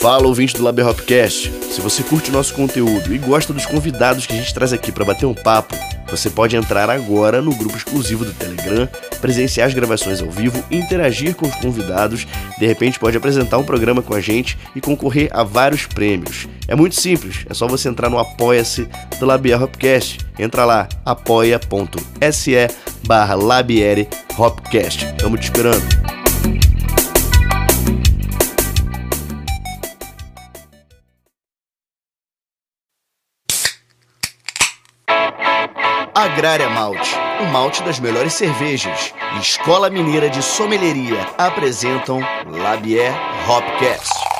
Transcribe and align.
Fala 0.00 0.28
ouvinte 0.28 0.54
do 0.54 0.62
Lab 0.62 0.80
Hopcast. 0.80 1.52
Se 1.72 1.80
você 1.80 2.04
curte 2.04 2.30
nosso 2.30 2.54
conteúdo 2.54 3.12
e 3.12 3.18
gosta 3.18 3.52
dos 3.52 3.66
convidados 3.66 4.26
que 4.26 4.32
a 4.32 4.36
gente 4.36 4.54
traz 4.54 4.72
aqui 4.72 4.92
para 4.92 5.04
bater 5.04 5.26
um 5.26 5.34
papo, 5.34 5.74
você 6.08 6.30
pode 6.30 6.54
entrar 6.54 6.88
agora 6.88 7.42
no 7.42 7.52
grupo 7.52 7.76
exclusivo 7.76 8.24
do 8.24 8.32
Telegram, 8.32 8.88
presenciar 9.20 9.66
as 9.66 9.74
gravações 9.74 10.22
ao 10.22 10.30
vivo, 10.30 10.64
interagir 10.70 11.34
com 11.34 11.48
os 11.48 11.54
convidados, 11.56 12.28
de 12.60 12.64
repente 12.64 12.96
pode 12.96 13.16
apresentar 13.16 13.58
um 13.58 13.64
programa 13.64 14.00
com 14.00 14.14
a 14.14 14.20
gente 14.20 14.56
e 14.74 14.80
concorrer 14.80 15.30
a 15.32 15.42
vários 15.42 15.84
prêmios. 15.84 16.46
É 16.68 16.76
muito 16.76 16.94
simples, 16.94 17.44
é 17.50 17.52
só 17.52 17.66
você 17.66 17.88
entrar 17.88 18.08
no 18.08 18.20
Apoia-se 18.20 18.88
do 19.18 19.26
Labier 19.26 19.60
Hopcast. 19.60 20.18
Entra 20.38 20.64
lá, 20.64 20.88
apoia.se 21.04 22.52
barra 23.04 23.34
Labiere 23.34 24.08
Hopcast. 24.38 25.06
Estamos 25.06 25.40
te 25.40 25.46
esperando. 25.46 26.17
Agrária 36.18 36.68
Malte, 36.68 37.14
o 37.40 37.46
malte 37.46 37.80
das 37.84 38.00
melhores 38.00 38.32
cervejas. 38.32 39.14
Escola 39.40 39.88
Mineira 39.88 40.28
de 40.28 40.42
Sommelieria 40.42 41.28
apresentam 41.38 42.18
Labier 42.44 43.14
Hopcast. 43.46 44.37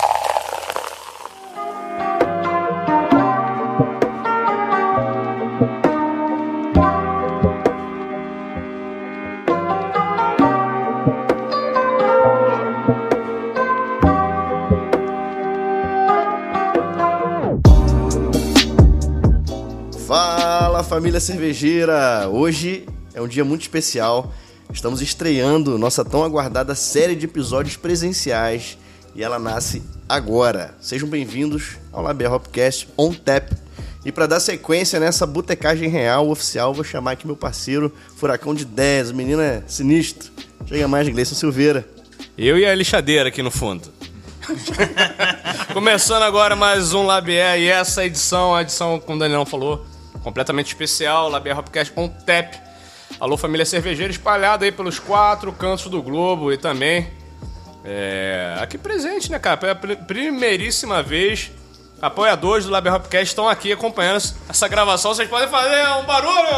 Família 21.19 21.21
cervejeira! 21.21 22.29
Hoje 22.29 22.87
é 23.13 23.21
um 23.21 23.29
dia 23.29 23.45
muito 23.45 23.63
especial. 23.63 24.33
Estamos 24.73 25.03
estreando 25.03 25.79
nossa 25.79 26.05
tão 26.05 26.23
aguardada 26.23 26.75
série 26.75 27.17
de 27.17 27.27
episódios 27.27 27.77
presenciais 27.77 28.79
e 29.15 29.23
ela 29.23 29.39
nasce 29.39 29.83
agora. 30.09 30.75
Sejam 30.81 31.09
bem-vindos 31.09 31.77
ao 31.93 32.03
Laber 32.03 32.33
Hopcast 32.33 32.89
On 32.97 33.13
Tap. 33.13 33.51
E 34.05 34.13
para 34.13 34.27
dar 34.27 34.41
sequência 34.41 35.01
nessa 35.01 35.27
botecagem 35.27 35.89
real 35.89 36.31
oficial, 36.31 36.73
vou 36.73 36.85
chamar 36.85 37.13
aqui 37.13 37.27
meu 37.27 37.37
parceiro 37.37 37.93
Furacão 38.17 38.55
de 38.55 38.65
10, 38.65 39.11
o 39.11 39.15
menino 39.15 39.43
é 39.43 39.63
sinistro. 39.67 40.31
Chega 40.67 40.87
mais, 40.87 41.09
Gleison 41.09 41.35
Silveira. 41.35 41.87
Eu 42.37 42.59
e 42.59 42.65
a 42.65 42.75
lixadeira 42.75 43.29
aqui 43.29 43.43
no 43.43 43.51
fundo. 43.51 43.89
Começando 45.75 46.23
agora 46.23 46.55
mais 46.55 46.95
um 46.95 47.05
Labier 47.05 47.59
e 47.59 47.69
essa 47.69 48.05
edição, 48.05 48.55
a 48.55 48.63
edição, 48.63 49.01
como 49.01 49.17
o 49.17 49.21
Daniel 49.21 49.45
falou, 49.45 49.85
completamente 50.23 50.67
especial, 50.69 51.29
Labier 51.29 51.59
Hopcast 51.59 51.93
on 51.97 52.09
Tap. 52.09 52.55
Alô, 53.21 53.37
família 53.37 53.65
cervejeira 53.65 54.11
espalhada 54.13 54.65
aí 54.65 54.73
pelos 54.73 54.99
quatro 54.99 55.53
cantos 55.53 55.87
do 55.87 56.03
globo 56.03 56.53
e 56.53 56.57
também 56.59 57.11
é, 57.85 58.57
aqui 58.61 58.77
presente, 58.77 59.31
né, 59.31 59.39
cara? 59.39 59.57
Pela 59.57 59.75
pri- 59.75 59.97
primeiríssima 59.97 61.03
vez, 61.03 61.51
apoiadores 62.03 62.67
do 62.67 62.71
Labier 62.71 62.95
Hopcast 62.95 63.27
estão 63.27 63.49
aqui 63.49 63.73
acompanhando 63.73 64.23
essa 64.49 64.69
gravação. 64.69 65.15
Vocês 65.15 65.29
podem 65.29 65.49
fazer 65.49 65.89
um 66.01 66.05
barulho? 66.05 66.49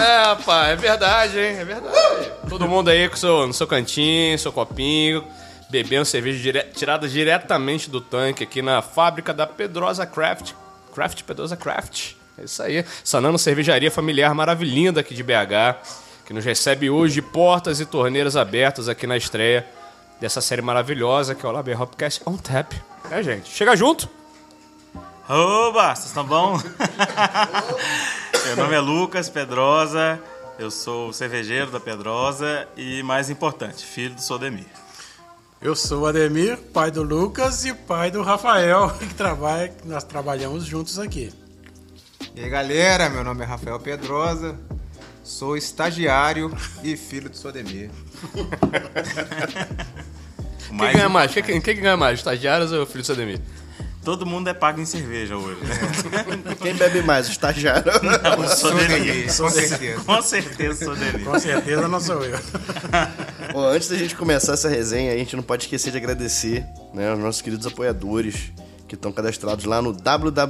É, 0.00 0.22
rapaz, 0.24 0.70
é 0.72 0.76
verdade, 0.76 1.38
hein? 1.38 1.56
É 1.58 1.64
verdade. 1.64 2.30
Todo 2.48 2.66
mundo 2.66 2.88
aí 2.88 3.08
com 3.08 3.16
seu, 3.16 3.46
no 3.46 3.52
seu 3.52 3.66
cantinho, 3.66 4.38
seu 4.38 4.50
copinho, 4.52 5.24
bebendo 5.68 6.04
cerveja 6.04 6.38
dire- 6.38 6.66
tirada 6.74 7.06
diretamente 7.06 7.90
do 7.90 8.00
tanque 8.00 8.42
aqui 8.44 8.62
na 8.62 8.80
fábrica 8.82 9.32
da 9.34 9.46
Pedrosa 9.46 10.06
Craft. 10.06 10.52
Craft, 10.90 11.22
Pedrosa 11.24 11.56
Craft. 11.56 12.12
É 12.38 12.44
isso 12.44 12.62
aí. 12.62 12.84
Sanando 13.04 13.38
cervejaria 13.38 13.90
familiar 13.90 14.34
maravilhinda 14.34 15.00
aqui 15.00 15.14
de 15.14 15.22
BH, 15.22 15.78
que 16.26 16.32
nos 16.32 16.44
recebe 16.44 16.90
hoje 16.90 17.20
portas 17.20 17.80
e 17.80 17.86
torneiras 17.86 18.36
abertas 18.36 18.88
aqui 18.88 19.06
na 19.06 19.16
estreia 19.16 19.66
dessa 20.20 20.40
série 20.40 20.62
maravilhosa 20.62 21.34
que 21.34 21.44
é 21.44 21.48
o 21.48 21.52
Laber 21.52 21.80
Hopcast 21.80 22.22
On 22.26 22.36
Tap. 22.36 22.72
É, 23.10 23.22
gente. 23.22 23.48
Chega 23.50 23.74
junto. 23.74 24.08
Oba, 25.28 25.94
vocês 25.94 26.06
estão 26.06 26.24
bom? 26.24 26.58
Meu 28.46 28.56
nome 28.56 28.74
é 28.74 28.80
Lucas 28.80 29.28
Pedrosa, 29.28 30.20
eu 30.58 30.70
sou 30.70 31.12
cervejeiro 31.12 31.70
da 31.70 31.78
Pedrosa 31.78 32.66
e, 32.76 33.02
mais 33.02 33.30
importante, 33.30 33.84
filho 33.84 34.14
do 34.14 34.20
Sodemir. 34.20 34.66
Eu 35.62 35.76
sou 35.76 36.04
o 36.04 36.06
Ademir, 36.06 36.56
pai 36.56 36.90
do 36.90 37.02
Lucas 37.02 37.66
e 37.66 37.74
pai 37.74 38.10
do 38.10 38.22
Rafael, 38.22 38.88
que 38.98 39.12
trabalha, 39.12 39.68
que 39.68 39.86
nós 39.86 40.02
trabalhamos 40.02 40.64
juntos 40.64 40.98
aqui. 40.98 41.30
E 42.34 42.40
aí 42.40 42.48
galera, 42.48 43.10
meu 43.10 43.22
nome 43.22 43.42
é 43.42 43.46
Rafael 43.46 43.78
Pedrosa, 43.78 44.58
sou 45.22 45.58
estagiário 45.58 46.50
e 46.82 46.96
filho 46.96 47.28
do 47.28 47.36
Sodemir. 47.36 47.90
O 48.32 48.48
Quem 50.78 50.92
ganha 50.92 51.10
mais? 51.10 51.30
Quem, 51.30 51.42
quem, 51.42 51.60
quem 51.60 51.76
ganha 51.76 51.96
mais? 51.96 52.20
Estagiários 52.20 52.72
ou 52.72 52.86
filho 52.86 53.02
do 53.02 53.06
Sademir? 53.06 53.38
Todo 54.02 54.24
mundo 54.24 54.48
é 54.48 54.54
pago 54.54 54.80
em 54.80 54.86
cerveja 54.86 55.36
hoje, 55.36 55.60
né? 55.62 55.76
Quem 56.60 56.74
bebe 56.74 57.02
mais, 57.02 57.28
o 57.28 57.30
estagiário? 57.30 57.92
O 58.38 58.48
Sodemir. 58.48 59.30
Sodemir, 59.30 59.36
com 59.36 59.50
certeza. 59.50 60.04
Com 60.04 60.22
certeza, 60.22 60.84
Sodemir. 60.86 61.24
Com 61.24 61.38
certeza 61.38 61.86
não 61.86 62.00
sou 62.00 62.24
eu. 62.24 62.38
Bom, 63.52 63.66
antes 63.66 63.88
da 63.88 63.96
gente 63.96 64.16
começar 64.16 64.54
essa 64.54 64.70
resenha, 64.70 65.12
a 65.12 65.18
gente 65.18 65.36
não 65.36 65.42
pode 65.42 65.64
esquecer 65.64 65.90
de 65.90 65.98
agradecer 65.98 66.64
né, 66.94 67.10
aos 67.10 67.18
nossos 67.18 67.42
queridos 67.42 67.66
apoiadores 67.66 68.52
que 68.88 68.94
estão 68.94 69.12
cadastrados 69.12 69.66
lá 69.66 69.82
no 69.82 69.92
www.apoia.se 69.92 70.44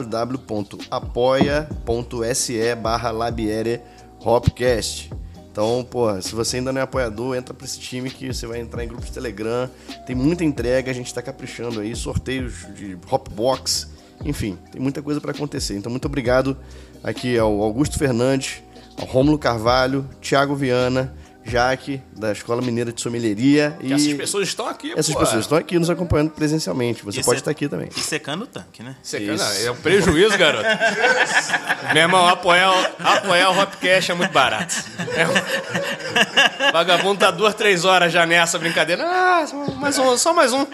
barra 2.77 3.11
Labiere 3.11 3.81
Hopcast. 4.21 5.11
Então, 5.51 5.85
pô, 5.89 6.21
se 6.23 6.35
você 6.35 6.59
ainda 6.59 6.73
não 6.73 6.81
é 6.81 6.85
apoiador, 6.85 7.35
entra 7.35 7.53
pra 7.53 7.67
esse 7.67 7.79
time 7.79 8.09
que 8.09 8.33
você 8.33 8.47
vai 8.47 8.61
entrar 8.61 8.85
em 8.85 8.89
grupos 8.89 9.07
de 9.07 9.13
Telegram. 9.13 9.69
Tem 10.07 10.15
muita 10.15 10.45
entrega, 10.45 10.91
a 10.91 10.95
gente 10.95 11.13
tá 11.13 11.21
caprichando 11.21 11.81
aí, 11.81 11.95
sorteios 11.97 12.67
de 12.75 12.97
Hopbox, 13.11 13.89
enfim, 14.25 14.57
tem 14.71 14.81
muita 14.81 15.03
coisa 15.03 15.21
para 15.21 15.33
acontecer. 15.33 15.77
Então, 15.77 15.91
muito 15.91 16.05
obrigado 16.05 16.57
aqui 17.03 17.37
ao 17.37 17.61
Augusto 17.63 17.99
Fernandes, 17.99 18.63
ao 18.97 19.07
Rômulo 19.07 19.39
Carvalho, 19.39 20.09
Thiago 20.21 20.55
Viana, 20.55 21.13
Jaque, 21.43 22.03
da 22.17 22.33
Escola 22.33 22.61
Mineira 22.61 22.93
de 22.93 23.01
Sommelieria. 23.01 23.77
E 23.81 23.93
essas 23.93 24.13
pessoas 24.15 24.49
estão 24.49 24.69
aqui, 24.69 24.93
essas 24.97 25.13
pô. 25.15 25.21
pessoas 25.21 25.41
estão 25.45 25.57
aqui 25.59 25.79
nos 25.79 25.89
acompanhando 25.89 26.31
presencialmente. 26.31 27.03
Você 27.05 27.21
Isso 27.21 27.27
pode 27.29 27.41
estar 27.41 27.51
aqui 27.51 27.69
também. 27.69 27.89
E 27.97 28.01
secando 28.01 28.43
o 28.43 28.47
tanque, 28.47 28.83
né? 28.83 28.95
Quer- 29.09 29.21
não, 29.37 29.53
é 29.67 29.71
um 29.71 29.77
prejuízo, 29.77 30.37
garoto. 30.37 30.65
Meu 31.95 32.03
irmão, 32.03 32.29
apoiar, 32.29 32.71
o- 32.73 32.87
apoiar 33.03 33.51
o 33.51 33.59
Hopcast 33.61 34.11
é 34.13 34.15
muito 34.15 34.33
barato. 34.33 34.75
É 35.17 35.27
um- 35.27 36.71
Vagabundo 36.73 37.19
tá 37.21 37.31
duas, 37.31 37.55
três 37.55 37.85
horas 37.85 38.13
já 38.13 38.27
nessa 38.27 38.59
brincadeira. 38.59 39.03
Ah, 39.07 39.45
só 39.47 39.57
mais 39.75 39.99
um, 39.99 40.17
só 40.19 40.33
mais 40.35 40.53
um. 40.53 40.67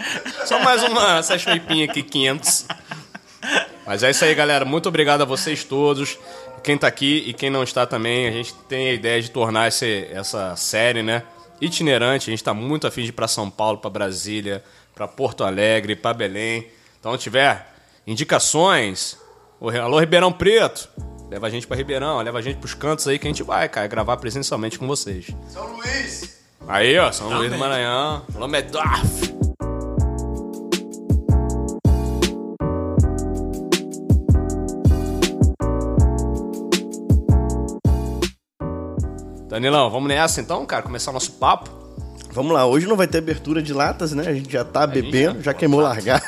Só 0.44 0.58
mais 0.58 0.82
uma 0.82 1.22
sashmipinha 1.22 1.84
aqui, 1.84 2.02
500. 2.02 2.66
Mas 3.86 4.02
é 4.02 4.10
isso 4.10 4.24
aí, 4.24 4.34
galera. 4.34 4.64
Muito 4.64 4.88
obrigado 4.88 5.22
a 5.22 5.24
vocês 5.24 5.62
todos. 5.62 6.18
Quem 6.66 6.76
tá 6.76 6.88
aqui 6.88 7.22
e 7.24 7.32
quem 7.32 7.48
não 7.48 7.62
está 7.62 7.86
também. 7.86 8.26
A 8.26 8.32
gente 8.32 8.52
tem 8.68 8.88
a 8.88 8.92
ideia 8.92 9.22
de 9.22 9.30
tornar 9.30 9.68
esse, 9.68 10.08
essa 10.10 10.56
série, 10.56 11.00
né? 11.00 11.22
Itinerante. 11.60 12.28
A 12.28 12.32
gente 12.32 12.42
tá 12.42 12.52
muito 12.52 12.88
afim 12.88 13.02
de 13.04 13.10
ir 13.10 13.12
pra 13.12 13.28
São 13.28 13.48
Paulo, 13.48 13.78
pra 13.78 13.88
Brasília, 13.88 14.64
pra 14.92 15.06
Porto 15.06 15.44
Alegre, 15.44 15.94
pra 15.94 16.12
Belém. 16.12 16.66
Então, 16.98 17.16
tiver 17.16 17.72
indicações, 18.04 19.16
alô 19.80 20.00
Ribeirão 20.00 20.32
Preto, 20.32 20.88
leva 21.30 21.46
a 21.46 21.50
gente 21.50 21.68
pra 21.68 21.76
Ribeirão, 21.76 22.20
leva 22.20 22.40
a 22.40 22.42
gente 22.42 22.56
pros 22.56 22.74
cantos 22.74 23.06
aí 23.06 23.16
que 23.16 23.28
a 23.28 23.30
gente 23.30 23.44
vai, 23.44 23.68
cara, 23.68 23.86
gravar 23.86 24.16
presencialmente 24.16 24.76
com 24.76 24.88
vocês. 24.88 25.28
São 25.48 25.72
Luís! 25.76 26.42
Aí, 26.66 26.98
ó, 26.98 27.12
São 27.12 27.28
Luís 27.28 27.52
do 27.52 27.58
Maranhão, 27.58 28.26
alô 28.34 28.48
Danilão, 39.48 39.90
vamos 39.90 40.08
nessa 40.08 40.40
então, 40.40 40.64
cara? 40.66 40.82
Começar 40.82 41.10
o 41.10 41.14
nosso 41.14 41.32
papo. 41.32 41.70
Vamos 42.32 42.52
lá, 42.52 42.66
hoje 42.66 42.86
não 42.86 42.96
vai 42.96 43.06
ter 43.06 43.18
abertura 43.18 43.62
de 43.62 43.72
latas, 43.72 44.12
né? 44.12 44.24
A 44.26 44.34
gente 44.34 44.52
já 44.52 44.62
tá 44.64 44.86
bebendo, 44.86 45.38
já, 45.38 45.52
já- 45.52 45.54
queimou 45.54 45.80
largar. 45.80 46.22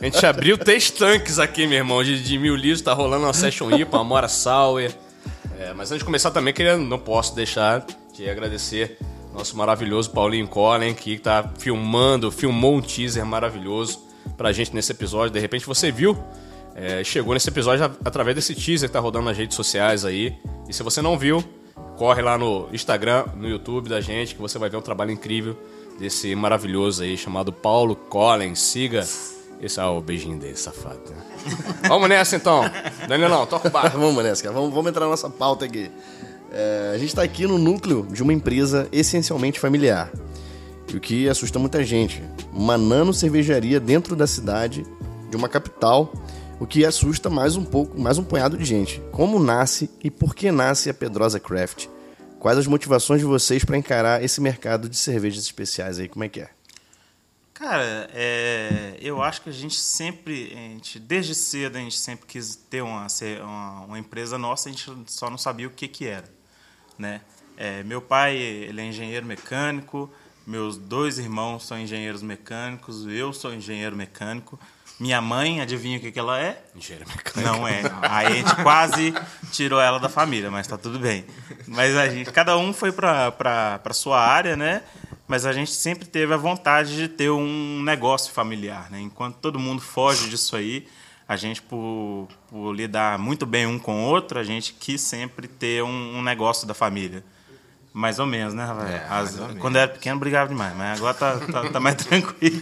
A 0.00 0.04
gente 0.04 0.24
abriu 0.24 0.56
três 0.56 0.90
tanques 0.90 1.38
aqui, 1.38 1.66
meu 1.66 1.76
irmão, 1.78 2.02
de, 2.02 2.22
de 2.22 2.38
mil 2.38 2.54
litros, 2.56 2.80
tá 2.80 2.94
rolando 2.94 3.24
uma 3.26 3.32
Session 3.34 3.70
IPA, 3.70 3.98
uma 3.98 4.04
Mora 4.04 4.28
Sour. 4.28 4.90
É, 5.58 5.74
mas 5.74 5.90
antes 5.90 5.98
de 5.98 6.04
começar 6.04 6.30
também, 6.30 6.54
queria, 6.54 6.76
não 6.78 6.98
posso 6.98 7.34
deixar 7.34 7.84
de 8.14 8.28
agradecer 8.30 8.96
nosso 9.34 9.56
maravilhoso 9.56 10.10
Paulinho 10.10 10.48
Collen, 10.48 10.94
que 10.94 11.18
tá 11.18 11.50
filmando, 11.58 12.30
filmou 12.30 12.76
um 12.76 12.80
teaser 12.80 13.24
maravilhoso 13.26 14.00
pra 14.38 14.52
gente 14.52 14.74
nesse 14.74 14.92
episódio. 14.92 15.30
De 15.30 15.38
repente 15.40 15.66
você 15.66 15.90
viu, 15.92 16.16
é, 16.74 17.04
chegou 17.04 17.34
nesse 17.34 17.48
episódio 17.50 17.84
a- 17.84 17.90
através 18.04 18.34
desse 18.34 18.54
teaser 18.54 18.88
que 18.88 18.92
tá 18.92 19.00
rodando 19.00 19.26
nas 19.26 19.36
redes 19.36 19.54
sociais 19.56 20.04
aí. 20.06 20.34
E 20.68 20.72
se 20.72 20.82
você 20.82 21.02
não 21.02 21.18
viu, 21.18 21.44
corre 22.02 22.20
lá 22.20 22.36
no 22.36 22.68
Instagram, 22.72 23.26
no 23.36 23.48
YouTube 23.48 23.88
da 23.88 24.00
gente, 24.00 24.34
que 24.34 24.40
você 24.40 24.58
vai 24.58 24.68
ver 24.68 24.76
um 24.76 24.80
trabalho 24.80 25.12
incrível 25.12 25.56
desse 26.00 26.34
maravilhoso 26.34 27.04
aí 27.04 27.16
chamado 27.16 27.52
Paulo 27.52 27.94
Collins. 27.94 28.58
Siga. 28.58 29.06
Esse 29.60 29.78
é 29.78 29.84
o 29.84 30.00
beijinho 30.00 30.36
dele, 30.36 30.56
safado. 30.56 30.98
Vamos 31.86 32.08
nessa 32.08 32.34
então. 32.34 32.64
Danilão, 33.06 33.46
toca 33.46 33.68
o 33.68 33.70
barco. 33.70 33.98
vamos 34.00 34.20
nessa, 34.24 34.42
cara. 34.42 34.52
Vamos, 34.52 34.74
vamos 34.74 34.90
entrar 34.90 35.04
na 35.04 35.12
nossa 35.12 35.30
pauta 35.30 35.64
aqui. 35.64 35.92
É, 36.50 36.90
a 36.92 36.98
gente 36.98 37.10
está 37.10 37.22
aqui 37.22 37.46
no 37.46 37.56
núcleo 37.56 38.04
de 38.10 38.20
uma 38.20 38.32
empresa 38.32 38.88
essencialmente 38.90 39.60
familiar. 39.60 40.10
E 40.92 40.96
o 40.96 41.00
que 41.00 41.28
assusta 41.28 41.56
muita 41.60 41.84
gente. 41.84 42.20
Uma 42.52 42.76
nano 42.76 43.14
cervejaria 43.14 43.78
dentro 43.78 44.16
da 44.16 44.26
cidade, 44.26 44.84
de 45.30 45.36
uma 45.36 45.48
capital, 45.48 46.12
o 46.58 46.66
que 46.66 46.84
assusta 46.84 47.30
mais 47.30 47.54
um 47.54 47.64
pouco, 47.64 48.00
mais 48.00 48.18
um 48.18 48.24
punhado 48.24 48.56
de 48.56 48.64
gente. 48.64 49.00
Como 49.12 49.38
nasce 49.38 49.88
e 50.02 50.10
por 50.10 50.34
que 50.34 50.50
nasce 50.50 50.90
a 50.90 50.94
Pedrosa 50.94 51.38
Craft? 51.38 51.91
Quais 52.42 52.58
as 52.58 52.66
motivações 52.66 53.20
de 53.20 53.24
vocês 53.24 53.64
para 53.64 53.78
encarar 53.78 54.20
esse 54.20 54.40
mercado 54.40 54.88
de 54.88 54.96
cervejas 54.96 55.44
especiais 55.44 56.00
aí? 56.00 56.08
Como 56.08 56.24
é 56.24 56.28
que 56.28 56.40
é? 56.40 56.50
Cara, 57.54 58.10
é, 58.12 58.96
eu 59.00 59.22
acho 59.22 59.42
que 59.42 59.48
a 59.48 59.52
gente 59.52 59.76
sempre, 59.76 60.52
a 60.52 60.56
gente, 60.56 60.98
desde 60.98 61.36
cedo, 61.36 61.76
a 61.76 61.78
gente 61.78 61.96
sempre 61.96 62.26
quis 62.26 62.56
ter 62.56 62.82
uma, 62.82 63.06
uma, 63.44 63.80
uma 63.82 63.96
empresa 63.96 64.36
nossa, 64.38 64.68
a 64.68 64.72
gente 64.72 64.90
só 65.06 65.30
não 65.30 65.38
sabia 65.38 65.68
o 65.68 65.70
que, 65.70 65.86
que 65.86 66.04
era. 66.04 66.28
Né? 66.98 67.20
É, 67.56 67.84
meu 67.84 68.02
pai 68.02 68.36
ele 68.36 68.80
é 68.80 68.86
engenheiro 68.86 69.24
mecânico, 69.24 70.12
meus 70.44 70.76
dois 70.76 71.18
irmãos 71.18 71.64
são 71.64 71.78
engenheiros 71.78 72.24
mecânicos, 72.24 73.06
eu 73.06 73.32
sou 73.32 73.54
engenheiro 73.54 73.94
mecânico. 73.94 74.58
Minha 75.02 75.20
mãe, 75.20 75.60
adivinha 75.60 75.98
o 75.98 76.00
que, 76.00 76.12
que 76.12 76.18
ela 76.20 76.38
é? 76.40 76.62
Engenheiro 76.76 77.08
mecânico. 77.08 77.40
Não 77.40 77.66
é. 77.66 77.82
Aí 78.02 78.26
a 78.26 78.30
gente 78.36 78.54
quase 78.62 79.12
tirou 79.50 79.80
ela 79.80 79.98
da 79.98 80.08
família, 80.08 80.48
mas 80.48 80.64
tá 80.68 80.78
tudo 80.78 80.96
bem. 80.96 81.24
Mas 81.66 81.96
a 81.96 82.08
gente, 82.08 82.30
cada 82.30 82.56
um 82.56 82.72
foi 82.72 82.92
para 82.92 83.82
sua 83.94 84.20
área, 84.20 84.56
né? 84.56 84.80
Mas 85.26 85.44
a 85.44 85.52
gente 85.52 85.72
sempre 85.72 86.06
teve 86.06 86.32
a 86.32 86.36
vontade 86.36 86.94
de 86.94 87.08
ter 87.08 87.30
um 87.32 87.82
negócio 87.82 88.32
familiar, 88.32 88.88
né? 88.92 89.00
Enquanto 89.00 89.38
todo 89.38 89.58
mundo 89.58 89.82
foge 89.82 90.30
disso 90.30 90.54
aí, 90.54 90.86
a 91.26 91.34
gente, 91.34 91.60
por, 91.62 92.28
por 92.48 92.72
lidar 92.72 93.18
muito 93.18 93.44
bem 93.44 93.66
um 93.66 93.80
com 93.80 94.04
o 94.04 94.06
outro, 94.06 94.38
a 94.38 94.44
gente 94.44 94.72
quis 94.72 95.00
sempre 95.00 95.48
ter 95.48 95.82
um, 95.82 96.18
um 96.18 96.22
negócio 96.22 96.64
da 96.64 96.74
família. 96.74 97.24
Mais 97.92 98.20
ou 98.20 98.26
menos, 98.26 98.54
né, 98.54 98.64
Rafael? 98.64 98.86
É, 98.88 99.06
As- 99.10 99.34
menos. 99.36 99.58
quando 99.58 99.74
eu 99.74 99.82
era 99.82 99.90
pequeno, 99.90 100.20
brigava 100.20 100.48
demais, 100.48 100.76
mas 100.76 100.98
agora 100.98 101.14
tá, 101.14 101.38
tá, 101.40 101.70
tá 101.70 101.80
mais 101.80 101.96
tranquilo. 102.06 102.60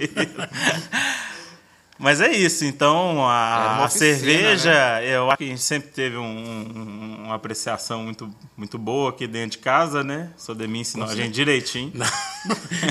Mas 2.00 2.20
é 2.20 2.32
isso, 2.32 2.64
então 2.64 3.20
a, 3.28 3.74
uma 3.74 3.82
a 3.82 3.84
oficina, 3.84 4.16
cerveja, 4.16 5.02
eu 5.02 5.28
acho 5.28 5.36
que 5.36 5.44
a 5.44 5.46
gente 5.48 5.60
sempre 5.62 5.90
teve 5.90 6.16
um- 6.16 6.22
um- 6.22 7.24
uma 7.26 7.34
apreciação 7.34 8.02
muito, 8.02 8.34
muito 8.56 8.78
boa 8.78 9.10
aqui 9.10 9.26
dentro 9.26 9.50
de 9.52 9.58
casa, 9.58 10.02
né? 10.02 10.30
Sou 10.38 10.54
de 10.54 10.66
mim 10.66 10.80
ensinou 10.80 11.06
a 11.06 11.14
gente 11.14 11.32
direitinho. 11.34 11.92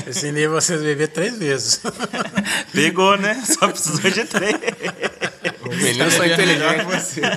Ensinei 0.08 0.46
vocês 0.46 0.80
a 0.80 0.84
beber 0.84 1.08
três 1.08 1.36
vezes. 1.36 1.82
Pegou, 2.72 3.16
né? 3.18 3.42
Só 3.44 3.66
precisou 3.66 4.10
de 4.10 4.24
três. 4.26 4.54
Os 5.68 5.76
meninos 5.76 6.14
são 6.14 6.24
inteligentes. 6.24 6.84
Você. 6.86 7.20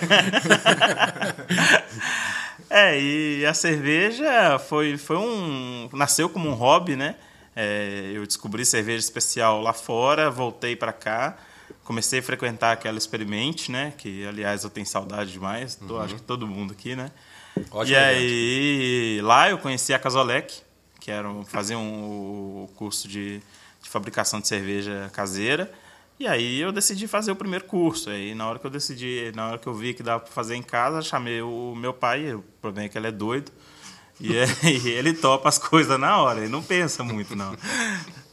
É, 2.70 3.00
e 3.00 3.46
a 3.46 3.54
cerveja 3.54 4.58
foi, 4.58 4.98
foi 4.98 5.18
um. 5.18 5.90
nasceu 5.94 6.28
como 6.28 6.50
um 6.50 6.54
hobby, 6.54 6.96
né? 6.96 7.16
É, 7.56 8.12
eu 8.16 8.26
descobri 8.26 8.66
cerveja 8.66 8.98
especial 8.98 9.62
lá 9.62 9.74
fora, 9.74 10.32
voltei 10.32 10.76
para 10.76 10.92
cá, 10.92 11.38
comecei 11.84 12.20
a 12.20 12.24
frequentar 12.24 12.72
aquela 12.74 12.98
Experimente, 12.98 13.72
né? 13.72 13.94
Que, 13.98 14.26
aliás, 14.26 14.64
eu 14.64 14.70
tenho 14.70 14.86
saudade 14.86 15.32
demais, 15.32 15.76
tô- 15.76 16.00
acho 16.00 16.16
que 16.16 16.22
todo 16.22 16.48
mundo 16.48 16.72
aqui, 16.74 16.96
né? 16.96 17.12
Ótimo 17.72 17.96
e 17.96 17.96
aí, 17.96 19.22
lá 19.22 19.50
eu 19.50 19.58
conheci 19.60 19.94
a 19.94 20.00
Casolec, 20.00 20.62
que 21.00 21.12
era 21.12 21.30
um, 21.30 21.44
fazia 21.46 21.78
um, 21.78 22.64
o 22.64 22.70
curso 22.76 23.08
de, 23.08 23.40
de 23.82 23.90
fabricação 23.90 24.40
de 24.40 24.48
cerveja 24.48 25.10
caseira. 25.14 25.72
E 26.20 26.28
aí 26.28 26.60
eu 26.62 26.72
decidi 26.72 27.08
fazer 27.08 27.32
o 27.32 27.36
primeiro 27.36 27.66
curso. 27.66 28.10
Aí 28.10 28.34
na 28.34 28.48
hora 28.48 28.58
que 28.60 28.66
eu 28.66 28.72
decidi, 28.72 29.32
na 29.36 29.50
hora 29.50 29.58
que 29.58 29.68
eu 29.68 29.74
vi 29.74 29.94
que 29.94 30.02
dava 30.02 30.22
para 30.22 30.32
fazer 30.32 30.56
em 30.56 30.64
casa, 30.64 31.02
chamei 31.02 31.42
o 31.42 31.76
meu 31.76 31.94
pai, 31.94 32.34
o 32.34 32.42
problema 32.62 32.86
é 32.86 32.90
que 32.90 32.98
ele 32.98 33.08
é 33.08 33.12
doido. 33.12 33.52
E 34.20 34.32
aí 34.38 34.88
ele 34.90 35.14
topa 35.14 35.50
as 35.50 35.58
coisas 35.58 36.00
na 36.00 36.18
hora, 36.22 36.40
ele 36.40 36.50
não 36.50 36.64
pensa 36.64 37.04
muito 37.04 37.36
não. 37.36 37.56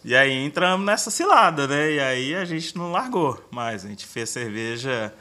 E 0.04 0.14
aí 0.16 0.32
entramos 0.32 0.86
nessa 0.86 1.10
cilada, 1.10 1.66
né? 1.66 1.92
E 1.92 2.00
aí 2.00 2.34
a 2.34 2.44
gente 2.44 2.76
não 2.76 2.92
largou 2.92 3.42
mais, 3.50 3.84
a 3.84 3.88
gente 3.88 4.06
fez 4.06 4.30
cerveja 4.30 5.12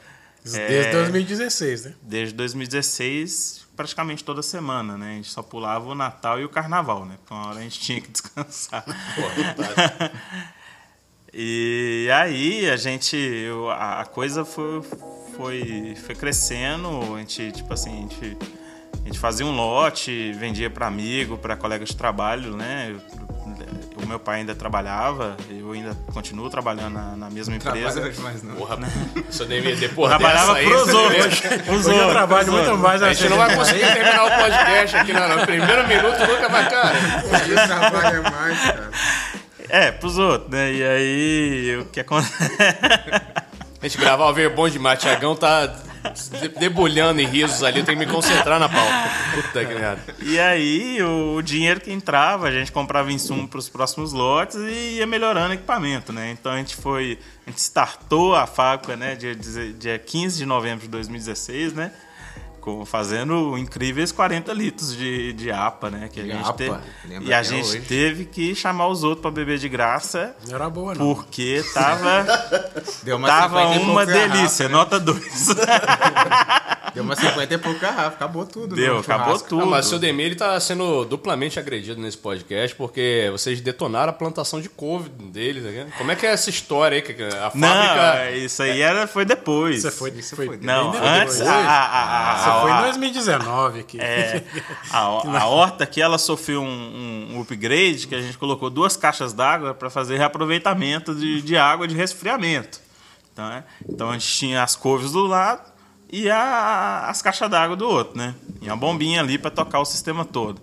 Desde 0.42 0.88
é, 0.88 0.92
2016, 0.92 1.84
né? 1.84 1.94
desde 2.00 2.34
2016, 2.34 3.66
praticamente 3.76 4.24
toda 4.24 4.40
semana, 4.42 4.96
né? 4.96 5.10
A 5.10 5.14
gente 5.16 5.28
só 5.30 5.42
pulava 5.42 5.86
o 5.86 5.94
Natal 5.94 6.40
e 6.40 6.44
o 6.46 6.48
Carnaval, 6.48 7.04
né? 7.04 7.16
Porque 7.20 7.34
uma 7.34 7.48
hora 7.48 7.58
a 7.58 7.62
gente 7.62 7.78
tinha 7.78 8.00
que 8.00 8.08
descansar. 8.10 8.82
e 11.32 12.08
aí 12.14 12.68
a 12.70 12.76
gente, 12.76 13.16
eu- 13.16 13.70
a 13.70 14.04
coisa 14.06 14.44
foi, 14.44 14.82
foi, 15.36 15.94
foi 16.06 16.14
crescendo, 16.14 17.14
a 17.14 17.18
gente, 17.18 17.52
tipo 17.52 17.72
assim, 17.72 17.90
a 17.90 18.00
gente, 18.00 18.36
a 19.02 19.06
gente 19.06 19.18
fazia 19.18 19.46
um 19.46 19.54
lote, 19.54 20.32
vendia 20.32 20.68
para 20.70 20.86
amigo, 20.86 21.38
para 21.38 21.56
colegas 21.56 21.90
de 21.90 21.96
trabalho, 21.96 22.56
né? 22.56 22.90
Eu- 22.96 23.29
o 24.02 24.06
meu 24.06 24.18
pai 24.18 24.40
ainda 24.40 24.54
trabalhava, 24.54 25.36
eu 25.48 25.72
ainda 25.72 25.96
continuo 26.12 26.48
trabalhando 26.50 26.94
na, 26.94 27.16
na 27.16 27.30
mesma 27.30 27.56
empresa. 27.56 27.92
Trabalha 27.92 28.12
demais, 28.12 28.42
não. 28.42 28.54
Porra, 28.56 28.78
se 29.30 29.42
eu 29.42 29.46
devia 29.46 29.76
depois 29.76 30.08
Trabalhava 30.08 30.54
dessa 30.54 30.58
aí, 30.58 30.66
pros 30.66 30.94
outros. 30.94 31.42
Os 31.68 31.86
outros, 31.86 32.12
trabalho 32.12 32.48
os 32.48 32.54
muito 32.54 32.78
mais 32.78 33.02
A 33.02 33.06
na 33.06 33.12
gente 33.12 33.28
não 33.28 33.36
vai 33.36 33.54
conseguir 33.54 33.92
terminar 33.92 34.24
o 34.24 34.42
podcast 34.42 34.96
aqui 34.96 35.12
no, 35.12 35.28
no 35.28 35.46
primeiro 35.46 35.88
minuto, 35.88 36.18
nunca 36.18 36.48
vai, 36.48 36.70
cara. 36.70 36.96
Hoje 37.32 37.54
trabalha 37.54 38.22
mais, 38.22 38.60
cara. 38.60 38.90
É, 39.68 39.92
pros 39.92 40.18
outros, 40.18 40.50
né? 40.50 40.72
E 40.72 40.82
aí, 40.82 41.78
o 41.80 41.84
que 41.86 42.00
acontece? 42.00 42.34
A 43.82 43.88
gente 43.88 43.98
gravar 43.98 44.24
ao 44.24 44.34
ver 44.34 44.50
bom 44.50 44.68
demais. 44.68 44.98
Tiagão 44.98 45.34
tá 45.34 45.72
debulhando 46.58 47.20
em 47.20 47.26
risos 47.26 47.62
ali, 47.62 47.80
eu 47.80 47.84
tenho 47.84 47.98
que 47.98 48.06
me 48.06 48.10
concentrar 48.12 48.58
na 48.58 48.68
pauta. 48.68 49.10
Puta 49.34 49.64
que 49.64 49.74
merda. 49.74 50.16
E 50.22 50.38
aí, 50.38 51.02
o 51.02 51.40
dinheiro 51.42 51.80
que 51.80 51.92
entrava, 51.92 52.48
a 52.48 52.50
gente 52.50 52.72
comprava 52.72 53.12
insumo 53.12 53.46
para 53.48 53.58
os 53.58 53.68
próximos 53.68 54.12
lotes 54.12 54.56
e 54.56 54.96
ia 54.98 55.06
melhorando 55.06 55.50
o 55.50 55.54
equipamento, 55.54 56.12
né? 56.12 56.30
Então 56.30 56.52
a 56.52 56.56
gente 56.56 56.76
foi, 56.76 57.18
a 57.46 57.50
gente 57.50 57.58
startou 57.58 58.34
a 58.34 58.46
fábrica, 58.46 58.96
né, 58.96 59.14
dia, 59.14 59.34
dia 59.34 59.98
15 59.98 60.38
de 60.38 60.46
novembro 60.46 60.84
de 60.84 60.88
2016, 60.88 61.74
né? 61.74 61.92
Com, 62.60 62.84
fazendo 62.84 63.56
incríveis 63.56 64.12
40 64.12 64.52
litros 64.52 64.94
de, 64.94 65.32
de 65.32 65.50
APA, 65.50 65.90
né? 65.90 66.08
Que 66.12 66.20
a 66.20 66.24
De 66.24 66.30
gente 66.30 66.42
APA, 66.48 66.54
teve, 66.56 66.80
e 67.24 67.32
a 67.32 67.42
gente 67.42 67.68
hoje. 67.68 67.80
teve 67.80 68.24
que 68.26 68.54
chamar 68.54 68.88
os 68.88 69.02
outros 69.02 69.22
para 69.22 69.30
beber 69.30 69.58
de 69.58 69.68
graça, 69.68 70.36
Não 70.46 70.54
era 70.54 70.68
boa, 70.68 70.94
não. 70.94 71.14
porque 71.14 71.64
tava, 71.72 72.26
Deu 73.02 73.16
uma 73.16 73.26
tava 73.28 73.60
50 73.72 73.80
e 73.80 73.90
uma 73.90 74.04
delícia, 74.06 74.68
né? 74.68 74.74
nota 74.74 75.00
2. 75.00 75.48
Deu 76.94 77.02
uma 77.04 77.14
50 77.16 77.54
e 77.54 77.58
pouco 77.58 77.78
garrafa, 77.80 78.08
acabou 78.16 78.44
tudo. 78.44 78.74
Deu, 78.74 78.94
no 78.94 79.00
acabou 79.00 79.26
churrasco. 79.26 79.48
tudo. 79.48 79.60
Não, 79.60 79.66
mas 79.70 79.86
o 79.86 79.88
seu 79.90 79.98
Demir 79.98 80.26
ele 80.26 80.34
tá 80.34 80.58
sendo 80.60 81.04
duplamente 81.04 81.58
agredido 81.58 82.00
nesse 82.00 82.18
podcast 82.18 82.74
porque 82.76 83.28
vocês 83.32 83.60
detonaram 83.60 84.10
a 84.10 84.12
plantação 84.12 84.60
de 84.60 84.68
couve 84.68 85.08
dele. 85.08 85.60
Tá 85.60 85.68
ligado? 85.68 85.92
Como 85.98 86.10
é 86.10 86.16
que 86.16 86.26
é 86.26 86.30
essa 86.30 86.50
história 86.50 86.96
aí? 86.96 87.02
que 87.02 87.12
A 87.22 87.50
Não, 87.54 87.68
fábrica. 87.68 88.30
isso 88.36 88.62
aí 88.62 88.80
era, 88.80 89.06
foi 89.06 89.24
depois. 89.24 89.84
Isso 89.84 89.92
foi, 89.96 90.10
Isso 90.10 90.34
foi, 90.36 90.46
foi 90.46 90.56
Não, 90.58 90.90
depois. 90.90 91.10
antes 91.10 91.40
a, 91.42 91.52
a, 91.54 92.32
a, 92.58 92.60
foi 92.62 92.70
em 92.70 92.74
a- 92.74 92.82
2019 92.82 93.80
aqui. 93.80 94.00
é, 94.00 94.42
a, 94.90 94.98
a 95.40 95.46
horta 95.46 95.84
aqui 95.84 96.00
ela 96.02 96.18
sofreu 96.18 96.62
um, 96.62 97.34
um 97.36 97.40
upgrade 97.40 98.06
que 98.06 98.14
a 98.14 98.20
gente 98.20 98.36
colocou 98.38 98.68
duas 98.70 98.96
caixas 98.96 99.32
d'água 99.32 99.74
para 99.74 99.90
fazer 99.90 100.16
reaproveitamento 100.18 101.14
de, 101.14 101.40
de 101.42 101.56
água 101.56 101.86
de 101.86 101.94
resfriamento. 101.94 102.80
Então, 103.32 103.48
é, 103.50 103.64
então 103.88 104.10
a 104.10 104.12
gente 104.14 104.26
tinha 104.26 104.62
as 104.62 104.74
couves 104.76 105.12
do 105.12 105.24
lado 105.26 105.69
e 106.12 106.28
a- 106.30 107.06
as 107.08 107.22
caixas 107.22 107.48
d'água 107.50 107.76
do 107.76 107.88
outro, 107.88 108.16
né? 108.18 108.34
E 108.60 108.66
uma 108.66 108.76
bombinha 108.76 109.20
ali 109.20 109.38
para 109.38 109.50
tocar 109.50 109.80
o 109.80 109.84
sistema 109.84 110.24
todo. 110.24 110.60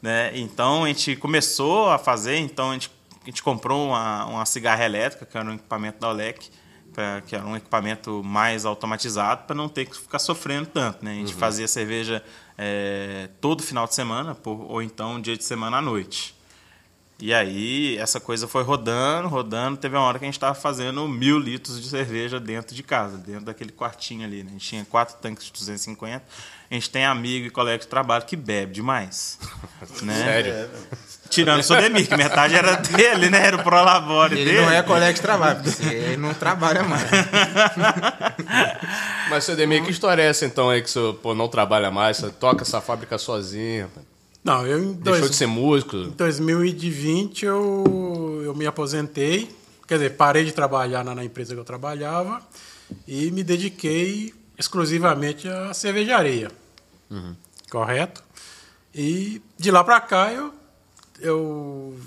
Né? 0.00 0.30
Então 0.38 0.84
a 0.84 0.88
gente 0.88 1.16
começou 1.16 1.90
a 1.90 1.98
fazer, 1.98 2.36
então 2.38 2.70
a 2.70 2.72
gente, 2.74 2.90
a 3.22 3.24
gente 3.26 3.42
comprou 3.42 3.88
uma, 3.88 4.24
uma 4.26 4.46
cigarra 4.46 4.84
elétrica, 4.84 5.26
que 5.26 5.36
era 5.36 5.48
um 5.48 5.54
equipamento 5.54 5.98
da 6.00 6.08
OLEC, 6.08 6.50
pra- 6.92 7.20
que 7.26 7.34
era 7.34 7.44
um 7.44 7.56
equipamento 7.56 8.22
mais 8.24 8.64
automatizado 8.64 9.42
para 9.44 9.56
não 9.56 9.68
ter 9.68 9.86
que 9.86 9.96
ficar 9.96 10.18
sofrendo 10.20 10.66
tanto. 10.66 11.04
Né? 11.04 11.12
A 11.12 11.14
gente 11.14 11.34
fazia 11.34 11.66
cerveja 11.66 12.22
eh, 12.56 13.28
todo 13.40 13.62
final 13.62 13.86
de 13.86 13.94
semana, 13.94 14.34
por- 14.34 14.66
ou 14.70 14.82
então 14.82 15.20
dia 15.20 15.36
de 15.36 15.44
semana 15.44 15.78
à 15.78 15.80
noite. 15.82 16.34
E 17.20 17.34
aí 17.34 17.98
essa 17.98 18.20
coisa 18.20 18.46
foi 18.46 18.62
rodando, 18.62 19.26
rodando. 19.26 19.76
Teve 19.76 19.96
uma 19.96 20.04
hora 20.04 20.20
que 20.20 20.24
a 20.24 20.28
gente 20.28 20.36
estava 20.36 20.54
fazendo 20.54 21.08
mil 21.08 21.36
litros 21.36 21.82
de 21.82 21.88
cerveja 21.88 22.38
dentro 22.38 22.76
de 22.76 22.82
casa, 22.82 23.18
dentro 23.18 23.46
daquele 23.46 23.72
quartinho 23.72 24.24
ali. 24.24 24.44
Né? 24.44 24.50
A 24.50 24.52
gente 24.52 24.68
tinha 24.68 24.84
quatro 24.84 25.16
tanques 25.20 25.46
de 25.46 25.52
250. 25.52 26.22
A 26.70 26.74
gente 26.74 26.90
tem 26.90 27.04
amigo 27.04 27.46
e 27.46 27.50
colega 27.50 27.78
de 27.78 27.88
trabalho 27.88 28.24
que 28.24 28.36
bebe 28.36 28.74
demais. 28.74 29.36
né? 30.02 30.14
Sério. 30.14 30.70
Tirando 31.28 31.58
o 31.58 31.62
Sodemir, 31.64 32.06
que 32.06 32.16
metade 32.16 32.54
era 32.54 32.76
dele, 32.76 33.28
né? 33.28 33.46
Era 33.46 33.56
o 33.56 33.64
Prolabore 33.64 34.36
Ele 34.36 34.44
dele. 34.44 34.62
não 34.62 34.72
é 34.72 34.82
colega 34.82 35.12
de 35.12 35.20
trabalho, 35.20 35.60
porque 35.62 35.86
ele 35.86 36.16
não 36.18 36.32
trabalha 36.34 36.84
mais. 36.84 37.02
Mas, 39.28 39.44
seu 39.44 39.56
Demir, 39.56 39.84
que 39.84 39.90
história 39.90 40.22
é 40.22 40.26
essa 40.26 40.46
então 40.46 40.70
aí 40.70 40.82
que 40.82 40.90
você 40.90 41.00
pô, 41.22 41.34
não 41.34 41.48
trabalha 41.48 41.90
mais, 41.90 42.18
você 42.18 42.30
toca 42.30 42.62
essa 42.62 42.80
fábrica 42.80 43.18
sozinho? 43.18 43.90
Não, 44.44 44.66
eu 44.66 44.78
em 44.78 44.92
Deixou 44.94 45.20
dois- 45.20 45.30
de 45.30 45.36
ser 45.36 45.46
músico? 45.46 45.96
Em 45.96 46.10
2020 46.10 47.44
eu, 47.44 48.40
eu 48.44 48.54
me 48.54 48.66
aposentei, 48.66 49.50
quer 49.86 49.94
dizer, 49.94 50.10
parei 50.16 50.44
de 50.44 50.52
trabalhar 50.52 51.04
na, 51.04 51.14
na 51.14 51.24
empresa 51.24 51.54
que 51.54 51.60
eu 51.60 51.64
trabalhava 51.64 52.40
e 53.06 53.30
me 53.30 53.42
dediquei 53.42 54.32
exclusivamente 54.58 55.48
à 55.48 55.74
cervejaria. 55.74 56.50
Correto? 57.70 58.22
E 58.94 59.42
de 59.58 59.70
lá 59.70 59.84
para 59.84 60.00
cá 60.00 60.32
eu, 60.32 60.52
eu 61.20 61.98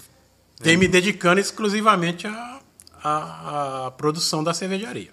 venho 0.59 0.79
me 0.79 0.87
dedicando 0.87 1.39
exclusivamente 1.39 2.25
à, 2.27 2.59
à, 3.03 3.87
à 3.87 3.91
produção 3.91 4.43
da 4.43 4.53
cervejaria. 4.53 5.11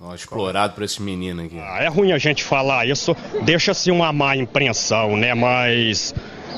Ó, 0.00 0.14
explorado 0.14 0.74
por 0.74 0.84
esse 0.84 1.02
menino 1.02 1.42
aqui. 1.42 1.58
Ah, 1.58 1.82
é 1.82 1.88
ruim 1.88 2.12
a 2.12 2.18
gente 2.18 2.44
falar 2.44 2.86
isso, 2.86 3.16
deixa-se 3.42 3.90
uma 3.90 4.12
má 4.12 4.36
impressão, 4.36 5.16
né? 5.16 5.34
Mas 5.34 6.14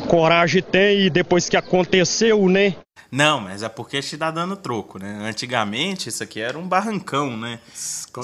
coragem 0.09 0.62
tem 0.62 1.06
e 1.06 1.11
depois 1.11 1.49
que 1.49 1.56
aconteceu, 1.56 2.49
né? 2.49 2.75
Não, 3.11 3.40
mas 3.40 3.62
é 3.62 3.69
porque 3.69 4.00
te 4.00 4.17
dá 4.17 4.31
dando 4.31 4.57
troco, 4.57 4.99
né? 4.99 5.19
Antigamente 5.23 6.09
isso 6.09 6.23
aqui 6.23 6.40
era 6.40 6.57
um 6.57 6.67
barrancão, 6.69 7.37
né? 7.37 7.59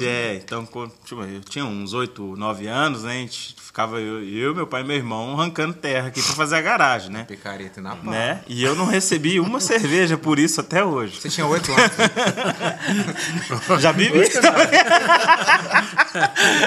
É, 0.02 0.34
então 0.36 0.64
tipo, 1.04 1.22
eu 1.22 1.40
tinha 1.40 1.64
uns 1.64 1.92
8, 1.92 2.36
9 2.36 2.66
anos, 2.68 3.02
né? 3.02 3.12
A 3.12 3.16
gente 3.16 3.56
ficava 3.60 4.00
eu, 4.00 4.22
eu, 4.24 4.54
meu 4.54 4.66
pai 4.66 4.82
e 4.82 4.84
meu 4.84 4.96
irmão 4.96 5.34
arrancando 5.34 5.74
terra 5.74 6.08
aqui 6.08 6.22
pra 6.22 6.34
fazer 6.34 6.56
a 6.56 6.60
garagem, 6.60 7.10
né? 7.10 7.24
Picareta 7.24 7.80
na 7.80 7.96
pá. 7.96 8.10
né? 8.10 8.40
E 8.46 8.62
eu 8.62 8.74
não 8.76 8.86
recebi 8.86 9.40
uma 9.40 9.60
cerveja 9.60 10.16
por 10.16 10.38
isso 10.38 10.60
até 10.60 10.84
hoje. 10.84 11.20
Você 11.20 11.28
tinha 11.28 11.46
oito 11.46 11.72
anos. 11.72 11.96
né? 11.96 13.78
Já 13.80 13.92
bebi 13.92 14.28
também. 14.30 14.66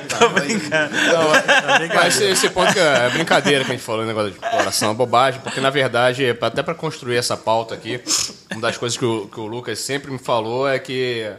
Tô 0.07 0.29
brincando. 0.29 0.93
Mas 1.95 2.15
esse, 2.15 2.25
esse 2.31 2.49
ponto 2.49 2.71
que 2.73 2.79
é 2.79 3.09
brincadeira 3.09 3.63
que 3.63 3.71
a 3.71 3.75
gente 3.75 3.83
falou, 3.83 4.03
o 4.03 4.07
negócio 4.07 4.31
de 4.31 4.37
exploração, 4.37 4.91
é 4.91 4.93
bobagem, 4.93 5.41
porque 5.41 5.59
na 5.61 5.69
verdade, 5.69 6.37
até 6.41 6.61
para 6.61 6.75
construir 6.75 7.17
essa 7.17 7.37
pauta 7.37 7.75
aqui, 7.75 8.01
uma 8.51 8.61
das 8.61 8.77
coisas 8.77 8.97
que 8.97 9.05
o, 9.05 9.27
que 9.27 9.39
o 9.39 9.45
Lucas 9.47 9.79
sempre 9.79 10.11
me 10.11 10.19
falou 10.19 10.67
é 10.67 10.77
que 10.79 11.31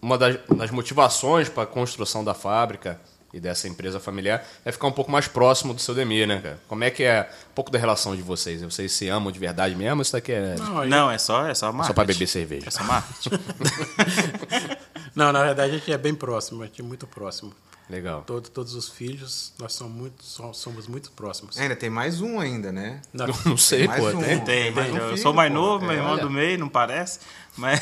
uma 0.00 0.16
das, 0.18 0.36
das 0.56 0.70
motivações 0.70 1.48
para 1.48 1.62
a 1.62 1.66
construção 1.66 2.22
da 2.24 2.34
fábrica 2.34 3.00
e 3.32 3.40
dessa 3.40 3.66
empresa 3.66 3.98
familiar 3.98 4.46
é 4.64 4.70
ficar 4.70 4.86
um 4.86 4.92
pouco 4.92 5.10
mais 5.10 5.26
próximo 5.26 5.74
do 5.74 5.80
seu 5.80 5.92
Demir, 5.94 6.24
né, 6.26 6.40
cara? 6.40 6.58
Como 6.68 6.84
é 6.84 6.90
que 6.90 7.02
é 7.02 7.28
um 7.50 7.54
pouco 7.54 7.70
da 7.70 7.78
relação 7.78 8.14
de 8.14 8.22
vocês? 8.22 8.62
Vocês 8.62 8.92
se 8.92 9.08
amam 9.08 9.32
de 9.32 9.38
verdade 9.40 9.74
mesmo? 9.74 9.96
ou 9.96 10.02
Isso 10.02 10.12
daqui 10.12 10.30
é 10.32 10.54
Não, 10.56 10.78
aí- 10.80 10.88
Não, 10.88 11.10
é 11.10 11.18
só, 11.18 11.46
é 11.48 11.54
só 11.54 11.66
marketing. 11.72 11.86
só 11.88 11.92
para 11.94 12.04
beber 12.04 12.26
cerveja? 12.28 12.68
É 12.68 12.70
só 12.70 12.84
marketing. 12.84 13.30
não, 15.14 15.32
na 15.32 15.42
verdade 15.44 15.72
a 15.74 15.78
gente 15.78 15.92
é 15.92 15.98
bem 15.98 16.14
próximo, 16.14 16.62
a 16.62 16.66
gente 16.66 16.80
é 16.80 16.84
muito 16.84 17.06
próximo. 17.06 17.52
Legal. 17.88 18.22
Todo, 18.26 18.48
todos 18.48 18.74
os 18.74 18.88
filhos, 18.88 19.52
nós 19.58 19.74
somos 19.74 19.94
muito, 19.94 20.24
so- 20.24 20.54
somos 20.54 20.86
muito 20.86 21.12
próximos. 21.12 21.58
ainda 21.58 21.76
tem 21.76 21.90
mais 21.90 22.18
um 22.22 22.40
ainda, 22.40 22.72
né? 22.72 23.02
Não, 23.12 23.26
Não 23.44 23.56
sei, 23.58 23.86
Mais 23.86 24.00
pô. 24.02 24.08
um. 24.08 24.20
Tem? 24.22 24.40
Tem, 24.40 24.70
mas 24.70 24.84
mais 24.90 24.92
um 24.94 24.96
eu 24.96 25.08
filho, 25.10 25.22
sou 25.22 25.34
mais 25.34 25.52
pô. 25.52 25.58
novo, 25.58 25.84
meu 25.84 25.92
É, 25.92 25.96
irmão 25.96 26.12
olha. 26.12 26.22
do 26.22 26.30
meio, 26.30 26.58
não 26.58 26.68
parece. 26.68 27.20
Mas 27.56 27.78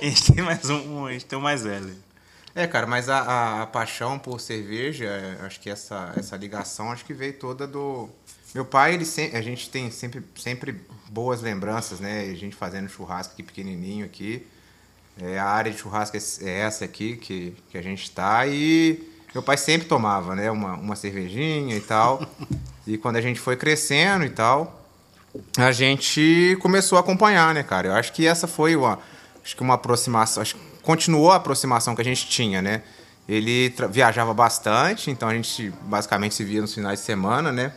a 0.00 0.04
gente 0.04 0.32
tem 0.32 0.44
mais 0.44 0.70
um, 0.70 1.06
a 1.06 1.12
gente 1.12 1.24
tem 1.24 1.36
um 1.38 1.42
mais 1.42 1.62
velho. 1.64 1.92
É, 2.54 2.66
cara, 2.68 2.86
mas 2.86 3.08
a, 3.08 3.18
a- 3.20 3.62
a 3.62 3.66
paixão 3.66 4.16
por 4.18 4.40
cerveja, 4.40 5.06
é, 5.06 5.44
acho 5.44 5.58
que 5.60 5.68
essa, 5.70 6.12
essa 6.16 6.36
ligação, 6.36 6.92
acho 6.92 7.04
que 7.04 7.12
veio 7.14 7.32
toda 7.32 7.66
do... 7.66 8.08
Meu 8.54 8.64
pai, 8.64 8.94
ele 8.94 9.04
sempre, 9.04 9.36
a 9.36 9.42
gente 9.42 9.68
tem 9.70 9.90
sempre, 9.90 10.22
sempre 10.36 10.80
boas 11.08 11.40
lembranças, 11.40 11.98
né? 12.00 12.20
A 12.30 12.34
gente 12.34 12.54
fazendo 12.54 12.88
churrasco 12.88 13.32
aqui 13.32 13.42
pequenininho 13.42 14.04
aqui. 14.04 14.46
É, 15.22 15.38
a 15.38 15.46
área 15.46 15.70
de 15.70 15.78
churrasco 15.78 16.16
é 16.16 16.20
é 16.48 16.60
essa 16.60 16.84
aqui 16.84 17.16
que, 17.16 17.54
que 17.70 17.76
a 17.76 17.82
gente 17.82 18.02
está 18.02 18.46
e 18.46 19.10
meu 19.34 19.42
pai 19.42 19.56
sempre 19.56 19.86
tomava, 19.86 20.34
né? 20.34 20.50
Uma, 20.50 20.74
uma 20.74 20.96
cervejinha 20.96 21.76
e 21.76 21.80
tal. 21.80 22.26
e 22.86 22.98
quando 22.98 23.16
a 23.16 23.20
gente 23.20 23.38
foi 23.38 23.56
crescendo 23.56 24.24
e 24.24 24.30
tal, 24.30 24.84
a 25.56 25.70
gente 25.70 26.56
começou 26.60 26.98
a 26.98 27.00
acompanhar, 27.00 27.54
né, 27.54 27.62
cara? 27.62 27.88
Eu 27.88 27.94
acho 27.94 28.12
que 28.12 28.26
essa 28.26 28.48
foi 28.48 28.74
uma, 28.74 28.98
acho 29.44 29.54
que 29.54 29.62
uma 29.62 29.74
aproximação, 29.74 30.42
acho 30.42 30.56
que 30.56 30.60
continuou 30.82 31.30
a 31.30 31.36
aproximação 31.36 31.94
que 31.94 32.00
a 32.00 32.04
gente 32.04 32.26
tinha, 32.28 32.60
né? 32.60 32.82
Ele 33.28 33.72
viajava 33.90 34.34
bastante, 34.34 35.10
então 35.10 35.28
a 35.28 35.34
gente 35.34 35.72
basicamente 35.82 36.34
se 36.34 36.42
via 36.42 36.60
nos 36.60 36.74
finais 36.74 36.98
de 36.98 37.04
semana, 37.04 37.52
né? 37.52 37.72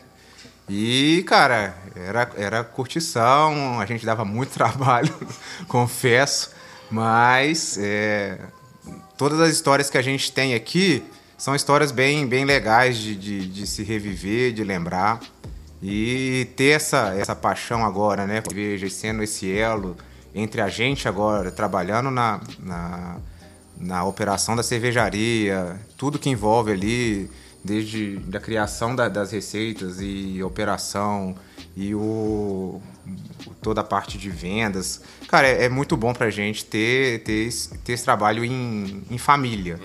E, 0.67 1.23
cara, 1.27 1.75
era, 1.95 2.31
era 2.37 2.63
curtição, 2.63 3.79
a 3.79 3.85
gente 3.85 4.05
dava 4.05 4.25
muito 4.25 4.51
trabalho, 4.57 5.13
confesso, 5.67 6.49
mas 6.93 7.75
é, 7.81 8.37
todas 9.17 9.39
as 9.39 9.51
histórias 9.51 9.89
que 9.89 9.97
a 9.97 10.01
gente 10.01 10.31
tem 10.31 10.53
aqui 10.53 11.03
são 11.35 11.55
histórias 11.55 11.91
bem, 11.91 12.27
bem 12.27 12.45
legais 12.45 12.97
de, 12.97 13.15
de, 13.15 13.47
de 13.47 13.65
se 13.65 13.81
reviver, 13.83 14.53
de 14.53 14.63
lembrar. 14.63 15.19
E 15.81 16.47
ter 16.55 16.75
essa, 16.75 17.13
essa 17.17 17.35
paixão 17.35 17.83
agora, 17.83 18.25
né? 18.25 18.41
Veja, 18.53 18.87
sendo 18.89 19.21
esse 19.23 19.51
elo 19.51 19.97
entre 20.33 20.61
a 20.61 20.69
gente 20.69 21.07
agora, 21.09 21.51
trabalhando 21.51 22.09
na, 22.09 22.39
na, 22.59 23.17
na 23.77 24.03
operação 24.05 24.55
da 24.55 24.63
cervejaria, 24.63 25.77
tudo 25.97 26.17
que 26.19 26.29
envolve 26.29 26.71
ali, 26.71 27.29
desde 27.63 28.19
a 28.33 28.39
criação 28.39 28.95
da- 28.95 29.09
das 29.09 29.31
receitas 29.31 29.97
e 29.99 30.41
operação 30.43 31.35
e 31.75 31.93
o, 31.95 32.81
toda 33.61 33.81
a 33.81 33.83
parte 33.83 34.17
de 34.17 34.29
vendas. 34.29 35.01
Cara, 35.27 35.47
é, 35.47 35.65
é 35.65 35.69
muito 35.69 35.97
bom 35.97 36.13
pra 36.13 36.29
gente 36.29 36.65
ter, 36.65 37.23
ter, 37.23 37.47
esse, 37.47 37.75
ter 37.79 37.93
esse 37.93 38.03
trabalho 38.03 38.45
em, 38.45 39.03
em 39.09 39.17
família. 39.17 39.79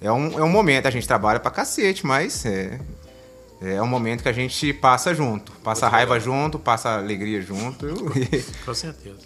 É, 0.00 0.10
um, 0.10 0.38
é 0.38 0.42
um 0.42 0.48
momento, 0.48 0.86
a 0.86 0.90
gente 0.90 1.06
trabalha 1.06 1.40
pra 1.40 1.50
cacete, 1.50 2.06
mas 2.06 2.44
é, 2.46 2.78
é 3.60 3.80
um 3.82 3.86
momento 3.86 4.22
que 4.22 4.28
a 4.28 4.32
gente 4.32 4.72
passa 4.72 5.14
junto. 5.14 5.52
Passa 5.64 5.88
raiva 5.88 6.18
junto, 6.20 6.58
passa 6.58 6.96
alegria 6.96 7.40
junto. 7.40 7.86
Com 8.64 8.74
certeza. 8.74 9.16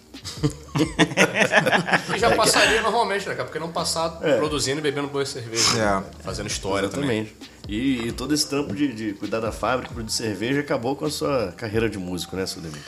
E 2.13 2.17
já 2.19 2.35
passaria 2.35 2.81
normalmente, 2.81 3.27
né, 3.27 3.35
cara? 3.35 3.45
Porque 3.45 3.59
não 3.59 3.71
passar 3.71 4.09
produzindo 4.37 4.79
e 4.79 4.81
bebendo 4.81 5.07
boa 5.07 5.25
cerveja. 5.25 5.99
né? 5.99 6.05
Fazendo 6.23 6.47
história 6.47 6.87
também. 6.89 7.31
E, 7.71 8.07
e 8.09 8.11
todo 8.11 8.33
esse 8.33 8.45
trampo 8.49 8.75
de, 8.75 8.91
de 8.93 9.13
cuidar 9.13 9.39
da 9.39 9.49
fábrica, 9.49 9.93
produzir 9.93 10.17
cerveja, 10.23 10.59
acabou 10.59 10.93
com 10.93 11.05
a 11.05 11.09
sua 11.09 11.53
carreira 11.55 11.89
de 11.89 11.97
músico, 11.97 12.35
né, 12.35 12.45
Sudemir? 12.45 12.81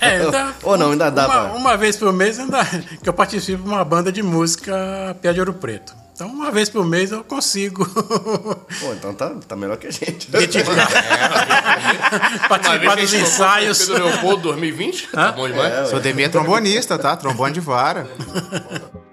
É, 0.00 0.16
ainda- 0.22 0.54
Ou 0.64 0.78
não, 0.78 0.92
ainda 0.92 1.10
dá 1.10 1.26
uma, 1.28 1.34
pra... 1.50 1.52
uma 1.52 1.76
vez 1.76 1.98
por 1.98 2.10
mês 2.10 2.38
ainda, 2.38 2.64
que 3.02 3.06
eu 3.06 3.12
participo 3.12 3.62
de 3.62 3.68
uma 3.68 3.84
banda 3.84 4.10
de 4.10 4.22
música 4.22 5.14
Pé 5.20 5.34
de 5.34 5.40
Ouro 5.40 5.52
Preto. 5.52 5.94
Então, 6.14 6.28
uma 6.28 6.50
vez 6.50 6.70
por 6.70 6.84
mês 6.84 7.12
eu 7.12 7.22
consigo 7.24 7.84
Pô, 7.86 8.92
então 8.94 9.14
tá, 9.14 9.34
tá 9.48 9.56
melhor 9.56 9.76
que 9.78 9.86
a 9.86 9.90
gente. 9.90 10.28
Uma 10.32 10.46
participar 12.48 12.94
vez 12.96 13.10
que 13.10 13.16
a 13.16 13.20
dos 13.20 13.28
ensaios. 13.30 13.78
com 13.78 13.84
o 13.84 13.96
Pedro 13.96 14.04
Leopoldo 14.08 14.42
2020, 14.42 15.08
tá 15.12 15.32
bom 15.32 15.48
demais. 15.48 15.88
Sou 15.88 15.98
Demir 16.00 16.26
é 16.26 16.28
trombonista, 16.28 16.98
tá? 16.98 17.16
Trombone 17.16 17.54
de 17.54 17.60
vara. 17.60 18.06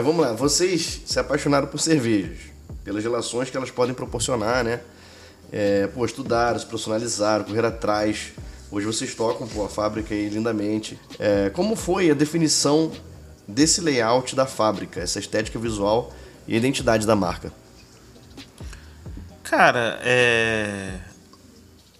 Mas 0.00 0.06
vamos 0.06 0.22
lá, 0.24 0.32
vocês 0.32 1.02
se 1.04 1.20
apaixonaram 1.20 1.66
por 1.66 1.78
cervejas, 1.78 2.38
pelas 2.82 3.04
relações 3.04 3.50
que 3.50 3.56
elas 3.58 3.70
podem 3.70 3.94
proporcionar, 3.94 4.64
né? 4.64 4.80
É, 5.52 5.88
pô, 5.88 6.06
estudaram, 6.06 6.58
se 6.58 6.64
profissionalizaram, 6.64 7.44
correram 7.44 7.68
atrás. 7.68 8.32
Hoje 8.70 8.86
vocês 8.86 9.14
tocam 9.14 9.46
pô, 9.46 9.62
a 9.62 9.68
fábrica 9.68 10.14
aí 10.14 10.30
lindamente. 10.30 10.98
É, 11.18 11.50
como 11.50 11.76
foi 11.76 12.10
a 12.10 12.14
definição 12.14 12.90
desse 13.46 13.82
layout 13.82 14.34
da 14.34 14.46
fábrica, 14.46 15.00
essa 15.00 15.18
estética 15.18 15.58
visual 15.58 16.10
e 16.48 16.54
a 16.54 16.56
identidade 16.56 17.06
da 17.06 17.14
marca? 17.14 17.52
Cara, 19.42 20.00
é... 20.02 20.98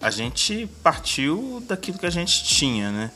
a 0.00 0.11
gente 0.11 0.66
partiu 0.83 1.62
daquilo 1.69 1.99
que 1.99 2.07
a 2.07 2.11
gente 2.11 2.45
tinha, 2.45 2.90
né? 2.90 3.11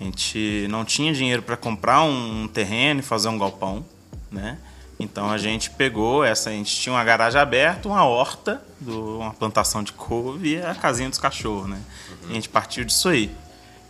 A 0.00 0.04
gente 0.04 0.66
não 0.70 0.86
tinha 0.86 1.12
dinheiro 1.12 1.42
para 1.42 1.54
comprar 1.54 2.02
um 2.02 2.48
terreno 2.48 3.00
e 3.00 3.02
fazer 3.02 3.28
um 3.28 3.36
galpão, 3.38 3.84
né? 4.30 4.58
Então 4.98 5.30
a 5.30 5.36
gente 5.36 5.68
pegou 5.70 6.24
essa, 6.24 6.48
a 6.48 6.52
gente 6.52 6.74
tinha 6.74 6.94
uma 6.94 7.04
garagem 7.04 7.38
aberta, 7.40 7.86
uma 7.88 8.04
horta, 8.04 8.62
do- 8.80 9.18
uma 9.18 9.32
plantação 9.34 9.82
de 9.82 9.92
couve 9.92 10.54
e 10.54 10.62
a 10.62 10.74
casinha 10.74 11.08
dos 11.10 11.18
cachorros, 11.18 11.68
né? 11.68 11.78
E 12.28 12.30
a 12.30 12.34
gente 12.34 12.48
partiu 12.48 12.82
disso 12.84 13.08
aí. 13.10 13.30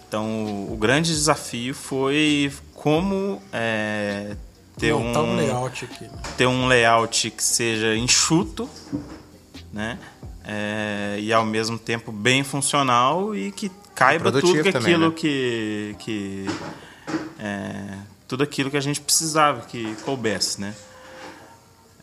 Então 0.09 0.25
o, 0.45 0.73
o 0.73 0.77
grande 0.77 1.11
desafio 1.13 1.75
foi 1.75 2.53
como 2.75 3.41
é, 3.53 4.37
ter 4.77 4.93
montar 4.93 5.23
um 5.23 5.33
um 5.33 5.37
layout 5.37 5.85
aqui. 5.85 6.05
né? 6.05 6.11
ter 6.37 6.47
um 6.47 6.67
layout 6.67 7.31
que 7.31 7.43
seja 7.43 7.97
enxuto, 7.97 8.69
né? 9.73 9.99
É, 10.45 11.17
e 11.21 11.33
ao 11.33 11.45
mesmo 11.45 11.77
tempo 11.79 12.11
bem 12.13 12.43
funcional 12.45 13.35
e 13.35 13.51
que 13.53 13.71
caiba 13.95 14.31
tudo 14.31 14.41
produtivo 14.41 14.65
que 14.65 14.73
também, 14.73 14.95
aquilo 14.95 15.09
né? 15.11 15.15
que. 15.17 15.97
que 16.01 16.47
é, 17.39 17.99
tudo 18.29 18.43
aquilo 18.43 18.71
que 18.71 18.77
a 18.77 18.81
gente 18.81 19.01
precisava 19.01 19.63
que 19.63 19.95
coubesse, 20.05 20.61
né? 20.61 20.75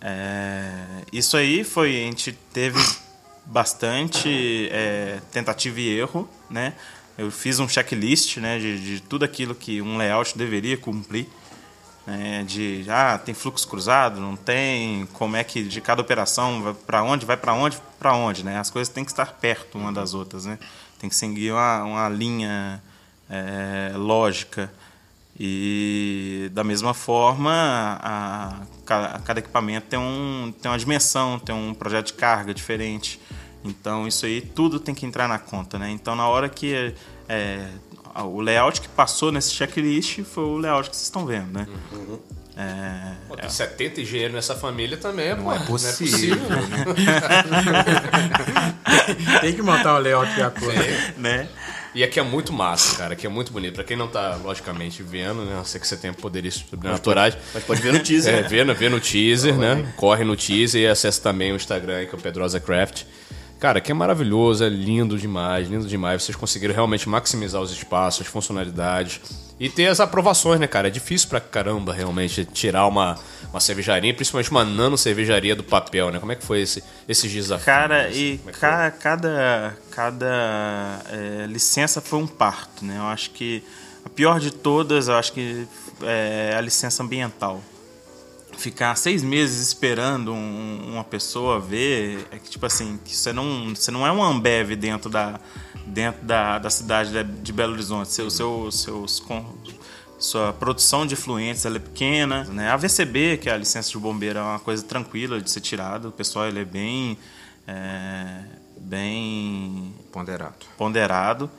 É, 0.01 0.71
isso 1.11 1.37
aí 1.37 1.63
foi. 1.63 1.91
A 1.91 2.05
gente 2.05 2.33
teve 2.51 2.79
bastante 3.45 4.69
é, 4.71 5.19
tentativa 5.31 5.79
e 5.79 5.97
erro, 5.97 6.29
né? 6.49 6.73
Eu 7.17 7.29
fiz 7.29 7.59
um 7.59 7.67
checklist 7.67 8.37
né, 8.37 8.57
de, 8.57 8.79
de 8.79 9.01
tudo 9.01 9.23
aquilo 9.23 9.53
que 9.53 9.81
um 9.81 9.97
layout 9.97 10.37
deveria 10.37 10.77
cumprir. 10.77 11.27
Né, 12.05 12.43
de 12.45 12.85
ah, 12.89 13.17
tem 13.17 13.33
fluxo 13.33 13.65
cruzado, 13.65 14.19
não 14.19 14.35
tem, 14.35 15.07
como 15.13 15.37
é 15.37 15.43
que 15.43 15.63
de 15.63 15.79
cada 15.79 16.01
operação 16.01 16.61
vai 16.61 16.73
para 16.73 17.01
onde, 17.01 17.25
vai 17.25 17.37
para 17.37 17.53
onde, 17.53 17.77
para 17.97 18.13
onde, 18.13 18.43
né? 18.43 18.59
As 18.59 18.69
coisas 18.69 18.93
têm 18.93 19.05
que 19.05 19.11
estar 19.11 19.31
perto 19.33 19.77
uma 19.77 19.93
das 19.93 20.13
outras, 20.13 20.45
né? 20.45 20.59
Tem 20.99 21.09
que 21.09 21.15
seguir 21.15 21.53
uma, 21.53 21.83
uma 21.83 22.09
linha 22.09 22.83
é, 23.29 23.93
lógica. 23.95 24.69
E 25.39 26.49
da 26.53 26.63
mesma 26.63 26.93
forma, 26.93 27.51
a, 28.01 28.61
ca- 28.85 29.19
cada 29.25 29.39
equipamento 29.39 29.87
tem, 29.87 29.99
um, 29.99 30.53
tem 30.61 30.69
uma 30.71 30.77
dimensão, 30.77 31.39
tem 31.39 31.53
um 31.55 31.73
projeto 31.73 32.07
de 32.07 32.13
carga 32.13 32.53
diferente. 32.53 33.19
Então 33.63 34.07
isso 34.07 34.25
aí 34.25 34.41
tudo 34.41 34.79
tem 34.79 34.93
que 34.93 35.05
entrar 35.05 35.27
na 35.27 35.39
conta, 35.39 35.79
né? 35.79 35.89
Então 35.89 36.15
na 36.15 36.27
hora 36.27 36.49
que 36.49 36.93
é, 37.27 37.67
o 38.25 38.41
layout 38.41 38.81
que 38.81 38.87
passou 38.89 39.31
nesse 39.31 39.51
checklist 39.53 40.21
foi 40.23 40.43
o 40.43 40.57
layout 40.57 40.89
que 40.89 40.95
vocês 40.95 41.07
estão 41.07 41.25
vendo, 41.25 41.51
né? 41.51 41.67
É, 42.55 43.13
Pô, 43.27 43.35
tem 43.35 43.49
70 43.49 44.01
engenheiros 44.01 44.35
nessa 44.35 44.53
família 44.55 44.97
também, 44.97 45.35
pô. 45.35 45.51
é 45.51 45.59
possível. 45.59 46.37
Tem 49.41 49.53
que 49.55 49.61
montar 49.61 49.95
o 49.95 49.99
layout 49.99 50.33
de 50.35 50.41
acordo. 50.41 50.79
né? 51.17 51.47
E 51.95 52.03
aqui 52.03 52.19
é 52.19 52.23
muito 52.23 52.51
massa, 52.51 52.97
cara. 52.97 53.13
Aqui 53.13 53.25
é 53.27 53.29
muito 53.29 53.51
bonito. 53.51 53.75
Pra 53.75 53.83
quem 53.83 53.95
não 53.95 54.07
tá, 54.07 54.35
logicamente, 54.43 55.03
vendo, 55.03 55.45
né? 55.45 55.57
Eu 55.59 55.65
sei 55.65 55.79
que 55.79 55.87
você 55.87 55.95
tem 55.95 56.11
poderes 56.11 56.55
sobrenaturais. 56.69 57.37
Mas 57.53 57.63
pode 57.63 57.81
ver 57.81 57.93
no 57.93 57.99
teaser. 58.03 58.33
É, 58.33 58.41
vê, 58.41 58.63
no- 58.63 58.73
vê 58.73 58.89
no 58.89 58.99
teaser, 58.99 59.55
né? 59.55 59.93
Corre 59.95 60.23
no 60.23 60.35
teaser 60.35 60.81
e 60.81 60.87
acessa 60.87 61.21
também 61.21 61.51
o 61.51 61.55
Instagram, 61.55 61.97
aí, 61.97 62.07
que 62.07 62.15
é 62.15 62.17
o 62.17 62.21
Pedrosa 62.21 62.59
Craft. 62.59 63.03
Cara, 63.63 63.79
que 63.79 63.93
é 63.93 63.95
maravilhoso, 63.95 64.61
é 64.61 64.67
lindo 64.67 65.17
demais, 65.17 65.69
lindo 65.69 65.87
demais. 65.87 66.21
Vocês 66.21 66.35
conseguiram 66.35 66.73
realmente 66.73 67.07
maximizar 67.07 67.61
os 67.61 67.71
espaços, 67.71 68.23
as 68.23 68.27
funcionalidades 68.27 69.21
e 69.57 69.69
ter 69.69 69.87
as 69.87 70.01
aprovações, 70.01 70.59
né, 70.59 70.67
cara? 70.67 70.89
É 70.89 70.91
difícil 70.91 71.29
pra 71.29 71.39
caramba 71.39 71.93
realmente 71.93 72.43
tirar 72.43 72.85
uma, 72.87 73.17
uma 73.51 73.61
cervejaria, 73.61 74.13
principalmente 74.13 74.51
uma 74.51 74.65
nano 74.65 74.97
cervejaria 74.97 75.55
do 75.55 75.63
papel, 75.63 76.11
né? 76.11 76.19
Como 76.19 76.33
é 76.33 76.35
que 76.35 76.45
foi 76.45 76.59
esse, 76.59 76.83
esses 77.07 77.31
desafios? 77.31 77.63
Cara, 77.65 78.07
assim? 78.07 78.37
e 78.45 78.51
ca- 78.51 78.91
cada, 78.91 79.77
cada 79.91 81.01
é, 81.09 81.45
licença 81.47 82.01
foi 82.01 82.19
um 82.19 82.27
parto, 82.27 82.83
né? 82.83 82.97
Eu 82.97 83.03
acho 83.03 83.29
que 83.31 83.63
a 84.03 84.09
pior 84.09 84.41
de 84.41 84.51
todas, 84.51 85.07
eu 85.07 85.15
acho 85.15 85.31
que 85.31 85.65
é 86.01 86.53
a 86.57 86.59
licença 86.59 87.01
ambiental. 87.01 87.63
Ficar 88.57 88.95
seis 88.95 89.23
meses 89.23 89.67
esperando 89.67 90.31
um- 90.33 90.93
uma 90.93 91.03
pessoa 91.03 91.59
ver, 91.59 92.27
é 92.31 92.37
que 92.37 92.49
tipo 92.49 92.65
assim, 92.65 92.99
que 93.03 93.15
você 93.15 93.33
não, 93.33 93.73
você 93.75 93.91
não 93.91 94.05
é 94.05 94.11
um 94.11 94.23
Ambev 94.23 94.75
dentro 94.75 95.09
da, 95.09 95.39
dentro 95.85 96.23
da, 96.23 96.59
da 96.59 96.69
cidade 96.69 97.11
de, 97.41 97.51
Belo 97.51 97.73
Horizonte. 97.73 98.11
Seu, 98.11 98.29
seu, 98.29 98.71
seus, 98.71 99.21
sua 100.19 100.53
produção 100.53 101.05
de 101.05 101.13
efluentes 101.15 101.65
ela 101.65 101.75
é 101.75 101.79
pequena. 101.79 102.45
Né? 102.45 102.69
A 102.69 102.77
VCB, 102.77 103.37
que 103.37 103.49
é 103.49 103.53
a 103.53 103.57
licença 103.57 103.89
de 103.89 103.97
bombeiro, 103.97 104.39
é 104.39 104.41
uma 104.41 104.59
coisa 104.59 104.83
tranquila 104.83 105.41
de 105.41 105.49
ser 105.51 105.59
tirada. 105.61 106.07
O 106.07 106.11
pessoal 106.11 106.47
ele 106.47 106.61
é 106.61 106.65
bem, 106.65 107.17
é, 107.67 108.39
bem 108.77 109.93
Ponderado. 110.11 110.55
ponderado. 110.77 111.49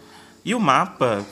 E 0.44 0.54
o 0.54 0.60
mapa, 0.60 1.24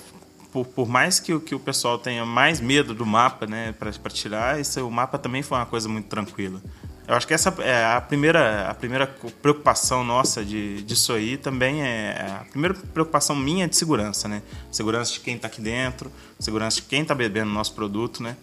por, 0.53 0.67
por 0.67 0.87
mais 0.87 1.19
que, 1.19 1.39
que 1.41 1.55
o 1.55 1.59
pessoal 1.59 1.99
tenha 1.99 2.25
mais 2.25 2.61
medo 2.61 2.95
do 2.95 3.07
mapa, 3.07 3.47
né, 3.47 3.73
para 3.73 3.91
tirar, 4.11 4.61
isso, 4.61 4.87
o 4.87 4.91
mapa 4.91 5.19
também 5.19 5.43
foi 5.43 5.59
uma 5.59 5.67
coisa 5.67 5.89
muito 5.89 6.07
tranquila. 6.07 6.61
Eu 7.09 7.17
acho 7.17 7.27
que 7.27 7.35
essa 7.35 7.53
é 7.63 7.85
a 7.85 8.01
primeira, 8.01 8.69
a 8.69 8.75
primeira 8.75 9.07
preocupação 9.07 10.05
nossa 10.05 10.45
de, 10.45 10.83
disso 10.85 11.13
aí 11.13 11.37
também 11.37 11.83
é 11.83 12.41
a 12.41 12.45
primeira 12.45 12.75
preocupação 12.75 13.35
minha 13.35 13.65
é 13.65 13.69
de 13.69 13.75
segurança, 13.77 14.29
né? 14.29 14.41
Segurança 14.71 15.13
de 15.13 15.21
quem 15.21 15.35
está 15.35 15.49
aqui 15.49 15.61
dentro, 15.61 16.13
segurança 16.39 16.77
de 16.77 16.83
quem 16.83 17.03
está 17.03 17.13
bebendo 17.13 17.51
nosso 17.51 17.75
produto, 17.75 18.23
né? 18.23 18.37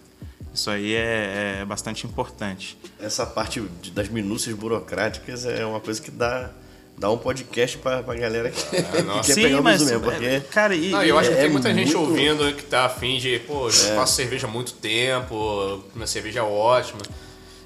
Isso 0.53 0.69
aí 0.69 0.93
é, 0.93 1.59
é 1.61 1.65
bastante 1.65 2.05
importante. 2.05 2.77
Essa 2.99 3.25
parte 3.25 3.61
das 3.93 4.09
minúcias 4.09 4.53
burocráticas 4.55 5.45
é 5.45 5.65
uma 5.65 5.79
coisa 5.79 6.01
que 6.01 6.11
dá, 6.11 6.51
dá 6.99 7.09
um 7.09 7.17
podcast 7.17 7.77
pra, 7.77 8.03
pra 8.03 8.13
galera 8.15 8.51
que, 8.51 8.61
que 8.83 9.01
nossa. 9.03 9.33
quer 9.33 9.41
pegar 9.41 9.59
o 9.59 9.63
bizu 9.63 9.85
mesmo. 9.85 9.97
é, 9.97 9.99
Porque 10.11 10.39
cara, 10.51 10.75
e, 10.75 10.89
Não, 10.89 11.03
eu 11.03 11.17
acho 11.17 11.29
que 11.29 11.35
É 11.37 11.41
tem 11.41 11.49
muita 11.49 11.73
gente 11.73 11.95
muito- 11.95 12.09
ouvindo 12.09 12.53
que 12.55 12.63
tá 12.63 12.85
afim 12.85 13.17
de, 13.17 13.39
pô, 13.39 13.67
eu 13.67 13.71
faço 13.95 14.15
cerveja 14.15 14.45
há 14.47 14.49
muito 14.49 14.73
tempo, 14.73 15.83
minha 15.95 16.07
cerveja 16.07 16.39
é 16.39 16.43
ótima. 16.43 16.99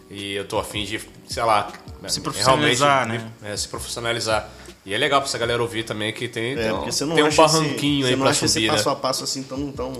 E 0.10 0.34
eu 0.36 0.46
tô 0.46 0.60
afim 0.60 0.84
de, 0.86 1.02
sei 1.28 1.42
lá, 1.44 1.68
Se 1.72 2.20
realmente 2.20 2.22
profissionalizar, 2.22 3.08
né? 3.08 3.32
é, 3.44 3.58
se 3.58 3.68
profissionalizar. 3.68 4.48
E 4.86 4.94
é 4.94 4.98
legal 4.98 5.22
pra 5.22 5.30
essa 5.30 5.38
galera 5.38 5.62
ouvir 5.62 5.84
também 5.84 6.12
que 6.14 6.28
tem, 6.28 6.52
É, 6.54 6.56
tem, 6.56 6.72
um- 6.72 6.76
porque 6.78 6.92
você 6.92 7.06
não 7.06 7.16
tem 7.16 7.24
um 7.24 7.34
barranquinho 7.34 8.06
esse, 8.06 8.08
aí 8.08 8.12
você 8.12 8.16
não 8.16 8.22
pra 8.22 8.30
acha 8.32 8.46
esse 8.46 8.54
subir, 8.54 8.68
né? 8.68 8.74
passo 8.74 8.90
a 8.90 8.96
passo 8.96 9.24
assim 9.24 9.42
tão, 9.44 9.72
tão, 9.72 9.94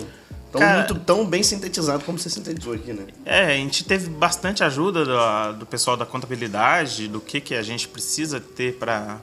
tão, 0.54 0.62
Cara- 0.62 0.78
muito, 0.78 0.96
tão 1.00 1.26
bem 1.26 1.42
sintetizado 1.42 2.06
como 2.06 2.20
você 2.20 2.30
sintetizou 2.30 2.74
aqui, 2.74 2.94
né? 2.94 3.08
É, 3.26 3.46
a 3.46 3.56
gente 3.56 3.84
teve 3.84 4.08
bastante 4.08 4.64
ajuda 4.64 5.04
do, 5.04 5.60
do 5.60 5.66
pessoal 5.66 5.98
da 5.98 6.06
contabilidade, 6.06 7.08
do 7.08 7.20
que, 7.20 7.42
que 7.42 7.56
a 7.56 7.64
gente 7.64 7.88
precisa 7.88 8.40
ter 8.40 8.76
para 8.76 9.20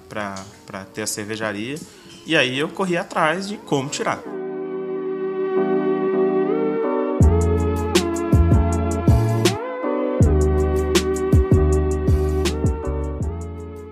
ter 0.92 1.02
a 1.02 1.06
cervejaria. 1.06 1.78
E 2.26 2.36
aí 2.36 2.58
eu 2.58 2.68
corri 2.68 2.96
atrás 2.96 3.48
de 3.48 3.56
como 3.58 3.88
tirar. 3.88 4.20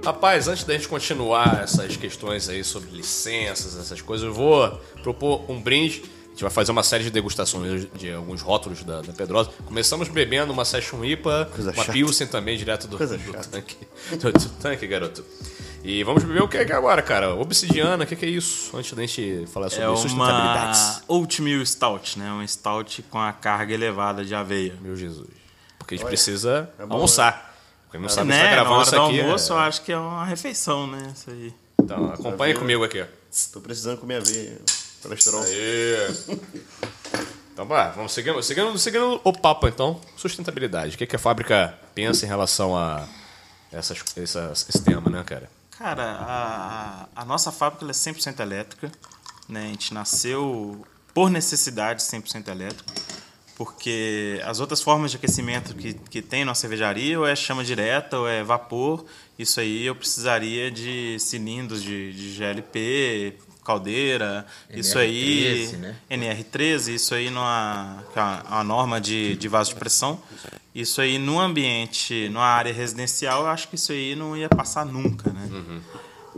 Rapaz, 0.04 0.48
antes 0.48 0.64
da 0.64 0.72
gente 0.72 0.88
continuar 0.88 1.62
essas 1.62 1.96
questões 1.96 2.48
aí 2.48 2.64
sobre 2.64 2.90
licenças, 2.90 3.76
essas 3.78 4.00
coisas, 4.00 4.26
eu 4.26 4.32
vou 4.34 4.68
propor 5.02 5.48
um 5.48 5.60
brinde. 5.60 6.02
A 6.38 6.40
gente 6.40 6.42
vai 6.44 6.50
fazer 6.52 6.70
uma 6.70 6.84
série 6.84 7.02
de 7.02 7.10
degustações 7.10 7.88
de 7.96 8.12
alguns 8.12 8.42
rótulos 8.42 8.84
da, 8.84 9.02
da 9.02 9.12
Pedrosa. 9.12 9.50
Começamos 9.66 10.06
bebendo 10.08 10.52
uma 10.52 10.64
Session 10.64 11.04
IPA, 11.04 11.48
Coisa 11.52 11.70
uma 11.70 11.76
chata. 11.78 11.92
Pilsen 11.92 12.28
também, 12.28 12.56
direto 12.56 12.86
do, 12.86 12.96
Coisa 12.96 13.18
do 13.18 13.32
chata. 13.32 13.48
tanque. 13.48 13.76
Do, 14.16 14.32
do 14.32 14.48
tanque, 14.50 14.86
garoto. 14.86 15.24
E 15.82 16.04
vamos 16.04 16.22
beber 16.22 16.40
o 16.42 16.46
que 16.46 16.56
é 16.56 16.62
é 16.62 16.72
agora, 16.72 17.02
cara? 17.02 17.34
Obsidiana, 17.34 18.04
o 18.04 18.06
que, 18.06 18.14
que 18.14 18.24
é 18.24 18.28
isso? 18.28 18.70
Antes 18.76 18.92
da 18.92 19.02
gente 19.04 19.48
falar 19.52 19.68
sobre 19.68 19.84
É 19.84 19.88
uma 19.88 19.96
sustentabilidades. 19.96 21.02
oatmeal 21.08 21.66
stout, 21.66 22.16
né? 22.20 22.30
Um 22.30 22.46
stout 22.46 23.02
com 23.10 23.18
a 23.18 23.32
carga 23.32 23.74
elevada 23.74 24.24
de 24.24 24.32
aveia. 24.32 24.76
Meu 24.80 24.94
Jesus. 24.94 25.26
Porque 25.76 25.96
a 25.96 25.98
gente 25.98 26.06
precisa 26.06 26.70
é 26.78 26.86
bom, 26.86 26.94
almoçar. 26.94 27.52
Quem 27.90 28.00
não 28.00 28.08
sabe, 28.08 28.28
né? 28.28 28.36
está 28.36 28.50
gravando 28.52 28.82
isso 28.82 28.94
aqui. 28.94 29.20
almoço, 29.22 29.52
é- 29.52 29.56
eu 29.56 29.58
acho 29.58 29.82
que 29.82 29.90
é 29.90 29.98
uma 29.98 30.24
refeição, 30.24 30.86
né? 30.86 31.12
Isso 31.16 31.30
aí. 31.30 31.52
Então, 31.82 32.12
acompanhe 32.12 32.54
comigo 32.54 32.84
aqui. 32.84 33.00
ó. 33.02 33.06
Tô 33.52 33.60
precisando 33.60 33.98
comer 33.98 34.18
aveia, 34.18 34.56
colesterol. 35.02 35.42
Aê. 35.42 36.08
Então, 37.58 37.66
vá, 37.66 37.88
vamos 37.90 38.12
seguindo, 38.12 38.40
seguindo, 38.40 38.78
seguindo 38.78 39.20
o 39.24 39.32
papo, 39.32 39.66
então. 39.66 40.00
Sustentabilidade. 40.16 40.94
O 40.94 40.98
que, 40.98 41.04
que 41.08 41.16
a 41.16 41.18
fábrica 41.18 41.76
pensa 41.92 42.24
em 42.24 42.28
relação 42.28 42.76
a 42.76 43.04
essas, 43.72 43.98
essas, 44.16 44.68
esse 44.68 44.80
tema, 44.80 45.10
né, 45.10 45.24
cara? 45.24 45.50
Cara, 45.76 46.04
a, 46.20 47.08
a 47.16 47.24
nossa 47.24 47.50
fábrica 47.50 47.84
ela 47.84 47.90
é 47.90 47.94
100% 47.94 48.38
elétrica. 48.38 48.92
Né? 49.48 49.64
A 49.64 49.68
gente 49.70 49.92
nasceu 49.92 50.86
por 51.12 51.30
necessidade 51.30 52.00
100% 52.00 52.46
elétrico. 52.46 52.92
Porque 53.56 54.40
as 54.44 54.60
outras 54.60 54.80
formas 54.80 55.10
de 55.10 55.16
aquecimento 55.16 55.74
que, 55.74 55.94
que 55.94 56.22
tem 56.22 56.44
na 56.44 56.54
cervejaria, 56.54 57.18
ou 57.18 57.26
é 57.26 57.34
chama 57.34 57.64
direta, 57.64 58.18
ou 58.18 58.28
é 58.28 58.44
vapor. 58.44 59.04
Isso 59.36 59.58
aí 59.58 59.84
eu 59.84 59.96
precisaria 59.96 60.70
de 60.70 61.18
cilindros 61.18 61.82
de, 61.82 62.12
de 62.12 62.36
GLP, 62.36 63.36
caldeira. 63.68 64.46
isso 64.70 64.98
aí. 64.98 65.68
NR13, 65.70 65.76
né? 65.76 65.96
NR13, 66.10 66.94
isso 66.94 67.14
aí 67.14 67.28
numa 67.28 68.02
que 68.12 68.18
é 68.18 68.22
uma, 68.22 68.42
uma 68.44 68.64
norma 68.64 69.00
de, 69.00 69.36
de 69.36 69.48
vaso 69.48 69.70
de 69.70 69.76
pressão. 69.76 70.18
Isso 70.74 71.00
aí 71.00 71.18
no 71.18 71.38
ambiente, 71.38 72.28
numa 72.30 72.46
área 72.46 72.72
residencial, 72.72 73.42
eu 73.42 73.48
acho 73.48 73.68
que 73.68 73.74
isso 73.74 73.92
aí 73.92 74.14
não 74.14 74.36
ia 74.36 74.48
passar 74.48 74.86
nunca, 74.86 75.30
né? 75.30 75.48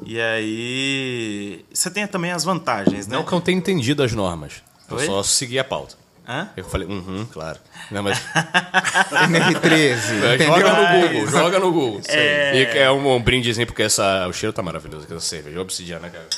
E 0.04 0.20
aí. 0.20 1.64
Você 1.72 1.90
tem 1.90 2.06
também 2.06 2.32
as 2.32 2.42
vantagens, 2.42 3.06
né? 3.06 3.16
Não 3.16 3.24
que 3.24 3.32
eu 3.32 3.40
tenha 3.40 3.58
entendido 3.58 4.02
as 4.02 4.12
normas. 4.12 4.62
Eu 4.90 4.96
Oi? 4.96 5.06
só 5.06 5.22
segui 5.22 5.58
a 5.58 5.64
pauta. 5.64 5.94
Hã? 6.26 6.48
Eu 6.56 6.64
falei, 6.64 6.86
uhum, 6.86 7.26
claro. 7.32 7.58
Não, 7.90 8.02
mas 8.02 8.18
NR13. 9.10 10.46
joga 10.46 10.72
no 10.72 11.02
Google, 11.02 11.26
joga 11.26 11.58
no 11.58 11.72
Google. 11.72 12.00
É. 12.08 12.56
E 12.56 12.78
é 12.78 12.90
um, 12.90 13.16
um 13.16 13.22
brindezinho, 13.22 13.66
porque 13.66 13.82
essa, 13.82 14.26
o 14.28 14.32
cheiro 14.32 14.52
tá 14.52 14.62
maravilhoso, 14.62 15.06
que 15.06 15.12
essa 15.12 15.20
cerveja. 15.20 15.60
Obsidiana, 15.60 16.08
cara. 16.08 16.28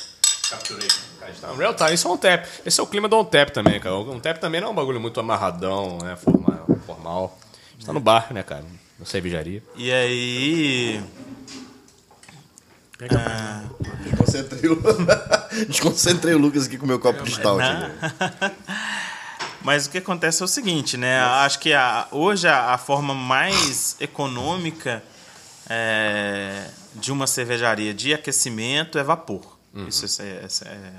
Capturei. 0.49 0.87
Está 1.29 1.47
no 1.47 1.55
Real 1.55 1.73
time, 1.73 1.93
isso 1.93 2.07
é 2.07 2.11
um 2.11 2.17
tap. 2.17 2.45
Esse 2.65 2.79
é 2.79 2.83
o 2.83 2.87
clima 2.87 3.07
do 3.07 3.17
on 3.17 3.23
tap 3.25 3.49
também, 3.51 3.79
cara. 3.79 3.95
Um 3.95 4.19
tap 4.19 4.37
também 4.37 4.59
não 4.61 4.67
é 4.69 4.71
um 4.71 4.75
bagulho 4.75 4.99
muito 4.99 5.19
amarradão, 5.19 5.97
né? 6.03 6.15
Formal. 6.17 6.65
formal. 6.85 7.39
A 7.69 7.73
gente 7.73 7.85
tá 7.85 7.93
no 7.93 7.99
bar, 7.99 8.33
né, 8.33 8.43
cara? 8.43 8.65
Na 8.99 9.05
cervejaria. 9.05 9.63
E 9.75 9.91
aí. 9.91 11.01
Desconcentrou. 14.03 14.77
Desconcentrei 15.67 16.33
o 16.35 16.37
Lucas 16.37 16.65
aqui 16.67 16.77
com 16.77 16.85
o 16.85 16.87
meu 16.87 16.99
copo 16.99 17.23
de 17.23 17.31
stout. 17.31 17.61
Mas 19.61 19.85
o 19.85 19.89
que 19.89 19.97
acontece 19.97 20.41
é 20.41 20.45
o 20.45 20.47
seguinte, 20.47 20.97
né? 20.97 21.19
Acho 21.21 21.57
que 21.59 21.73
a- 21.73 22.07
hoje 22.11 22.47
a, 22.47 22.73
a 22.73 22.77
forma 22.77 23.13
mais 23.15 23.95
econômica 23.99 25.01
é, 25.69 26.65
de 26.95 27.11
uma 27.13 27.25
cervejaria 27.27 27.93
de 27.93 28.13
aquecimento 28.13 28.99
é 28.99 29.03
vapor. 29.03 29.52
Isso 29.87 30.21
é, 30.21 30.45
é- 30.65 30.93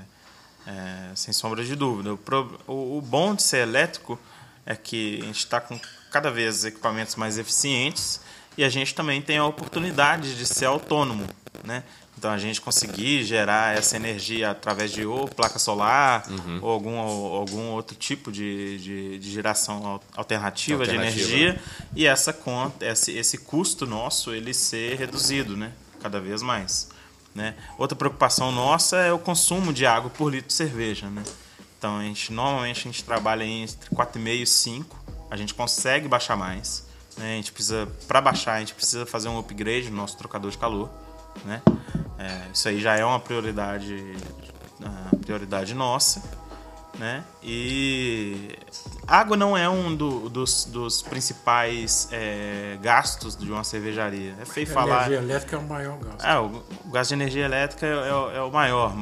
é, 0.67 1.11
sem 1.15 1.33
sombra 1.33 1.63
de 1.63 1.75
dúvida. 1.75 2.13
O, 2.13 2.17
pro- 2.17 2.59
o- 2.67 2.97
o 2.97 3.01
bom 3.01 3.35
de 3.35 3.43
ser 3.43 3.57
elétrico 3.59 4.19
é 4.65 4.75
que 4.75 5.19
a 5.21 5.25
gente 5.25 5.37
está 5.39 5.61
com 5.61 5.79
cada 6.11 6.31
vez 6.31 6.65
equipamentos 6.65 7.15
mais 7.15 7.37
eficientes 7.37 8.19
e 8.57 8.63
a 8.63 8.69
gente 8.69 8.95
também 8.95 9.21
tem 9.21 9.37
a 9.37 9.45
oportunidade 9.45 10.35
de 10.35 10.45
ser 10.45 10.65
autônomo, 10.65 11.27
né? 11.63 11.83
Então 12.17 12.31
a 12.31 12.37
gente 12.37 12.61
conseguir 12.61 13.25
gerar 13.25 13.77
essa 13.77 13.97
energia 13.97 14.49
através 14.51 14.89
de 14.91 15.05
ou 15.05 15.27
placa 15.27 15.59
solar 15.59 16.25
ou 16.61 16.69
algum, 16.71 16.95
ou 16.97 17.35
algum 17.35 17.67
outro 17.71 17.95
tipo 17.95 18.31
de, 18.31 18.77
de, 18.79 19.19
de 19.19 19.31
geração 19.31 19.85
al- 19.85 20.03
alternativa, 20.15 20.85
de 20.85 20.91
Alternativa, 20.91 21.21
energia 21.29 21.61
e 21.93 22.07
essa 22.07 22.31
conta, 22.31 22.85
esse, 22.85 23.11
esse 23.11 23.37
custo 23.39 23.85
nosso 23.85 24.33
ele 24.33 24.53
ser 24.53 24.97
reduzido, 24.97 25.57
né? 25.57 25.73
Cada 26.01 26.19
vez 26.21 26.41
mais. 26.41 26.87
Né? 27.35 27.53
Outra 27.77 27.97
preocupação 27.97 28.49
nossa 28.49 28.95
é 28.95 29.11
o 29.11 29.19
consumo 29.19 29.73
de 29.73 29.85
água 29.85 30.09
por 30.09 30.31
litro 30.31 30.47
de 30.47 30.53
cerveja. 30.53 31.07
Né? 31.09 31.21
Então, 31.77 31.97
a 31.97 32.03
gente, 32.03 32.31
normalmente 32.31 32.79
a 32.79 32.91
gente 32.91 33.03
trabalha 33.03 33.43
entre 33.43 33.93
4,5 33.93 34.41
e 34.41 34.47
5. 34.47 35.03
A 35.29 35.35
gente 35.35 35.53
consegue 35.53 36.07
baixar 36.07 36.37
mais. 36.37 36.87
Né? 37.17 37.33
A 37.33 37.35
gente 37.35 37.51
precisa, 37.51 37.87
para 38.07 38.21
baixar, 38.21 38.53
a 38.53 38.59
gente 38.59 38.73
precisa 38.73 39.05
fazer 39.05 39.27
um 39.27 39.37
upgrade 39.37 39.89
no 39.89 39.97
nosso 39.97 40.17
trocador 40.17 40.49
de 40.49 40.57
calor. 40.57 40.89
Né? 41.43 41.61
É, 42.17 42.51
isso 42.53 42.69
aí 42.69 42.79
já 42.79 42.95
é 42.95 43.03
uma 43.03 43.19
prioridade, 43.19 44.15
uma 44.79 45.19
prioridade 45.19 45.73
nossa. 45.73 46.23
Né? 46.97 47.23
E 47.43 48.57
água 49.05 49.35
não 49.35 49.57
é 49.57 49.67
um 49.69 49.93
do- 49.95 50.29
dos, 50.29 50.65
dos 50.65 51.01
principais 51.01 52.07
é, 52.11 52.77
gastos 52.81 53.35
de 53.35 53.51
uma 53.51 53.63
cervejaria. 53.65 54.33
É 54.41 54.45
feio 54.45 54.67
A 54.69 54.71
falar. 54.73 54.95
energia 55.07 55.17
elétrica 55.17 55.55
é 55.55 55.59
o 55.59 55.63
maior 55.63 55.97
gasto. 55.99 56.25
É, 56.25 56.39
o 56.39 56.63
o 56.85 56.91
gasto 56.91 57.09
de 57.09 57.13
energia 57.15 57.43
elétrica 57.45 57.85
é, 57.85 57.89
é 58.09 58.13
o- 58.13 58.31
é 58.31 58.41
o 58.41 58.51
maior. 58.51 58.93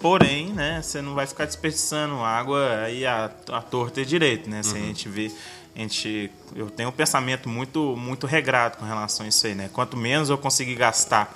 Porém, 0.00 0.52
né, 0.52 0.82
você 0.82 1.00
não 1.00 1.14
vai 1.14 1.26
ficar 1.26 1.44
desperdiçando 1.46 2.16
água 2.22 2.80
aí 2.84 3.06
à, 3.06 3.30
à 3.52 3.62
torta 3.62 4.00
e 4.00 4.04
direito, 4.04 4.50
né? 4.50 4.62
Se 4.62 4.74
a 4.76 4.78
gente 4.80 5.08
vê, 5.08 5.32
a 5.74 5.78
gente, 5.78 6.30
eu 6.54 6.68
tenho 6.68 6.88
um 6.88 6.92
pensamento 6.92 7.48
muito, 7.48 7.96
muito 7.96 8.26
regrado 8.26 8.76
com 8.76 8.84
relação 8.84 9.24
a 9.24 9.28
isso 9.28 9.46
aí, 9.46 9.54
né? 9.54 9.70
Quanto 9.72 9.96
menos 9.96 10.28
eu 10.30 10.36
conseguir 10.36 10.74
gastar 10.74 11.32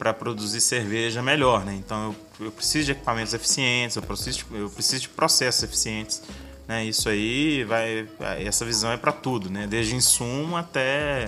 para 0.00 0.14
produzir 0.14 0.62
cerveja, 0.62 1.22
melhor, 1.22 1.62
né? 1.62 1.74
Então 1.74 2.16
eu, 2.40 2.46
eu 2.46 2.50
preciso 2.52 2.86
de 2.86 2.92
equipamentos 2.92 3.34
eficientes, 3.34 3.96
eu 3.96 4.02
preciso, 4.02 4.38
de- 4.38 4.58
eu 4.58 4.70
preciso 4.70 5.02
de 5.02 5.08
processos 5.10 5.62
eficientes, 5.62 6.22
né? 6.66 6.82
Isso 6.86 7.06
aí 7.10 7.64
vai, 7.64 8.08
essa 8.38 8.64
visão 8.64 8.90
é 8.90 8.96
para 8.96 9.12
tudo, 9.12 9.50
né? 9.50 9.66
Desde 9.66 9.94
insumo 9.94 10.56
até 10.56 11.26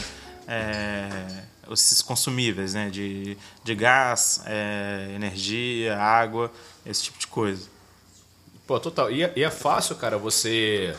é, 0.49 1.11
esses 1.71 2.01
consumíveis, 2.01 2.73
né? 2.73 2.89
De, 2.89 3.37
de 3.63 3.75
gás, 3.75 4.41
é, 4.47 5.13
energia, 5.15 5.99
água, 5.99 6.51
esse 6.87 7.03
tipo 7.03 7.19
de 7.19 7.27
coisa. 7.27 7.69
Pô, 8.67 8.81
total. 8.81 9.11
E 9.11 9.23
é, 9.23 9.33
e 9.37 9.45
é 9.45 9.51
fácil, 9.51 9.97
cara, 9.97 10.17
você 10.17 10.97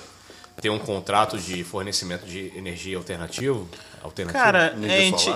ter 0.62 0.70
um 0.70 0.80
contrato 0.80 1.38
de 1.38 1.64
fornecimento 1.64 2.26
de 2.26 2.52
energia 2.56 2.98
alternativo? 2.98 3.68
alternativo? 4.04 4.44
Cara, 4.44 4.72
a 4.74 4.78
Energia 4.78 5.00
gente? 5.02 5.30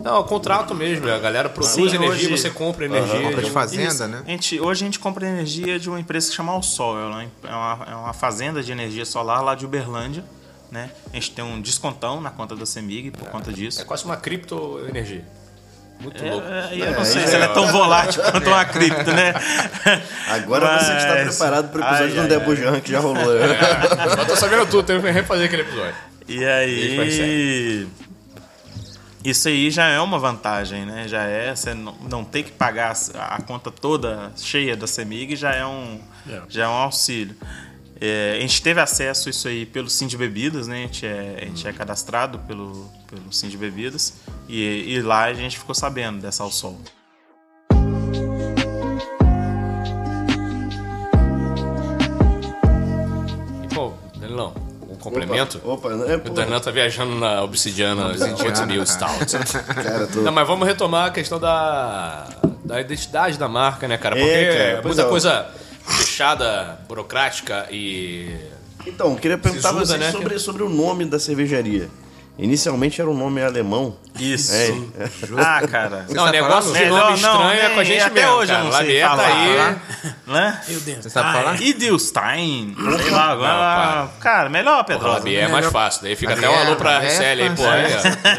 Não, 0.00 0.16
é 0.16 0.18
um 0.18 0.24
contrato 0.24 0.74
mesmo. 0.74 1.08
A 1.10 1.18
galera 1.18 1.48
produz 1.48 1.72
Sim, 1.74 1.82
energia, 1.96 2.08
hoje- 2.08 2.28
você 2.28 2.50
compra 2.50 2.84
energia. 2.86 3.20
Compra 3.22 3.42
de 3.42 3.50
fazenda, 3.50 3.88
Isso. 3.88 4.06
né? 4.08 4.22
A 4.26 4.30
gente, 4.30 4.60
hoje 4.60 4.82
a 4.82 4.86
gente 4.86 4.98
compra 4.98 5.26
energia 5.26 5.78
de 5.78 5.88
uma 5.90 6.00
empresa 6.00 6.28
que 6.30 6.34
chama 6.36 6.56
O 6.56 6.62
Sol. 6.62 6.98
Ela 6.98 7.22
é 7.22 7.48
uma, 7.48 7.86
é 7.90 7.94
uma 7.94 8.12
fazenda 8.14 8.62
de 8.62 8.72
energia 8.72 9.04
solar 9.04 9.42
lá 9.42 9.54
de 9.54 9.64
Uberlândia. 9.66 10.24
Né? 10.70 10.90
A 11.10 11.14
gente 11.14 11.30
tem 11.30 11.42
um 11.44 11.60
descontão 11.62 12.20
na 12.20 12.30
conta 12.30 12.54
da 12.54 12.66
Semig 12.66 13.10
por 13.10 13.26
conta 13.30 13.50
disso. 13.52 13.80
É 13.80 13.84
quase 13.84 14.04
uma 14.04 14.16
criptoenergia. 14.18 15.24
Muito 16.00 16.24
louco. 16.24 16.46
É, 16.48 16.74
e 16.74 16.80
eu 16.80 16.92
não 16.92 17.04
sei 17.04 17.26
se 17.26 17.34
ela 17.34 17.46
é 17.46 17.48
tão 17.48 17.66
volátil 17.72 18.22
quanto 18.22 18.46
uma 18.48 18.64
cripto, 18.64 19.10
né? 19.12 19.34
Agora 20.30 20.78
você 20.78 20.92
está 20.96 21.14
Mas- 21.14 21.36
preparado 21.36 21.68
para 21.70 21.80
o 21.80 21.84
episódio 21.84 22.04
Ai, 22.06 22.28
do 22.28 22.32
ai, 22.34 22.38
Debojan 22.40 22.80
que 22.80 22.92
já 22.92 23.00
rolou. 23.00 23.34
né? 23.34 23.58
Eu 24.18 24.26
tô 24.26 24.36
sabendo 24.36 24.66
tudo, 24.66 24.84
tenho 24.84 25.02
que 25.02 25.10
refazer 25.10 25.46
aquele 25.46 25.62
episódio. 25.62 25.94
E 26.28 26.44
aí. 26.44 27.88
Isso 29.24 29.48
aí 29.48 29.70
já 29.70 29.86
é 29.88 29.98
uma 30.00 30.18
vantagem, 30.18 30.86
né? 30.86 31.08
Já 31.08 31.22
é. 31.24 31.54
Você 31.54 31.74
não, 31.74 31.94
não 32.08 32.24
ter 32.24 32.44
que 32.44 32.52
pagar 32.52 32.94
a 33.14 33.42
conta 33.42 33.70
toda 33.70 34.30
cheia 34.36 34.76
da 34.76 34.86
Semig 34.86 35.34
já 35.34 35.50
é 35.50 35.66
um, 35.66 36.00
É. 36.30 36.40
já 36.48 36.64
é 36.64 36.68
um 36.68 36.72
auxílio. 36.72 37.34
É, 38.00 38.36
a 38.36 38.40
gente 38.40 38.62
teve 38.62 38.80
acesso 38.80 39.28
a 39.28 39.30
isso 39.30 39.48
aí 39.48 39.66
pelo 39.66 39.90
Sim 39.90 40.06
de 40.06 40.16
Bebidas, 40.16 40.68
né? 40.68 40.76
A 40.76 40.86
gente 40.86 41.04
é, 41.04 41.38
a 41.42 41.44
gente 41.44 41.66
é 41.66 41.72
cadastrado 41.72 42.38
pelo, 42.40 42.88
pelo 43.08 43.32
Sim 43.32 43.48
de 43.48 43.56
Bebidas. 43.56 44.14
E, 44.48 44.94
e 44.94 45.02
lá 45.02 45.24
a 45.24 45.34
gente 45.34 45.58
ficou 45.58 45.74
sabendo 45.74 46.20
dessa 46.20 46.44
ao 46.44 46.50
sol. 46.52 46.78
Pô, 53.74 53.92
Danilão, 54.16 54.54
um 54.88 54.94
complemento. 54.94 55.60
Opa, 55.64 55.88
opa, 55.88 56.04
é, 56.04 56.16
O 56.16 56.30
Danilão 56.30 56.60
tá 56.60 56.70
viajando 56.70 57.16
na 57.16 57.42
Obsidiana, 57.42 58.10
Obsidiana 58.10 58.66
mil 58.66 58.84
cara. 58.84 59.26
Stout. 59.26 59.64
cara, 59.74 60.06
tô... 60.06 60.20
Não, 60.20 60.30
mas 60.30 60.46
vamos 60.46 60.68
retomar 60.68 61.06
a 61.08 61.10
questão 61.10 61.40
da, 61.40 62.28
da 62.64 62.80
identidade 62.80 63.36
da 63.36 63.48
marca, 63.48 63.88
né, 63.88 63.98
cara? 63.98 64.16
É, 64.16 64.22
Porque 64.22 64.46
cara, 64.46 64.62
é, 64.62 64.74
pois 64.74 64.86
muita 64.86 65.02
é. 65.02 65.08
coisa 65.08 65.67
fechada, 65.88 66.78
burocrática 66.88 67.66
e. 67.70 68.34
Então, 68.86 69.14
queria 69.16 69.36
perguntar 69.38 69.68
Sisuda, 69.68 69.86
vocês 69.86 70.00
né? 70.00 70.10
sobre, 70.12 70.38
sobre 70.38 70.62
o 70.62 70.68
nome 70.68 71.04
da 71.04 71.18
cervejaria. 71.18 71.88
Inicialmente 72.38 73.00
era 73.00 73.10
um 73.10 73.16
nome 73.16 73.42
alemão. 73.42 73.96
Isso. 74.16 74.52
É, 74.54 74.70
Ah, 75.38 75.60
cara. 75.66 76.06
Não, 76.08 76.24
sabe 76.26 76.38
negócio 76.38 76.72
falar, 76.72 76.84
de 76.84 76.88
nome 76.90 77.20
não, 77.20 77.32
estranho 77.32 77.60
é 77.60 77.68
né? 77.68 77.74
com 77.74 77.80
a 77.80 77.84
gente 77.84 78.00
Até 78.02 78.20
mesmo. 78.20 78.36
hoje 78.36 78.52
cara. 78.52 78.62
não 78.64 78.70
sei 78.70 78.80
Labier 78.80 79.08
tá 79.08 79.16
falar, 79.16 79.26
aí. 79.26 79.56
Né? 80.28 80.62
Meu 80.68 80.80
Deus. 80.80 80.98
Você 81.02 81.10
sabe 81.10 81.28
Ah, 81.28 81.32
falar? 81.32 81.60
Idilstein, 81.60 82.76
sei 83.02 83.10
lá, 83.10 83.24
agora. 83.32 84.08
cara, 84.20 84.48
melhor 84.48 84.84
Pedrosa. 84.84 85.14
Labier 85.18 85.44
é 85.44 85.48
mais 85.48 85.66
fácil. 85.66 86.02
Daí 86.02 86.14
fica 86.14 86.34
até 86.34 86.48
um 86.48 86.54
alô 86.60 86.76
pra 86.76 86.92
Labier 86.92 87.20
é 87.22 87.32
aí, 87.32 87.50
pô. 87.50 87.62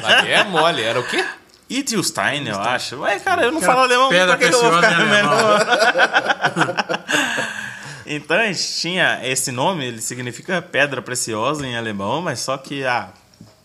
Labier 0.08 0.40
é 0.40 0.44
mole. 0.46 0.82
Era 0.82 0.98
o 0.98 1.04
quê? 1.04 1.26
Idilstein, 1.70 2.48
eu 2.48 2.60
acho. 2.60 2.96
Ué, 3.02 3.20
cara, 3.20 3.44
eu 3.44 3.52
não 3.52 3.62
falo 3.62 3.82
alemão, 3.82 4.10
pra 4.10 4.38
que, 4.38 4.46
eu 4.46 4.52
vou 4.62 4.74
ficar 4.76 4.92
em 4.92 4.96
alemão. 4.96 5.38
Então 8.12 8.38
a 8.38 8.46
gente 8.48 8.74
tinha 8.80 9.20
esse 9.24 9.52
nome, 9.52 9.86
ele 9.86 10.02
significa 10.02 10.62
pedra 10.62 11.00
preciosa 11.02 11.66
em 11.66 11.78
alemão, 11.78 12.22
mas 12.22 12.40
só 12.40 12.58
que, 12.58 12.84
ah, 12.84 13.10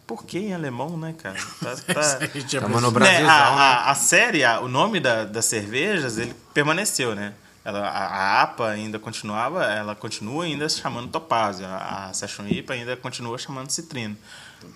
por 0.06 0.24
que 0.24 0.38
em 0.38 0.52
alemão, 0.54 0.98
né, 0.98 1.14
cara? 1.16 1.36
Tá- 1.62 1.76
tá- 1.94 2.18
A 2.20 2.24
é 2.66 2.68
no 2.68 2.80
né, 2.82 2.90
Brasilzão, 2.90 3.24
a, 3.30 3.50
né? 3.56 3.62
a, 3.62 3.90
a 3.90 3.94
série, 3.94 4.44
a- 4.44 4.60
o 4.60 4.68
nome 4.68 5.00
da- 5.00 5.24
das 5.24 5.46
cervejas, 5.46 6.18
ele 6.18 6.34
permaneceu, 6.52 7.14
né? 7.14 7.32
Ela, 7.64 7.88
a, 7.88 8.04
a 8.06 8.42
APA 8.42 8.68
ainda 8.68 8.98
continuava, 8.98 9.64
ela 9.64 9.94
continua 9.94 10.44
ainda 10.44 10.68
se 10.68 10.78
chamando 10.78 11.08
Topázio, 11.08 11.64
a, 11.66 12.08
a 12.10 12.12
Session 12.12 12.46
IPA 12.46 12.74
ainda 12.74 12.96
continua 12.98 13.38
chamando 13.38 13.70
Citrino. 13.70 14.14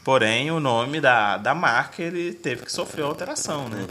Porém, 0.03 0.51
o 0.51 0.59
nome 0.59 0.99
da, 0.99 1.37
da 1.37 1.55
marca 1.55 2.03
ele 2.03 2.33
teve 2.33 2.65
que 2.65 2.73
sofrer 2.73 3.03
alteração, 3.03 3.69
né? 3.69 3.87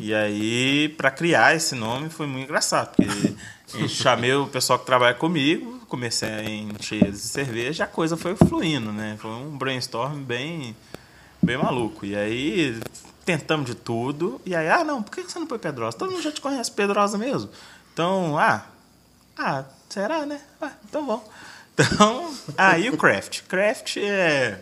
E 0.00 0.14
aí, 0.14 0.90
para 0.90 1.10
criar 1.10 1.54
esse 1.54 1.74
nome 1.74 2.10
foi 2.10 2.26
muito 2.26 2.44
engraçado, 2.44 2.94
porque 2.94 3.34
gente 3.76 3.94
chamei 3.94 4.34
o 4.34 4.46
pessoal 4.46 4.78
que 4.78 4.86
trabalha 4.86 5.14
comigo, 5.14 5.80
comecei 5.88 6.28
a 6.28 6.44
encher 6.44 7.10
de 7.10 7.18
cerveja, 7.18 7.84
a 7.84 7.86
coisa 7.86 8.16
foi 8.16 8.34
fluindo, 8.36 8.92
né? 8.92 9.16
Foi 9.20 9.30
um 9.30 9.56
brainstorm 9.56 10.22
bem 10.22 10.76
bem 11.42 11.56
maluco. 11.56 12.04
E 12.04 12.16
aí 12.16 12.80
tentamos 13.24 13.66
de 13.66 13.74
tudo. 13.74 14.40
E 14.44 14.54
aí, 14.54 14.68
ah, 14.68 14.84
não, 14.84 15.02
por 15.02 15.14
que 15.14 15.22
você 15.22 15.38
não 15.38 15.46
põe 15.46 15.58
Pedrosa? 15.58 15.96
Todo 15.96 16.10
mundo 16.10 16.22
já 16.22 16.32
te 16.32 16.40
conhece 16.40 16.70
Pedrosa 16.70 17.18
mesmo. 17.18 17.50
Então, 17.92 18.38
ah, 18.38 18.64
ah, 19.36 19.64
será, 19.88 20.24
né? 20.24 20.40
Ah, 20.60 20.72
então 20.88 21.04
bom. 21.04 21.28
Então, 21.78 22.34
aí 22.56 22.88
o 22.88 22.96
craft. 22.96 23.42
Craft 23.42 23.98
é. 23.98 24.60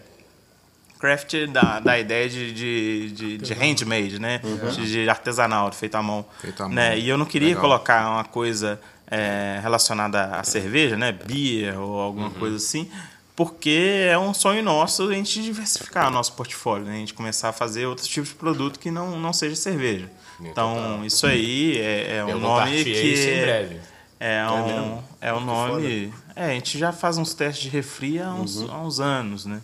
Craft 0.98 1.46
da, 1.52 1.78
da 1.78 1.96
ideia 1.96 2.28
de, 2.28 2.52
de, 2.52 3.10
de, 3.12 3.38
de 3.38 3.54
handmade, 3.54 4.18
né? 4.18 4.40
De, 4.74 4.90
de 4.90 5.08
artesanal, 5.08 5.70
de 5.70 5.76
feito 5.76 5.94
à 5.94 6.02
mão. 6.02 6.26
Feito 6.40 6.60
à 6.60 6.66
mão. 6.66 6.74
Né? 6.74 6.98
E 6.98 7.08
eu 7.08 7.16
não 7.16 7.24
queria 7.24 7.50
Legal. 7.50 7.62
colocar 7.62 8.10
uma 8.10 8.24
coisa 8.24 8.80
é, 9.06 9.58
relacionada 9.62 10.36
à 10.36 10.44
cerveja, 10.44 10.96
né? 10.96 11.12
Beer 11.12 11.78
ou 11.78 12.00
alguma 12.00 12.30
coisa 12.30 12.56
assim, 12.56 12.90
porque 13.36 14.06
é 14.08 14.18
um 14.18 14.32
sonho 14.32 14.62
nosso 14.62 15.08
a 15.08 15.14
gente 15.14 15.42
diversificar 15.42 16.08
o 16.08 16.10
nosso 16.10 16.32
portfólio, 16.34 16.86
né? 16.86 16.94
A 16.94 16.98
gente 16.98 17.14
começar 17.14 17.48
a 17.48 17.52
fazer 17.52 17.86
outros 17.86 18.06
tipos 18.06 18.30
de 18.30 18.36
produto 18.36 18.78
que 18.78 18.90
não, 18.90 19.18
não 19.18 19.32
seja 19.32 19.56
cerveja. 19.56 20.10
Então, 20.40 21.04
isso 21.04 21.26
aí 21.26 21.78
é, 21.78 22.16
é 22.16 22.24
um 22.24 22.38
nome 22.38 22.84
que... 22.84 22.90
isso 22.90 23.28
em 23.28 23.40
breve. 23.40 23.80
É 24.20 24.46
um, 24.48 25.02
é 25.20 25.34
um 25.34 25.40
nome. 25.40 26.14
É, 26.34 26.46
a 26.46 26.50
gente 26.50 26.78
já 26.78 26.92
faz 26.92 27.18
uns 27.18 27.34
testes 27.34 27.64
de 27.64 27.68
refri 27.68 28.20
há 28.20 28.32
uns, 28.32 28.62
há 28.68 28.78
uns 28.78 29.00
anos, 29.00 29.44
né? 29.44 29.60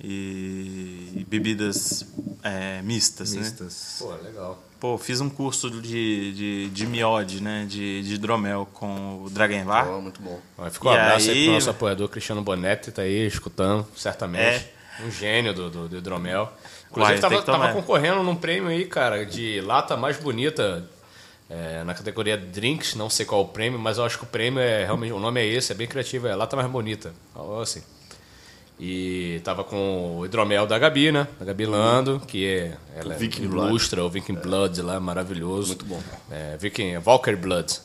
E, 0.00 1.10
e 1.16 1.26
bebidas 1.28 2.06
é, 2.42 2.82
mistas, 2.82 3.32
né? 3.32 3.40
Mistas. 3.40 3.96
Pô, 3.98 4.12
legal. 4.22 4.62
Pô, 4.80 4.98
fiz 4.98 5.20
um 5.20 5.30
curso 5.30 5.70
de, 5.70 6.32
de, 6.34 6.68
de 6.70 6.86
miode, 6.86 7.42
né? 7.42 7.64
De, 7.68 8.02
de 8.02 8.14
hidromel 8.14 8.68
com 8.74 9.22
o 9.24 9.30
Dragonvar. 9.30 9.88
Ó, 9.88 10.00
muito 10.00 10.20
bom. 10.20 10.38
Ó, 10.58 10.68
Ficou 10.68 10.92
um 10.92 10.94
abraço 10.94 11.30
aí, 11.30 11.38
aí- 11.38 11.44
pro 11.44 11.54
nosso 11.54 11.70
apoiador 11.70 12.08
Cristiano 12.08 12.42
Bonetti, 12.42 12.90
tá 12.92 13.02
aí 13.02 13.26
escutando, 13.26 13.86
certamente. 13.96 14.66
Um 15.04 15.10
gênio 15.10 15.52
do, 15.54 15.70
do, 15.70 15.88
do 15.88 15.96
hidromel. 15.98 16.52
Inclusive, 16.90 17.14
Uai, 17.14 17.20
tava, 17.20 17.42
tava 17.42 17.72
concorrendo 17.72 18.22
num 18.22 18.36
prêmio 18.36 18.68
aí, 18.68 18.84
cara, 18.84 19.24
de 19.26 19.60
lata 19.62 19.96
mais 19.96 20.16
bonita 20.18 20.88
é, 21.50 21.82
na 21.82 21.94
categoria 21.94 22.36
Drinks. 22.36 22.94
Não 22.94 23.10
sei 23.10 23.26
qual 23.26 23.40
o 23.40 23.48
prêmio, 23.48 23.78
mas 23.78 23.98
eu 23.98 24.04
acho 24.04 24.18
que 24.18 24.24
o 24.24 24.28
prêmio 24.28 24.60
é 24.60 24.84
realmente. 24.84 25.12
O 25.12 25.18
nome 25.18 25.40
é 25.40 25.46
esse, 25.46 25.72
é 25.72 25.74
bem 25.74 25.88
criativo, 25.88 26.28
é 26.28 26.34
lata 26.36 26.54
mais 26.54 26.70
bonita. 26.70 27.12
Algo 27.34 27.60
assim. 27.60 27.82
E 28.78 29.40
tava 29.44 29.62
com 29.62 30.16
o 30.18 30.26
hidromel 30.26 30.66
da 30.66 30.78
Gabi, 30.78 31.12
né? 31.12 31.28
Da 31.38 31.44
Gabi 31.44 31.64
Lando, 31.64 32.20
que 32.26 32.44
é, 32.44 32.76
ela 32.96 33.14
é 33.14 33.16
Viking 33.16 33.46
Blood. 33.46 33.68
ilustra, 33.68 34.04
o 34.04 34.10
Viking 34.10 34.34
Blood 34.34 34.82
lá, 34.82 34.98
maravilhoso. 34.98 35.68
Muito 35.68 35.84
bom. 35.84 36.02
É, 36.30 36.56
Viking, 36.58 36.98
Valkyrie 36.98 37.38
Blood. 37.38 37.80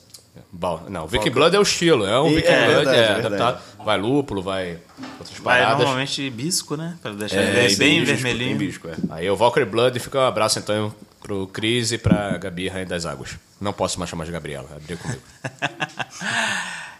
Não, 0.89 1.06
Viking 1.06 1.30
Blood 1.32 1.56
é 1.56 1.60
o 1.60 1.62
estilo, 1.62 2.06
é 2.06 2.19
um 2.19 2.28
E- 2.30 2.36
Viking 2.36 2.47
é, 2.47 2.65
Blood, 2.65 2.75
verdade, 2.75 2.97
é, 2.97 3.02
é 3.04 3.13
verdade. 3.13 3.36
adaptado. 3.43 3.86
Vai 3.86 3.97
lúpulo, 3.99 4.41
vai 4.41 4.80
outras 5.19 5.38
Vai 5.39 5.60
paradas. 5.60 5.80
normalmente 5.80 6.21
hibisco, 6.23 6.75
né? 6.75 6.97
Pra 7.02 7.12
deixar 7.12 7.38
É, 7.41 7.65
ele 7.65 7.75
bem 7.75 7.99
bisco, 7.99 8.15
vermelhinho. 8.15 8.58
bisco, 8.58 8.88
é. 8.88 8.95
Aí 9.12 9.30
o 9.30 9.36
Valkyrie 9.36 9.69
Blood 9.69 9.99
fica 9.99 10.17
um 10.19 10.25
abraço 10.25 10.58
então 10.58 10.93
pro 11.21 11.45
Cris 11.47 11.91
e 11.91 11.97
pra 11.99 12.38
Gabi, 12.38 12.67
Rainha 12.67 12.86
das 12.88 13.06
Águas. 13.06 13.38
Não 13.62 13.73
posso 13.73 13.99
mais 13.99 14.10
chamar 14.10 14.25
de 14.25 14.32
Gabriela, 14.32 14.67
abriu 14.75 14.97
comigo. 14.97 15.21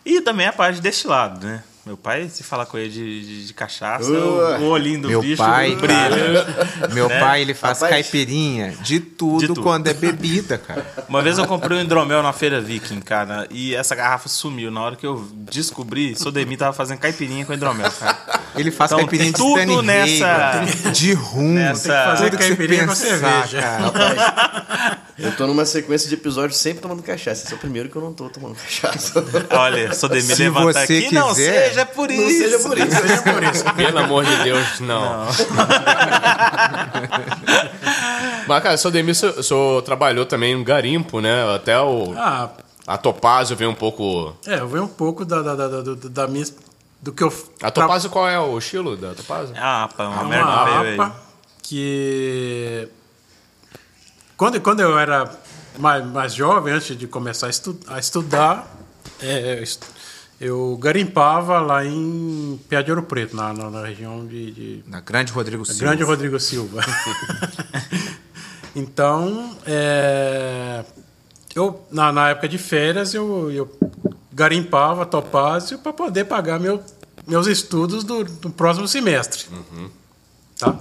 E 0.06 0.22
também 0.22 0.48
a 0.48 0.54
parte 0.54 0.82
deste 0.82 1.08
lado, 1.08 1.46
né? 1.46 1.64
Meu 1.86 1.96
pai, 1.98 2.30
se 2.30 2.44
falar 2.44 2.66
com 2.68 2.78
ele 2.78 2.90
de, 2.90 3.22
de, 3.26 3.48
de 3.48 3.54
cachaça, 3.54 4.12
Ué. 4.12 4.58
o, 4.60 4.66
olhinho 4.66 5.02
do 5.02 5.08
Meu 5.08 5.22
bicho 5.22 5.38
pai, 5.38 5.76
brilha. 5.76 6.46
Meu 6.94 7.10
pai, 7.10 7.42
ele 7.42 7.54
faz 7.56 7.80
Rapaz. 7.82 7.92
caipirinha 8.06 8.76
de 8.82 9.00
tudo, 9.00 9.40
De 9.40 9.48
tudo. 9.48 9.62
quando 9.64 9.88
é 9.88 9.94
bebida, 9.94 10.58
cara. 10.58 10.86
Uma 11.10 11.22
vez 11.22 11.38
eu 11.38 11.48
comprei 11.48 11.78
um 11.78 11.82
hidromel 11.82 12.22
na 12.22 12.34
feira 12.34 12.62
Viking, 12.62 13.00
cara, 13.00 13.48
e 13.50 13.74
essa 13.74 13.96
garrafa 13.96 14.28
sumiu. 14.30 14.70
Na 14.70 14.82
hora 14.82 14.96
que 14.98 15.06
eu 15.06 15.26
descobri, 15.34 16.16
Sodemi 16.16 16.58
tava 16.58 16.74
fazendo 16.74 17.00
caipirinha 17.00 17.46
com 17.46 17.54
hidromel, 17.54 17.90
cara. 17.92 18.18
Ele 18.56 18.70
faz 18.72 18.92
Então, 18.92 19.00
caipirinha 19.00 19.32
de 19.32 19.38
tudo 19.38 19.82
nessa- 19.82 20.28
Hagan, 20.28 20.92
de 20.92 21.14
rum, 21.14 21.54
nessa- 21.54 22.04
tudo 22.04 22.18
Fazer 22.18 22.30
que 22.32 22.38
você 22.38 22.48
caipirinha 22.50 22.82
com 22.82 22.94
pensar, 22.94 23.08
cerveja. 23.48 23.62
cara. 23.62 23.84
Rapaz, 23.86 24.98
eu 25.20 25.36
tô 25.36 25.46
numa 25.48 25.66
sequência 25.66 26.08
de 26.08 26.16
episódios 26.16 26.58
sempre 26.60 26.82
tomando 26.82 27.02
cachaça. 27.04 27.44
Esse 27.46 27.54
é 27.54 27.56
o 27.56 27.60
primeiro 27.60 27.90
que 27.90 27.96
eu 27.96 28.02
não 28.02 28.14
tô 28.14 28.30
tomando 28.30 28.56
cachaça. 28.56 29.24
Olha, 29.52 29.94
Sodemi 29.94 30.22
Se 30.22 30.44
levanta 30.44 30.74
você 30.86 30.98
aqui, 31.06 31.14
não 31.14 31.30
quiser, 31.30 31.70
seja 31.70 31.86
por 31.86 32.10
Não 32.10 32.16
isso. 32.16 32.38
seja 32.44 32.60
por 32.60 32.78
isso. 32.78 33.02
Seja 33.02 33.22
por 33.22 33.44
isso. 33.44 33.64
Pelo 33.76 33.98
amor 34.00 34.26
de 34.26 34.36
Deus, 34.44 34.80
não. 34.82 35.26
Mas, 38.48 38.64
cara, 38.64 38.78
seu 38.78 38.90
Demir, 38.92 39.12
o 39.12 39.44
senhor 39.44 39.82
trabalhou 39.84 40.26
também 40.26 40.56
no 40.58 40.64
garimpo, 40.64 41.20
né? 41.22 41.54
Até 41.56 41.80
o. 41.80 42.14
Ah, 42.18 42.50
A 42.88 42.98
Topázio 42.98 43.56
veio 43.56 43.70
um 43.70 43.76
pouco. 43.76 44.36
é, 44.48 44.60
eu 44.60 44.68
venho 44.68 44.84
um 44.86 44.88
pouco 44.88 45.24
da, 45.26 45.42
da, 45.42 45.56
da, 45.56 45.68
da, 45.68 45.82
da 45.96 46.28
minha. 46.28 46.46
Do 47.02 47.12
que 47.14 47.24
eu. 47.24 47.32
A 47.62 47.72
Topázio, 47.72 48.10
qual 48.10 48.28
é 48.28 48.40
o 48.40 48.58
estilo 48.58 48.98
da 48.98 49.14
Topázio? 49.14 49.56
Ah, 49.58 49.88
pá, 49.96 50.08
uma 50.08 50.22
É 50.24 50.26
merda 50.26 50.46
uma 50.50 50.66
veio 50.66 50.82
aí. 50.82 50.94
APA 51.00 51.16
que. 51.62 52.88
Quando, 54.40 54.62
quando 54.62 54.80
eu 54.80 54.98
era 54.98 55.30
mais, 55.78 56.06
mais 56.06 56.34
jovem, 56.34 56.74
antes 56.74 56.98
de 56.98 57.06
começar 57.08 57.48
a, 57.48 57.50
estu- 57.50 57.78
a 57.88 58.00
estudar, 58.00 58.74
é, 59.22 59.62
eu 60.40 60.78
garimpava 60.82 61.60
lá 61.60 61.86
em 61.86 62.58
Pé 62.70 62.82
de 62.82 62.90
Ouro 62.90 63.04
Preto, 63.04 63.36
na, 63.36 63.52
na, 63.52 63.70
na 63.70 63.86
região 63.86 64.26
de, 64.26 64.52
de 64.52 64.84
Na 64.88 65.02
Grande 65.02 65.34
Rodrigo 65.34 65.66
Silva. 65.66 65.80
Grande 65.82 66.04
Rodrigo 66.04 66.40
Silva. 66.40 66.80
então, 68.74 69.58
é, 69.66 70.86
eu, 71.54 71.86
na, 71.92 72.14
na 72.14 72.30
época 72.30 72.48
de 72.48 72.58
férias, 72.58 73.14
eu, 73.14 73.52
eu 73.52 73.70
garimpava 74.32 75.06
topázio 75.06 75.80
para 75.80 75.92
poder 75.92 76.24
pagar 76.24 76.62
meu, 76.62 76.82
meus 77.28 77.46
estudos 77.46 78.06
do, 78.06 78.24
do 78.24 78.50
próximo 78.50 78.88
semestre. 78.88 79.48
Tá? 80.58 80.80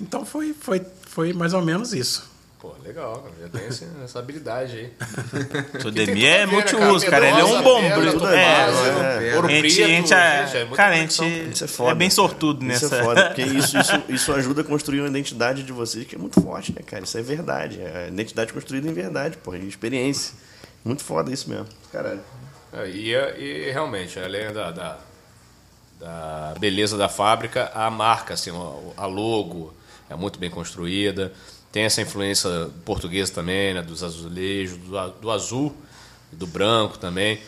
Então, 0.00 0.24
foi, 0.24 0.54
foi, 0.58 0.80
foi 1.06 1.34
mais 1.34 1.52
ou 1.52 1.60
menos 1.60 1.92
isso. 1.92 2.37
Pô, 2.60 2.72
legal, 2.84 3.18
cara. 3.22 3.34
Já 3.40 3.48
tem 3.58 3.68
esse- 3.68 3.86
essa 4.02 4.18
habilidade 4.18 4.76
aí. 4.76 4.92
Sodemi 5.80 6.24
é 6.24 6.44
multiuso, 6.44 7.06
cara. 7.06 7.28
Ele 7.28 7.40
é 7.40 7.44
um 7.44 7.62
bombril. 7.62 8.12
tudo 8.14 8.28
É, 8.28 9.30
é, 9.30 9.34
Ouro 9.36 9.46
a 9.46 9.50
gente, 9.50 9.60
preto, 9.76 9.84
a 9.84 9.88
gente 9.88 10.12
é, 10.14 10.46
gente, 10.46 10.56
é 10.72 10.76
cara, 10.76 10.94
a 10.94 10.96
gente 10.98 11.50
Isso 11.52 11.64
é 11.64 11.68
foda. 11.68 11.90
é 11.92 11.94
bem 11.94 12.10
sortudo 12.10 12.64
Isso 12.64 12.84
nessa. 12.84 12.96
é 12.96 13.02
foda, 13.04 13.24
porque 13.26 13.42
isso, 13.46 13.78
isso, 13.78 14.02
isso 14.08 14.32
ajuda 14.32 14.62
a 14.62 14.64
construir 14.64 15.00
uma 15.00 15.08
identidade 15.08 15.62
de 15.62 15.72
vocês 15.72 16.04
que 16.04 16.16
é 16.16 16.18
muito 16.18 16.40
forte, 16.40 16.72
né, 16.72 16.80
cara? 16.84 17.04
Isso 17.04 17.16
é 17.16 17.22
verdade. 17.22 17.80
É 17.80 18.06
a 18.06 18.08
identidade 18.08 18.52
construída 18.52 18.88
em 18.88 18.92
verdade, 18.92 19.36
porra, 19.36 19.58
em 19.58 19.68
experiência. 19.68 20.34
Muito 20.84 21.04
foda 21.04 21.32
isso 21.32 21.48
mesmo. 21.48 21.66
Caralho. 21.92 22.20
É, 22.72 22.88
E, 22.88 23.12
e 23.14 23.70
realmente, 23.70 24.18
além 24.18 24.52
da, 24.52 24.72
da, 24.72 24.98
da 26.00 26.54
beleza 26.58 26.96
da 26.96 27.08
fábrica, 27.08 27.70
a 27.74 27.88
marca, 27.90 28.34
assim, 28.34 28.50
a 28.96 29.06
logo 29.06 29.72
é 30.10 30.16
muito 30.16 30.38
bem 30.40 30.50
construída. 30.50 31.32
Tem 31.70 31.84
essa 31.84 32.00
influência 32.00 32.70
portuguesa 32.84 33.32
também, 33.32 33.74
né, 33.74 33.82
dos 33.82 34.02
azulejos, 34.02 34.78
do, 35.20 35.30
azul 35.30 35.74
do 36.32 36.46
branco 36.46 36.98
também. 36.98 37.40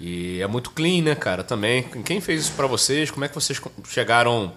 E 0.00 0.40
é 0.40 0.46
muito 0.46 0.70
clean, 0.70 1.02
né, 1.02 1.14
cara, 1.14 1.44
também. 1.44 1.82
Quem 2.04 2.20
fez 2.20 2.42
isso 2.42 2.52
pra 2.52 2.66
vocês? 2.66 3.10
Como 3.10 3.24
é 3.24 3.28
que 3.28 3.34
vocês 3.34 3.60
chegaram, 3.88 4.52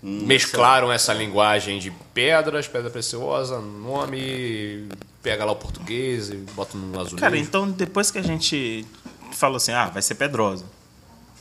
mesclaram 0.00 0.92
essa 0.92 1.12
linguagem 1.12 1.78
de 1.78 1.90
pedras, 2.14 2.68
pedra 2.68 2.88
preciosa, 2.88 3.60
nome, 3.60 4.88
pega 5.22 5.44
lá 5.44 5.52
o 5.52 5.56
português 5.56 6.30
e 6.30 6.36
bota 6.36 6.78
no 6.78 7.00
azulejo? 7.00 7.16
Cara, 7.16 7.36
então 7.36 7.68
depois 7.68 8.10
que 8.10 8.18
a 8.18 8.22
gente 8.22 8.86
falou 9.32 9.56
assim, 9.56 9.72
ah, 9.72 9.86
vai 9.86 10.02
ser 10.02 10.14
Pedrosa. 10.14 10.64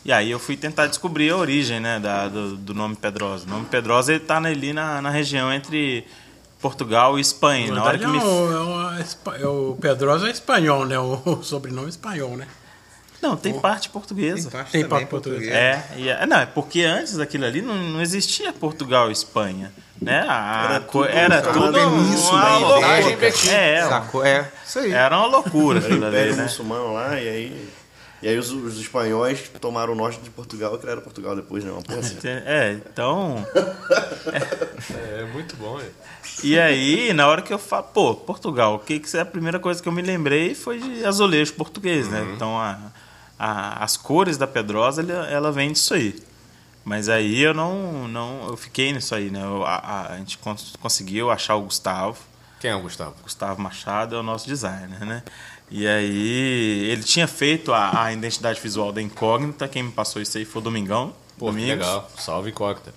E 0.04 0.12
aí 0.12 0.30
eu 0.30 0.40
fui 0.40 0.56
tentar 0.56 0.86
descobrir 0.86 1.32
a 1.32 1.38
origem, 1.38 1.80
né, 1.80 2.00
da, 2.00 2.28
do, 2.28 2.58
do 2.58 2.74
nome 2.74 2.96
Pedrosa. 2.96 3.46
O 3.48 3.50
nome 3.50 3.66
Pedrosa 3.66 4.14
ele 4.14 4.24
tá 4.24 4.38
ali 4.38 4.72
na, 4.72 5.02
na 5.02 5.10
região 5.10 5.52
entre 5.52 6.06
Portugal 6.62 7.18
e 7.18 7.22
Espanha. 7.22 7.68
Na 7.70 7.76
Na 7.76 7.84
hora 7.84 7.98
que 7.98 8.04
é, 8.04 8.08
me... 8.08 8.18
o, 8.18 8.54
é, 8.54 8.60
uma 8.60 9.02
espa- 9.02 9.38
é 9.38 9.46
o 9.48 9.78
Pedrosa 9.80 10.28
é 10.28 10.32
espanhol, 10.32 10.86
né? 10.86 10.98
O, 11.00 11.42
sobrenome 11.44 11.88
é 11.88 11.90
espanhol, 11.90 12.36
né? 12.38 12.48
Não, 13.22 13.36
tem 13.36 13.60
parte 13.60 13.90
portuguesa. 13.90 14.50
Tem 14.50 14.60
parte 14.60 14.72
Tem 14.72 14.86
parte 14.86 15.06
portuguesa. 15.08 15.50
É, 15.52 15.84
e 15.98 16.10
é, 16.10 16.26
não, 16.28 16.38
é 16.38 16.46
porque 16.46 16.82
antes 16.84 17.18
daquilo 17.18 17.46
ali 17.46 17.62
não, 17.62 17.74
não 17.76 18.02
existia 18.02 18.54
Portugal 18.54 19.10
e 19.10 19.14
Espanha. 19.14 19.72
Né? 20.00 20.24
A, 20.28 20.66
Era 20.70 20.80
tudo- 20.82 21.06
era 21.06 21.42
tudo 21.42 21.72
península 21.74 22.34
uma 22.38 22.58
loucura. 22.58 23.18
É, 23.52 23.88
Sacou? 23.88 24.26
É, 24.26 24.52
isso 24.68 24.80
aí. 24.80 24.92
era 24.92 25.18
uma 25.18 25.28
loucura 25.28 25.80
aquilo 25.80 26.06
ali, 26.06 26.34
né? 26.34 26.44
Muçulmano 26.44 26.94
lá, 26.94 27.20
e 27.20 27.28
aí. 27.30 27.70
E 28.22 28.28
aí 28.28 28.38
os, 28.38 28.50
os 28.50 28.80
espanhóis 28.80 29.50
tomaram 29.62 29.94
o 29.94 29.96
norte 29.96 30.20
de 30.22 30.30
Portugal 30.30 30.74
e 30.76 30.78
criaram 30.80 31.02
Portugal 31.02 31.36
depois, 31.36 31.64
né? 31.64 31.72
Uma 31.72 31.82
porra 31.82 32.00
assim. 32.00 32.18
É, 32.24 32.72
então. 32.86 33.46
É 35.18 35.26
muito 35.34 35.56
bom, 35.58 35.78
né? 35.78 35.86
E 36.44 36.60
aí, 36.60 37.14
na 37.14 37.28
hora 37.28 37.42
que 37.42 37.54
eu 37.54 37.60
falo, 37.60 37.84
pô, 37.84 38.16
Portugal, 38.16 38.76
o 38.76 38.80
que, 38.80 39.00
que 39.00 39.16
é 39.18 39.22
a 39.22 39.26
primeira 39.26 39.60
coisa 39.60 39.82
que 39.82 39.88
eu 39.88 39.92
me 39.94 40.02
lembrei 40.02 40.54
foi 40.54 40.80
de 40.80 41.06
azulejo 41.06 41.54
português, 41.54 42.08
né? 42.10 42.26
Então 42.36 42.58
a, 42.60 42.78
a- 43.40 43.84
as 43.84 43.96
cores 43.98 44.38
da 44.38 44.46
pedrosa, 44.48 45.02
ela, 45.02 45.28
ela 45.28 45.52
vem 45.52 45.72
disso 45.72 45.94
aí. 45.94 46.16
Mas 46.84 47.10
aí 47.10 47.42
eu 47.42 47.54
não, 47.54 48.08
não 48.08 48.48
eu 48.50 48.58
fiquei 48.58 48.92
nisso 48.94 49.16
aí, 49.16 49.30
né? 49.30 49.42
Eu- 49.44 49.64
a, 49.66 49.76
a- 49.76 50.14
a 50.14 50.18
gente 50.18 50.38
cons- 50.38 50.76
conseguiu 50.82 51.32
achar 51.32 51.56
o 51.56 51.62
Gustavo. 51.62 52.18
Quem 52.60 52.72
é 52.72 52.76
o 52.76 52.82
Gustavo? 52.82 53.16
Gustavo 53.24 53.62
Machado 53.62 54.16
é 54.16 54.20
o 54.20 54.24
nosso 54.24 54.48
designer, 54.48 55.06
né? 55.06 55.24
E 55.70 55.88
aí 55.88 56.90
ele 56.90 57.04
tinha 57.04 57.28
feito 57.28 57.74
a, 57.74 58.06
a 58.06 58.14
identidade 58.14 58.60
visual 58.62 58.92
da 58.92 59.02
incógnita, 59.02 59.68
quem 59.68 59.84
me 59.84 59.92
passou 59.92 60.22
isso 60.22 60.38
aí 60.38 60.46
foi 60.46 60.62
o 60.62 60.64
Domingão. 60.64 61.14
Pô, 61.38 61.48
que 61.48 61.52
Domingos. 61.52 61.86
legal. 61.86 62.12
Salve 62.18 62.50
incógnita. 62.52 62.94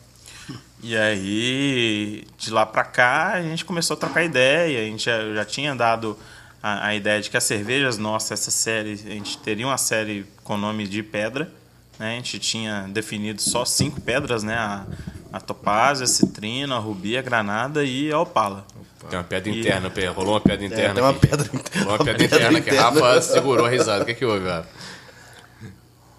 E 0.82 0.96
aí, 0.96 2.24
de 2.38 2.50
lá 2.52 2.64
pra 2.64 2.84
cá, 2.84 3.32
a 3.32 3.42
gente 3.42 3.64
começou 3.64 3.96
a 3.96 4.00
trocar 4.00 4.22
ideia. 4.22 4.80
A 4.80 4.84
gente 4.84 5.04
já, 5.04 5.34
já 5.34 5.44
tinha 5.44 5.74
dado 5.74 6.16
a, 6.62 6.86
a 6.86 6.94
ideia 6.94 7.20
de 7.20 7.28
que 7.30 7.36
as 7.36 7.44
cervejas 7.44 7.98
nossas, 7.98 8.40
essa 8.40 8.50
série, 8.50 8.92
a 8.92 9.10
gente 9.10 9.38
teria 9.38 9.66
uma 9.66 9.76
série 9.76 10.24
com 10.44 10.56
nome 10.56 10.86
de 10.86 11.02
pedra. 11.02 11.52
Né? 11.98 12.12
A 12.12 12.14
gente 12.14 12.38
tinha 12.38 12.86
definido 12.88 13.42
só 13.42 13.64
cinco 13.64 14.00
pedras, 14.00 14.44
né? 14.44 14.54
A, 14.54 14.86
a 15.32 15.40
topázia, 15.40 16.04
a 16.04 16.06
citrina, 16.06 16.76
a 16.76 16.78
rubi, 16.78 17.18
a 17.18 17.22
granada 17.22 17.84
e 17.84 18.12
a 18.12 18.20
opala. 18.20 18.64
Tem 19.08 19.18
uma 19.18 19.24
pedra 19.24 19.50
E- 19.50 19.60
interna, 19.60 19.90
Pê. 19.90 20.06
rolou 20.06 20.34
uma 20.34 20.40
pedra 20.40 20.64
interna. 20.66 20.94
tem 20.94 21.02
uma 21.02 21.10
aqui. 21.10 21.26
pedra 21.26 21.46
interna. 21.52 21.84
Rolou 21.84 21.98
uma 21.98 22.04
pedra 22.04 22.24
interna 22.24 22.60
que 22.60 22.70
a 22.70 22.82
Rafa 22.82 23.22
segurou 23.22 23.66
a 23.66 23.68
risada. 23.70 24.02
O 24.02 24.06
que, 24.06 24.14
que 24.14 24.24
houve, 24.24 24.46
Rafa? 24.46 24.68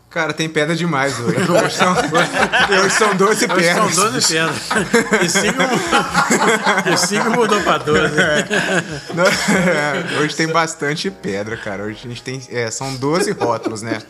Cara, 0.09 0.33
tem 0.33 0.49
pedra 0.49 0.75
demais 0.75 1.19
hoje. 1.19 1.37
Hoje 1.51 1.75
são, 1.75 1.93
hoje 1.93 2.89
são 2.97 3.15
12 3.15 3.45
Hoje 3.45 3.63
são 3.73 3.87
pedras. 3.87 3.95
12 3.95 4.33
pedras. 4.33 5.21
E 5.21 5.29
5 5.29 5.57
e 6.91 6.97
cinco 6.97 7.29
mudou 7.29 7.61
para 7.61 7.77
12. 7.77 8.15
Não, 9.13 9.23
é, 9.23 10.19
hoje 10.19 10.35
tem 10.35 10.47
bastante 10.47 11.11
pedra, 11.11 11.55
cara. 11.57 11.83
Hoje 11.83 11.99
a 12.03 12.07
gente 12.07 12.23
tem. 12.23 12.41
é, 12.49 12.71
são 12.71 12.95
12 12.95 13.33
rótulos, 13.33 13.83
né? 13.83 14.01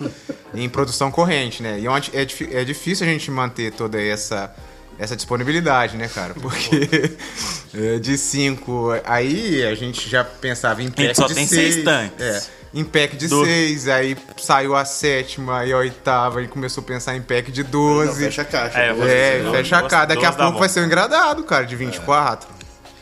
Em 0.54 0.70
produção 0.70 1.12
corrente, 1.12 1.62
né? 1.62 1.78
E 1.78 1.88
onde 1.90 2.12
é, 2.16 2.22
é 2.22 2.64
difícil 2.64 3.06
a 3.06 3.10
gente 3.10 3.30
manter 3.30 3.74
toda 3.74 4.02
essa 4.02 4.56
essa 5.00 5.16
disponibilidade, 5.16 5.96
né, 5.98 6.08
cara? 6.14 6.34
Porque 6.34 7.16
é, 7.74 7.98
de 8.00 8.18
cinco, 8.18 8.90
aí 9.06 9.66
a 9.66 9.74
gente 9.74 10.08
já 10.10 10.24
pensava 10.24 10.84
em 10.84 10.92
pack 10.92 11.16
só 11.16 11.26
de 11.28 11.34
tem 11.36 11.48
seis. 11.48 11.74
seis 11.76 11.86
tanques. 11.86 12.22
É, 12.24 12.44
em 12.74 12.84
pack 12.84 13.16
de 13.18 13.28
Do- 13.28 13.44
seis, 13.46 13.88
aí 13.88 14.16
saiu 14.38 14.76
a 14.76 14.86
sétima, 14.86 15.62
aí 15.62 15.72
a 15.74 15.78
oitava, 15.78 16.40
aí 16.40 16.48
começou 16.48 16.84
a 16.84 16.86
pensar 16.86 17.16
em 17.16 17.22
pack 17.22 17.52
de 17.52 17.64
Não, 17.64 17.70
12. 17.72 18.24
fecha 18.26 18.42
a 18.44 18.46
caixa. 18.46 18.78
É, 18.78 18.90
É, 18.90 19.52
fecha 19.52 19.78
a 19.80 19.84
cara. 19.88 20.06
Daqui 20.08 20.26
a 20.26 20.32
pouco 20.32 20.60
vai 20.60 20.70
ser 20.70 20.82
um 20.82 20.86
engradado, 20.86 21.44
cara, 21.44 21.66
de 21.66 21.76
24. 21.76 22.48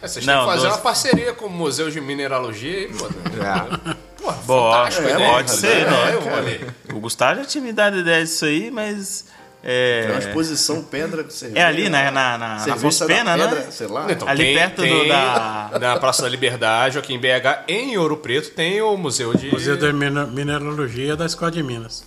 É, 0.01 0.07
vocês 0.07 0.25
Não, 0.25 0.33
têm 0.35 0.43
que 0.43 0.49
fazer 0.51 0.61
doze. 0.67 0.75
uma 0.75 0.81
parceria 0.83 1.33
com 1.33 1.47
o 1.47 1.49
Museu 1.49 1.89
de 1.89 1.99
Mineralogia 1.99 2.77
aí, 2.77 2.87
pô. 2.93 3.07
É. 3.07 3.97
Pô, 4.21 4.31
Boa, 4.45 4.89
fantástico, 4.89 5.07
pode 5.19 5.51
né? 5.51 5.57
ser, 5.57 5.67
É, 5.81 5.85
né? 5.89 6.11
eu 6.13 6.21
falei. 6.21 6.61
O 6.93 6.99
Gustavo 6.99 7.39
já 7.41 7.45
tinha 7.45 7.63
me 7.63 7.73
dado 7.73 7.97
ideia 7.97 8.23
disso 8.23 8.45
aí, 8.45 8.69
mas. 8.71 9.25
É, 9.69 10.01
Tem 10.03 10.11
uma 10.11 10.19
exposição 10.19 10.81
pedra 10.81 11.29
cerveja. 11.29 11.59
é 11.59 11.65
ali 11.67 11.89
na, 11.89 12.09
na, 12.09 12.37
na, 12.37 12.65
na 12.65 12.73
Afonso 12.73 13.05
Pena, 13.05 13.37
pedra, 13.37 13.55
né? 13.59 13.65
Sei 13.69 13.85
lá. 13.85 14.05
Então, 14.09 14.25
Ali 14.25 14.43
tem- 14.45 14.55
perto 14.55 14.75
do- 14.77 14.81
tem 14.83 15.07
da- 15.09 15.71
Na 15.77 15.99
Praça 15.99 16.21
da 16.21 16.29
Liberdade, 16.29 16.97
aqui 16.97 17.13
em 17.13 17.19
BH, 17.19 17.63
em 17.67 17.97
Ouro 17.97 18.15
Preto, 18.15 18.51
tem 18.51 18.81
o 18.81 18.95
Museu 18.95 19.33
de. 19.33 19.51
Museu 19.51 19.75
de 19.75 19.91
Mine- 19.91 20.25
Mineralogia 20.27 21.17
da 21.17 21.25
Escola 21.25 21.51
de 21.51 21.61
Minas. 21.61 22.01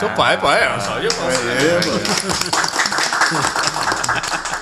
Teu 0.00 0.08
pai, 0.10 0.38
pai, 0.40 0.64
é, 0.64 0.80
só 0.80 0.98
de 0.98 1.08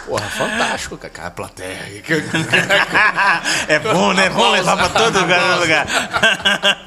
Porra, 0.06 0.26
fantástico, 0.30 0.96
cara. 0.98 1.12
Cara, 1.14 1.30
plateia. 1.30 1.78
é 3.68 3.78
bom, 3.78 4.12
né? 4.12 4.26
É 4.26 4.30
bom 4.30 4.50
levar 4.50 4.76
pra 4.76 4.88
todo 4.88 5.20
lugar. 5.20 5.86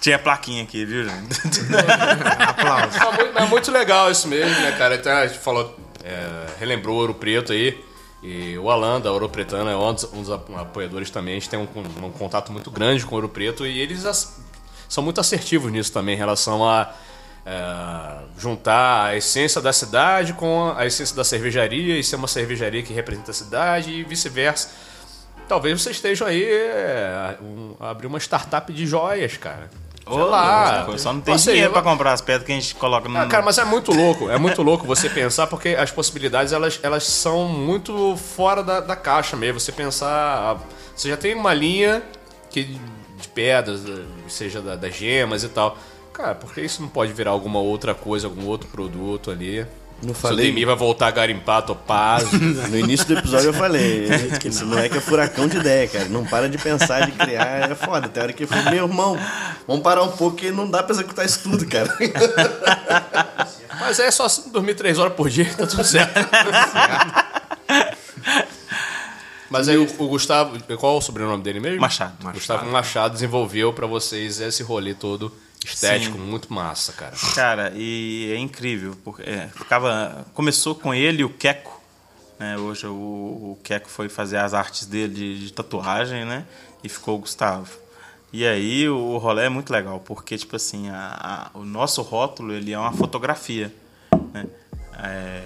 Tinha 0.00 0.18
plaquinha 0.18 0.62
aqui, 0.62 0.84
viu, 0.84 1.04
gente? 1.08 1.40
Aplausos. 2.48 2.96
Mas 3.34 3.48
muito- 3.48 3.70
legal 3.72 4.10
isso 4.10 4.28
mesmo, 4.28 4.60
né, 4.60 4.72
cara? 4.72 4.94
Até 4.94 5.10
a 5.12 5.26
gente 5.26 5.38
falou, 5.40 5.76
é, 6.04 6.46
relembrou 6.60 6.96
Ouro 6.96 7.14
Preto 7.14 7.52
aí. 7.52 7.84
E 8.22 8.56
o 8.58 8.70
Alan, 8.70 9.00
da 9.00 9.12
Ouro 9.12 9.28
Pretana, 9.28 9.70
é 9.70 9.76
um 9.76 9.92
dos, 9.92 10.04
um 10.12 10.22
dos 10.22 10.30
apoiadores 10.30 11.10
também. 11.10 11.36
A 11.36 11.38
gente 11.38 11.48
tem 11.48 11.58
um, 11.58 11.68
um 12.06 12.10
contato 12.10 12.50
muito 12.52 12.70
grande 12.70 13.04
com 13.04 13.12
o 13.12 13.14
Ouro 13.16 13.28
Preto 13.28 13.66
e 13.66 13.78
eles 13.78 14.04
as- 14.04 14.40
são 14.88 15.02
muito 15.04 15.20
assertivos 15.20 15.70
nisso 15.70 15.92
também, 15.92 16.14
em 16.14 16.18
relação 16.18 16.68
a 16.68 16.92
é, 17.44 18.18
juntar 18.38 19.06
a 19.06 19.16
essência 19.16 19.60
da 19.60 19.72
cidade 19.72 20.32
com 20.32 20.72
a 20.76 20.86
essência 20.86 21.14
da 21.14 21.22
cervejaria 21.24 21.96
e 21.98 22.02
ser 22.02 22.16
uma 22.16 22.26
cervejaria 22.26 22.82
que 22.82 22.92
representa 22.92 23.30
a 23.30 23.34
cidade 23.34 23.90
e 23.92 24.02
vice-versa. 24.02 24.70
Talvez 25.48 25.80
vocês 25.80 25.94
estejam 25.96 26.26
aí 26.26 26.42
é, 26.42 27.36
um- 27.40 27.76
abrir 27.78 28.06
uma 28.08 28.18
startup 28.18 28.72
de 28.72 28.86
joias, 28.86 29.36
cara. 29.36 29.70
Sei 30.08 30.22
lá. 30.22 30.86
Só 30.98 31.12
não 31.12 31.20
tem 31.20 31.32
Ou 31.32 31.38
seja, 31.38 31.50
dinheiro 31.52 31.72
pra 31.72 31.82
comprar 31.82 32.12
as 32.12 32.20
pedras 32.20 32.46
que 32.46 32.52
a 32.52 32.54
gente 32.54 32.74
coloca 32.76 33.08
no. 33.08 33.18
ah, 33.18 33.26
cara, 33.26 33.42
mas 33.44 33.58
é 33.58 33.64
muito 33.64 33.92
louco, 33.92 34.30
é 34.30 34.38
muito 34.38 34.62
louco 34.62 34.86
você 34.86 35.10
pensar, 35.10 35.46
porque 35.48 35.70
as 35.70 35.90
possibilidades 35.90 36.52
elas, 36.52 36.78
elas 36.82 37.04
são 37.04 37.48
muito 37.48 38.16
fora 38.16 38.62
da, 38.62 38.80
da 38.80 38.94
caixa 38.94 39.36
mesmo. 39.36 39.58
Você 39.58 39.72
pensar. 39.72 40.08
ah, 40.08 40.56
Você 40.94 41.08
já 41.08 41.16
tem 41.16 41.34
uma 41.34 41.52
linha 41.52 42.02
que, 42.50 42.62
de 42.64 43.28
pedras, 43.34 43.84
eh, 43.84 44.04
seja 44.28 44.60
da- 44.62 44.76
das 44.76 44.94
gemas 44.94 45.42
e 45.42 45.48
tal. 45.48 45.76
Cara, 46.12 46.34
por 46.34 46.54
que 46.54 46.60
isso 46.62 46.80
não 46.80 46.88
pode 46.88 47.12
virar 47.12 47.32
alguma 47.32 47.58
outra 47.58 47.92
coisa, 47.94 48.26
algum 48.26 48.46
outro 48.46 48.68
produto 48.68 49.30
ali? 49.30 49.66
Não 50.02 50.12
Se 50.12 50.18
o 50.20 50.22
falei. 50.22 50.46
Demi 50.46 50.64
vai 50.64 50.76
voltar 50.76 51.06
a 51.08 51.10
garimpar 51.10 51.62
topázio. 51.62 52.38
No 52.68 52.78
início 52.78 53.06
do 53.06 53.18
episódio 53.18 53.48
eu 53.48 53.54
falei, 53.54 54.08
esse 54.44 54.64
moleque 54.64 54.98
é 54.98 55.00
furacão 55.00 55.48
de 55.48 55.56
ideia, 55.56 55.88
cara. 55.88 56.04
Não 56.06 56.24
para 56.24 56.48
de 56.48 56.58
pensar, 56.58 57.06
de 57.06 57.12
criar, 57.12 57.70
é 57.70 57.74
foda. 57.74 58.08
Tem 58.08 58.22
hora 58.22 58.32
que 58.32 58.44
eu 58.44 58.48
falo, 58.48 58.70
meu 58.70 58.86
irmão, 58.86 59.18
vamos 59.66 59.82
parar 59.82 60.02
um 60.02 60.12
pouco 60.12 60.36
que 60.36 60.50
não 60.50 60.68
dá 60.68 60.82
pra 60.82 60.94
executar 60.94 61.24
isso 61.24 61.40
tudo, 61.42 61.66
cara. 61.66 61.88
Mas 63.80 63.98
é 63.98 64.10
só 64.10 64.26
dormir 64.50 64.74
três 64.74 64.98
horas 64.98 65.14
por 65.14 65.28
dia 65.28 65.44
que 65.44 65.56
tá 65.56 65.66
tudo 65.66 65.84
certo. 65.84 66.12
Mas 69.48 69.68
aí 69.68 69.76
o, 69.76 69.86
o 69.98 70.08
Gustavo, 70.08 70.58
qual 70.76 70.96
é 70.96 70.98
o 70.98 71.00
sobrenome 71.00 71.42
dele 71.42 71.60
mesmo? 71.60 71.80
Machado. 71.80 72.14
Gustavo 72.32 72.66
Machado 72.66 73.12
desenvolveu 73.14 73.72
pra 73.72 73.86
vocês 73.86 74.40
esse 74.40 74.62
rolê 74.62 74.92
todo 74.92 75.32
estético, 75.74 76.18
muito 76.18 76.52
massa, 76.52 76.92
cara. 76.92 77.14
Cara, 77.34 77.72
e 77.74 78.32
é 78.32 78.38
incrível, 78.38 78.96
porque 79.04 79.22
é, 79.22 79.48
ficava, 79.54 80.26
começou 80.34 80.74
com 80.74 80.92
ele 80.94 81.22
e 81.22 81.24
o 81.24 81.30
Queco, 81.30 81.80
né? 82.38 82.56
Hoje 82.58 82.86
o, 82.86 82.92
o 82.92 83.58
Queco 83.62 83.88
foi 83.88 84.08
fazer 84.08 84.36
as 84.38 84.54
artes 84.54 84.86
dele 84.86 85.14
de, 85.14 85.46
de 85.46 85.52
tatuagem, 85.52 86.24
né? 86.24 86.44
E 86.84 86.88
ficou 86.88 87.16
o 87.16 87.18
Gustavo. 87.18 87.70
E 88.32 88.46
aí 88.46 88.88
o, 88.88 88.96
o 88.96 89.18
rolê 89.18 89.44
é 89.44 89.48
muito 89.48 89.72
legal, 89.72 90.00
porque 90.00 90.36
tipo 90.36 90.56
assim, 90.56 90.88
a, 90.90 91.50
a- 91.54 91.58
o 91.58 91.64
nosso 91.64 92.02
rótulo 92.02 92.52
ele 92.52 92.72
é 92.72 92.78
uma 92.78 92.92
fotografia, 92.92 93.72
né? 94.32 94.46
É, 94.98 95.42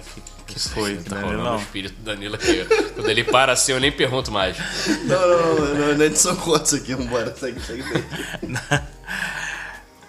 que, 0.47 0.53
que 0.53 0.59
foi, 0.59 0.95
Tá 0.97 1.15
né? 1.17 1.21
rolando 1.23 1.41
o 1.41 1.43
Não, 1.43 1.55
espírito 1.57 1.93
do 1.95 2.03
Danilo 2.03 2.35
aqui. 2.35 2.65
Quando 2.95 3.09
ele 3.09 3.23
para 3.25 3.51
assim, 3.51 3.73
eu 3.73 3.81
nem 3.81 3.91
pergunto 3.91 4.31
mais. 4.31 4.57
Não, 5.05 5.19
não, 5.27 5.55
não, 5.55 5.75
não, 5.75 5.93
não 5.97 6.03
é 6.03 6.05
edição 6.07 6.35
corta 6.37 6.65
isso 6.67 6.75
aqui, 6.77 6.95
vambora, 6.95 7.35
segue, 7.35 7.59
segue. 7.61 7.83
segue. 7.83 8.05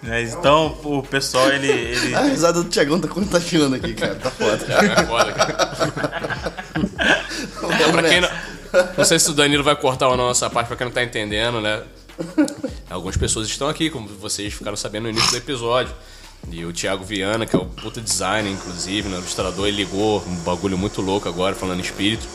Mas, 0.05 0.33
então 0.33 0.77
o 0.83 1.01
pessoal 1.01 1.49
ele, 1.49 1.71
ele 1.71 2.13
A 2.13 2.21
risada 2.23 2.61
do 2.61 2.69
Tiagão 2.69 2.99
tá 2.99 3.07
contagiando 3.07 3.75
aqui, 3.75 3.93
cara, 3.93 4.15
tá 4.15 4.29
foda. 4.29 4.59
É 4.69 5.05
foda, 5.05 5.31
cara. 5.31 6.53
É, 7.79 7.91
pra 7.91 8.03
quem 8.03 8.21
não, 8.21 8.29
não 8.97 9.05
sei 9.05 9.19
se 9.19 9.29
o 9.29 9.33
Danilo 9.33 9.63
vai 9.63 9.75
cortar 9.75 10.09
ou 10.09 10.17
não 10.17 10.29
essa 10.29 10.49
parte, 10.49 10.67
pra 10.67 10.75
quem 10.75 10.85
não 10.87 10.93
tá 10.93 11.03
entendendo, 11.03 11.61
né? 11.61 11.81
Algumas 12.89 13.17
pessoas 13.17 13.47
estão 13.47 13.67
aqui, 13.69 13.89
como 13.89 14.07
vocês 14.07 14.53
ficaram 14.53 14.75
sabendo 14.77 15.03
no 15.03 15.09
início 15.09 15.31
do 15.31 15.37
episódio. 15.37 15.93
E 16.51 16.65
o 16.65 16.73
Thiago 16.73 17.05
Viana, 17.05 17.45
que 17.45 17.55
é 17.55 17.59
o 17.59 17.65
puta 17.65 18.01
designer, 18.01 18.51
inclusive, 18.51 19.07
né? 19.07 19.17
ilustrador, 19.17 19.67
ele 19.67 19.77
ligou 19.77 20.21
um 20.27 20.35
bagulho 20.43 20.77
muito 20.77 21.01
louco 21.01 21.29
agora, 21.29 21.55
falando 21.55 21.79
em 21.79 21.83
espírito. 21.83 22.27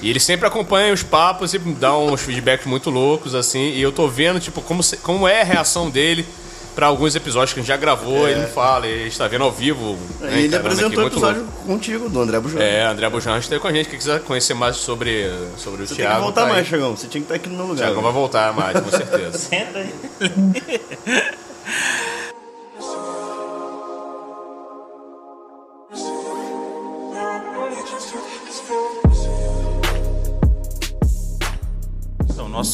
E 0.00 0.08
ele 0.08 0.18
sempre 0.18 0.46
acompanha 0.48 0.92
os 0.92 1.02
papos 1.02 1.52
e 1.54 1.58
dá 1.58 1.96
uns 1.96 2.22
feedbacks 2.22 2.66
muito 2.66 2.88
loucos, 2.90 3.34
assim. 3.34 3.72
E 3.74 3.82
eu 3.82 3.92
tô 3.92 4.08
vendo, 4.08 4.40
tipo, 4.40 4.62
como, 4.62 4.82
se- 4.82 4.96
como 4.96 5.28
é 5.28 5.42
a 5.42 5.44
reação 5.44 5.90
dele 5.90 6.26
pra 6.74 6.86
alguns 6.86 7.14
episódios 7.14 7.52
que 7.52 7.60
a 7.60 7.62
gente 7.62 7.68
já 7.68 7.76
gravou. 7.76 8.28
Ele 8.28 8.40
me 8.40 8.46
fala, 8.46 8.86
ele 8.86 9.08
está 9.08 9.28
vendo 9.28 9.44
ao 9.44 9.52
vivo. 9.52 9.98
né, 10.20 10.34
É. 10.34 10.40
ele 10.42 10.56
apresentou 10.56 10.98
o 10.98 11.00
muito 11.02 11.12
episódio 11.14 11.42
louco. 11.42 11.66
contigo, 11.66 12.08
do 12.08 12.20
André 12.20 12.38
Bujão. 12.40 12.60
É, 12.60 12.84
André 12.84 13.08
Bujan 13.08 13.38
esteve 13.38 13.60
com 13.60 13.68
a 13.68 13.72
gente. 13.72 13.88
Quem 13.88 13.98
quiser 13.98 14.20
conhecer 14.20 14.54
mais 14.54 14.76
sobre, 14.76 15.30
sobre 15.56 15.82
o 15.82 15.86
Você 15.86 15.94
tem 15.94 16.04
Thiago. 16.04 16.16
que 16.16 16.22
voltar 16.22 16.42
tá 16.42 16.48
mais, 16.48 16.66
Tiagão. 16.68 16.96
Você 16.96 17.06
tinha 17.06 17.20
que 17.20 17.26
estar 17.26 17.34
aqui 17.34 17.48
no 17.48 17.56
meu 17.56 17.64
O 17.64 17.68
lugar. 17.68 17.84
Thiago 17.86 18.00
vai 18.00 18.12
voltar 18.12 18.52
mais, 18.54 18.80
com 18.80 18.90
certeza. 18.90 19.36
Senta 19.38 19.78
aí. 19.78 19.92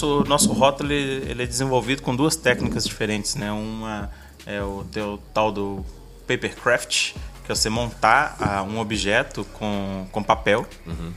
Nosso, 0.07 0.25
nosso 0.29 0.53
rótulo 0.53 0.93
ele, 0.93 1.31
ele 1.31 1.43
é 1.43 1.47
desenvolvido 1.47 2.03
com 2.03 2.15
duas 2.15 2.37
técnicas 2.37 2.85
diferentes, 2.87 3.35
né? 3.35 3.51
Uma 3.51 4.11
é 4.47 4.63
o, 4.63 4.85
o 4.97 5.19
tal 5.35 5.51
do 5.53 5.85
papercraft, 6.27 7.13
que 7.45 7.53
é 7.53 7.55
você 7.55 7.69
montar 7.69 8.37
ah, 8.41 8.63
um 8.63 8.79
objeto 8.79 9.45
com, 9.55 10.07
com 10.13 10.23
papel, 10.23 10.67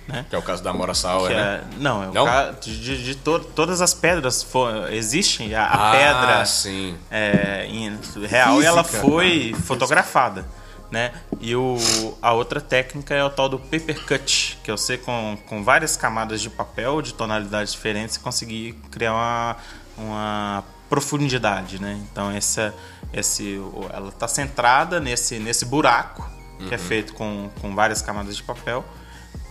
né? 0.07 0.25
que 0.29 0.35
é 0.35 0.37
o 0.37 0.41
caso 0.41 0.63
da 0.63 0.73
Mora 0.73 0.93
Sauer, 0.93 1.29
Que 1.29 1.35
né? 1.35 1.61
é- 1.63 1.77
não, 1.79 2.03
é 2.03 2.09
o 2.09 2.13
Não? 2.13 2.25
ca- 2.25 2.51
de, 2.59 2.79
de- 2.79 3.03
de 3.03 3.15
to- 3.15 3.39
todas 3.39 3.81
as 3.81 3.93
pedras 3.93 4.41
for, 4.41 4.91
existem, 4.91 5.53
a, 5.53 5.63
a 5.65 5.89
Ah, 5.89 5.91
pedra 5.91 6.45
sim. 6.45 6.95
é, 7.09 7.65
em 7.69 7.97
real 8.27 8.61
e 8.61 8.65
ela 8.65 8.83
Física, 8.83 9.01
foi 9.05 9.53
fotografada. 9.65 10.45
Né? 10.91 11.13
E 11.39 11.55
o, 11.55 11.77
a 12.21 12.33
outra 12.33 12.59
técnica 12.59 13.13
é 13.15 13.23
o 13.23 13.29
tal 13.29 13.47
do 13.47 13.57
paper 13.57 14.05
cut, 14.05 14.59
que 14.61 14.69
é 14.69 14.75
você 14.75 14.97
com, 14.97 15.37
com 15.47 15.63
várias 15.63 15.95
camadas 15.95 16.41
de 16.41 16.49
papel 16.49 17.01
de 17.01 17.13
tonalidades 17.13 17.71
diferentes 17.71 18.17
conseguir 18.17 18.73
criar 18.91 19.13
uma, 19.13 19.57
uma 19.97 20.63
profundidade. 20.89 21.81
Né? 21.81 21.97
Então 22.11 22.29
essa, 22.29 22.73
esse, 23.13 23.57
ela 23.93 24.09
está 24.09 24.27
centrada 24.27 24.99
nesse, 24.99 25.39
nesse 25.39 25.63
buraco 25.65 26.29
que 26.67 26.75
é 26.75 26.77
feito 26.77 27.13
com, 27.13 27.49
com 27.61 27.73
várias 27.73 28.01
camadas 28.01 28.35
de 28.35 28.43
papel 28.43 28.85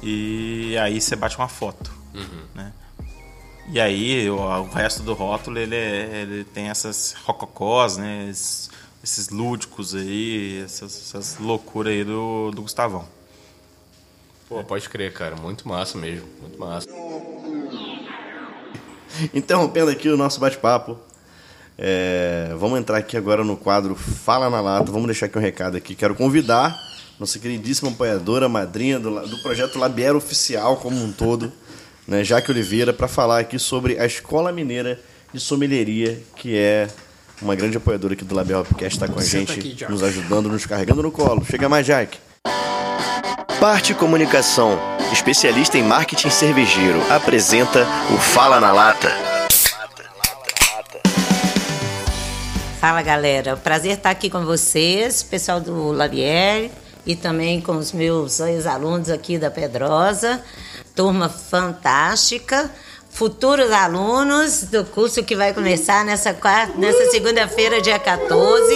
e 0.02 0.76
aí 0.78 1.00
você 1.00 1.16
bate 1.16 1.36
uma 1.38 1.48
foto. 1.48 1.90
Né? 2.54 2.72
E 3.72 3.80
aí 3.80 4.28
o, 4.28 4.36
o 4.36 4.68
resto 4.68 5.02
do 5.02 5.14
rótulo 5.14 5.58
ele, 5.58 5.74
é- 5.74 6.20
ele 6.22 6.44
tem 6.44 6.68
essas 6.68 7.14
rococós, 7.24 7.96
né? 7.96 8.26
Esses, 8.28 8.68
esses 9.02 9.28
lúdicos 9.28 9.94
aí, 9.94 10.62
essas, 10.64 10.96
essas 10.96 11.38
loucuras 11.38 11.92
aí 11.92 12.04
do, 12.04 12.50
do 12.50 12.62
Gustavão. 12.62 13.06
Pô, 14.48 14.62
pode 14.64 14.88
crer, 14.88 15.12
cara. 15.12 15.36
Muito 15.36 15.68
massa 15.68 15.96
mesmo. 15.96 16.26
Muito 16.40 16.58
massa. 16.58 16.88
Interrompendo 19.32 19.90
aqui 19.90 20.08
o 20.08 20.16
nosso 20.16 20.40
bate-papo. 20.40 20.98
é, 21.78 22.54
vamos 22.58 22.78
entrar 22.78 22.98
aqui 22.98 23.16
agora 23.16 23.44
no 23.44 23.56
quadro 23.56 23.94
Fala 23.94 24.50
na 24.50 24.60
Lata. 24.60 24.90
Vamos 24.90 25.06
deixar 25.06 25.26
aqui 25.26 25.38
um 25.38 25.42
recado 25.42 25.76
aqui. 25.76 25.94
Quero 25.94 26.14
convidar 26.14 26.90
nossa 27.20 27.38
queridíssima 27.38 27.90
apoiadora, 27.90 28.48
madrinha 28.48 28.98
do, 28.98 29.28
do 29.28 29.38
projeto 29.42 29.78
Labiero 29.78 30.16
Oficial 30.16 30.78
como 30.78 31.04
um 31.04 31.12
todo, 31.12 31.52
né, 32.08 32.24
Jaque 32.24 32.50
Oliveira, 32.50 32.94
para 32.94 33.06
falar 33.06 33.40
aqui 33.40 33.58
sobre 33.58 33.98
a 33.98 34.06
Escola 34.06 34.50
Mineira 34.50 34.98
de 35.30 35.38
Sommelieria, 35.38 36.22
que 36.34 36.56
é 36.56 36.88
uma 37.42 37.54
grande 37.54 37.76
apoiadora 37.76 38.14
aqui 38.14 38.24
do 38.24 38.34
Labiero 38.34 38.64
Podcast, 38.64 38.96
está 38.96 39.08
com 39.12 39.18
a 39.18 39.24
gente, 39.24 39.52
aqui, 39.52 39.76
nos 39.88 40.02
ajudando, 40.02 40.48
nos 40.48 40.66
carregando 40.66 41.02
no 41.02 41.10
colo. 41.10 41.44
Chega 41.44 41.68
mais, 41.68 41.86
Jaque. 41.86 42.18
Parte 43.58 43.94
Comunicação, 43.94 44.78
especialista 45.12 45.76
em 45.76 45.82
marketing 45.82 46.30
cervejeiro, 46.30 47.00
apresenta 47.10 47.86
o 48.14 48.18
Fala 48.18 48.60
na 48.60 48.72
Lata. 48.72 49.10
Fala 52.80 53.02
galera, 53.02 53.56
prazer 53.58 53.92
estar 53.92 54.08
aqui 54.08 54.30
com 54.30 54.44
vocês, 54.44 55.22
pessoal 55.22 55.60
do 55.60 55.92
Labier 55.92 56.70
e 57.04 57.14
também 57.14 57.60
com 57.60 57.76
os 57.76 57.92
meus 57.92 58.40
ex-alunos 58.40 59.10
aqui 59.10 59.38
da 59.38 59.50
Pedrosa, 59.50 60.42
turma 60.94 61.28
fantástica, 61.28 62.70
futuros 63.10 63.70
alunos 63.70 64.62
do 64.62 64.84
curso 64.84 65.22
que 65.22 65.36
vai 65.36 65.52
começar 65.52 66.04
nessa 66.04 66.32
quarta, 66.32 66.78
nessa 66.78 67.10
segunda-feira, 67.10 67.80
dia 67.80 67.98
14, 67.98 68.72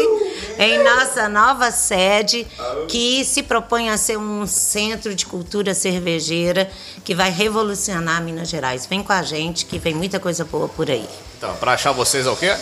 em 0.58 0.82
nossa 0.82 1.28
nova 1.28 1.70
sede, 1.70 2.46
que 2.88 3.24
se 3.24 3.42
propõe 3.42 3.88
a 3.88 3.96
ser 3.96 4.18
um 4.18 4.46
centro 4.46 5.14
de 5.14 5.24
cultura 5.24 5.74
cervejeira 5.74 6.70
que 7.04 7.14
vai 7.14 7.30
revolucionar 7.30 8.22
Minas 8.22 8.48
Gerais. 8.48 8.86
Vem 8.86 9.02
com 9.02 9.12
a 9.12 9.22
gente 9.22 9.64
que 9.64 9.78
vem 9.78 9.94
muita 9.94 10.20
coisa 10.20 10.44
boa 10.44 10.68
por 10.68 10.90
aí. 10.90 11.08
Então, 11.38 11.54
pra 11.56 11.72
achar 11.72 11.92
vocês 11.92 12.26
é 12.26 12.30
o 12.30 12.36
quê? 12.36 12.54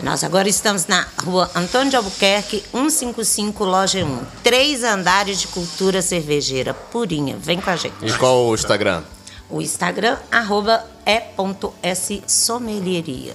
Nós 0.00 0.22
agora 0.22 0.48
estamos 0.48 0.86
na 0.86 1.04
rua 1.24 1.50
Antônio 1.56 1.90
de 1.90 1.96
Albuquerque, 1.96 2.62
155, 2.72 3.64
loja 3.64 4.04
1. 4.04 4.20
Três 4.44 4.84
andares 4.84 5.40
de 5.40 5.48
cultura 5.48 6.00
cervejeira 6.00 6.72
purinha. 6.72 7.36
Vem 7.36 7.60
com 7.60 7.68
a 7.68 7.74
gente. 7.74 7.94
E 8.02 8.12
qual 8.12 8.46
o 8.46 8.54
Instagram? 8.54 9.02
O 9.50 9.62
Instagram, 9.62 10.18
arroba 10.30 10.84
e.ssomelieria. 11.06 13.34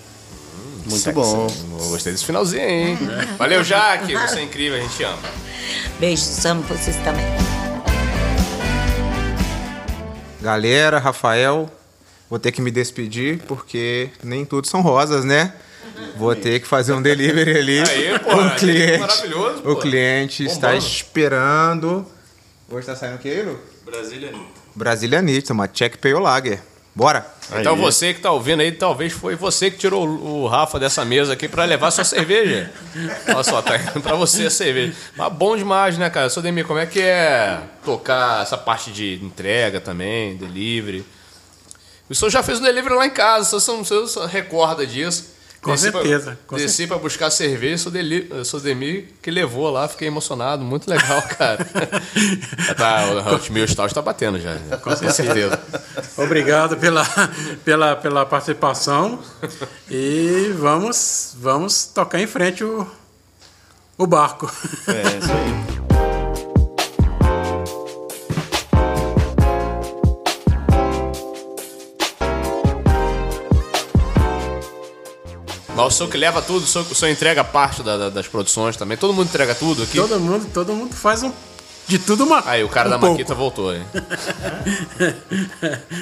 Muito 0.85 0.97
Sexy. 0.97 1.11
bom. 1.13 1.47
Eu 1.79 1.89
Gostei 1.89 2.11
desse 2.11 2.25
finalzinho, 2.25 2.69
hein? 2.69 2.97
Valeu, 3.37 3.63
Jaque. 3.63 4.13
Você 4.13 4.39
é 4.39 4.43
incrível, 4.43 4.77
a 4.77 4.81
gente 4.81 5.03
ama. 5.03 5.17
Beijos, 5.99 6.45
amo 6.45 6.61
vocês 6.63 6.95
também. 6.97 7.25
Galera, 10.41 10.99
Rafael, 10.99 11.69
vou 12.29 12.37
ter 12.37 12.51
que 12.51 12.61
me 12.61 12.69
despedir 12.69 13.41
porque 13.47 14.09
nem 14.21 14.43
tudo 14.45 14.67
são 14.67 14.81
rosas, 14.81 15.23
né? 15.23 15.53
Vou 16.17 16.35
ter 16.35 16.59
que 16.59 16.67
fazer 16.67 16.91
um 16.93 17.01
delivery 17.01 17.57
ali. 17.57 17.79
Aí, 17.79 18.19
pô, 18.19 18.35
o 18.35 18.55
cliente, 18.55 18.97
maravilhoso, 18.99 19.61
pô. 19.61 19.71
o 19.71 19.75
cliente 19.77 20.43
está 20.43 20.75
esperando. 20.75 22.05
Hoje 22.69 22.85
tá 22.85 22.95
saindo 22.95 23.15
o 23.15 23.19
que, 23.19 23.41
Lu? 23.41 23.57
Brasília. 23.85 24.33
Brasília 24.75 25.21
Nitsa, 25.21 25.53
uma 25.53 25.67
Check 25.67 25.97
Lager. 26.05 26.61
Bora! 26.95 27.25
Então 27.59 27.73
Aí. 27.73 27.81
você 27.81 28.13
que 28.13 28.21
tá 28.21 28.31
ouvindo 28.31 28.61
aí, 28.61 28.71
talvez 28.71 29.11
foi 29.11 29.35
você 29.35 29.71
que 29.71 29.77
tirou 29.77 30.07
o 30.07 30.43
o 30.43 30.47
Rafa 30.47 30.79
dessa 30.79 31.03
mesa 31.03 31.33
aqui 31.33 31.47
pra 31.47 31.65
levar 31.65 31.89
sua 31.89 32.03
cerveja. 32.03 32.71
Olha 33.27 33.43
só, 33.43 33.61
tá 33.61 33.77
indo 33.77 34.01
pra 34.01 34.15
você 34.15 34.45
a 34.45 34.49
cerveja. 34.49 34.93
Mas 35.15 35.33
bom 35.33 35.57
demais, 35.57 35.97
né, 35.97 36.09
cara? 36.09 36.29
Sou 36.29 36.43
Demir, 36.43 36.65
como 36.65 36.79
é 36.79 36.85
que 36.85 37.01
é 37.01 37.59
tocar 37.83 38.43
essa 38.43 38.57
parte 38.57 38.91
de 38.91 39.19
entrega 39.23 39.79
também, 39.81 40.35
delivery? 40.37 41.03
O 42.09 42.13
senhor 42.13 42.29
já 42.29 42.43
fez 42.43 42.59
um 42.59 42.63
delivery 42.63 42.93
lá 42.93 43.07
em 43.07 43.09
casa, 43.09 43.55
o 43.55 43.59
senhor, 43.59 43.79
o 43.81 44.07
senhor 44.07 44.27
recorda 44.27 44.85
disso. 44.85 45.32
Com 45.63 45.71
Desci 45.71 45.91
pra- 45.91 46.01
certeza, 46.01 46.37
com 46.45 46.55
desci 46.57 46.85
pra 46.87 46.97
buscar 46.97 47.31
cerveja, 47.31 47.77
sou, 47.83 47.91
deli, 47.91 48.29
sou 48.43 48.59
Demir 48.59 49.05
que 49.21 49.31
levou 49.31 49.69
lá, 49.71 49.87
fiquei 49.87 50.07
emocionado, 50.09 50.63
muito 50.63 50.89
legal, 50.89 51.21
cara. 51.37 51.65
Tá, 52.77 53.05
o 53.05 53.33
Hotmail 53.35 53.67
Stout 53.67 53.93
tá 53.95 54.01
batendo 54.01 54.39
já, 54.39 54.57
com 54.81 54.95
certeza. 54.95 55.59
Obrigado 56.17 56.75
pela, 56.77 57.05
pela, 57.63 57.95
pela 57.95 58.25
participação 58.25 59.19
e 59.89 60.53
vamos, 60.59 61.33
vamos 61.39 61.85
tocar 61.85 62.19
em 62.19 62.27
frente 62.27 62.63
o, 62.63 62.85
o 63.97 64.05
barco. 64.05 64.51
É, 64.87 65.17
isso 65.17 65.31
aí. 65.31 65.72
Mas 75.75 75.85
o 75.87 75.91
senhor 75.91 76.09
que 76.09 76.17
leva 76.17 76.41
tudo, 76.41 76.63
o 76.63 76.67
senhor, 76.67 76.85
o 76.89 76.95
senhor 76.95 77.11
entrega 77.11 77.43
parte 77.43 77.81
da- 77.81 77.97
da- 77.97 78.09
das 78.09 78.27
produções 78.27 78.77
também. 78.77 78.95
Todo 78.97 79.13
mundo 79.13 79.27
entrega 79.27 79.55
tudo 79.55 79.83
aqui. 79.83 79.97
Todo 79.97 80.19
mundo, 80.19 80.47
todo 80.53 80.73
mundo 80.73 80.93
faz 80.95 81.23
um, 81.23 81.31
de 81.87 81.97
tudo 81.99 82.23
uma 82.25 82.47
Aí, 82.47 82.63
o 82.63 82.69
cara 82.69 82.87
um 82.87 82.91
da 82.91 82.99
pouco. 82.99 83.13
Maquita 83.15 83.33
voltou, 83.33 83.73
hein? 83.73 83.83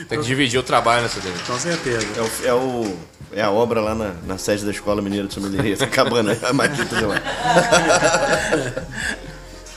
Tem 0.09 0.19
que 0.19 0.25
dividir 0.25 0.59
o 0.59 0.63
trabalho 0.63 1.03
nessa 1.03 1.19
dele. 1.21 1.35
Com 1.47 1.57
certeza. 1.57 2.05
É, 2.17 2.21
o, 2.21 2.47
é, 2.47 2.53
o- 2.53 2.97
é 3.33 3.41
a 3.41 3.49
obra 3.49 3.79
lá 3.79 3.95
na, 3.95 4.13
na 4.25 4.37
sede 4.37 4.65
da 4.65 4.71
Escola 4.71 5.01
Mineira 5.01 5.25
de 5.27 5.33
Sommelier. 5.33 5.77
Tá 5.77 5.85
acabando 5.85 6.27
né? 6.31 6.37
a 6.43 6.51
Maquita 6.53 6.95
de 6.95 7.05
lá. 7.05 7.15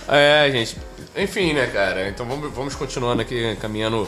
É, 0.06 0.50
gente. 0.52 0.76
Enfim, 1.16 1.54
né, 1.54 1.66
cara? 1.68 2.10
Então 2.10 2.26
vamos, 2.26 2.52
vamos 2.52 2.74
continuando 2.74 3.22
aqui, 3.22 3.56
caminhando 3.58 4.06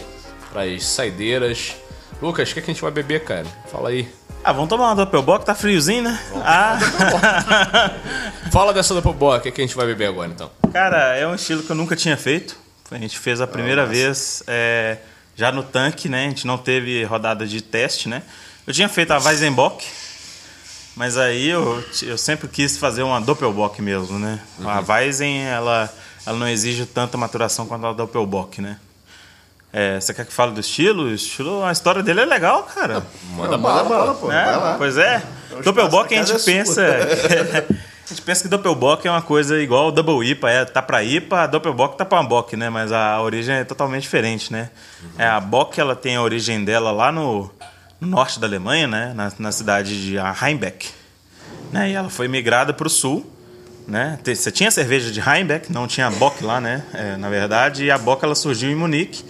pras 0.53 0.85
saideiras. 0.85 1.75
Lucas, 2.21 2.51
o 2.51 2.53
que, 2.53 2.59
é 2.59 2.63
que 2.63 2.71
a 2.71 2.75
gente 2.75 2.83
vai 2.83 2.91
beber, 2.91 3.25
cara? 3.25 3.47
Fala 3.73 3.89
aí. 3.89 4.07
Ah, 4.45 4.53
vamos 4.53 4.69
tomar 4.69 4.87
uma 4.87 4.95
Doppelbock, 4.95 5.45
tá 5.45 5.55
friozinho, 5.55 6.05
né? 6.05 6.21
Ah, 6.45 6.79
Fala 8.53 8.73
dessa 8.73 8.95
do 8.95 9.13
Boa, 9.13 9.39
o 9.39 9.41
que, 9.41 9.49
é 9.49 9.51
que 9.51 9.61
a 9.61 9.67
gente 9.67 9.77
vai 9.77 9.87
beber 9.87 10.09
agora, 10.09 10.31
então? 10.31 10.51
cara, 10.73 11.17
é 11.17 11.27
um 11.27 11.35
estilo 11.35 11.63
que 11.63 11.71
eu 11.71 11.77
nunca 11.77 11.97
tinha 11.97 12.17
feito. 12.17 12.57
A 12.91 12.99
gente 12.99 13.19
fez 13.19 13.41
a 13.41 13.47
primeira 13.47 13.85
vez 13.85 14.43
é, 14.47 14.99
já 15.35 15.51
no 15.51 15.63
tanque, 15.63 16.09
né? 16.09 16.27
A 16.27 16.29
gente 16.29 16.47
não 16.47 16.57
teve 16.57 17.03
rodada 17.05 17.45
de 17.47 17.61
teste, 17.61 18.09
né? 18.09 18.23
Eu 18.67 18.73
tinha 18.73 18.89
feito 18.89 19.11
a 19.13 19.19
Weizenbock, 19.19 19.85
mas 20.95 21.19
aí 21.19 21.49
eu, 21.49 21.85
eu 22.03 22.17
sempre 22.17 22.47
quis 22.49 22.79
fazer 22.79 23.03
uma 23.03 23.21
Doppelbock 23.21 23.83
mesmo, 23.83 24.19
né? 24.19 24.41
A 24.65 24.81
Weizen, 24.81 25.43
ela, 25.45 25.93
ela 26.25 26.39
não 26.39 26.49
exige 26.49 26.87
tanta 26.87 27.19
maturação 27.19 27.67
quanto 27.67 27.87
a 27.87 27.93
Doppelbock, 27.93 28.61
né? 28.63 28.79
É, 29.79 30.01
você 30.01 30.15
quer 30.15 30.25
que 30.25 30.33
fale 30.33 30.53
do 30.53 30.61
estilo? 30.61 31.03
O 31.03 31.13
estilo, 31.13 31.63
a 31.63 31.71
história 31.71 32.03
dele 32.03 32.23
é 32.23 32.25
legal, 32.25 32.63
cara. 32.63 33.05
Manda 33.33 33.59
Manda 33.59 33.59
bala. 33.59 33.85
bala, 33.87 34.15
pô. 34.15 34.33
É. 34.33 34.75
Pois 34.79 34.97
é. 34.97 35.23
Doppelbock 35.63 36.15
a 36.15 36.23
gente 36.23 36.35
é 36.35 36.39
pensa. 36.39 36.83
a 36.89 38.09
gente 38.09 38.23
pensa 38.23 38.43
que 38.43 38.49
Doppelbock 38.49 39.07
é 39.07 39.11
uma 39.11 39.21
coisa 39.21 39.61
igual 39.61 39.89
o 39.89 39.93
Double 39.93 40.27
IPA, 40.27 40.51
é, 40.51 40.65
tá 40.65 40.81
pra 40.81 41.05
IPA, 41.05 41.43
a 41.43 41.47
Doppelbock 41.47 41.99
tá 41.99 42.07
pra 42.07 42.21
uma 42.21 42.27
Bock, 42.27 42.57
né? 42.57 42.71
Mas 42.71 42.91
a 42.91 43.21
origem 43.21 43.55
é 43.55 43.65
totalmente 43.65 44.05
diferente, 44.05 44.51
né? 44.51 44.71
É, 45.19 45.27
a 45.27 45.39
Bock 45.39 45.79
ela 45.79 45.95
tem 45.95 46.17
a 46.17 46.23
origem 46.23 46.65
dela 46.65 46.91
lá 46.91 47.13
no, 47.13 47.51
no 48.01 48.09
norte 48.09 48.41
da 48.41 48.47
Alemanha, 48.47 48.89
né? 48.89 49.13
Na, 49.15 49.31
na 49.39 49.53
cidade 49.53 50.01
de 50.01 50.17
Rheinbeck. 50.17 50.89
Né? 51.71 51.91
E 51.91 51.93
ela 51.93 52.09
foi 52.09 52.29
migrada 52.29 52.73
para 52.73 52.87
o 52.87 52.91
sul. 52.91 53.31
Né? 53.87 54.19
Você 54.25 54.51
tinha 54.51 54.71
cerveja 54.71 55.13
de 55.13 55.21
Rheinbeck, 55.21 55.71
não 55.71 55.87
tinha 55.87 56.11
Bock 56.11 56.43
lá, 56.43 56.63
né? 56.63 56.83
É, 56.95 57.17
na 57.19 57.29
verdade, 57.29 57.85
e 57.85 57.91
a 57.91 57.99
Bock 57.99 58.25
ela 58.25 58.35
surgiu 58.35 58.71
em 58.71 58.75
Munique, 58.75 59.23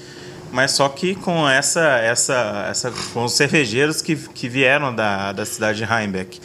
mas 0.53 0.73
só 0.73 0.89
que 0.89 1.15
com 1.15 1.49
essa, 1.49 1.81
essa, 1.99 2.67
essa, 2.71 2.93
com 3.13 3.25
os 3.25 3.33
cervejeiros 3.33 4.01
que, 4.01 4.17
que 4.17 4.49
vieram 4.49 4.95
da, 4.95 5.33
da 5.33 5.45
cidade 5.45 5.79
de 5.79 5.85
Rheinbeck, 5.85 6.41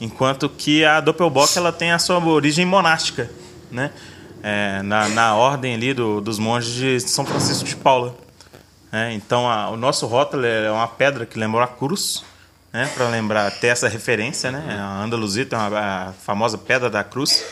enquanto 0.00 0.48
que 0.48 0.84
a 0.84 1.00
Doppelbock 1.00 1.56
ela 1.58 1.72
tem 1.72 1.92
a 1.92 1.98
sua 1.98 2.18
origem 2.24 2.64
monástica, 2.64 3.30
né? 3.70 3.90
É, 4.40 4.80
na, 4.82 5.08
na 5.08 5.34
ordem 5.34 5.74
ali 5.74 5.92
do, 5.92 6.20
dos 6.20 6.38
monges 6.38 7.02
de 7.04 7.10
São 7.10 7.24
Francisco 7.26 7.64
de 7.64 7.74
Paula. 7.74 8.14
né? 8.92 9.12
então 9.12 9.50
a- 9.50 9.68
o 9.70 9.76
nosso 9.76 10.06
rótulo 10.06 10.46
é 10.46 10.70
uma 10.70 10.86
pedra 10.86 11.26
que 11.26 11.36
lembra 11.36 11.64
a 11.64 11.66
cruz, 11.66 12.22
né? 12.72 12.88
Para 12.94 13.08
lembrar 13.08 13.50
ter 13.50 13.66
essa 13.68 13.88
referência, 13.88 14.52
né? 14.52 14.76
A 14.78 15.02
Andaluzita 15.02 15.56
é 15.56 15.58
uma, 15.58 15.78
a 15.80 16.12
famosa 16.12 16.56
pedra 16.56 16.88
da 16.88 17.02
cruz. 17.02 17.42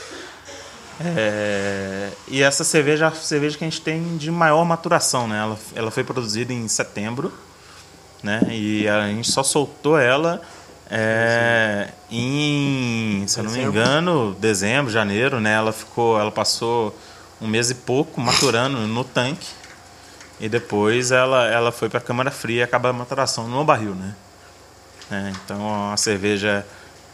É, 1.01 2.11
e 2.28 2.42
essa 2.42 2.64
cerveja 2.64 3.07
é 3.07 3.09
a 3.09 3.12
cerveja 3.12 3.59
que 3.59 3.64
a 3.64 3.68
gente 3.68 3.80
tem 3.80 4.16
de 4.16 4.30
maior 4.30 4.64
maturação, 4.64 5.28
né? 5.28 5.38
Ela, 5.38 5.59
ela 5.74 5.90
foi 5.90 6.05
produzida 6.05 6.53
em 6.53 6.66
setembro, 6.68 7.32
né? 8.22 8.40
E 8.51 8.88
a 8.88 9.07
gente 9.09 9.30
só 9.30 9.42
soltou 9.42 9.99
ela 9.99 10.40
é, 10.90 11.88
em, 12.11 13.24
se 13.26 13.38
eu 13.38 13.44
não 13.44 13.51
me 13.51 13.61
engano, 13.61 14.34
dezembro, 14.38 14.90
janeiro, 14.90 15.40
né? 15.40 15.53
Ela 15.55 15.72
ficou, 15.72 16.18
ela 16.18 16.30
passou 16.30 16.97
um 17.40 17.47
mês 17.47 17.70
e 17.70 17.74
pouco 17.74 18.20
maturando 18.20 18.78
no 18.78 19.05
tanque 19.05 19.49
e 20.38 20.49
depois 20.49 21.11
ela, 21.11 21.47
ela 21.47 21.72
foi 21.72 21.88
para 21.88 21.99
a 21.99 22.03
câmara 22.03 22.30
fria 22.30 22.61
e 22.61 22.62
acaba 22.62 22.90
a 22.90 22.92
maturação 22.92 23.49
no 23.49 23.64
barril, 23.64 23.94
né? 23.94 24.14
É, 25.11 25.30
então 25.30 25.61
uma 25.61 25.97
cerveja 25.97 26.66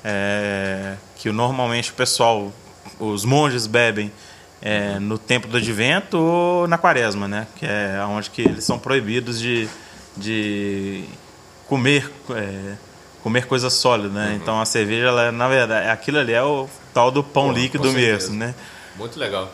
é, 0.04 0.94
que 1.16 1.30
normalmente 1.30 1.90
o 1.90 1.94
pessoal, 1.94 2.52
os 2.98 3.24
monges 3.24 3.66
bebem 3.66 4.12
é, 4.60 4.98
no 4.98 5.18
tempo 5.18 5.48
do 5.48 5.56
advento 5.56 6.18
ou 6.18 6.68
na 6.68 6.78
quaresma, 6.78 7.26
né? 7.26 7.46
Que 7.56 7.66
é 7.66 8.04
onde 8.08 8.30
que 8.30 8.42
eles 8.42 8.64
são 8.64 8.78
proibidos 8.78 9.40
de, 9.40 9.68
de 10.16 11.04
comer 11.66 12.10
é, 12.30 12.74
comer 13.22 13.46
coisa 13.46 13.70
sólida, 13.70 14.08
né? 14.08 14.38
Então 14.40 14.60
a 14.60 14.64
cerveja, 14.64 15.06
ela, 15.06 15.32
na 15.32 15.48
verdade, 15.48 15.88
aquilo 15.88 16.18
ali 16.18 16.32
é 16.32 16.42
o 16.42 16.68
tal 16.92 17.10
do 17.10 17.22
pão 17.22 17.48
Pô, 17.48 17.52
líquido 17.52 17.92
mesmo, 17.92 18.36
né? 18.36 18.54
Muito 18.96 19.18
legal. 19.18 19.50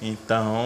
Então, 0.00 0.56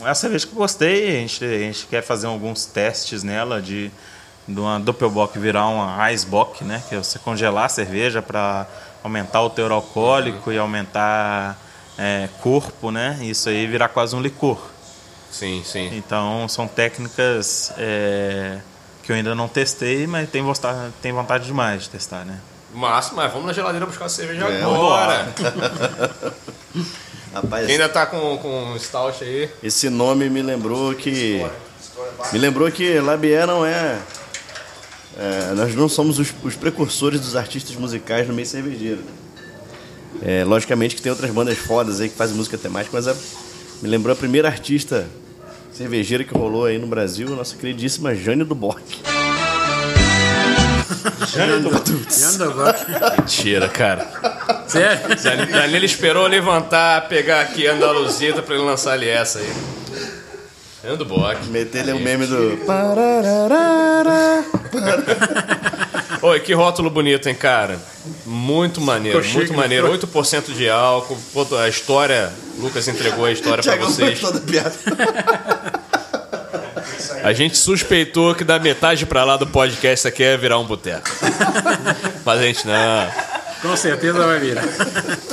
é 0.00 0.04
uma 0.04 0.14
cerveja 0.14 0.46
que 0.46 0.52
eu 0.52 0.58
gostei. 0.58 1.08
A 1.08 1.20
gente, 1.20 1.44
a 1.44 1.58
gente 1.58 1.86
quer 1.86 2.02
fazer 2.02 2.26
alguns 2.26 2.64
testes 2.64 3.22
nela 3.22 3.60
de, 3.60 3.90
de 4.46 4.58
uma 4.58 4.80
Doppelbock 4.80 5.38
virar 5.38 5.68
uma 5.68 6.10
Icebock, 6.10 6.64
né? 6.64 6.82
Que 6.88 6.94
é 6.94 6.98
você 6.98 7.18
congelar 7.18 7.66
a 7.66 7.68
cerveja 7.68 8.22
para 8.22 8.66
aumentar 9.02 9.42
o 9.42 9.50
teor 9.50 9.72
alcoólico 9.72 10.50
e 10.52 10.58
aumentar 10.58 11.58
é, 11.98 12.28
corpo, 12.40 12.90
né? 12.90 13.18
Isso 13.22 13.48
aí 13.48 13.66
virar 13.66 13.88
quase 13.88 14.14
um 14.14 14.20
licor. 14.20 14.58
Sim, 15.30 15.62
sim. 15.64 15.90
Então 15.92 16.48
são 16.48 16.66
técnicas 16.66 17.72
é, 17.76 18.58
que 19.02 19.12
eu 19.12 19.16
ainda 19.16 19.34
não 19.34 19.48
testei, 19.48 20.06
mas 20.06 20.28
tenho 20.30 20.44
vontade, 20.44 20.92
tenho 21.02 21.14
vontade 21.14 21.46
demais 21.46 21.82
de 21.84 21.90
testar, 21.90 22.24
né? 22.24 22.38
Massa, 22.74 23.14
mas 23.14 23.32
vamos 23.32 23.46
na 23.46 23.52
geladeira 23.52 23.86
buscar 23.86 24.04
a 24.06 24.08
cerveja 24.08 24.46
É, 24.46 24.62
agora. 24.62 25.28
Rapaz, 27.32 27.66
Quem 27.66 27.74
ainda 27.74 27.88
tá 27.88 28.06
com, 28.06 28.38
com 28.38 28.72
um 28.72 28.78
stout 28.78 29.22
aí? 29.22 29.50
esse 29.62 29.90
nome 29.90 30.28
me 30.30 30.42
lembrou 30.42 30.94
que. 30.94 31.44
Me 32.32 32.38
lembrou 32.38 32.70
que 32.70 32.98
Labier 33.00 33.46
não 33.46 33.64
é. 33.66 33.98
É, 35.18 35.52
nós 35.54 35.74
não 35.74 35.88
somos 35.88 36.18
os, 36.18 36.28
os 36.42 36.54
precursores 36.54 37.20
dos 37.20 37.34
artistas 37.36 37.74
musicais 37.76 38.26
no 38.28 38.34
meio 38.34 38.46
cervejeiro. 38.46 39.00
É, 40.22 40.44
logicamente 40.44 40.94
que 40.96 41.02
tem 41.02 41.10
outras 41.12 41.30
bandas 41.30 41.58
fodas 41.58 42.00
aí 42.00 42.08
que 42.08 42.16
fazem 42.16 42.36
música 42.36 42.56
temática, 42.58 42.90
mas 42.96 43.06
a- 43.08 43.14
me 43.82 43.88
lembrou 43.88 44.12
a 44.12 44.16
primeira 44.16 44.48
artista 44.48 45.06
cervejeira 45.72 46.24
que 46.24 46.34
rolou 46.36 46.64
aí 46.64 46.78
no 46.78 46.86
Brasil, 46.86 47.32
a 47.32 47.36
nossa 47.36 47.54
queridíssima 47.56 48.14
Jane 48.14 48.42
do 48.44 48.54
Bock. 48.54 48.82
Jane 51.32 51.62
do. 51.62 51.70
Mentira, 53.18 53.68
cara. 53.68 54.06
Sério? 54.66 55.16
Dan- 55.22 55.46
Danilo 55.46 55.84
esperou 55.84 56.26
levantar, 56.26 57.08
pegar 57.08 57.40
aqui 57.42 57.66
a 57.68 57.74
Andaluzita 57.74 58.42
pra 58.42 58.54
ele 58.54 58.64
lançar 58.64 58.92
ali 58.92 59.08
essa 59.08 59.38
aí. 59.38 59.52
Ando 60.84 61.04
Bock. 61.04 61.46
Meter-lhe 61.48 61.92
o 61.92 61.98
meme 61.98 62.26
do. 62.26 62.58
Pararara. 62.66 64.44
Oi, 66.22 66.40
que 66.40 66.52
rótulo 66.52 66.90
bonito, 66.90 67.28
hein, 67.28 67.34
cara? 67.34 67.78
Muito 68.24 68.80
maneiro, 68.80 69.22
Ficou 69.22 69.34
muito 69.34 69.48
chique, 69.48 69.56
maneiro. 69.56 69.88
8% 69.92 70.52
de 70.54 70.68
álcool. 70.68 71.16
Pô, 71.32 71.46
a 71.56 71.68
história, 71.68 72.32
Lucas 72.58 72.86
entregou 72.88 73.24
a 73.24 73.32
história 73.32 73.62
pra 73.62 73.76
vocês. 73.76 74.20
gostou 74.20 74.40
da 74.40 74.46
piada. 74.46 74.74
A 77.22 77.32
gente 77.32 77.56
suspeitou 77.56 78.34
que 78.34 78.44
da 78.44 78.58
metade 78.58 79.04
pra 79.06 79.24
lá 79.24 79.36
do 79.36 79.46
podcast 79.46 80.00
isso 80.00 80.08
aqui 80.08 80.22
ia 80.22 80.38
virar 80.38 80.58
um 80.58 80.64
boteco. 80.64 81.08
Mas 82.24 82.40
a 82.40 82.42
gente 82.42 82.66
não. 82.66 83.37
Com 83.62 83.76
certeza 83.76 84.26
vai 84.26 84.38
virar. 84.38 84.64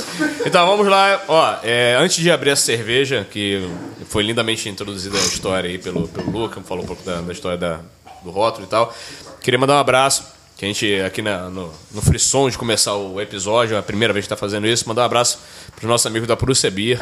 Então 0.46 0.64
vamos 0.66 0.86
lá, 0.86 1.22
ó. 1.28 1.56
é, 1.64 1.96
antes 1.98 2.16
de 2.16 2.30
abrir 2.30 2.50
a 2.50 2.56
cerveja, 2.56 3.26
que 3.30 3.68
foi 4.08 4.22
lindamente 4.22 4.68
introduzida 4.68 5.16
a 5.18 5.20
história 5.20 5.68
aí 5.68 5.76
pelo, 5.76 6.06
pelo 6.08 6.30
Luca, 6.30 6.60
falou 6.62 6.84
um 6.84 6.86
pouco 6.86 7.02
da, 7.02 7.20
da 7.20 7.32
história 7.32 7.58
da- 7.58 7.80
do 8.22 8.30
rótulo 8.30 8.64
e 8.64 8.68
tal. 8.70 8.94
Queria 9.42 9.58
mandar 9.58 9.74
um 9.74 9.78
abraço, 9.80 10.24
que 10.56 10.64
a 10.64 10.68
gente 10.68 11.00
aqui 11.00 11.20
na- 11.20 11.50
no, 11.50 11.74
no 11.92 12.00
frisson 12.00 12.48
de 12.48 12.56
começar 12.56 12.94
o 12.94 13.20
episódio, 13.20 13.74
é 13.74 13.78
a 13.78 13.82
primeira 13.82 14.14
vez 14.14 14.24
que 14.24 14.32
está 14.32 14.36
fazendo 14.36 14.66
isso, 14.68 14.88
mandar 14.88 15.02
um 15.02 15.06
abraço 15.06 15.40
para 15.74 15.84
os 15.84 15.88
nossos 15.90 16.06
amigos 16.06 16.28
da 16.28 16.36
Prússia 16.36 16.70
Beer, 16.70 17.00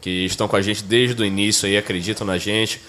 que 0.00 0.24
estão 0.24 0.48
com 0.48 0.56
a 0.56 0.62
gente 0.62 0.82
desde 0.82 1.20
o 1.22 1.24
início 1.24 1.68
aí, 1.68 1.76
acreditam 1.76 2.26
na 2.26 2.38
gente, 2.38 2.80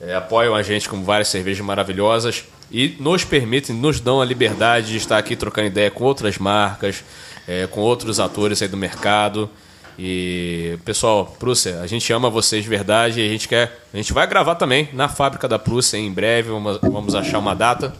é, 0.00 0.14
apoiam 0.14 0.54
a 0.54 0.62
gente 0.62 0.88
com 0.88 1.04
várias 1.04 1.28
cervejas 1.28 1.64
maravilhosas 1.64 2.42
e 2.72 2.96
nos 2.98 3.22
permitem, 3.22 3.76
nos 3.76 4.00
dão 4.00 4.20
a 4.20 4.24
liberdade 4.24 4.88
de 4.88 4.96
estar 4.96 5.18
aqui 5.18 5.36
trocando 5.36 5.66
ideia 5.66 5.90
com 5.90 6.04
outras 6.04 6.38
marcas, 6.38 7.04
é, 7.46 7.66
com 7.66 7.80
outros 7.80 8.18
atores 8.18 8.62
aí 8.62 8.68
do 8.68 8.78
mercado. 8.78 9.48
E, 9.98 10.78
pessoal, 10.86 11.36
Prússia, 11.38 11.80
a 11.82 11.86
gente 11.86 12.10
ama 12.14 12.30
vocês 12.30 12.64
de 12.64 12.70
verdade 12.70 13.20
e 13.20 13.26
a 13.26 13.28
gente 13.28 13.46
quer. 13.46 13.78
A 13.92 13.96
gente 13.98 14.12
vai 14.14 14.26
gravar 14.26 14.54
também 14.54 14.88
na 14.94 15.06
fábrica 15.06 15.46
da 15.46 15.58
Prússia 15.58 15.98
em 15.98 16.10
breve, 16.10 16.48
vamos, 16.48 16.78
vamos 16.80 17.14
achar 17.14 17.38
uma 17.38 17.54
data. 17.54 17.94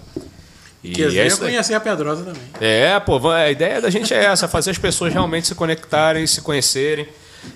E 0.83 0.93
Quiser 0.93 1.27
é 1.27 1.37
conhecer 1.37 1.75
a 1.75 1.81
Pedrosa 1.81 2.25
também. 2.25 2.43
É, 2.59 2.99
pô, 2.99 3.29
a 3.31 3.51
ideia 3.51 3.81
da 3.81 3.91
gente 3.91 4.13
é 4.13 4.25
essa, 4.25 4.49
fazer 4.49 4.71
as 4.71 4.79
pessoas 4.79 5.13
realmente 5.13 5.47
se 5.47 5.55
conectarem, 5.55 6.27
se 6.27 6.41
conhecerem, 6.41 7.07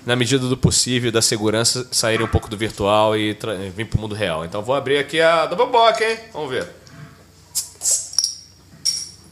na 0.05 0.15
medida 0.15 0.47
do 0.47 0.55
possível, 0.55 1.11
da 1.11 1.21
segurança, 1.21 1.87
saírem 1.91 2.25
um 2.25 2.29
pouco 2.29 2.47
do 2.47 2.55
virtual 2.55 3.17
e 3.17 3.35
vir 3.75 3.85
pro 3.85 3.99
mundo 3.99 4.13
real. 4.13 4.45
Então 4.45 4.61
vou 4.61 4.75
abrir 4.75 4.99
aqui 4.99 5.19
a 5.19 5.45
Double 5.47 5.67
Bock, 5.67 6.01
hein? 6.01 6.19
Vamos 6.31 6.51
ver. 6.51 6.77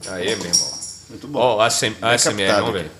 Aê, 0.09 0.35
meu 0.35 0.45
irmão. 0.47 0.71
Muito 1.09 1.27
bom. 1.27 1.39
Ó, 1.39 1.61
ASM- 1.61 1.95
ASMR, 2.01 2.51
vamos 2.53 2.73
ver. 2.73 2.91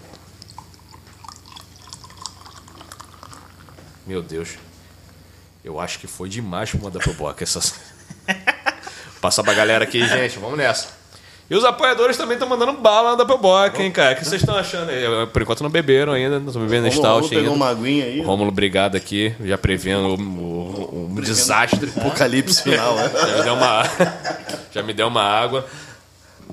Meu 4.06 4.22
Deus. 4.22 4.50
Eu 5.64 5.80
acho 5.80 5.98
que 6.00 6.06
foi 6.08 6.30
demais 6.30 6.70
pra 6.70 6.80
uma 6.80 6.92
Double 6.92 7.14
Bock 7.14 7.42
essas. 7.42 7.74
Passar 9.20 9.44
pra 9.44 9.54
galera 9.56 9.84
aqui, 9.84 10.08
gente, 10.08 10.38
vamos 10.38 10.58
nessa. 10.58 10.90
E 11.50 11.56
os 11.56 11.64
apoiadores 11.64 12.18
também 12.18 12.34
estão 12.36 12.48
mandando 12.50 12.74
bala 12.74 13.16
Double 13.16 13.38
Bock, 13.38 13.80
hein, 13.82 13.92
cara? 13.92 14.14
O 14.14 14.16
que 14.18 14.26
vocês 14.26 14.42
estão 14.42 14.56
achando 14.56 14.90
aí? 14.90 15.04
Por 15.32 15.42
enquanto 15.42 15.62
não 15.64 15.70
beberam 15.70 16.14
ainda, 16.14 16.40
não 16.40 16.48
estão 16.48 16.62
bebendo 16.62 16.92
stout 16.92 17.36
ainda. 17.36 17.52
uma 17.52 17.70
aguinha 17.70 18.06
aí. 18.06 18.22
Rômulo, 18.22 18.50
obrigado 18.50 18.96
aqui, 18.96 19.36
já 19.44 19.58
prevendo 19.58 20.08
o, 20.10 20.16
o- 20.20 21.14
o 21.16 21.22
desastre. 21.22 21.92
Apocalipse 21.98 22.62
final, 22.64 22.96
né? 22.96 23.10
Já 23.14 23.24
me 23.34 23.44
deu 23.44 23.54
uma, 23.56 23.84
já 24.72 24.84
me 24.84 24.94
deu 24.94 25.08
uma 25.08 25.24
água. 25.24 25.66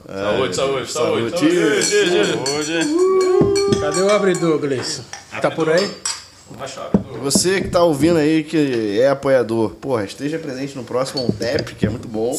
Saúde, 0.07 0.57
saúde, 0.57 0.93
saúde. 0.93 1.39
Saúde. 1.39 2.47
saúde. 2.47 3.81
Cadê 3.81 4.01
o 4.03 4.11
abridor, 4.11 4.59
Gleison? 4.59 5.03
Tá 5.41 5.51
por 5.51 5.69
aí? 5.71 5.91
Você 7.23 7.61
que 7.61 7.69
tá 7.69 7.83
ouvindo 7.83 8.19
aí, 8.19 8.45
que 8.45 9.01
é 9.01 9.09
apoiador, 9.09 9.71
porra, 9.71 10.05
esteja 10.05 10.39
presente 10.39 10.77
no 10.77 10.85
próximo 10.85 11.25
OnTap, 11.25 11.75
que 11.75 11.87
é 11.87 11.89
muito 11.89 12.09
bom. 12.09 12.39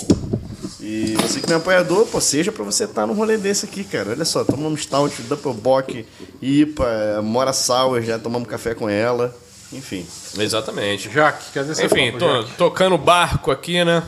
E 0.80 1.16
você 1.22 1.40
que 1.40 1.48
não 1.48 1.56
é 1.56 1.60
apoiador, 1.60 2.06
pô, 2.06 2.20
seja 2.20 2.52
pra 2.52 2.64
você 2.64 2.84
estar 2.84 3.08
num 3.08 3.14
rolê 3.14 3.38
desse 3.38 3.66
aqui, 3.66 3.84
cara. 3.84 4.12
Olha 4.12 4.26
só, 4.26 4.44
tomamos 4.44 4.82
Stout, 4.82 5.22
Doppelbock, 5.24 6.06
IPA, 6.42 7.22
Mora 7.24 7.54
Sour, 7.54 8.02
já 8.02 8.20
tomamos 8.20 8.48
café 8.48 8.76
com 8.76 8.90
ela. 8.90 9.34
Enfim. 9.72 10.06
Exatamente. 10.38 11.10
Jaque, 11.12 11.46
cadê 11.54 11.74
seu 11.74 11.86
Enfim, 11.86 12.12
copo, 12.12 12.20
tô, 12.20 12.42
Jaque? 12.42 12.54
tocando 12.58 12.98
barco 12.98 13.50
aqui, 13.50 13.84
né? 13.84 14.04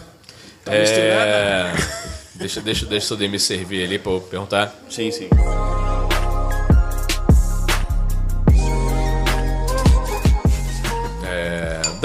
Tá 0.63 0.73
é... 0.73 1.73
deixa, 2.35 2.61
deixa, 2.61 2.85
deixa 2.85 3.13
o 3.13 3.17
me 3.17 3.39
servir 3.39 3.83
ali 3.85 3.99
pra 3.99 4.11
eu 4.11 4.21
perguntar. 4.21 4.75
Sim, 4.89 5.11
sim. 5.11 5.29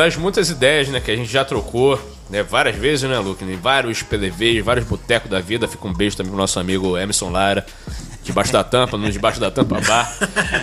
das 0.01 0.17
muitas 0.17 0.49
ideias 0.49 0.89
né, 0.89 0.99
que 0.99 1.11
a 1.11 1.17
gente 1.17 1.31
já 1.31 1.45
trocou 1.45 2.01
né, 2.31 2.43
várias 2.43 2.75
vezes, 2.75 3.07
né, 3.07 3.19
Luke? 3.19 3.45
Em 3.45 3.57
vários 3.57 4.03
PDVs, 4.03 4.65
vários 4.65 4.87
botecos 4.87 5.31
da 5.31 5.41
vida. 5.41 5.69
Fica 5.69 5.87
um 5.87 5.93
beijo 5.93 6.17
também 6.17 6.31
pro 6.31 6.41
nosso 6.41 6.59
amigo 6.59 6.97
Emerson 6.97 7.29
Lara. 7.29 7.67
Debaixo 8.23 8.53
da 8.53 8.63
tampa, 8.63 8.99
no 8.99 9.11
debaixo 9.11 9.41
da 9.41 9.51
tampa 9.51 9.81
bar. 9.81 10.15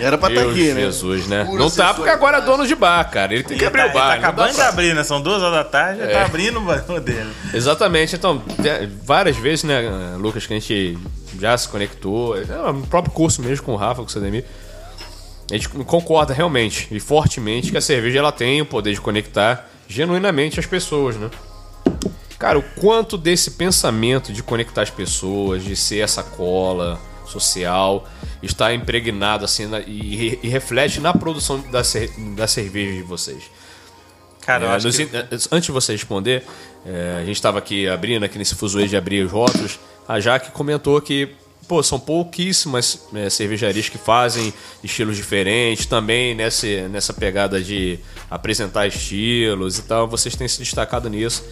Era 0.02 0.18
pra 0.18 0.30
estar 0.30 0.42
Deus 0.42 0.54
aqui, 0.54 0.74
né? 0.74 0.82
Jesus, 0.82 1.28
né? 1.28 1.44
Pura 1.44 1.58
Não 1.60 1.72
tá 1.72 1.94
porque 1.94 2.10
agora 2.10 2.38
é 2.38 2.42
dono 2.42 2.68
de 2.68 2.76
bar, 2.76 3.04
cara. 3.10 3.34
Ele 3.34 3.44
tem 3.44 3.58
que 3.58 3.66
abrir 3.66 3.82
tá, 3.82 3.88
o 3.88 3.94
bar. 3.94 4.14
Ele 4.14 4.22
tá 4.22 4.32
dá 4.32 4.44
acabando 4.44 4.56
de 4.56 4.62
abrir, 4.62 4.94
né? 4.96 5.04
São 5.04 5.20
duas 5.22 5.42
horas 5.42 5.56
da 5.58 5.64
tarde, 5.64 6.00
já 6.00 6.06
É. 6.06 6.14
tá 6.14 6.26
abrindo 6.26 6.60
o 6.60 6.62
bar 6.62 6.82
dele. 7.02 7.32
Exatamente. 7.54 8.16
Então, 8.16 8.42
várias 9.04 9.36
vezes, 9.38 9.64
né, 9.64 9.82
Lucas, 10.20 10.46
que 10.46 10.54
a 10.54 10.60
gente 10.60 10.98
já 11.40 11.58
se 11.58 11.68
conectou. 11.68 12.38
é, 12.38 12.46
No 12.72 12.86
próprio 12.86 13.12
curso 13.12 13.42
mesmo 13.42 13.66
com 13.66 13.74
o 13.74 13.76
Rafa, 13.76 14.02
com 14.02 14.08
o 14.08 14.10
Sademir. 14.12 14.46
A 15.50 15.54
gente 15.56 15.68
concorda 15.70 16.34
realmente 16.34 16.88
e 16.92 17.00
fortemente 17.00 17.72
que 17.72 17.78
a 17.78 17.82
cerveja 17.82 18.20
ela 18.20 18.32
tem 18.32 18.62
o 18.62 18.66
poder 18.66 18.94
de 18.94 19.02
conectar 19.02 19.68
genuinamente 19.88 20.60
as 20.60 20.66
pessoas, 20.66 21.16
né? 21.16 21.30
Cara, 22.38 22.60
o 22.60 22.64
quanto 22.80 23.18
desse 23.18 23.52
pensamento 23.52 24.32
de 24.32 24.44
conectar 24.44 24.84
as 24.84 24.90
pessoas, 24.92 25.64
de 25.64 25.76
ser 25.76 26.00
essa 26.00 26.22
cola 26.22 27.00
social, 27.28 28.08
está 28.42 28.74
impregnado 28.74 29.46
assim 29.46 29.66
na- 29.66 29.80
e, 29.82 30.40
e 30.44 30.48
reflete 30.48 31.00
na 31.00 31.14
produção 31.14 31.60
da, 31.72 31.84
cer- 31.84 32.12
da 32.36 32.48
cerveja 32.48 32.94
de 32.94 33.04
vocês. 33.04 33.44
Cara, 34.42 34.78
É, 34.78 34.82
nos 34.82 34.96
que... 34.96 35.04
in- 35.04 35.10
Antes 35.52 35.66
de 35.66 35.72
você 35.72 35.92
responder, 35.92 36.44
é, 36.86 37.18
a 37.22 37.26
gente 37.26 37.36
estava 37.36 37.58
aqui 37.60 37.88
abrindo, 37.88 38.24
aqui 38.24 38.38
nesse 38.38 38.56
fuzuê 38.56 38.88
de 38.88 38.96
abrir 38.96 39.26
os 39.26 39.32
rótulos. 39.32 39.78
A 40.08 40.20
Jaque 40.22 40.52
comentou 40.52 41.02
que 41.02 41.36
pô, 41.68 41.84
são 41.84 42.00
pouquíssimas 42.00 43.08
é, 43.14 43.30
cervejarias 43.30 43.90
que 43.90 43.98
fazem 43.98 44.54
estilos 44.82 45.18
diferentes, 45.18 45.86
também 45.86 46.34
nesse, 46.34 46.82
nessa 46.90 47.14
pegada 47.14 47.62
de 47.62 48.00
apresentar 48.32 48.88
estilos 48.88 49.78
e 49.80 49.82
tal. 49.84 50.08
Vocês 50.08 50.34
têm 50.34 50.48
se 50.48 50.60
destacado 50.60 51.10
nisso. 51.10 51.44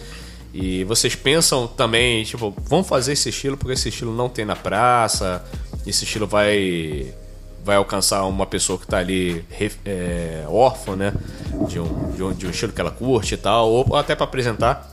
E 0.58 0.84
vocês 0.84 1.14
pensam 1.14 1.66
também, 1.66 2.24
tipo, 2.24 2.54
vamos 2.62 2.88
fazer 2.88 3.12
esse 3.12 3.28
estilo 3.28 3.58
porque 3.58 3.74
esse 3.74 3.90
estilo 3.90 4.14
não 4.14 4.26
tem 4.26 4.46
na 4.46 4.56
praça, 4.56 5.44
esse 5.86 6.04
estilo 6.04 6.26
vai 6.26 7.12
vai 7.62 7.76
alcançar 7.76 8.24
uma 8.24 8.46
pessoa 8.46 8.78
que 8.78 8.84
está 8.84 8.96
ali 8.98 9.44
é, 9.84 10.46
órfã, 10.48 10.96
né? 10.96 11.12
De 11.68 11.78
um, 11.78 12.10
de, 12.12 12.22
um, 12.22 12.32
de 12.32 12.46
um 12.46 12.50
estilo 12.50 12.72
que 12.72 12.80
ela 12.80 12.90
curte 12.90 13.34
e 13.34 13.36
tal, 13.36 13.70
ou 13.70 13.96
até 13.96 14.14
para 14.14 14.24
apresentar, 14.24 14.90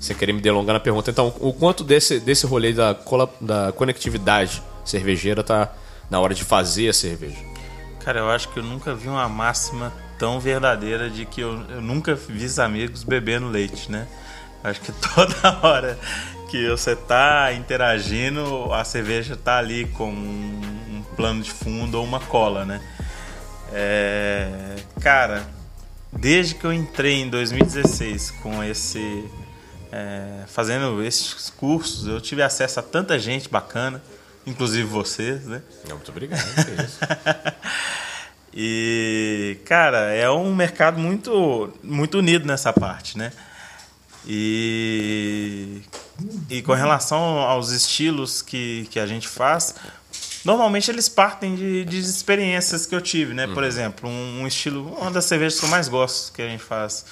sem 0.00 0.16
querer 0.16 0.32
me 0.32 0.40
delongar 0.40 0.74
na 0.74 0.80
pergunta. 0.80 1.08
Então, 1.08 1.32
o 1.38 1.52
quanto 1.52 1.84
desse, 1.84 2.18
desse 2.18 2.44
rolê 2.44 2.72
da, 2.72 2.96
da 3.40 3.72
conectividade 3.76 4.60
cervejeira 4.84 5.44
tá 5.44 5.72
na 6.10 6.18
hora 6.18 6.34
de 6.34 6.42
fazer 6.42 6.88
a 6.88 6.92
cerveja? 6.92 7.38
Cara, 8.00 8.18
eu 8.18 8.30
acho 8.30 8.48
que 8.48 8.58
eu 8.58 8.64
nunca 8.64 8.92
vi 8.92 9.06
uma 9.06 9.28
máxima 9.28 9.92
tão 10.18 10.40
verdadeira 10.40 11.08
de 11.08 11.26
que 11.26 11.42
eu, 11.42 11.60
eu 11.68 11.80
nunca 11.80 12.16
vi 12.16 12.44
os 12.44 12.58
amigos 12.58 13.04
bebendo 13.04 13.46
leite, 13.46 13.92
né? 13.92 14.08
Acho 14.62 14.80
que 14.80 14.92
toda 15.14 15.66
hora 15.66 15.98
que 16.50 16.68
você 16.68 16.94
tá 16.94 17.52
interagindo, 17.52 18.72
a 18.72 18.84
cerveja 18.84 19.36
tá 19.36 19.58
ali 19.58 19.86
com 19.86 20.10
um 20.10 21.04
plano 21.16 21.42
de 21.42 21.50
fundo 21.50 21.98
ou 21.98 22.04
uma 22.04 22.20
cola, 22.20 22.64
né? 22.64 22.80
É, 23.72 24.76
cara, 25.00 25.46
desde 26.12 26.54
que 26.54 26.64
eu 26.64 26.72
entrei 26.72 27.22
em 27.22 27.28
2016 27.28 28.30
com 28.42 28.62
esse. 28.62 29.24
é, 29.90 30.44
fazendo 30.46 31.02
esses 31.02 31.50
cursos, 31.50 32.06
eu 32.06 32.20
tive 32.20 32.42
acesso 32.42 32.80
a 32.80 32.82
tanta 32.82 33.18
gente 33.18 33.48
bacana, 33.48 34.02
inclusive 34.46 34.86
vocês, 34.86 35.44
né? 35.46 35.62
Muito 35.88 36.10
obrigado. 36.10 36.42
E, 38.58 39.58
cara, 39.66 40.14
é 40.14 40.30
um 40.30 40.54
mercado 40.54 40.98
muito, 40.98 41.70
muito 41.82 42.16
unido 42.16 42.46
nessa 42.46 42.72
parte, 42.72 43.18
né? 43.18 43.30
E, 44.26 45.82
e 46.50 46.62
com 46.62 46.72
relação 46.72 47.18
aos 47.38 47.70
estilos 47.70 48.42
que, 48.42 48.88
que 48.90 48.98
a 48.98 49.06
gente 49.06 49.28
faz, 49.28 49.76
normalmente 50.44 50.90
eles 50.90 51.08
partem 51.08 51.54
de, 51.54 51.84
de 51.84 52.00
experiências 52.00 52.86
que 52.86 52.94
eu 52.94 53.00
tive, 53.00 53.34
né? 53.34 53.46
Por 53.46 53.62
exemplo, 53.62 54.08
um, 54.08 54.42
um 54.42 54.46
estilo, 54.46 54.94
uma 55.00 55.10
das 55.10 55.26
cervejas 55.26 55.58
que 55.60 55.64
eu 55.64 55.70
mais 55.70 55.88
gosto 55.88 56.32
que 56.32 56.42
a 56.42 56.48
gente 56.48 56.62
faz 56.62 57.06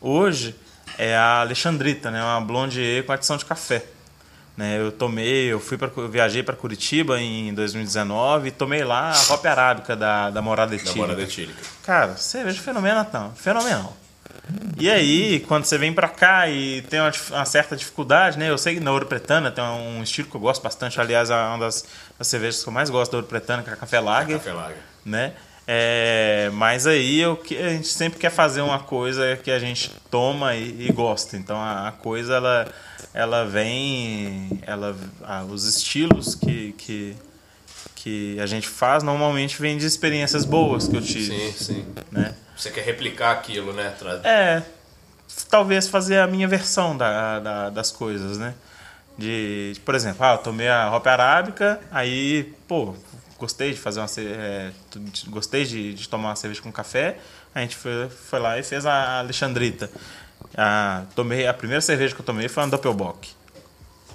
hoje 0.00 0.54
é 0.96 1.14
a 1.14 1.40
Alexandrita, 1.40 2.10
né? 2.10 2.22
Uma 2.22 2.40
blonde 2.40 3.02
com 3.06 3.12
adição 3.12 3.36
de 3.36 3.44
café. 3.44 3.84
Né, 4.56 4.78
eu 4.78 4.92
tomei, 4.92 5.46
eu 5.46 5.58
fui 5.58 5.76
para 5.76 5.90
viajei 6.08 6.40
para 6.40 6.54
Curitiba 6.54 7.20
em 7.20 7.52
2019 7.52 8.48
e 8.48 8.50
tomei 8.52 8.84
lá 8.84 9.10
a 9.10 9.32
Hop 9.32 9.44
Arábica 9.44 9.96
da, 9.96 10.30
da 10.30 10.40
Morada 10.40 10.70
Da 10.70 10.76
Etílica. 10.76 10.96
morada 10.96 11.22
etílica. 11.22 11.60
Cara, 11.82 12.16
cerveja 12.16 12.62
fenomenal. 12.62 13.32
Fenomenal. 13.34 13.96
E 14.78 14.90
aí, 14.90 15.40
quando 15.40 15.64
você 15.64 15.78
vem 15.78 15.92
pra 15.92 16.08
cá 16.08 16.48
e 16.48 16.82
tem 16.82 17.00
uma, 17.00 17.12
uma 17.30 17.44
certa 17.44 17.76
dificuldade, 17.76 18.38
né? 18.38 18.50
Eu 18.50 18.58
sei 18.58 18.74
que 18.74 18.80
na 18.80 18.92
Ouro 18.92 19.06
Pretana 19.06 19.50
tem 19.50 19.64
um 19.64 20.02
estilo 20.02 20.28
que 20.28 20.34
eu 20.36 20.40
gosto 20.40 20.62
bastante. 20.62 21.00
Aliás, 21.00 21.30
é 21.30 21.34
uma 21.34 21.58
das, 21.58 21.84
das 22.18 22.26
cervejas 22.26 22.62
que 22.62 22.68
eu 22.68 22.72
mais 22.72 22.90
gosto 22.90 23.12
da 23.12 23.18
Ouro 23.18 23.26
Pretana, 23.28 23.62
que 23.62 23.70
é 23.70 23.72
a 23.72 23.76
Café 23.76 24.00
Lager. 24.00 24.36
Café 24.38 24.52
Lager. 24.52 24.76
Né? 25.04 25.32
É, 25.66 26.50
mas 26.52 26.86
aí 26.86 27.20
eu, 27.20 27.36
que- 27.36 27.56
a 27.56 27.70
gente 27.70 27.88
sempre 27.88 28.18
quer 28.18 28.30
fazer 28.30 28.60
uma 28.60 28.78
coisa 28.80 29.34
que 29.42 29.50
a 29.50 29.58
gente 29.58 29.90
toma 30.10 30.54
e, 30.54 30.88
e 30.88 30.92
gosta. 30.92 31.36
Então 31.38 31.56
a, 31.56 31.88
a 31.88 31.92
coisa 31.92 32.34
ela, 32.34 32.68
ela 33.14 33.44
vem, 33.46 34.60
ela, 34.66 34.94
ah, 35.22 35.42
os 35.48 35.64
estilos 35.64 36.34
que, 36.34 36.72
que, 36.76 37.16
que 37.94 38.38
a 38.40 38.46
gente 38.46 38.68
faz 38.68 39.02
normalmente 39.02 39.58
vêm 39.58 39.78
de 39.78 39.86
experiências 39.86 40.44
boas 40.44 40.86
que 40.86 40.96
eu 40.96 41.00
tive. 41.02 41.52
Sim, 41.52 41.52
sim. 41.56 41.86
Né? 42.12 42.34
Você 42.56 42.70
quer 42.70 42.82
replicar 42.84 43.32
aquilo, 43.32 43.72
né? 43.72 43.94
É, 44.24 44.62
talvez 45.50 45.88
fazer 45.88 46.18
a 46.18 46.26
minha 46.26 46.46
versão 46.48 46.96
da, 46.96 47.40
da- 47.40 47.70
das 47.70 47.90
coisas, 47.90 48.38
né? 48.38 48.54
De, 49.18 49.74
por 49.84 49.94
exemplo, 49.94 50.24
ah, 50.24 50.32
eu 50.32 50.38
tomei 50.38 50.68
a 50.68 50.94
Hop 50.94 51.06
Arábica, 51.06 51.80
aí, 51.90 52.52
pô, 52.66 52.94
gostei 53.38 53.72
de 53.72 53.78
fazer 53.78 54.00
uma 54.00 54.08
é, 54.18 54.72
gostei 55.28 55.64
de, 55.64 55.94
de 55.94 56.08
tomar 56.08 56.30
uma 56.30 56.36
cerveja 56.36 56.60
com 56.62 56.72
café, 56.72 57.18
a 57.54 57.60
gente 57.60 57.76
foi, 57.76 58.08
foi 58.08 58.38
lá 58.40 58.58
e 58.58 58.62
fez 58.62 58.84
a 58.86 59.20
Alexandrita. 59.20 59.88
Ah, 60.56 61.04
tomei, 61.14 61.46
a 61.46 61.54
primeira 61.54 61.80
cerveja 61.80 62.14
que 62.14 62.20
eu 62.20 62.24
tomei 62.26 62.48
foi 62.48 62.62
uma 62.64 62.68
Doppelbock. 62.70 63.30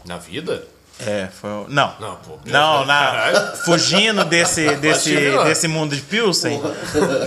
Na 0.06 0.18
vida? 0.18 0.66
É, 1.00 1.28
foi. 1.28 1.50
Não. 1.70 1.94
Não, 2.00 2.16
pô. 2.18 2.38
Não, 2.46 2.86
na, 2.86 3.54
fugindo 3.64 4.26
desse, 4.26 4.76
desse, 4.76 5.16
desse 5.46 5.68
mundo 5.68 5.96
de 5.96 6.02
Pilsen. 6.02 6.60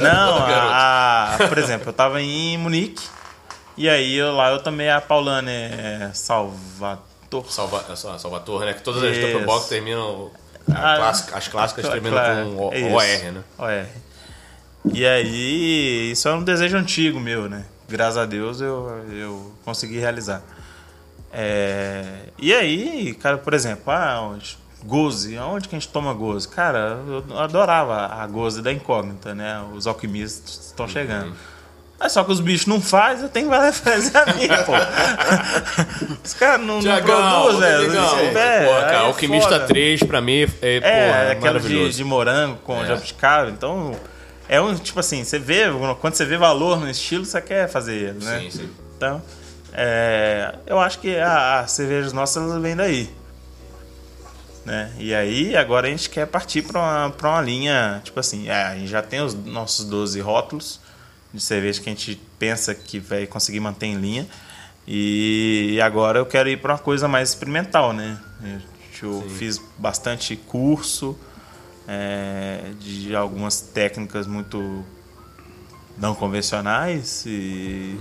Não, 0.00 0.36
a, 0.38 1.34
a- 1.40 1.48
por 1.48 1.56
exemplo, 1.58 1.88
eu 1.88 1.92
tava 1.92 2.20
em 2.20 2.58
Munique 2.58 3.02
e 3.76 3.88
aí 3.88 4.14
eu, 4.14 4.32
lá 4.36 4.50
eu 4.50 4.58
tomei 4.62 4.90
a 4.90 5.00
Paulane 5.00 5.50
é, 5.50 6.10
Salvador. 6.12 7.00
Salva, 7.48 7.82
é 7.90 7.96
Salvatore, 7.96 8.66
né? 8.66 8.74
Que 8.74 8.82
todas 8.82 9.02
as 9.02 9.16
Isso. 9.16 9.26
Doppelbock 9.26 9.66
terminam. 9.68 10.30
clássica- 10.66 11.38
as 11.38 11.48
clássicas 11.48 11.88
terminam 11.88 12.18
Claro, 12.18 12.44
com 12.54 12.68
o- 12.68 12.74
isso. 12.74 12.94
OR, 12.94 13.32
né? 13.32 13.42
OR. 13.58 13.86
E 14.94 15.06
aí, 15.06 16.10
isso 16.10 16.28
é 16.28 16.34
um 16.34 16.42
desejo 16.42 16.76
antigo 16.76 17.18
meu, 17.18 17.48
né? 17.48 17.64
Graças 17.88 18.18
a 18.18 18.26
Deus 18.26 18.60
eu, 18.60 19.02
eu 19.12 19.52
consegui 19.64 19.98
realizar. 19.98 20.42
É, 21.32 22.04
e 22.38 22.52
aí, 22.54 23.14
cara, 23.14 23.38
por 23.38 23.54
exemplo, 23.54 23.84
ah, 23.92 24.20
onde- 24.32 24.60
Goze, 24.84 25.36
aonde 25.38 25.68
que 25.68 25.76
a 25.76 25.78
gente 25.78 25.88
toma 25.92 26.12
goze? 26.12 26.48
Cara, 26.48 26.98
eu 27.06 27.38
adorava 27.38 28.06
a 28.20 28.26
goze 28.26 28.60
da 28.60 28.72
incógnita, 28.72 29.32
né? 29.32 29.62
Os 29.72 29.86
alquimistas 29.86 30.66
estão 30.66 30.88
chegando. 30.88 31.32
Mas 32.00 32.10
só 32.10 32.24
que 32.24 32.32
os 32.32 32.40
bichos 32.40 32.66
não 32.66 32.80
fazem, 32.80 33.22
eu 33.22 33.28
tenho 33.28 33.48
que 33.48 33.72
fazer 33.72 34.16
a 34.18 34.26
minha, 34.34 34.64
pô. 34.64 34.72
Os 36.24 36.34
caras 36.34 36.66
não, 36.66 36.80
não 36.82 37.00
produzem, 37.00 37.78
legal. 37.78 38.18
É, 38.18 38.64
Pô, 38.66 38.80
cara, 38.80 38.92
é 38.92 38.96
Alquimista 39.06 39.50
foda. 39.50 39.66
3 39.66 40.02
pra 40.02 40.20
mim 40.20 40.46
é, 40.60 40.80
pô, 40.80 40.86
É, 40.88 41.30
aquela 41.30 41.60
de, 41.60 41.90
de 41.92 42.02
morango 42.04 42.56
com 42.64 42.82
É. 42.82 42.86
jabuticaba. 42.86 43.50
Então, 43.50 43.94
é 44.48 44.60
um, 44.60 44.74
tipo 44.74 44.98
assim, 44.98 45.22
você 45.22 45.38
vê, 45.38 45.66
quando 46.00 46.14
você 46.14 46.24
vê 46.24 46.36
valor 46.36 46.80
no 46.80 46.90
estilo, 46.90 47.24
você 47.24 47.40
quer 47.40 47.68
fazer 47.68 47.94
ele, 47.94 48.24
né? 48.24 48.40
Sim, 48.40 48.50
sim. 48.50 48.70
Então, 48.96 49.22
é, 49.72 50.54
eu 50.66 50.78
acho 50.78 50.98
que 50.98 51.16
a- 51.16 51.60
as 51.60 51.72
cervejas 51.72 52.12
nossas 52.12 52.60
vêm 52.60 52.76
daí. 52.76 53.10
Né? 54.64 54.92
E 54.98 55.12
aí, 55.14 55.56
agora 55.56 55.88
a 55.88 55.90
gente 55.90 56.08
quer 56.08 56.26
partir 56.26 56.62
para 56.62 56.78
uma, 56.80 57.10
pra 57.10 57.30
uma 57.30 57.40
linha, 57.40 58.00
tipo 58.04 58.18
assim, 58.20 58.48
é, 58.48 58.62
a 58.62 58.74
gente 58.76 58.88
já 58.88 59.02
tem 59.02 59.20
os 59.20 59.34
nossos 59.34 59.84
12 59.86 60.20
rótulos 60.20 60.80
de 61.34 61.40
cerveja 61.40 61.80
que 61.80 61.88
a 61.88 61.92
gente 61.92 62.20
pensa 62.38 62.74
que 62.74 62.98
vai 63.00 63.26
conseguir 63.26 63.58
manter 63.60 63.86
em 63.86 63.96
linha. 63.96 64.26
E 64.86 65.78
agora 65.82 66.18
eu 66.18 66.26
quero 66.26 66.48
ir 66.48 66.58
para 66.60 66.74
uma 66.74 66.78
coisa 66.78 67.08
mais 67.08 67.30
experimental, 67.30 67.92
né? 67.92 68.18
Eu 69.02 69.22
fiz 69.30 69.60
bastante 69.78 70.36
curso 70.36 71.18
é, 71.88 72.70
de 72.78 73.16
algumas 73.16 73.60
técnicas 73.60 74.28
muito 74.28 74.84
não 75.98 76.14
convencionais 76.14 77.24
e, 77.26 77.98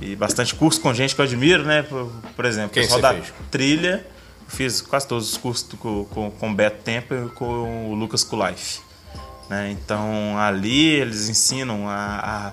e 0.00 0.14
bastante 0.16 0.54
curso 0.54 0.80
com 0.80 0.92
gente 0.94 1.14
que 1.14 1.20
eu 1.20 1.24
admiro, 1.24 1.64
né? 1.64 1.82
Por, 1.82 2.10
por 2.34 2.44
exemplo, 2.44 2.70
Quem 2.70 2.82
pessoal 2.82 3.00
da 3.00 3.14
fez? 3.14 3.32
trilha, 3.50 4.06
fiz 4.48 4.80
quase 4.80 5.06
todos 5.08 5.30
os 5.32 5.36
cursos 5.36 5.66
com, 5.78 6.04
com, 6.06 6.30
com 6.30 6.50
o 6.50 6.54
Beto 6.54 6.82
Temper 6.82 7.26
e 7.26 7.28
com 7.30 7.90
o 7.90 7.94
Lucas 7.94 8.22
Kulife. 8.24 8.80
Né? 9.48 9.70
Então 9.70 10.36
ali 10.38 10.86
eles 10.86 11.28
ensinam 11.28 11.88
a, 11.88 12.52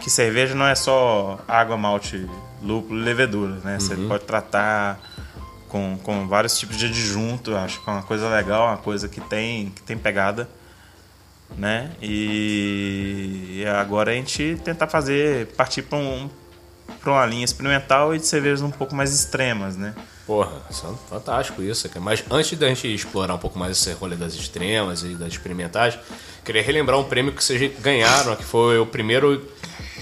que 0.00 0.08
cerveja 0.08 0.54
não 0.54 0.66
é 0.66 0.74
só 0.74 1.38
água, 1.46 1.76
malte, 1.76 2.26
lúpulo 2.62 2.98
e 2.98 3.02
levedura, 3.04 3.56
né? 3.62 3.78
Você 3.78 3.94
pode 3.96 4.24
tratar 4.24 4.98
com, 5.68 5.98
com 6.02 6.26
vários 6.26 6.58
tipos 6.58 6.78
de 6.78 6.86
adjunto, 6.86 7.54
acho 7.54 7.84
que 7.84 7.90
é 7.90 7.92
uma 7.92 8.02
coisa 8.02 8.26
legal, 8.34 8.68
uma 8.68 8.78
coisa 8.78 9.06
que 9.10 9.20
tem, 9.20 9.68
que 9.68 9.82
tem 9.82 9.98
pegada, 9.98 10.48
né? 11.54 11.90
E, 12.00 13.58
e 13.60 13.66
agora 13.66 14.12
a 14.12 14.14
gente 14.14 14.58
tentar 14.64 14.86
fazer, 14.86 15.48
partir 15.48 15.82
para 15.82 15.98
um, 15.98 16.30
pra 17.00 17.12
uma 17.12 17.26
linha 17.26 17.44
experimental 17.44 18.14
e 18.14 18.18
de 18.18 18.26
cervejas 18.26 18.62
um 18.62 18.70
pouco 18.70 18.94
mais 18.94 19.12
extremas, 19.12 19.76
né? 19.76 19.94
Porra, 20.26 20.52
é 20.70 21.08
fantástico 21.08 21.62
isso. 21.62 21.88
cara. 21.88 22.00
Mas 22.00 22.22
antes 22.30 22.56
da 22.56 22.68
gente 22.68 22.92
explorar 22.92 23.34
um 23.34 23.38
pouco 23.38 23.58
mais 23.58 23.72
esse 23.72 23.92
rolê 23.92 24.14
das 24.16 24.34
extremas 24.34 25.02
e 25.02 25.14
das 25.14 25.28
experimentais, 25.32 25.98
queria 26.44 26.62
relembrar 26.62 26.98
um 26.98 27.04
prêmio 27.04 27.32
que 27.32 27.42
vocês 27.42 27.72
ganharam, 27.80 28.36
que 28.36 28.44
foi 28.44 28.78
o 28.78 28.86
primeiro 28.86 29.44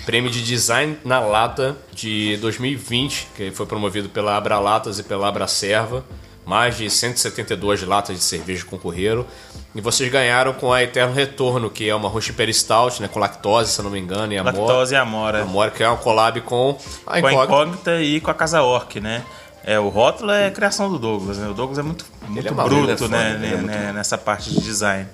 prêmio 0.04 0.30
de 0.30 0.42
design 0.42 0.98
na 1.04 1.20
lata 1.20 1.76
de 1.92 2.36
2020, 2.38 3.28
que 3.36 3.50
foi 3.50 3.66
promovido 3.66 4.08
pela 4.08 4.36
Abra 4.36 4.58
Latas 4.58 4.98
e 4.98 5.02
pela 5.02 5.28
Abra 5.28 5.46
Serva. 5.46 6.04
Mais 6.48 6.78
de 6.78 6.88
172 6.88 7.82
latas 7.82 8.16
de 8.16 8.22
cerveja 8.24 8.64
concorreram. 8.64 9.26
E 9.74 9.82
vocês 9.82 10.10
ganharam 10.10 10.54
com 10.54 10.72
a 10.72 10.82
Eterno 10.82 11.12
Retorno, 11.12 11.68
que 11.68 11.86
é 11.86 11.94
uma 11.94 12.08
Roche 12.08 12.32
Stout, 12.54 13.02
né? 13.02 13.08
Com 13.08 13.20
lactose, 13.20 13.70
se 13.70 13.82
não 13.82 13.90
me 13.90 13.98
engano, 13.98 14.32
e 14.32 14.38
amor. 14.38 14.54
Lactose 14.54 14.94
e 14.94 14.96
amora. 14.96 15.42
Amor, 15.42 15.70
que 15.72 15.82
é 15.82 15.88
uma 15.88 15.98
collab 15.98 16.40
com 16.40 16.78
a 17.06 17.20
com 17.20 17.26
a 17.26 17.32
Incógnita. 17.32 17.44
incógnita 17.44 18.00
e 18.00 18.18
com 18.22 18.30
a 18.30 18.34
Casa 18.34 18.62
Orc, 18.62 18.98
né? 18.98 19.22
É, 19.62 19.78
o 19.78 19.90
rótulo 19.90 20.30
é 20.30 20.50
criação 20.50 20.90
do 20.90 20.98
Douglas, 20.98 21.36
né? 21.36 21.48
O 21.48 21.52
Douglas 21.52 21.78
é 21.78 21.82
muito, 21.82 22.06
muito 22.26 22.48
é 22.48 22.50
bruto, 22.50 22.74
ele 22.76 22.84
é 22.84 22.86
né, 22.92 22.96
foda, 22.96 23.16
ele 23.18 23.46
é 23.46 23.50
né, 23.50 23.56
muito 23.56 23.66
né, 23.66 23.92
nessa 23.92 24.16
parte 24.16 24.48
de 24.50 24.60
design. 24.62 25.06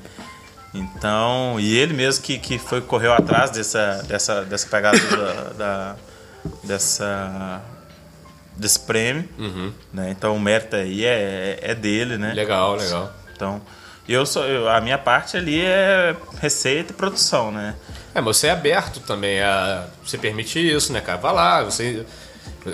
Então, 0.72 1.56
e 1.58 1.76
ele 1.76 1.94
mesmo 1.94 2.22
que, 2.22 2.38
que 2.38 2.58
foi 2.58 2.80
correu 2.80 3.12
atrás 3.12 3.50
dessa, 3.50 4.04
dessa, 4.06 4.42
dessa 4.44 4.68
pegada 4.68 4.98
da, 4.98 5.42
da- 5.58 5.96
dessa 6.62 7.60
desse 8.56 8.80
prêmio, 8.80 9.28
né? 9.92 10.10
Então 10.10 10.34
o 10.36 10.40
mérito 10.40 10.76
aí 10.76 11.04
é, 11.04 11.58
é 11.62 11.74
dele, 11.74 12.16
né? 12.18 12.32
Legal, 12.34 12.76
legal. 12.76 13.12
Então, 13.34 13.60
eu 14.08 14.24
sou 14.26 14.44
eu- 14.44 14.68
a 14.68 14.80
minha 14.80 14.98
parte 14.98 15.36
ali 15.36 15.60
é 15.60 16.14
receita 16.40 16.92
e 16.92 16.94
produção, 16.96 17.50
né? 17.50 17.74
É, 18.14 18.20
mas 18.20 18.36
você 18.36 18.46
é 18.46 18.50
aberto 18.50 19.00
também 19.00 19.40
a. 19.42 19.86
Você 20.04 20.16
permite 20.16 20.58
isso, 20.60 20.92
né, 20.92 21.00
cara? 21.00 21.18
Vai 21.18 21.32
lá, 21.32 21.62
você. 21.64 22.04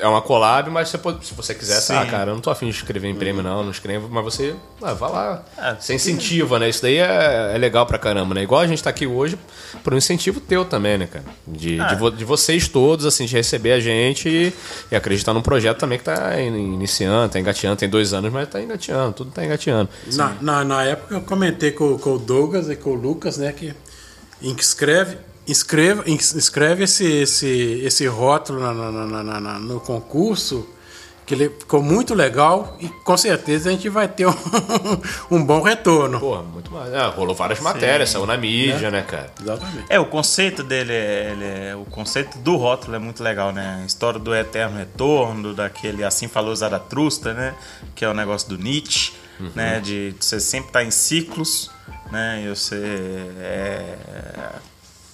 É 0.00 0.06
uma 0.06 0.22
collab, 0.22 0.70
mas 0.70 0.88
você 0.88 0.98
pode, 0.98 1.26
se 1.26 1.34
você 1.34 1.52
quiser, 1.52 1.80
Sim. 1.80 1.94
ah, 1.96 2.06
cara, 2.06 2.30
eu 2.30 2.34
não 2.34 2.40
tô 2.40 2.48
afim 2.48 2.66
de 2.70 2.76
escrever 2.76 3.08
em 3.08 3.14
prêmio, 3.14 3.42
não, 3.42 3.64
não 3.64 3.72
escrevo, 3.72 4.08
mas 4.08 4.22
você. 4.22 4.54
Ah, 4.80 4.94
vai 4.94 5.10
lá. 5.10 5.44
É, 5.58 5.74
você 5.74 5.94
incentiva, 5.94 6.60
né? 6.60 6.68
Isso 6.68 6.80
daí 6.80 6.98
é, 6.98 7.52
é 7.54 7.58
legal 7.58 7.84
pra 7.86 7.98
caramba, 7.98 8.32
né? 8.34 8.42
Igual 8.44 8.60
a 8.60 8.66
gente 8.68 8.80
tá 8.82 8.88
aqui 8.90 9.04
hoje 9.06 9.36
por 9.82 9.92
um 9.92 9.96
incentivo 9.96 10.38
teu 10.40 10.64
também, 10.64 10.96
né, 10.96 11.08
cara? 11.08 11.24
De, 11.44 11.80
Ah. 11.80 11.86
de, 11.88 11.96
vo- 11.96 12.10
de 12.10 12.24
vocês 12.24 12.68
todos, 12.68 13.04
assim, 13.04 13.24
de 13.24 13.34
receber 13.34 13.72
a 13.72 13.80
gente 13.80 14.28
e, 14.28 14.52
e 14.92 14.94
acreditar 14.94 15.34
num 15.34 15.42
projeto 15.42 15.78
também 15.78 15.98
que 15.98 16.04
tá 16.04 16.40
in- 16.40 16.74
iniciando, 16.74 17.32
tá 17.32 17.40
engateando, 17.40 17.76
tem 17.76 17.88
dois 17.88 18.12
anos, 18.12 18.32
mas 18.32 18.48
tá 18.48 18.60
engateando, 18.62 19.12
tudo 19.12 19.32
tá 19.32 19.44
engateando. 19.44 19.88
Na, 20.12 20.36
na, 20.40 20.64
na 20.64 20.84
época 20.84 21.14
eu 21.16 21.20
comentei 21.22 21.72
com, 21.72 21.98
com 21.98 22.14
o 22.14 22.18
Douglas 22.18 22.68
e 22.70 22.76
com 22.76 22.90
o 22.90 22.94
Lucas, 22.94 23.38
né, 23.38 23.52
que 23.52 23.74
em 24.40 24.54
que 24.54 24.62
escreve, 25.50 26.10
Escreva, 26.12 26.38
escreve 26.38 26.84
esse, 26.84 27.04
esse, 27.04 27.80
esse 27.84 28.06
rótulo 28.06 28.60
na- 28.60 28.72
na- 28.74 28.90
na- 29.06 29.22
na- 29.22 29.40
na- 29.40 29.58
no 29.58 29.80
concurso, 29.80 30.66
que 31.26 31.34
ele 31.34 31.48
ficou 31.48 31.80
muito 31.80 32.12
legal 32.12 32.76
e 32.80 32.88
com 32.88 33.16
certeza 33.16 33.68
a 33.68 33.72
gente 33.72 33.88
vai 33.88 34.08
ter 34.08 34.26
um, 34.26 34.32
um 35.30 35.44
bom 35.44 35.62
retorno. 35.62 36.18
Porra, 36.18 36.42
muito 36.42 36.72
mais. 36.72 36.92
Ah, 36.92 37.06
rolou 37.06 37.36
várias 37.36 37.60
matérias, 37.60 38.10
saiu 38.10 38.26
na 38.26 38.36
mídia, 38.36 38.90
né, 38.90 39.02
cara? 39.02 39.32
Exatamente. 39.40 39.84
É, 39.88 40.00
o 40.00 40.06
conceito 40.06 40.64
dele, 40.64 40.92
é, 40.92 41.30
ele 41.32 41.44
é- 41.44 41.76
o 41.76 41.84
conceito 41.84 42.36
do 42.38 42.56
rótulo 42.56 42.96
é 42.96 42.98
muito 42.98 43.22
legal, 43.22 43.52
né? 43.52 43.78
A 43.82 43.86
história 43.86 44.18
do 44.18 44.34
eterno 44.34 44.76
retorno, 44.78 45.54
daquele 45.54 46.02
assim 46.02 46.26
falou 46.26 46.54
Zaratustra, 46.56 47.32
né? 47.32 47.54
Que 47.94 48.04
é 48.04 48.08
o 48.08 48.14
negócio 48.14 48.48
do 48.48 48.58
Nietzsche, 48.58 49.12
né? 49.54 49.78
De 49.78 50.12
você 50.18 50.40
sempre 50.40 50.70
estar 50.70 50.82
em 50.82 50.90
ciclos, 50.90 51.70
né? 52.10 52.42
E 52.44 52.48
você 52.48 52.74
é, 53.38 53.94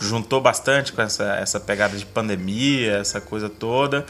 juntou 0.01 0.41
bastante 0.41 0.93
com 0.93 1.01
essa, 1.03 1.25
essa 1.37 1.59
pegada 1.61 1.97
de 1.97 2.05
pandemia, 2.07 2.99
essa 2.99 3.21
coisa 3.21 3.49
toda. 3.49 4.05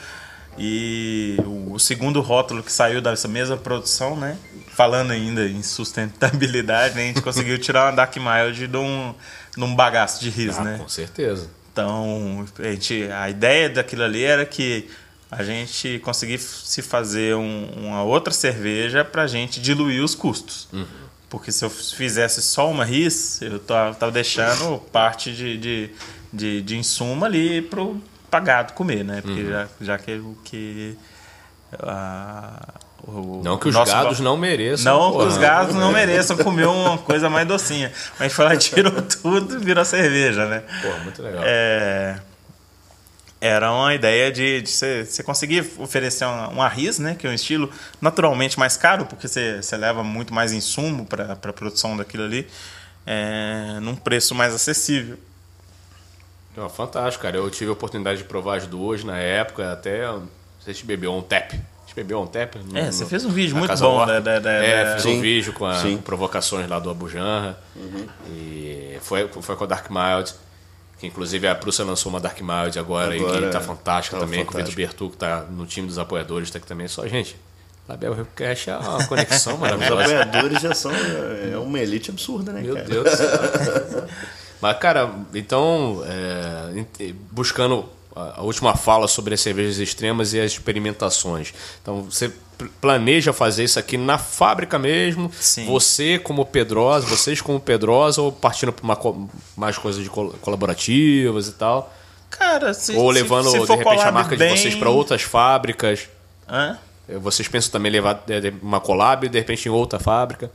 E 0.59 1.37
o, 1.45 1.75
o 1.75 1.79
segundo 1.79 2.21
rótulo 2.21 2.63
que 2.63 2.73
saiu 2.73 3.01
dessa 3.03 3.29
mesma 3.29 3.57
produção, 3.59 4.17
né? 4.17 4.39
Falando 4.69 5.11
ainda 5.11 5.47
em 5.47 5.63
sustentabilidade, 5.63 6.95
né? 6.95 7.03
a 7.03 7.07
gente 7.09 7.21
conseguiu 7.23 7.59
tirar 7.59 7.85
uma 7.87 7.93
Dark 7.93 8.17
Mild 8.17 8.67
de 8.67 8.77
um, 8.77 9.15
de 9.57 9.63
um 9.63 9.75
bagaço 9.75 10.21
de 10.21 10.31
riso, 10.31 10.59
Ah, 10.61 10.65
né? 10.65 10.79
com 10.79 10.89
certeza. 10.89 11.49
Então, 11.73 12.47
a, 12.59 12.63
gente, 12.71 13.05
a 13.13 13.29
ideia 13.29 13.69
daquilo 13.69 14.03
ali 14.03 14.25
era 14.25 14.47
que 14.47 14.89
a 15.31 15.43
gente 15.43 15.99
conseguisse 16.03 16.67
se 16.67 16.81
fazer 16.81 17.35
um- 17.37 17.69
uma 17.77 18.03
outra 18.03 18.33
cerveja 18.33 19.05
para 19.05 19.23
a 19.23 19.27
gente 19.27 19.61
diluir 19.61 20.03
os 20.03 20.15
custos. 20.15 20.69
Porque 21.29 21.51
se 21.51 21.65
eu 21.65 21.71
fizesse 21.71 22.41
só 22.41 22.71
uma 22.71 22.85
RIS, 22.85 23.41
eu 23.43 23.59
tava, 23.59 23.95
deixando 24.13 24.79
parte 24.93 25.33
de, 25.35 25.59
de, 25.59 25.91
de, 26.33 26.63
de 26.63 26.77
insumo 26.79 27.25
ali 27.25 27.61
pro 27.63 28.01
pagado 28.31 28.73
comer, 28.75 29.05
né? 29.05 29.21
Porque 29.23 29.45
já, 29.45 29.69
já 29.81 29.99
que 29.99 30.13
o 30.15 30.37
que. 30.45 30.97
ah, 31.81 32.75
o- 33.07 33.41
Não 33.45 33.59
que 33.59 33.69
os 33.69 33.75
gados 33.75 34.21
não 34.21 34.37
mereçam. 34.37 34.93
não, 34.99 35.13
porra. 35.13 35.27
os 35.27 35.37
gados 35.37 35.75
não 35.75 35.93
mereçam 35.93 36.37
comer 36.37 36.67
uma 36.67 36.97
coisa 36.99 37.29
mais 37.29 37.47
docinha. 37.47 37.93
Mas 38.19 38.33
a 38.33 38.35
foi 38.35 38.45
lá, 38.45 38.57
tirou 38.57 38.93
tudo 39.03 39.57
e 39.57 39.65
virou 39.65 39.85
cerveja, 39.85 40.47
né? 40.47 40.61
Porra, 40.83 40.99
muito 41.01 41.23
legal. 41.23 41.43
É, 41.45 42.17
era 43.41 43.71
uma 43.73 43.95
ideia 43.95 44.33
de, 44.33 44.63
você, 44.67 45.23
conseguir 45.25 45.71
oferecer 45.79 46.25
um 46.27 46.63
arris, 46.63 46.99
né? 46.99 47.15
Que 47.19 47.27
é 47.27 47.31
um 47.31 47.35
estilo 47.35 47.71
naturalmente 48.01 48.59
mais 48.59 48.77
caro, 48.77 49.05
porque 49.07 49.29
você, 49.29 49.61
leva 49.77 50.03
muito 50.03 50.33
mais 50.33 50.53
insumo 50.53 51.05
para 51.07 51.33
a 51.33 51.53
produção 51.53 51.97
daquilo 51.97 52.25
ali, 52.25 52.47
é, 53.07 53.79
num 53.81 53.95
preço 53.95 54.35
mais 54.35 54.55
acessível. 54.55 55.19
Não, 56.57 56.69
fantástico, 56.71 57.23
cara. 57.23 57.37
Eu 57.37 57.51
tive 57.51 57.69
a 57.69 57.73
oportunidade 57.75 58.19
de 58.19 58.25
provar 58.25 58.57
as 58.57 58.67
duas 58.67 59.05
na 59.05 59.19
época, 59.19 59.73
até. 59.73 60.03
Sei 60.65 60.73
se 60.73 60.85
bebeu 60.85 61.13
um 61.15 61.21
tap. 61.23 61.53
A 61.53 61.57
gente 61.87 61.95
bebeu 61.95 62.21
um 62.23 62.27
tap? 62.27 62.55
no- 62.57 62.77
É, 62.79 62.91
você 62.91 63.05
no- 63.05 63.11
fez 63.11 63.25
um 63.27 63.31
vídeo 63.31 63.55
muito 63.55 63.69
Casa 63.69 63.85
bom 63.85 64.07
da- 64.07 64.19
da- 64.21 64.39
da- 64.41 64.53
É, 64.53 64.95
fiz 64.95 65.03
Sim, 65.03 65.19
um 65.19 65.21
vídeo 65.21 65.53
com 65.53 65.67
as 65.67 65.83
provocações 66.01 66.67
lá 66.69 66.79
do 66.79 66.89
Abujanra. 66.91 67.59
E 68.31 68.99
foi, 69.03 69.29
foi 69.29 69.55
com 69.55 69.65
a 69.65 69.67
Dark 69.67 69.91
Mild. 69.91 70.35
Que 70.99 71.07
inclusive 71.07 71.47
a 71.47 71.55
Prússia 71.55 71.85
lançou 71.85 72.11
uma 72.11 72.21
Dark 72.21 72.41
Mild 72.41 72.79
agora, 72.79 73.15
Agora, 73.15 73.47
e 73.47 73.51
tá 73.51 73.61
fantástica 73.61 74.17
tá 74.17 74.25
também, 74.25 74.45
com 74.45 74.55
o 74.55 74.57
Vitor 74.57 74.73
fantástico. 74.73 74.81
Bertu, 74.81 75.11
que 75.11 75.17
tá 75.17 75.43
no 75.43 75.67
time 75.67 75.87
dos 75.87 75.99
apoiadores, 75.99 76.51
tá 76.51 76.59
aqui 76.59 76.67
também. 76.67 76.89
Só, 76.89 77.07
gente, 77.07 77.37
Label 77.89 78.27
Cash 78.35 78.69
é 78.69 78.77
uma 78.77 79.07
conexão 79.07 79.55
Os 79.55 79.61
maravilhosa. 79.61 80.23
apoiadores 80.23 80.63
já 80.63 80.75
são 80.75 80.91
é, 80.93 81.51
é 81.53 81.59
uma 81.59 81.79
elite 81.79 82.11
absurda, 82.11 82.53
né, 82.53 82.63
Meu 82.63 82.75
cara? 82.75 82.89
Deus 82.89 83.05
do 83.11 83.17
céu. 83.17 83.29
Mas, 84.61 84.79
cara, 84.79 85.11
então, 85.35 86.03
é, 86.07 87.13
buscando 87.31 87.87
a 88.37 88.43
última 88.43 88.75
fala 88.77 89.07
sobre 89.09 89.35
as 89.35 89.41
cervejas 89.41 89.79
extremas 89.79 90.33
e 90.33 90.41
as 90.41 90.53
experimentações. 90.53 91.53
Então, 91.83 92.03
você 92.05 92.31
pl- 92.57 92.71
planeja 92.81 93.33
fazer 93.33 93.65
isso 93.65 93.79
aqui 93.79 93.97
na 93.97 94.17
fábrica 94.19 94.79
mesmo? 94.79 95.31
Sim. 95.39 95.67
Você 95.67 96.19
como 96.19 96.45
Pedrosa, 96.47 97.07
vocês 97.07 97.41
como 97.41 97.61
Pedrosa, 97.61 98.23
ou 98.23 98.33
partindo 98.33 98.73
para 98.73 98.97
co- 98.97 99.29
mais 99.57 99.77
coisas 99.77 100.03
de 100.03 100.09
col- 100.11 100.35
colaborativas 100.41 101.49
e 101.49 101.53
tal? 101.53 101.93
Cara, 102.31 102.73
se, 102.75 102.93
ou 102.97 103.13
se- 103.13 103.21
levando, 103.21 103.51
se 103.51 103.61
de 103.61 103.67
for 103.67 103.77
repente, 103.79 104.03
a 104.03 104.11
marca 104.13 104.35
bem- 104.37 104.55
de 104.55 104.61
vocês 104.61 104.75
para 104.75 104.91
outras 104.91 105.23
fábricas? 105.23 106.09
Hã? 106.49 106.79
Vocês 107.21 107.47
pensam 107.47 107.71
também 107.71 107.93
levar 107.93 108.15
de- 108.27 108.53
uma 108.63 108.81
collab, 108.81 109.29
de 109.29 109.39
repente, 109.39 109.67
em 109.69 109.71
outra 109.71 110.01
fábrica? 110.01 110.51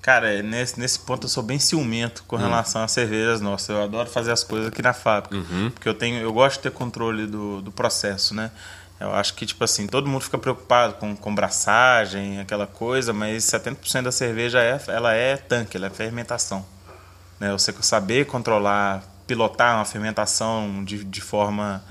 Cara, 0.00 0.42
nesse, 0.42 0.78
nesse 0.78 0.98
ponto 1.00 1.24
eu 1.24 1.28
sou 1.28 1.42
bem 1.42 1.58
ciumento 1.58 2.24
com 2.26 2.36
relação 2.36 2.82
às 2.82 2.92
cervejas 2.92 3.40
nossas. 3.40 3.68
Eu 3.70 3.82
adoro 3.82 4.08
fazer 4.08 4.32
as 4.32 4.44
coisas 4.44 4.68
aqui 4.68 4.80
na 4.80 4.92
fábrica. 4.92 5.36
Porque 5.70 5.88
eu 5.88 5.94
tenho, 5.94 6.20
eu 6.20 6.32
gosto 6.32 6.56
de 6.56 6.62
ter 6.62 6.70
controle 6.70 7.26
do, 7.26 7.60
do 7.60 7.72
processo, 7.72 8.34
né? 8.34 8.50
Eu 9.00 9.14
acho 9.14 9.34
que, 9.34 9.46
tipo 9.46 9.62
assim, 9.62 9.86
todo 9.86 10.08
mundo 10.08 10.22
fica 10.22 10.38
preocupado 10.38 10.94
com, 10.94 11.14
com 11.14 11.32
braçagem, 11.32 12.40
aquela 12.40 12.66
coisa, 12.66 13.12
mas 13.12 13.44
70% 13.44 14.02
da 14.02 14.12
cerveja 14.12 14.60
é, 14.60 14.80
ela 14.88 15.14
é 15.14 15.36
tanque, 15.36 15.76
ela 15.76 15.86
é 15.86 15.90
fermentação. 15.90 16.66
Né? 17.38 17.52
Você 17.52 17.72
saber 17.80 18.26
controlar, 18.26 19.04
pilotar 19.24 19.76
uma 19.76 19.84
fermentação 19.84 20.82
de, 20.84 21.04
de 21.04 21.20
forma 21.20 21.84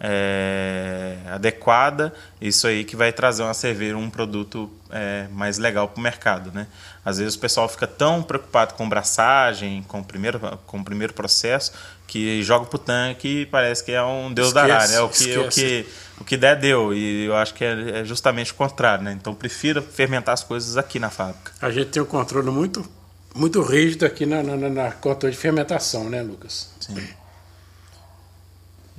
é, 0.00 1.16
adequada, 1.30 2.12
isso 2.38 2.66
aí 2.66 2.84
que 2.84 2.94
vai 2.94 3.10
trazer 3.10 3.42
uma 3.42 3.54
cerveja, 3.54 3.96
um 3.96 4.10
produto 4.10 4.70
é, 4.90 5.28
mais 5.30 5.56
legal 5.56 5.88
para 5.88 5.98
o 5.98 6.02
mercado. 6.02 6.52
Né? 6.52 6.66
Às 7.04 7.18
vezes 7.18 7.34
o 7.34 7.38
pessoal 7.38 7.68
fica 7.68 7.86
tão 7.86 8.22
preocupado 8.22 8.74
com 8.74 8.86
braçagem, 8.88 9.82
com 9.84 10.00
o 10.00 10.04
primeiro, 10.04 10.38
com 10.66 10.78
o 10.80 10.84
primeiro 10.84 11.14
processo, 11.14 11.72
que 12.06 12.42
joga 12.42 12.66
pro 12.66 12.78
tanque 12.78 13.42
e 13.42 13.46
parece 13.46 13.82
que 13.82 13.92
é 13.92 14.02
um 14.02 14.32
Deus 14.34 14.48
Esquece, 14.48 14.66
dará, 14.68 14.86
né? 14.88 15.00
O 15.00 15.08
que, 15.08 15.38
o, 15.38 15.48
que, 15.48 15.86
o 16.20 16.24
que 16.24 16.36
der, 16.36 16.56
deu. 16.60 16.92
E 16.92 17.24
eu 17.24 17.34
acho 17.36 17.54
que 17.54 17.64
é, 17.64 18.00
é 18.00 18.04
justamente 18.04 18.52
o 18.52 18.54
contrário, 18.54 19.02
né? 19.02 19.12
Então 19.12 19.34
prefiro 19.34 19.80
fermentar 19.80 20.34
as 20.34 20.44
coisas 20.44 20.76
aqui 20.76 20.98
na 20.98 21.08
fábrica. 21.08 21.52
A 21.62 21.70
gente 21.70 21.86
tem 21.90 22.02
um 22.02 22.06
controle 22.06 22.50
muito, 22.50 22.86
muito 23.34 23.62
rígido 23.62 24.04
aqui 24.04 24.26
na, 24.26 24.42
na, 24.42 24.56
na- 24.68 24.92
controle 24.92 25.34
de 25.34 25.40
fermentação, 25.40 26.10
né, 26.10 26.20
Lucas? 26.20 26.70
Sim. 26.80 26.96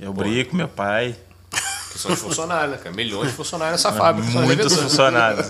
Eu 0.00 0.12
brigo 0.12 0.50
com 0.50 0.56
meu 0.56 0.68
pai. 0.68 1.14
Que 1.92 1.98
são 1.98 2.12
os 2.12 2.20
funcionários, 2.20 2.70
né, 2.72 2.78
cara? 2.82 2.96
Milhões 2.96 3.28
de 3.30 3.34
funcionários 3.36 3.82
nessa 3.84 3.96
fábrica. 3.96 4.30
são 4.32 4.42
Muitos 4.42 4.74
funcionários. 4.76 5.46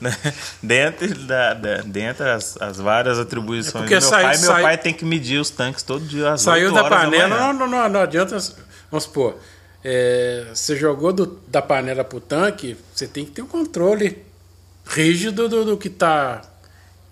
Né? 0.00 0.16
dentro 0.62 1.14
da, 1.26 1.54
da- 1.54 1.82
dentro 1.82 2.26
as, 2.28 2.56
as 2.60 2.78
várias 2.78 3.18
atribuições 3.18 3.74
É 3.74 3.78
porque 3.78 3.96
do 3.96 4.00
meu 4.00 4.08
sai- 4.10 4.22
pai, 4.22 4.38
meu 4.38 4.46
sai- 4.50 4.62
pai 4.62 4.78
tem 4.78 4.94
que 4.94 5.04
medir 5.04 5.38
os 5.40 5.50
tanques 5.50 5.82
todo 5.82 6.04
dia 6.04 6.32
às 6.32 6.42
Saiu 6.42 6.66
8 6.72 6.74
da 6.74 6.88
panela, 6.88 7.28
manhã. 7.28 7.28
não, 7.28 7.52
não, 7.52 7.66
não, 7.68 7.88
não 7.88 8.00
adianta. 8.00 8.36
Vamos 8.90 9.04
supor, 9.04 9.36
é, 9.84 10.46
você 10.54 10.76
jogou 10.76 11.12
do- 11.12 11.38
da 11.48 11.60
panela 11.62 12.02
pro 12.04 12.20
tanque, 12.20 12.76
você 12.94 13.06
tem 13.06 13.24
que 13.24 13.30
ter 13.32 13.42
um 13.42 13.46
controle 13.46 14.24
rígido 14.86 15.48
do, 15.48 15.64
do 15.64 15.76
que 15.76 15.88
está 15.88 16.42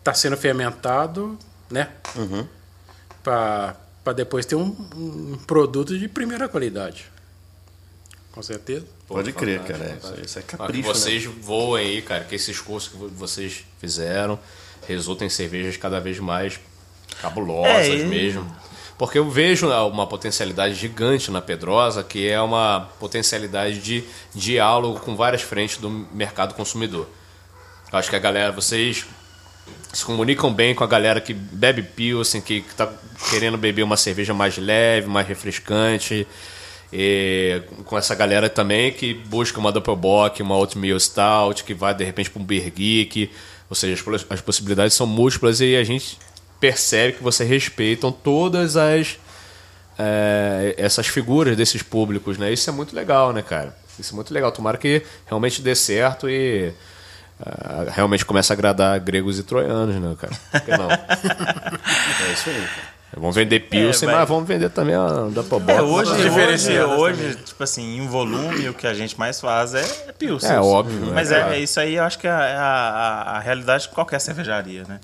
tá 0.05 0.13
sendo 0.15 0.37
fermentado, 0.37 1.39
né? 1.71 1.89
Para 3.23 3.77
depois 4.17 4.47
ter 4.47 4.55
um, 4.57 4.75
um 4.97 5.39
produto 5.47 5.99
de 5.99 6.09
primeira 6.09 6.49
qualidade. 6.49 7.07
Com 8.33 8.43
certeza. 8.43 8.85
Pode 9.07 9.33
crer, 9.33 9.59
fantástico, 9.61 9.79
cara. 9.81 9.91
é, 9.93 9.97
fantástico. 10.01 10.27
Isso 10.27 10.39
é 10.39 10.43
Ah, 10.43 10.45
que 10.47 10.57
capricho, 10.57 10.89
né? 10.89 10.95
vocês 10.95 11.25
voem 11.25 11.87
aí, 11.87 12.03
cara, 12.03 12.25
que 12.25 12.35
esses 12.35 12.61
cursos 12.61 12.91
que 12.93 12.97
vo- 12.99 13.09
vocês 13.09 13.65
fizeram 13.81 14.39
resultem 14.87 15.27
em 15.27 15.31
cervejas 15.31 15.77
cada 15.77 15.99
vez 16.01 16.19
mais 16.19 16.59
cabulosas 17.21 17.71
É, 17.87 17.97
e- 17.97 18.05
mesmo. 18.05 18.47
Porque 18.97 19.17
eu 19.19 19.31
vejo 19.31 19.71
ah, 19.71 19.85
uma 19.87 20.07
potencialidade 20.07 20.75
gigante 20.75 21.31
na 21.31 21.41
Pedrosa, 21.41 22.03
que 22.03 22.29
é 22.29 22.41
uma 22.41 22.91
potencialidade 22.99 23.79
de 23.81 24.05
diálogo 24.35 24.99
com 25.01 25.15
várias 25.17 25.43
frentes 25.43 25.79
do 25.79 25.89
mercado 25.89 26.55
consumidor. 26.55 27.09
Eu 27.93 27.99
acho 27.99 28.11
que 28.11 28.17
a 28.17 28.19
galera, 28.19 28.53
vocês 28.53 29.07
se 29.93 30.05
comunicam 30.05 30.53
bem 30.53 30.75
com 30.75 30.83
a 30.85 30.87
galera 30.87 31.21
que 31.21 31.33
bebe 31.33 31.83
Pilsen, 31.83 32.41
que 32.41 32.59
está 32.69 32.93
querendo 33.31 33.57
beber 33.57 33.83
uma 33.85 33.97
cerveja 33.97 34.35
mais 34.35 34.59
leve, 34.59 35.07
mais 35.07 35.27
refrescante. 35.27 36.27
E 36.93 37.63
com 37.85 37.99
essa 37.99 38.15
galera 38.15 38.49
também 38.49 38.93
que 38.93 39.15
busca 39.15 39.59
uma 39.61 39.71
Doppelbock, 39.71 40.43
uma 40.43 40.57
Oatmeal 40.57 40.99
Stout, 40.99 41.65
que 41.65 41.75
vai 41.75 41.95
de 41.95 42.05
repente 42.05 42.31
para 42.31 42.41
um 42.41 42.45
Beer 42.45 42.71
Geek. 42.71 43.31
Ou 43.69 43.77
seja, 43.77 44.03
as 44.11 44.27
as 44.31 44.41
possibilidades 44.41 44.95
são 44.97 45.07
múltiplas 45.07 45.61
e 45.61 45.77
a 45.77 45.85
gente 45.85 46.19
percebe 46.59 47.15
que 47.15 47.23
vocês 47.23 47.49
respeitam 47.49 48.11
todas 48.11 48.77
as 48.77 49.19
é, 49.99 50.75
essas 50.79 51.07
figuras 51.09 51.57
desses 51.57 51.83
públicos, 51.83 52.39
né? 52.39 52.53
Isso 52.53 52.71
é 52.71 52.73
muito 52.73 52.95
legal, 52.95 53.33
né, 53.33 53.43
cara? 53.43 53.77
Isso 53.99 54.15
é 54.15 54.17
muito 54.17 54.33
legal. 54.33 54.53
Tomara 54.53 54.79
que 54.79 55.03
realmente 55.27 55.61
dê 55.61 55.75
certo 55.75 56.29
e 56.31 56.73
ah, 57.41 57.87
realmente 57.91 58.25
comece 58.25 58.53
a 58.53 58.55
agradar 58.55 58.99
gregos 59.01 59.39
e 59.39 59.43
troianos, 59.43 59.97
né, 59.97 60.17
cara? 60.19 60.33
Por 60.51 60.61
que 60.61 60.71
não? 60.71 60.89
É 62.29 62.33
isso 62.33 62.51
aí, 62.51 62.57
cara. 62.57 62.98
Vamos 63.17 63.35
vender 63.35 63.61
Pilsen, 63.61 64.07
vai- 64.07 64.17
mas 64.19 64.29
vamos 64.29 64.47
vender 64.47 64.69
também 64.71 64.95
a 64.95 65.07
Doppelbock. 65.31 65.71
É, 65.79 65.83
hoje, 65.83 66.11
hoje, 66.29 66.81
hoje, 66.83 67.35
tipo 67.37 67.63
assim, 67.65 67.97
em 67.99 68.07
volume, 68.07 68.69
o 68.69 68.75
que 68.75 68.87
a 68.87 68.93
gente 68.95 69.19
mais 69.19 69.41
faz 69.41 69.75
é 69.75 69.83
Pilsen. 70.19 70.51
É 70.53 70.61
óbvio, 70.61 70.99
né, 71.07 71.13
Mas 71.15 71.33
é, 71.33 71.55
é 71.55 71.59
isso 71.59 71.81
aí, 71.81 71.97
eu 71.97 72.05
acho 72.05 72.19
que 72.19 72.27
é 72.27 72.31
a, 72.31 72.37
a- 72.37 73.37
a 73.37 73.41
realidade 73.41 73.85
de 73.85 73.89
qualquer 73.91 74.21
cervejaria, 74.21 74.85
né? 74.89 75.01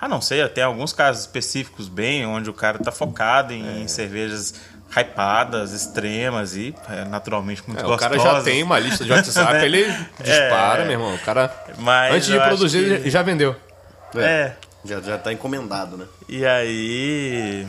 Ah, 0.00 0.08
não 0.08 0.20
sei, 0.20 0.46
tem 0.48 0.64
alguns 0.64 0.92
casos 0.94 1.22
específicos 1.22 1.86
bem, 1.88 2.24
onde 2.26 2.48
o 2.48 2.54
cara 2.54 2.78
tá 2.78 2.90
focado 2.90 3.52
em, 3.52 3.66
É. 3.66 3.80
em 3.82 3.86
cervejas 3.88 4.54
hypadas, 4.96 5.72
extremas 5.72 6.56
e 6.56 6.74
é, 6.90 7.04
naturalmente 7.04 7.62
muito 7.66 7.80
É, 7.80 7.84
o 7.84 7.88
gostosas. 7.88 8.18
cara 8.22 8.36
já 8.38 8.42
tem 8.42 8.62
uma 8.62 8.78
lista 8.78 9.04
de 9.04 9.12
WhatsApp, 9.12 9.52
Né? 9.54 9.64
ele 9.66 9.84
dispara, 10.22 10.82
É. 10.82 10.84
meu 10.84 10.92
irmão. 10.92 11.14
O 11.14 11.18
cara, 11.18 11.54
Mas 11.78 12.14
antes 12.14 12.28
de 12.28 12.38
produzir, 12.40 12.78
que- 12.84 12.92
ele 12.94 13.10
já 13.10 13.22
vendeu. 13.22 13.54
É. 14.16 14.52
Já, 14.84 15.00
já 15.00 15.18
tá 15.18 15.32
encomendado, 15.32 15.96
né? 15.96 16.06
E 16.28 16.44
aí. 16.44 17.66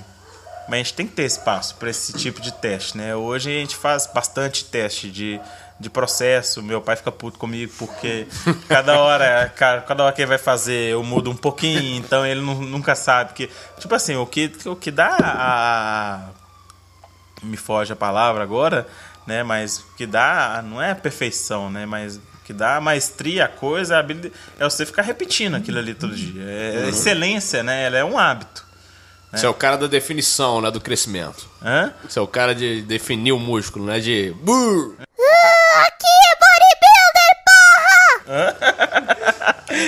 Mas 0.67 0.73
a 0.73 0.77
gente 0.77 0.93
tem 0.93 1.05
que 1.07 1.13
ter 1.13 1.23
espaço 1.25 1.75
para 1.75 1.89
esse 1.89 2.13
tipo 2.13 2.39
de 2.41 2.51
teste, 2.53 2.97
né? 2.97 3.15
Hoje 3.15 3.49
a 3.49 3.59
gente 3.59 3.75
faz 3.75 4.07
bastante 4.07 4.63
teste 4.65 5.11
de, 5.11 5.39
de 5.79 5.89
processo. 5.89 6.63
Meu 6.63 6.81
pai 6.81 6.95
fica 6.95 7.11
puto 7.11 7.37
comigo 7.37 7.71
porque 7.77 8.25
cada 8.69 8.97
hora, 8.97 9.49
ca- 9.55 9.81
cada 9.81 10.05
hora 10.05 10.13
que 10.13 10.21
ele 10.21 10.29
vai 10.29 10.37
fazer, 10.37 10.91
eu 10.93 11.03
mudo 11.03 11.29
um 11.29 11.35
pouquinho, 11.35 11.97
então 11.97 12.25
ele 12.25 12.39
nu- 12.41 12.61
nunca 12.61 12.95
sabe 12.95 13.33
que. 13.33 13.49
Tipo 13.77 13.93
assim, 13.93 14.15
o 14.15 14.25
que, 14.25 14.51
o 14.65 14.75
que 14.75 14.89
dá 14.89 15.17
a. 15.19 16.19
Me 17.43 17.57
foge 17.57 17.91
a 17.91 17.95
palavra 17.95 18.41
agora, 18.41 18.87
né? 19.27 19.43
Mas 19.43 19.79
o 19.79 19.85
que 19.97 20.05
dá 20.07 20.63
não 20.65 20.81
é 20.81 20.91
a 20.91 20.95
perfeição, 20.95 21.69
né? 21.69 21.85
Mas 21.85 22.21
que 22.43 22.53
dá 22.53 22.77
a 22.77 22.81
maestria, 22.81 23.45
a 23.45 23.47
coisa, 23.47 23.95
a 23.95 23.99
habilidade, 23.99 24.33
é 24.59 24.63
você 24.63 24.85
ficar 24.85 25.01
repetindo 25.03 25.55
aquilo 25.55 25.79
ali 25.79 25.93
todo 25.93 26.15
dia. 26.15 26.41
É 26.43 26.89
excelência, 26.89 27.63
né? 27.63 27.85
Ela 27.85 27.97
é 27.97 28.03
um 28.03 28.17
hábito. 28.17 28.63
Você 29.31 29.45
é 29.47 29.49
o 29.49 29.53
cara 29.53 29.77
da 29.77 29.87
definição, 29.87 30.61
né? 30.61 30.69
Do 30.69 30.79
crescimento. 30.79 31.49
Hã? 31.63 31.91
Você 32.07 32.19
é 32.19 32.21
o 32.21 32.27
cara 32.27 32.53
de 32.53 32.83
definir 32.83 33.31
o 33.31 33.39
músculo, 33.39 33.85
né? 33.85 33.99
De. 33.99 34.31
Brrr. 34.41 34.93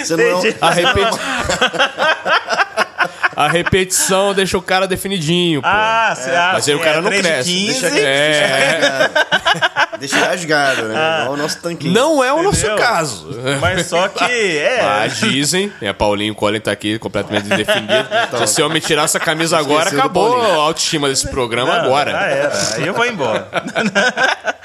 Você 0.03 0.15
não 0.15 0.23
é 0.23 0.35
um- 0.35 0.41
A, 0.61 0.71
repeti... 0.71 1.19
a 3.35 3.47
repetição 3.47 4.33
deixa 4.33 4.57
o 4.57 4.61
cara 4.61 4.87
definidinho, 4.87 5.61
pô. 5.61 5.67
Ah, 5.67 6.13
você 6.15 6.29
acha? 6.31 6.53
Mas 6.53 6.69
aí 6.69 6.75
o 6.75 6.79
cara 6.79 7.01
não 7.01 7.11
é 7.11 7.21
3 7.21 7.23
de 7.23 7.29
cresce. 7.31 7.49
15, 7.51 7.81
Deixa- 7.81 7.99
É, 7.99 9.09
Deixa 9.99 10.17
rasgado, 10.17 10.83
né? 10.83 10.93
Igual 11.21 11.33
o 11.33 11.37
nosso 11.37 11.59
tanquinho. 11.61 11.93
não 11.93 12.23
é 12.23 12.31
o 12.33 12.41
nosso 12.43 12.59
Entendeu? 12.59 12.77
caso. 12.77 13.29
Mas 13.61 13.85
só 13.87 14.07
que 14.07 14.57
é. 14.57 14.81
Mas 14.83 15.17
dizem, 15.31 15.71
é, 15.81 15.91
Paulinho 15.93 16.35
Colin 16.35 16.59
tá 16.59 16.71
aqui 16.71 16.97
completamente 16.99 17.47
defendido. 17.47 18.07
Se 18.37 18.43
esse 18.43 18.61
homem 18.61 18.81
tirar 18.81 19.03
essa 19.03 19.19
camisa 19.19 19.57
agora, 19.57 19.89
acabou 19.89 20.41
a 20.41 20.55
autoestima 20.55 21.07
desse 21.09 21.27
programa 21.29 21.71
Não, 21.73 21.79
Já 21.79 21.85
agora. 21.85 22.11
era. 22.11 22.51
Aí 22.75 22.87
eu 22.87 22.93
vou 22.93 23.05
embora. 23.05 23.47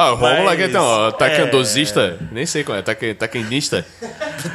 Ah, 0.00 0.12
vamos 0.14 0.44
lá, 0.44 0.54
então, 0.54 0.84
ó, 0.84 1.08
é. 1.08 1.12
taekwondosista, 1.12 2.18
nem 2.30 2.46
sei 2.46 2.62
qual 2.62 2.78
é, 2.78 2.82
taque- 2.82 3.14
taekwondista, 3.14 3.84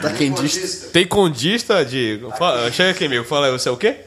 Tá 0.01 0.09
quentista. 0.11 0.87
taekwondista 0.93 1.83
de... 1.83 2.21
Fala, 2.37 2.71
chega 2.71 2.91
aqui, 2.91 3.05
amigo, 3.07 3.25
fala 3.25 3.51
você 3.51 3.67
é 3.67 3.71
o 3.73 3.75
quê? 3.75 3.97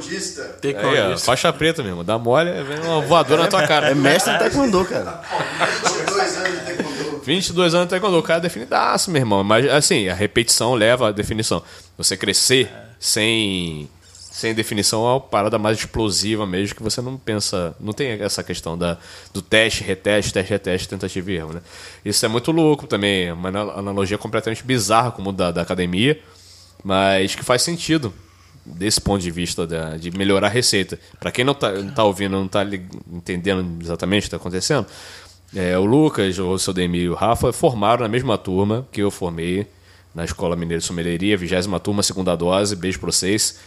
Taekwondista. 0.00 0.58
Aí, 0.62 1.00
ó, 1.10 1.14
isso. 1.14 1.24
faixa 1.24 1.52
preta 1.52 1.82
mesmo, 1.82 2.02
dá 2.04 2.18
mole, 2.18 2.50
vem 2.64 2.78
uma 2.80 3.00
voadora 3.00 3.42
na 3.42 3.48
tua 3.48 3.66
cara. 3.66 3.90
É 3.90 3.94
mestre 3.94 4.32
de 4.34 4.38
taekwondo, 4.38 4.84
cara. 4.84 5.20
22 7.24 7.74
anos 7.74 7.86
de 7.86 7.90
taekwondo, 7.90 8.18
o 8.18 8.22
cara 8.22 8.38
é 8.38 8.42
definidaço, 8.42 9.10
meu 9.10 9.20
irmão. 9.20 9.44
Mas, 9.44 9.66
assim, 9.68 10.08
a 10.08 10.14
repetição 10.14 10.74
leva 10.74 11.08
à 11.08 11.12
definição. 11.12 11.62
Você 11.96 12.16
crescer 12.16 12.70
sem, 12.98 13.88
sem 14.30 14.54
definição 14.54 15.06
é 15.06 15.10
uma 15.12 15.20
parada 15.20 15.58
mais 15.58 15.78
explosiva 15.78 16.46
mesmo, 16.46 16.74
que 16.74 16.82
você 16.82 17.00
não 17.00 17.16
pensa... 17.16 17.74
Não 17.78 17.92
tem 17.92 18.10
essa 18.22 18.42
questão 18.42 18.76
da, 18.76 18.96
do 19.32 19.42
teste, 19.42 19.84
reteste, 19.84 20.32
teste, 20.32 20.50
reteste, 20.50 20.88
tentativa 20.88 21.30
e 21.30 21.36
erro, 21.36 21.52
né? 21.54 21.60
Isso 22.04 22.24
é 22.24 22.28
muito 22.28 22.50
louco 22.50 22.86
também. 22.86 23.26
é 23.28 23.32
Uma 23.32 23.50
ana- 23.50 23.72
analogia 23.74 24.18
completamente 24.18 24.64
bizarra 24.64 25.10
com 25.12 25.20
o 25.20 25.24
mundo 25.24 25.36
da, 25.36 25.50
da 25.52 25.62
academia, 25.62 26.18
mas 26.82 27.34
que 27.34 27.44
faz 27.44 27.62
sentido 27.62 28.12
desse 28.64 29.00
ponto 29.00 29.22
de 29.22 29.30
vista 29.30 29.66
da- 29.66 29.96
de 29.96 30.10
melhorar 30.10 30.46
a 30.48 30.50
receita. 30.50 30.98
Para 31.18 31.30
quem 31.32 31.44
não 31.44 31.54
tá, 31.54 31.72
não 31.72 31.90
tá 31.90 32.04
ouvindo, 32.04 32.32
não 32.32 32.46
tá 32.48 32.62
li- 32.62 32.86
entendendo 33.12 33.82
exatamente 33.82 34.20
o 34.20 34.22
que 34.22 34.26
está 34.28 34.36
acontecendo, 34.36 34.86
é, 35.54 35.76
o 35.78 35.84
Lucas, 35.84 36.38
o 36.38 36.58
seu 36.58 36.72
Demi 36.72 36.98
e 36.98 37.08
o 37.08 37.14
Rafa 37.14 37.52
formaram 37.52 38.02
na 38.02 38.08
mesma 38.08 38.36
turma 38.38 38.86
que 38.92 39.00
eu 39.02 39.10
formei 39.10 39.66
na 40.14 40.24
Escola 40.24 40.54
Mineira 40.56 40.80
de 40.80 40.86
Sommelieria, 40.86 41.36
20 41.36 41.80
turma, 41.82 42.02
segunda 42.02 42.36
dose, 42.36 42.74
beijo 42.76 42.98
pra 43.00 43.10
vocês. 43.10 43.58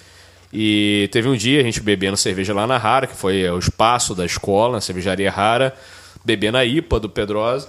E 0.52 1.10
teve 1.12 1.28
um 1.28 1.36
dia 1.36 1.60
a 1.62 1.64
gente 1.64 1.82
bebendo 1.82 2.16
cerveja 2.16 2.54
lá 2.54 2.68
na 2.68 2.78
Rara, 2.78 3.08
que 3.08 3.16
foi 3.16 3.50
o 3.50 3.58
espaço 3.58 4.14
da 4.14 4.26
escola, 4.26 4.78
a 4.78 4.82
cervejaria 4.82 5.32
Rara, 5.32 5.74
bebendo 6.24 6.58
a 6.58 6.64
IPA 6.66 7.00
do 7.00 7.10
Pedrosa. 7.10 7.68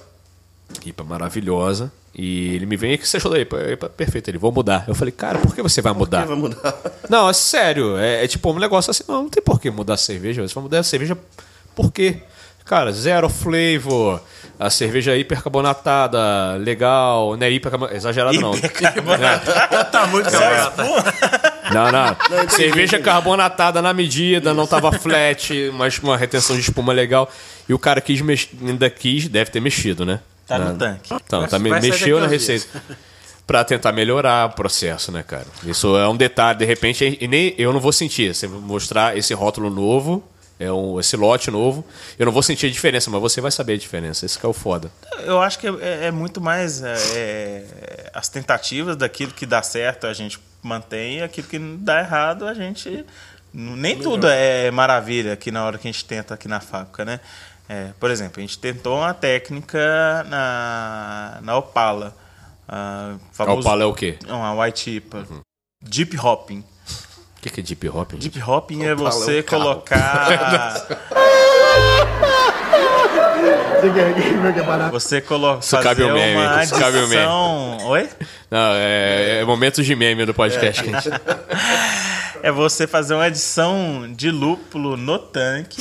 IPA 0.85 1.05
maravilhosa. 1.05 1.93
E 2.17 2.55
ele 2.55 2.65
me 2.65 2.77
vem, 2.77 2.95
o 2.95 2.99
que 2.99 3.09
você 3.09 3.17
achou 3.17 3.31
da 3.31 3.41
IPA? 3.41 3.73
IPA 3.73 3.89
perfeito. 3.89 4.29
Ele, 4.31 4.39
vou 4.39 4.53
mudar. 4.53 4.85
Eu 4.87 4.95
falei, 4.95 5.11
cara, 5.11 5.39
por 5.39 5.55
que 5.55 5.63
você 5.63 5.83
vai 5.83 5.93
mudar? 5.93 6.25
Vai 6.27 6.37
mudar. 6.37 6.77
Não, 7.11 7.29
é 7.29 7.33
sério. 7.33 7.97
É, 7.99 8.25
é 8.25 8.29
tipo 8.29 8.53
um 8.53 8.59
negócio 8.59 8.91
assim, 8.91 9.03
não, 9.09 9.25
não 9.25 9.29
tem 9.29 9.43
por 9.43 9.61
que 9.61 9.71
mudar 9.71 9.95
a 9.95 9.97
cerveja. 9.97 10.47
Você 10.47 10.55
vai 10.55 10.63
mudar 10.63 10.79
a 10.79 10.85
cerveja 10.85 11.19
por 11.75 11.93
quê? 11.93 12.19
Cara, 12.65 12.93
zero 12.93 13.29
flavor. 13.29 14.23
A 14.59 14.71
cerveja 14.71 15.17
hipercarbonatada, 15.17 16.57
legal, 16.57 17.35
né? 17.37 17.51
Hipercarbonatada, 17.51 17.99
exagerado 17.99 18.39
não. 18.41 18.53
Tá 19.91 20.07
muito 20.07 20.31
camarada. 20.31 20.85
Não, 21.73 21.91
não. 21.91 22.49
cerveja 22.49 22.99
carbonatada 23.01 23.83
na 23.83 23.93
medida, 23.93 24.55
não 24.55 24.67
tava 24.67 24.93
flat, 24.93 25.73
mas 25.75 25.99
uma 25.99 26.17
retenção 26.17 26.55
de 26.55 26.63
espuma 26.63 26.93
legal. 26.93 27.29
E 27.69 27.75
o 27.75 27.79
cara 27.79 28.01
quis 28.01 28.21
mex... 28.21 28.49
ainda 28.65 28.89
quis, 28.89 29.27
deve 29.27 29.51
ter 29.51 29.61
mexido, 29.61 30.07
né? 30.07 30.21
Tá 30.47 30.59
Na- 30.59 30.73
no 30.73 30.79
tanque. 30.79 31.15
Então, 31.15 31.47
tá, 31.47 31.59
me- 31.59 31.71
mexeu 31.81 32.21
na 32.21 32.27
receita. 32.27 32.67
Pra 33.47 33.63
tentar 33.63 33.93
melhorar 33.93 34.47
o 34.49 34.55
processo, 34.55 35.13
né, 35.13 35.23
cara? 35.23 35.45
Isso 35.65 35.95
é 35.99 36.09
um 36.09 36.17
detalhe, 36.17 36.59
de 36.59 36.65
repente, 36.65 37.19
e 37.21 37.29
nem 37.29 37.55
eu 37.59 37.75
não 37.75 37.81
vou 37.81 37.93
sentir. 37.93 38.35
Você 38.35 38.49
mostrar 38.49 39.19
esse 39.19 39.35
rótulo 39.35 39.69
novo, 39.69 40.25
é 40.59 40.73
um, 40.73 40.99
esse 40.99 41.15
lote 41.15 41.51
novo, 41.51 41.85
eu 42.19 42.25
não 42.25 42.33
vou 42.33 42.43
sentir 42.43 42.69
a 42.69 42.71
diferença, 42.71 43.11
mas 43.11 43.21
você 43.21 43.43
vai 43.43 43.51
saber 43.51 43.75
a 43.75 43.77
diferença. 43.77 44.25
Esse 44.25 44.39
que 44.39 44.47
é 44.47 44.49
o 44.49 44.55
foda. 44.55 44.91
Eu 45.27 45.43
acho 45.43 45.59
que 45.59 45.67
é, 45.67 46.07
é 46.07 46.11
muito 46.11 46.41
mais 46.41 46.83
é, 46.83 46.95
é, 47.15 48.11
as 48.15 48.31
tentativas 48.31 48.97
daquilo 48.97 49.33
que 49.33 49.45
dá 49.45 49.63
certo 49.63 50.07
a 50.07 50.15
gente 50.15 50.39
mantém 50.63 51.19
e 51.19 51.23
aquilo 51.23 51.47
que 51.47 51.59
dá 51.59 52.01
errado 52.01 52.47
a 52.49 52.55
gente. 52.55 53.05
Nem 53.53 53.99
tudo 53.99 54.27
é 54.27 54.71
maravilha 54.71 55.35
aqui 55.35 55.51
na 55.51 55.65
hora 55.67 55.77
que 55.77 55.87
a 55.87 55.93
gente 55.93 56.05
tenta 56.07 56.33
aqui 56.33 56.49
na 56.49 56.61
fábrica, 56.61 57.05
né? 57.05 57.21
É, 57.69 57.91
por 57.99 58.11
exemplo, 58.11 58.39
a 58.39 58.41
gente 58.41 58.59
tentou 58.59 58.99
uma 58.99 59.15
técnica 59.15 60.25
na, 60.29 61.39
na 61.43 61.57
Opala. 61.57 62.15
A 62.69 63.15
A 63.39 63.53
Opala 63.53 63.83
é 63.83 63.87
o 63.87 63.95
quê? 63.95 64.19
Uma 64.29 64.53
white 64.65 64.97
IPA. 64.97 65.27
Deep 65.83 66.17
hopping. 66.19 66.61
O 66.61 67.41
que, 67.45 67.51
que 67.51 67.61
é 67.61 67.63
deep 67.63 67.89
hop? 67.89 68.13
gente? 68.13 68.23
Deep 68.31 68.43
hopping 68.43 68.85
é 68.85 68.95
Opala 68.95 69.09
é 69.09 69.13
você 69.13 69.41
um 69.41 69.43
carro. 69.43 69.63
colocar. 69.63 70.87
você 74.91 75.21
coloca. 75.21 75.61
Isso 75.65 75.79
cabe 75.79 76.05
um 76.05 76.15
meme, 76.15 76.37
uma 76.37 76.65
isso 76.65 76.75
cabe 76.75 76.97
um 76.99 77.09
meme. 77.09 77.17
adição. 77.17 77.79
Oi? 77.89 78.09
Não, 78.51 78.73
é, 78.75 79.41
é 79.41 79.45
momentos 79.45 79.85
de 79.85 79.95
meme 79.95 80.25
do 80.25 80.35
podcast. 80.35 80.85
gente. 80.85 81.09
É 82.43 82.53
você 82.53 82.87
fazer 82.87 83.15
uma 83.15 83.25
adição 83.25 84.07
de 84.15 84.31
lúpulo 84.31 84.99
no 84.99 85.19
tanque, 85.19 85.81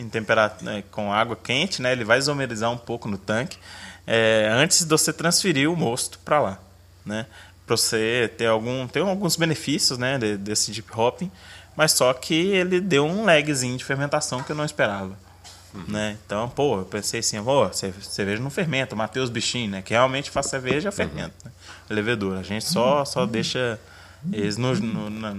em 0.00 0.08
temperatura, 0.08 0.72
né, 0.72 0.84
com 0.90 1.12
água 1.12 1.36
quente, 1.36 1.80
né? 1.82 1.92
Ele 1.92 2.04
vai 2.04 2.18
isomerizar 2.18 2.70
um 2.70 2.78
pouco 2.78 3.08
no 3.08 3.18
tanque, 3.18 3.58
é, 4.06 4.48
antes 4.52 4.82
de 4.84 4.88
você 4.90 5.12
transferir 5.12 5.70
o 5.70 5.76
mosto 5.76 6.18
para 6.24 6.40
lá, 6.40 6.58
né? 7.04 7.26
Para 7.66 7.76
você 7.76 8.32
ter 8.36 8.46
algum, 8.46 8.86
ter 8.88 9.00
alguns 9.00 9.36
benefícios, 9.36 9.98
né, 9.98 10.18
de- 10.18 10.36
desse 10.36 10.72
deep 10.72 10.88
hopping, 10.92 11.30
mas 11.76 11.92
só 11.92 12.12
que 12.12 12.34
ele 12.34 12.80
deu 12.80 13.04
um 13.06 13.24
lagzinho 13.24 13.76
de 13.76 13.84
fermentação 13.84 14.42
que 14.42 14.50
eu 14.50 14.56
não 14.56 14.64
esperava. 14.64 15.16
Né? 15.86 16.16
Então, 16.26 16.48
pô, 16.48 16.78
eu 16.78 16.84
pensei 16.84 17.20
assim, 17.20 17.40
pô, 17.44 17.72
ce- 17.72 17.94
cerveja 18.02 18.42
não 18.42 18.50
fermenta, 18.50 18.96
matei 18.96 19.22
os 19.22 19.30
bichinhos, 19.30 19.70
né? 19.70 19.82
Que 19.82 19.92
realmente 19.92 20.28
faz 20.28 20.46
cerveja, 20.46 20.90
fermenta, 20.90 21.32
né? 21.44 21.52
Levedura. 21.88 22.40
A 22.40 22.42
gente 22.42 22.64
só, 22.64 23.04
só 23.04 23.24
deixa 23.24 23.78
eles 24.32 24.56
no, 24.56 24.74
no- 24.74 25.08
na, 25.10 25.32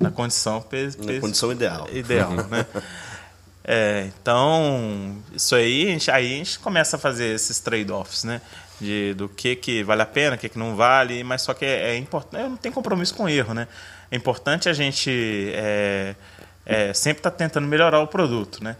na, 0.00 0.10
condição 0.10 0.58
Na 0.98 1.20
condição 1.20 1.52
ideal. 1.52 1.88
ideal, 1.92 2.32
né? 2.50 2.66
É, 3.68 4.08
então, 4.20 5.20
isso 5.32 5.56
aí, 5.56 5.88
a 5.88 5.90
gente, 5.90 6.08
aí 6.08 6.34
a 6.34 6.36
gente 6.36 6.56
começa 6.60 6.94
a 6.94 6.98
fazer 7.00 7.34
esses 7.34 7.58
trade-offs, 7.58 8.22
né? 8.22 8.40
De, 8.80 9.12
do 9.14 9.28
que, 9.28 9.56
que 9.56 9.82
vale 9.82 10.02
a 10.02 10.06
pena, 10.06 10.36
o 10.36 10.38
que, 10.38 10.48
que 10.48 10.58
não 10.58 10.76
vale, 10.76 11.24
mas 11.24 11.42
só 11.42 11.52
que 11.52 11.64
é, 11.64 11.90
é 11.90 11.96
importante, 11.96 12.48
não 12.48 12.56
tem 12.56 12.70
compromisso 12.70 13.14
com 13.14 13.28
erro, 13.28 13.54
né? 13.54 13.66
É 14.08 14.16
importante 14.16 14.68
a 14.68 14.72
gente 14.72 15.50
é, 15.52 16.14
é, 16.64 16.94
sempre 16.94 17.18
estar 17.18 17.32
tentando 17.32 17.66
melhorar 17.66 17.98
o 18.00 18.06
produto, 18.06 18.62
né? 18.62 18.76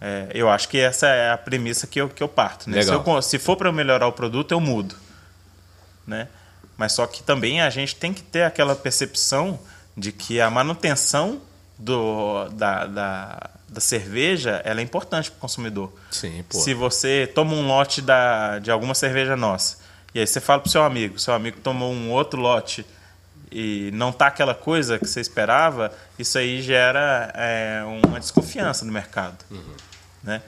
É, 0.00 0.28
eu 0.34 0.48
acho 0.48 0.68
que 0.68 0.78
essa 0.78 1.08
é 1.08 1.32
a 1.32 1.38
premissa 1.38 1.86
que 1.88 2.00
eu, 2.00 2.08
que 2.08 2.22
eu 2.22 2.28
parto, 2.28 2.70
né? 2.70 2.80
Se, 2.82 2.92
eu 2.92 3.22
se 3.22 3.38
for 3.40 3.56
para 3.56 3.68
eu 3.68 3.72
melhorar 3.72 4.06
o 4.06 4.12
produto, 4.12 4.52
eu 4.52 4.60
mudo, 4.60 4.94
né? 6.06 6.28
Mas 6.76 6.92
só 6.92 7.06
que 7.08 7.24
também 7.24 7.60
a 7.60 7.70
gente 7.70 7.96
tem 7.96 8.12
que 8.12 8.22
ter 8.22 8.44
aquela 8.44 8.76
percepção 8.76 9.58
de 9.96 10.12
que 10.12 10.40
a 10.40 10.48
manutenção 10.48 11.40
do, 11.78 12.48
da, 12.50 12.86
da, 12.86 13.50
da 13.76 13.80
cerveja 13.80 14.62
ela 14.64 14.80
é 14.80 14.82
importante 14.82 15.30
para 15.30 15.36
o 15.36 15.40
consumidor. 15.40 15.92
Sim, 16.10 16.42
pô. 16.48 16.58
Se 16.58 16.72
você 16.72 17.30
toma 17.34 17.52
um 17.52 17.66
lote 17.66 18.00
da, 18.00 18.58
de 18.58 18.70
alguma 18.70 18.94
cerveja 18.94 19.36
nossa, 19.36 19.76
e 20.14 20.18
aí 20.18 20.26
você 20.26 20.40
fala 20.40 20.62
pro 20.62 20.70
seu 20.70 20.82
amigo, 20.82 21.18
seu 21.18 21.34
amigo 21.34 21.58
tomou 21.60 21.92
um 21.92 22.10
outro 22.10 22.40
lote, 22.40 22.86
e 23.52 23.90
não 23.92 24.12
tá 24.12 24.28
aquela 24.28 24.54
coisa 24.54 24.98
que 24.98 25.06
você 25.06 25.20
esperava, 25.20 25.92
isso 26.18 26.38
aí 26.38 26.62
gera 26.62 27.30
é, 27.34 27.82
uma 28.02 28.18
desconfiança 28.18 28.84
no 28.84 28.92
mercado. 28.92 29.44
Né? 30.22 30.40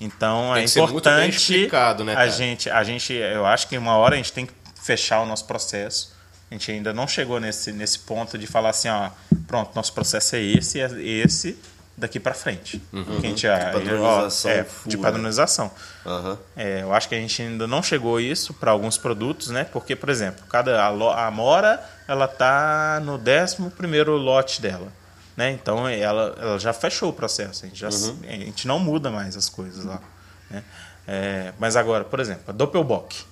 Então 0.00 0.52
Tem 0.54 0.62
é 0.62 0.66
importante 0.66 1.68
né, 2.04 2.14
a 2.14 2.28
gente, 2.28 2.70
a 2.70 2.84
gente, 2.84 3.12
eu 3.12 3.44
acho 3.44 3.66
que 3.66 3.76
uma 3.76 3.96
hora 3.96 4.14
a 4.14 4.16
gente 4.16 4.32
tem 4.32 4.46
que 4.46 4.52
fechar 4.80 5.20
o 5.22 5.26
nosso 5.26 5.44
processo. 5.44 6.14
A 6.48 6.54
gente 6.54 6.70
ainda 6.70 6.92
não 6.92 7.08
chegou 7.08 7.40
nesse, 7.40 7.72
nesse 7.72 7.98
ponto 7.98 8.38
de 8.38 8.46
falar 8.46 8.70
assim, 8.70 8.88
ó, 8.88 9.10
pronto, 9.48 9.74
nosso 9.74 9.92
processo 9.92 10.36
é 10.36 10.40
esse, 10.40 10.80
é 10.80 10.88
esse 11.02 11.58
daqui 11.96 12.20
para 12.20 12.34
frente. 12.34 12.82
Que 12.90 13.26
a 13.26 13.28
gente, 13.28 13.46
ah, 13.48 13.70
padronização 13.72 14.50
ó, 14.50 14.54
é, 14.54 14.66
de 14.86 14.98
padronização. 14.98 15.70
Aham. 16.04 16.38
É, 16.56 16.82
eu 16.82 16.92
acho 16.92 17.08
que 17.08 17.14
a 17.14 17.18
gente 17.18 17.40
ainda 17.40 17.66
não 17.66 17.82
chegou 17.82 18.16
a 18.16 18.22
isso 18.22 18.52
para 18.54 18.70
alguns 18.70 18.98
produtos, 18.98 19.48
né? 19.48 19.64
Porque, 19.64 19.96
por 19.96 20.08
exemplo, 20.08 20.44
cada 20.48 20.82
a 20.82 21.26
Amora 21.26 21.82
ela 22.06 22.28
tá 22.28 23.00
no 23.02 23.14
11 23.14 23.70
primeiro 23.76 24.16
lote 24.16 24.60
dela, 24.60 24.92
né? 25.36 25.50
Então 25.52 25.88
ela, 25.88 26.36
ela 26.40 26.58
já 26.58 26.72
fechou 26.72 27.10
o 27.10 27.12
processo, 27.12 27.64
a 27.64 27.68
gente, 27.68 27.78
já, 27.78 27.88
Uhum. 27.88 28.18
a 28.28 28.32
gente 28.32 28.66
não 28.68 28.78
muda 28.78 29.10
mais 29.10 29.36
as 29.36 29.48
coisas 29.48 29.84
lá, 29.84 30.00
né? 30.50 30.62
É, 31.08 31.52
mas 31.58 31.76
agora, 31.76 32.04
por 32.04 32.20
exemplo, 32.20 32.42
a 32.48 32.52
Doppelbock 32.52 33.24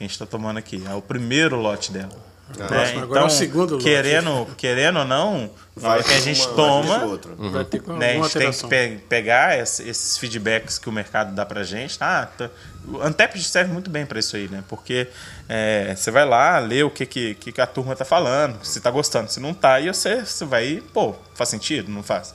que 0.00 0.04
a 0.04 0.06
gente 0.08 0.12
está 0.12 0.24
tomando 0.24 0.56
aqui, 0.56 0.82
é 0.88 0.94
o 0.94 1.02
primeiro 1.02 1.56
lote 1.56 1.92
dela. 1.92 2.29
Né? 2.58 3.00
Agora 3.02 3.20
é 3.20 3.24
o 3.24 3.30
segundo 3.30 3.72
lote. 3.74 3.84
querendo, 3.84 4.46
querendo 4.56 4.98
ou 5.00 5.04
não, 5.04 5.50
na 5.76 5.88
hora 5.90 6.02
que 6.02 6.12
a 6.12 6.20
gente 6.20 6.40
uma- 6.46 6.54
toma, 6.54 6.98
vai. 6.98 7.50
Vai 7.50 7.80
com 7.80 7.92
né, 7.94 8.10
a 8.12 8.14
gente 8.22 8.38
tem 8.38 8.50
que 8.52 8.66
pe- 8.66 9.00
pegar 9.08 9.58
esse- 9.58 9.88
esses 9.88 10.18
feedbacks 10.18 10.78
que 10.78 10.88
o 10.88 10.92
mercado 10.92 11.34
dá 11.34 11.44
pra 11.46 11.62
gente. 11.62 11.96
Ah, 12.00 12.28
tá- 12.36 12.50
o 12.88 13.00
Antep 13.00 13.38
serve 13.42 13.72
muito 13.72 13.90
bem 13.90 14.04
para 14.06 14.18
isso 14.18 14.34
aí, 14.36 14.48
né? 14.48 14.64
Porque 14.68 15.06
é, 15.48 15.94
você 15.96 16.10
vai 16.10 16.24
lá, 16.24 16.58
lê 16.58 16.82
o 16.82 16.90
que, 16.90 17.06
que, 17.06 17.34
que 17.34 17.60
a 17.60 17.66
turma 17.66 17.94
tá 17.96 18.04
falando, 18.04 18.64
se 18.64 18.80
tá 18.80 18.90
gostando, 18.90 19.30
se 19.30 19.40
não 19.40 19.52
tá, 19.54 19.80
e 19.80 19.88
você, 19.88 20.24
você 20.24 20.44
vai, 20.44 20.82
pô, 20.92 21.14
faz 21.34 21.48
sentido? 21.50 21.90
Não 21.90 22.02
faz? 22.02 22.34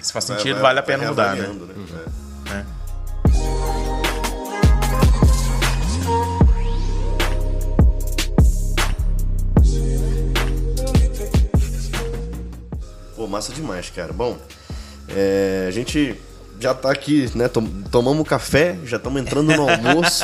Se 0.00 0.12
faz 0.12 0.26
Vai- 0.28 0.36
sentido, 0.38 0.54
vai- 0.54 0.62
vale 0.62 0.78
a 0.78 0.82
vai 0.82 0.86
pena 0.96 1.08
mudar, 1.08 1.34
né? 1.34 1.42
reavaliando, 1.42 1.72
É. 2.22 2.25
Pô, 13.26 13.30
massa 13.30 13.52
demais, 13.52 13.90
cara. 13.90 14.12
Bom, 14.12 14.38
é, 15.08 15.64
a 15.66 15.70
gente 15.72 16.14
já 16.60 16.72
tá 16.72 16.92
aqui, 16.92 17.28
né? 17.34 17.48
tom- 17.48 17.66
tomamos 17.90 18.26
café, 18.26 18.78
já 18.84 18.98
estamos 18.98 19.20
entrando 19.20 19.52
no 19.52 19.66
almoço. 19.68 20.22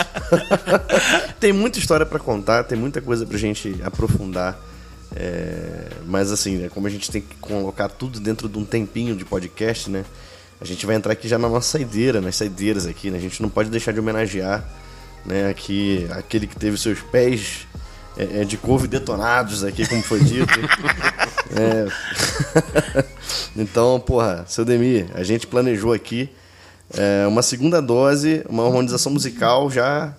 tem 1.40 1.52
muita 1.52 1.80
história 1.80 2.06
pra 2.06 2.20
contar, 2.20 2.62
tem 2.62 2.78
muita 2.78 3.00
coisa 3.02 3.26
pra 3.26 3.36
gente 3.36 3.74
aprofundar. 3.82 4.56
É, 5.16 5.88
mas 6.06 6.30
assim, 6.30 6.58
né, 6.58 6.68
como 6.72 6.86
a 6.86 6.90
gente 6.90 7.10
tem 7.10 7.20
que 7.20 7.34
colocar 7.40 7.88
tudo 7.88 8.20
dentro 8.20 8.48
de 8.48 8.56
um 8.56 8.64
tempinho 8.64 9.16
de 9.16 9.24
podcast, 9.24 9.90
né? 9.90 10.04
A 10.60 10.64
gente 10.64 10.86
vai 10.86 10.94
entrar 10.94 11.12
aqui 11.12 11.26
já 11.26 11.38
na 11.38 11.48
nossa 11.48 11.76
saideira, 11.78 12.20
nas 12.20 12.36
saideiras 12.36 12.86
aqui, 12.86 13.10
né? 13.10 13.18
A 13.18 13.20
gente 13.20 13.42
não 13.42 13.48
pode 13.48 13.68
deixar 13.68 13.90
de 13.92 13.98
homenagear, 13.98 14.64
né? 15.26 15.48
Aqui, 15.50 16.06
aquele 16.12 16.46
que 16.46 16.54
teve 16.54 16.78
seus 16.78 17.00
pés 17.00 17.66
é, 18.16 18.42
é, 18.42 18.44
de 18.44 18.56
couve 18.56 18.86
detonados 18.86 19.64
aqui, 19.64 19.86
como 19.88 20.02
foi 20.04 20.20
dito. 20.20 20.52
É. 21.56 23.04
então, 23.56 24.00
porra, 24.00 24.44
seu 24.48 24.64
Demi, 24.64 25.06
a 25.14 25.22
gente 25.22 25.46
planejou 25.46 25.92
aqui 25.92 26.28
é, 26.94 27.26
uma 27.26 27.42
segunda 27.42 27.80
dose, 27.80 28.42
uma 28.48 28.64
harmonização 28.66 29.12
musical 29.12 29.70
já, 29.70 30.14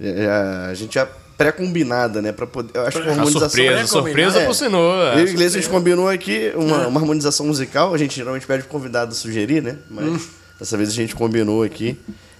já- 0.00 0.66
a 0.70 0.74
gente 0.74 0.94
já 0.94 1.06
pré-combinada, 1.36 2.22
né, 2.22 2.30
para 2.32 2.46
poder, 2.46 2.70
eu 2.78 2.82
acho 2.86 2.98
que 3.02 3.08
a 3.08 3.10
A 3.10 3.14
harmonização 3.14 3.48
surpresa, 3.50 3.86
surpresa 3.88 4.38
É. 4.40 4.44
pro 4.44 4.54
Senhor. 4.54 5.12
eu 5.14 5.20
e 5.20 5.24
o 5.24 5.28
Iglesias 5.28 5.56
a 5.56 5.58
gente 5.60 5.68
combinou 5.70 6.08
aqui 6.08 6.52
uma, 6.54 6.86
uma 6.86 7.00
harmonização 7.00 7.46
musical. 7.46 7.92
A 7.92 7.98
gente 7.98 8.14
geralmente 8.14 8.46
pede 8.46 8.62
pro 8.62 8.70
convidado 8.72 9.12
sugerir, 9.14 9.60
né? 9.60 9.76
Mas 9.90 10.28
dessa 10.60 10.76
vez 10.76 10.88
a 10.88 10.92
gente 10.92 11.14
combinou 11.14 11.62
aqui. 11.64 11.98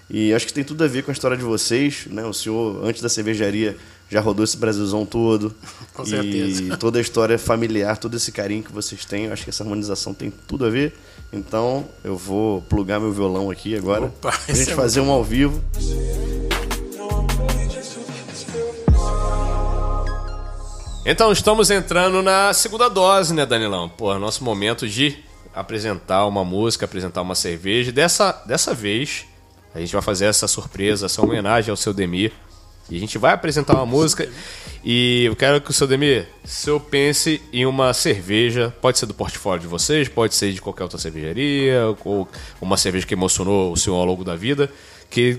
E 0.09 0.33
acho 0.33 0.47
que 0.47 0.53
tem 0.53 0.63
tudo 0.63 0.85
a 0.85 0.87
ver 0.87 1.03
com 1.03 1.11
a 1.11 1.13
história 1.13 1.37
de 1.37 1.43
vocês, 1.43 2.07
né? 2.09 2.25
O 2.25 2.33
senhor, 2.33 2.85
antes 2.85 3.03
da 3.03 3.09
cervejaria, 3.09 3.77
já 4.11 4.21
rodou 4.21 4.45
esse 4.45 4.57
Brasilzão 4.57 5.05
todo. 5.05 5.55
Com 5.95 6.03
e 6.03 6.07
certeza. 6.07 6.77
toda 6.77 6.99
a 6.99 7.01
história 7.03 7.39
familiar, 7.39 7.97
todo 7.97 8.17
esse 8.17 8.33
carinho 8.33 8.63
que 8.63 8.73
vocês 8.73 9.05
têm, 9.05 9.27
eu 9.27 9.33
acho 9.33 9.45
que 9.45 9.51
essa 9.51 9.63
harmonização 9.63 10.13
tem 10.13 10.31
tudo 10.31 10.67
a 10.67 10.71
ver. 10.71 10.93
Então, 11.33 11.85
eu 12.03 12.17
vou 12.17 12.63
plugar 12.63 13.01
meu 13.01 13.13
violão 13.13 13.51
aqui 13.51 13.77
agora. 13.77 14.07
Opa, 14.07 14.33
pra 14.33 14.55
gente 14.55 14.71
é 14.71 14.75
fazer 14.75 15.01
um 15.01 15.11
ao 15.11 15.23
vivo. 15.23 15.63
Então 21.07 21.31
estamos 21.31 21.71
entrando 21.71 22.23
na 22.23 22.55
segunda 22.55 22.89
dose, 22.89 23.35
né, 23.35 23.45
Danilão? 23.45 23.91
Pô, 23.91 24.19
nosso 24.19 24.43
momento 24.43 24.89
de 24.89 25.23
apresentar 25.55 26.27
uma 26.27 26.43
música, 26.43 26.87
apresentar 26.87 27.21
uma 27.21 27.35
cerveja. 27.35 27.93
Dessa, 27.93 28.33
dessa 28.47 28.73
vez, 28.73 29.27
a 29.75 29.81
gente 29.81 29.93
vai 29.93 30.01
fazer 30.01 30.25
essa 30.25 30.49
surpresa, 30.49 31.07
essa 31.07 31.21
homenagem 31.21 31.71
ao 31.71 31.77
seu 31.77 31.93
Demir. 31.93 32.33
E 32.91 32.97
a 32.97 33.01
gente 33.01 33.17
vai 33.19 33.33
apresentar 33.33 33.75
uma 33.75 33.87
música. 33.87 34.29
E 34.85 35.25
eu 35.25 35.35
quero 35.35 35.61
que 35.61 35.71
o 35.71 35.73
seu 35.73 35.87
Demir, 35.87 36.27
se 36.45 36.69
eu 36.69 36.79
pense 36.79 37.41
em 37.53 37.65
uma 37.65 37.95
cerveja, 37.95 38.75
pode 38.83 38.99
ser 38.99 39.07
do 39.07 39.15
portfólio 39.15 39.63
de 39.63 39.67
vocês, 39.67 40.09
pode 40.09 40.35
ser 40.35 40.53
de 40.53 40.61
qualquer 40.61 40.83
outra 40.83 40.99
cervejaria, 40.99 41.81
ou 42.05 42.29
uma 42.61 42.77
cerveja 42.77 43.07
que 43.07 43.15
emocionou 43.15 43.73
o 43.73 43.77
senhor 43.77 43.97
ao 43.97 44.05
longo 44.05 44.23
da 44.23 44.37
vida, 44.37 44.71
que 45.09 45.39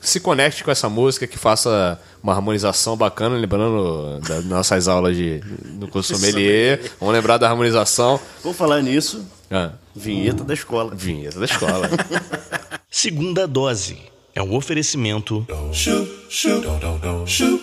se 0.00 0.20
conecte 0.20 0.62
com 0.62 0.70
essa 0.70 0.88
música, 0.88 1.26
que 1.26 1.36
faça 1.38 1.98
uma 2.22 2.32
harmonização 2.34 2.96
bacana, 2.96 3.36
lembrando 3.36 4.20
das 4.20 4.44
nossas 4.44 4.86
aulas 4.86 5.16
de, 5.16 5.38
do 5.38 5.88
curso 5.88 6.14
sommelier. 6.14 6.80
Vamos 7.00 7.14
lembrar 7.14 7.38
da 7.38 7.48
harmonização. 7.50 8.20
Vou 8.44 8.52
falar 8.54 8.80
nisso, 8.82 9.24
Ah, 9.50 9.72
vinheta 9.96 10.44
da 10.44 10.54
escola. 10.54 10.94
vinheta 10.94 11.40
da 11.40 11.46
escola. 11.46 11.90
Segunda 12.90 13.48
dose. 13.48 13.98
É 14.34 14.42
um 14.42 14.54
oferecimento. 14.54 15.46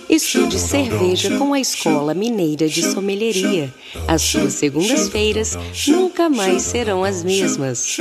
Estude 0.09 0.57
cerveja 0.57 1.37
com 1.37 1.53
a 1.53 1.59
Escola 1.59 2.13
Mineira 2.13 2.69
de 2.69 2.81
Sommelieria. 2.81 3.73
As 4.07 4.21
suas 4.21 4.53
segundas-feiras 4.53 5.57
nunca 5.87 6.29
mais 6.29 6.63
serão 6.63 7.03
as 7.03 7.23
mesmas. 7.23 7.97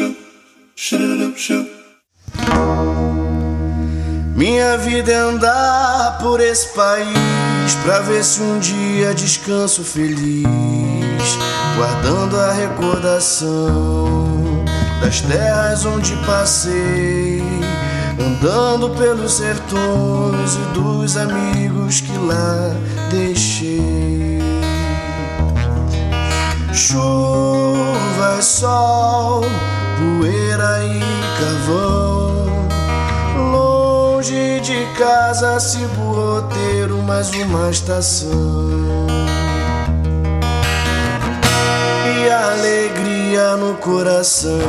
Minha 4.37 4.79
vida 4.79 5.12
é 5.12 5.16
andar 5.16 6.18
por 6.23 6.41
esse 6.41 6.68
país 6.68 7.75
pra 7.83 8.01
ver 8.01 8.25
se 8.25 8.41
um 8.41 8.59
dia 8.59 9.12
descanso 9.14 9.83
feliz, 9.83 10.47
guardando 11.77 12.37
a 12.37 12.53
recordação 12.53 14.64
das 15.01 15.21
terras 15.23 15.85
onde 15.85 16.14
passei, 16.25 17.20
andando 18.41 18.88
pelos 18.91 19.34
sertões 19.34 20.55
e 20.55 20.72
dos 20.72 21.14
amigos 21.18 22.01
que 22.01 22.16
lá 22.16 22.74
deixei. 23.11 24.41
Chuva, 26.72 28.41
sol, 28.41 29.43
poeira 29.99 30.82
e 30.84 31.01
carvão. 31.38 32.47
Longe 33.53 34.61
de 34.61 34.86
casa 34.99 35.59
o 35.99 36.12
roteiro, 36.12 37.03
mais 37.03 37.28
uma 37.30 37.70
estação. 37.70 38.30
E 42.16 42.30
alegria 42.30 43.57
no 43.59 43.74
coração. 43.74 44.61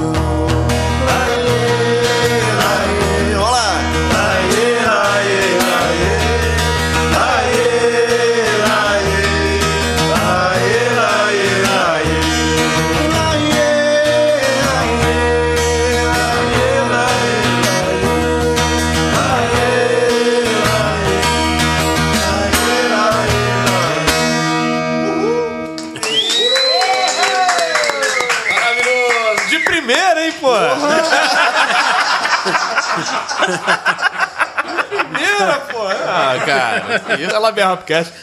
Primeira, 34.88 35.60
pô! 35.72 35.80
Ah, 35.88 36.36
cara. 36.46 37.16
Isso 37.22 37.36
é 37.36 37.40
lá 37.40 37.52
bem 37.52 37.64
Rapcast. 37.64 38.14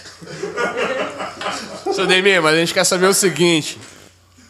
Seu 1.92 2.06
Demir, 2.06 2.42
mas 2.42 2.54
a 2.54 2.58
gente 2.58 2.74
quer 2.74 2.84
saber 2.84 3.06
o 3.06 3.14
seguinte. 3.14 3.78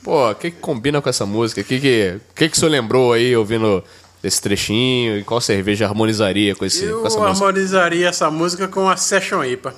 Pô, 0.02 0.30
o 0.30 0.34
que, 0.34 0.50
que 0.50 0.58
combina 0.58 1.00
com 1.02 1.08
essa 1.08 1.26
música? 1.26 1.60
O 1.60 1.64
que, 1.64 1.80
que, 1.80 2.20
que, 2.34 2.48
que 2.48 2.56
o 2.56 2.58
senhor 2.58 2.70
lembrou 2.70 3.12
aí 3.12 3.36
ouvindo 3.36 3.82
esse 4.22 4.40
trechinho? 4.40 5.18
E 5.18 5.24
qual 5.24 5.40
cerveja 5.40 5.86
harmonizaria 5.86 6.54
com, 6.54 6.64
esse, 6.64 6.84
Eu 6.84 7.00
com 7.00 7.06
essa 7.06 7.18
música? 7.18 7.44
harmonizaria 7.46 8.08
essa 8.08 8.30
música 8.30 8.68
com 8.68 8.88
a 8.88 8.96
Session 8.96 9.44
IPA. 9.44 9.74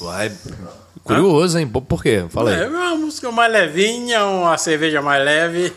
Vai. 0.00 0.32
Curioso, 1.02 1.58
hein? 1.58 1.66
Por 1.68 2.02
quê? 2.02 2.24
Fala 2.30 2.50
aí. 2.50 2.62
É 2.62 2.66
uma 2.68 2.94
música 2.96 3.30
mais 3.30 3.52
levinha, 3.52 4.24
uma 4.24 4.56
cerveja 4.58 5.00
mais 5.02 5.24
leve. 5.24 5.72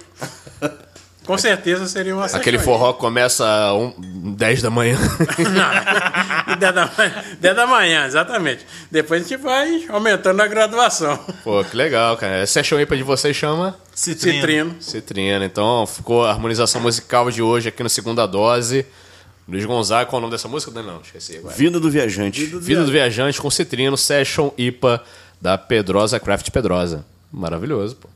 Com 1.27 1.37
certeza 1.37 1.85
seria 1.87 2.15
uma 2.15 2.25
Aquele 2.25 2.57
forró 2.57 2.93
que 2.93 2.99
começa 3.01 3.45
um, 3.73 3.93
10 4.33 4.61
da 4.61 4.69
manhã. 4.69 4.97
Não, 4.97 6.55
10 6.55 6.73
da, 6.73 6.85
manhã, 6.97 7.23
10 7.41 7.55
da 7.55 7.67
manhã, 7.67 8.05
exatamente. 8.05 8.65
Depois 8.89 9.19
a 9.19 9.27
gente 9.27 9.35
vai 9.35 9.85
aumentando 9.89 10.41
a 10.41 10.47
graduação. 10.47 11.19
Pô, 11.43 11.61
que 11.65 11.75
legal, 11.75 12.15
cara. 12.15 12.37
Essa 12.37 12.53
session 12.53 12.79
IPA 12.79 12.95
de 12.95 13.03
vocês 13.03 13.35
chama 13.35 13.75
Citrino. 13.93 14.37
Citrino. 14.39 14.75
Citrina. 14.79 15.45
Então 15.45 15.85
ficou 15.85 16.25
a 16.25 16.31
harmonização 16.31 16.79
musical 16.79 17.29
de 17.29 17.41
hoje 17.41 17.67
aqui 17.67 17.83
no 17.83 17.89
Segunda 17.89 18.25
Dose. 18.25 18.85
Luiz 19.45 19.65
Gonzaga, 19.65 20.09
qual 20.09 20.19
é 20.19 20.19
o 20.19 20.21
nome 20.21 20.31
dessa 20.31 20.47
música? 20.47 20.71
Não, 20.81 21.01
esqueci 21.01 21.37
agora. 21.37 21.53
Vida 21.53 21.77
do 21.77 21.91
Viajante. 21.91 22.45
Vida 22.45 22.85
do 22.85 22.91
Viajante 22.91 23.41
com 23.41 23.51
Citrino, 23.51 23.97
Session 23.97 24.49
IPA 24.57 25.03
da 25.41 25.57
Pedrosa 25.57 26.21
Craft 26.21 26.51
Pedrosa. 26.51 27.05
Maravilhoso, 27.29 27.97
pô. 27.97 28.07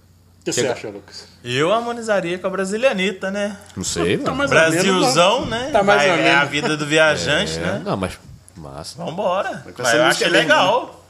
O 0.41 0.43
que 0.43 0.51
você 0.53 0.67
acha, 0.67 0.87
Lucas? 0.89 1.27
Eu 1.43 1.71
harmonizaria 1.71 2.37
com 2.39 2.47
a 2.47 2.49
Brasilianita, 2.49 3.29
né? 3.29 3.57
Não 3.75 3.83
sei, 3.83 4.17
Tá 4.17 4.33
mano. 4.33 4.49
Brasilzão, 4.49 5.41
tá- 5.43 5.49
né? 5.49 5.69
Tá 5.71 5.83
mais 5.83 6.01
Vai- 6.01 6.09
ou 6.11 6.17
É 6.17 6.33
a 6.33 6.45
vida 6.45 6.75
do 6.75 6.85
viajante, 6.85 7.57
É, 7.57 7.61
né? 7.61 7.81
Não, 7.85 7.95
mas 7.95 8.17
massa. 8.57 8.97
Vambora. 9.03 9.63
com 9.63 9.71
Mas 9.77 9.87
essa 9.87 9.97
eu 9.97 10.05
música 10.05 10.25
acho 10.25 10.35
é 10.35 10.39
legal. 10.39 11.05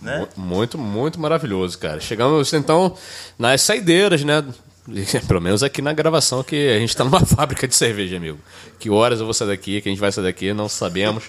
Né? 0.00 0.18
Mu- 0.18 0.28
Muito, 0.44 0.78
muito 0.78 1.20
maravilhoso, 1.20 1.78
cara. 1.78 2.00
Chegamos, 2.00 2.52
então, 2.54 2.96
nas 3.38 3.60
saideiras, 3.60 4.24
né? 4.24 4.42
Pelo 5.28 5.40
menos 5.40 5.62
aqui 5.62 5.80
na 5.80 5.92
gravação, 5.92 6.42
que 6.42 6.70
a 6.74 6.78
gente 6.78 6.96
tá 6.96 7.04
numa 7.04 7.20
fábrica 7.26 7.68
de 7.68 7.74
cerveja, 7.76 8.16
amigo. 8.16 8.38
Que 8.80 8.88
horas 8.90 9.20
eu 9.20 9.26
vou 9.26 9.32
sair 9.34 9.48
daqui, 9.48 9.80
que 9.80 9.88
a 9.88 9.92
gente 9.92 10.00
vai 10.00 10.10
sair 10.10 10.24
daqui, 10.24 10.52
não 10.54 10.68
sabemos. 10.68 11.24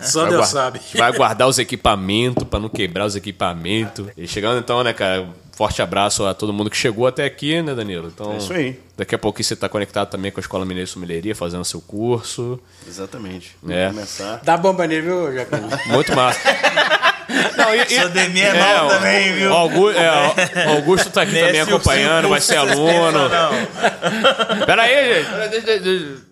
Só 0.00 0.20
Vai 0.20 0.30
Deus 0.30 0.40
guar- 0.42 0.48
sabe. 0.50 0.80
Vai 0.94 1.12
guardar 1.12 1.48
os 1.48 1.58
equipamentos 1.58 2.44
pra 2.46 2.60
não 2.60 2.68
quebrar 2.68 3.04
os 3.06 3.16
equipamentos. 3.16 4.06
E 4.16 4.28
chegando 4.28 4.58
então, 4.60 4.84
né, 4.84 4.92
cara? 4.92 5.26
Forte 5.56 5.80
abraço 5.80 6.26
a 6.26 6.34
todo 6.34 6.52
mundo 6.52 6.68
que 6.68 6.76
chegou 6.76 7.06
até 7.06 7.24
aqui, 7.24 7.62
né, 7.62 7.74
Danilo? 7.74 8.08
Então, 8.12 8.32
É 8.32 8.36
isso 8.38 8.52
aí. 8.52 8.80
Daqui 8.96 9.14
a 9.14 9.18
pouco 9.18 9.40
você 9.42 9.54
tá 9.54 9.68
conectado 9.68 10.08
também 10.10 10.32
com 10.32 10.40
a 10.40 10.42
Escola 10.42 10.64
Mineira 10.64 10.84
de 10.86 10.90
Sommeleria, 10.90 11.34
fazendo 11.34 11.64
seu 11.64 11.80
curso. 11.80 12.58
Exatamente. 12.88 13.56
É. 13.68 13.86
Vamos 13.88 13.94
começar. 13.94 14.40
Dá 14.42 14.56
bomba 14.56 14.86
nele, 14.86 15.02
viu, 15.02 15.32
Jacaré? 15.32 15.62
Muito 15.86 16.14
massa. 16.14 16.40
Não, 17.56 17.74
e, 17.74 17.80
e- 17.82 17.86
Seu 17.88 18.08
Demi 18.10 18.40
é 18.40 18.52
mal 18.52 18.86
o- 18.86 18.88
também, 18.90 19.32
viu? 19.32 19.50
o 19.50 19.54
Augusto, 19.54 19.98
é, 19.98 20.66
Augusto 20.76 21.10
tá 21.10 21.22
aqui 21.22 21.32
Nesse 21.32 21.46
também 21.46 21.60
acompanhando, 21.62 22.28
vai 22.28 22.40
ser 22.40 22.56
aluno. 22.56 23.28
não. 23.28 24.66
Pera 24.66 24.82
aí, 24.82 25.24
gente. 25.24 26.24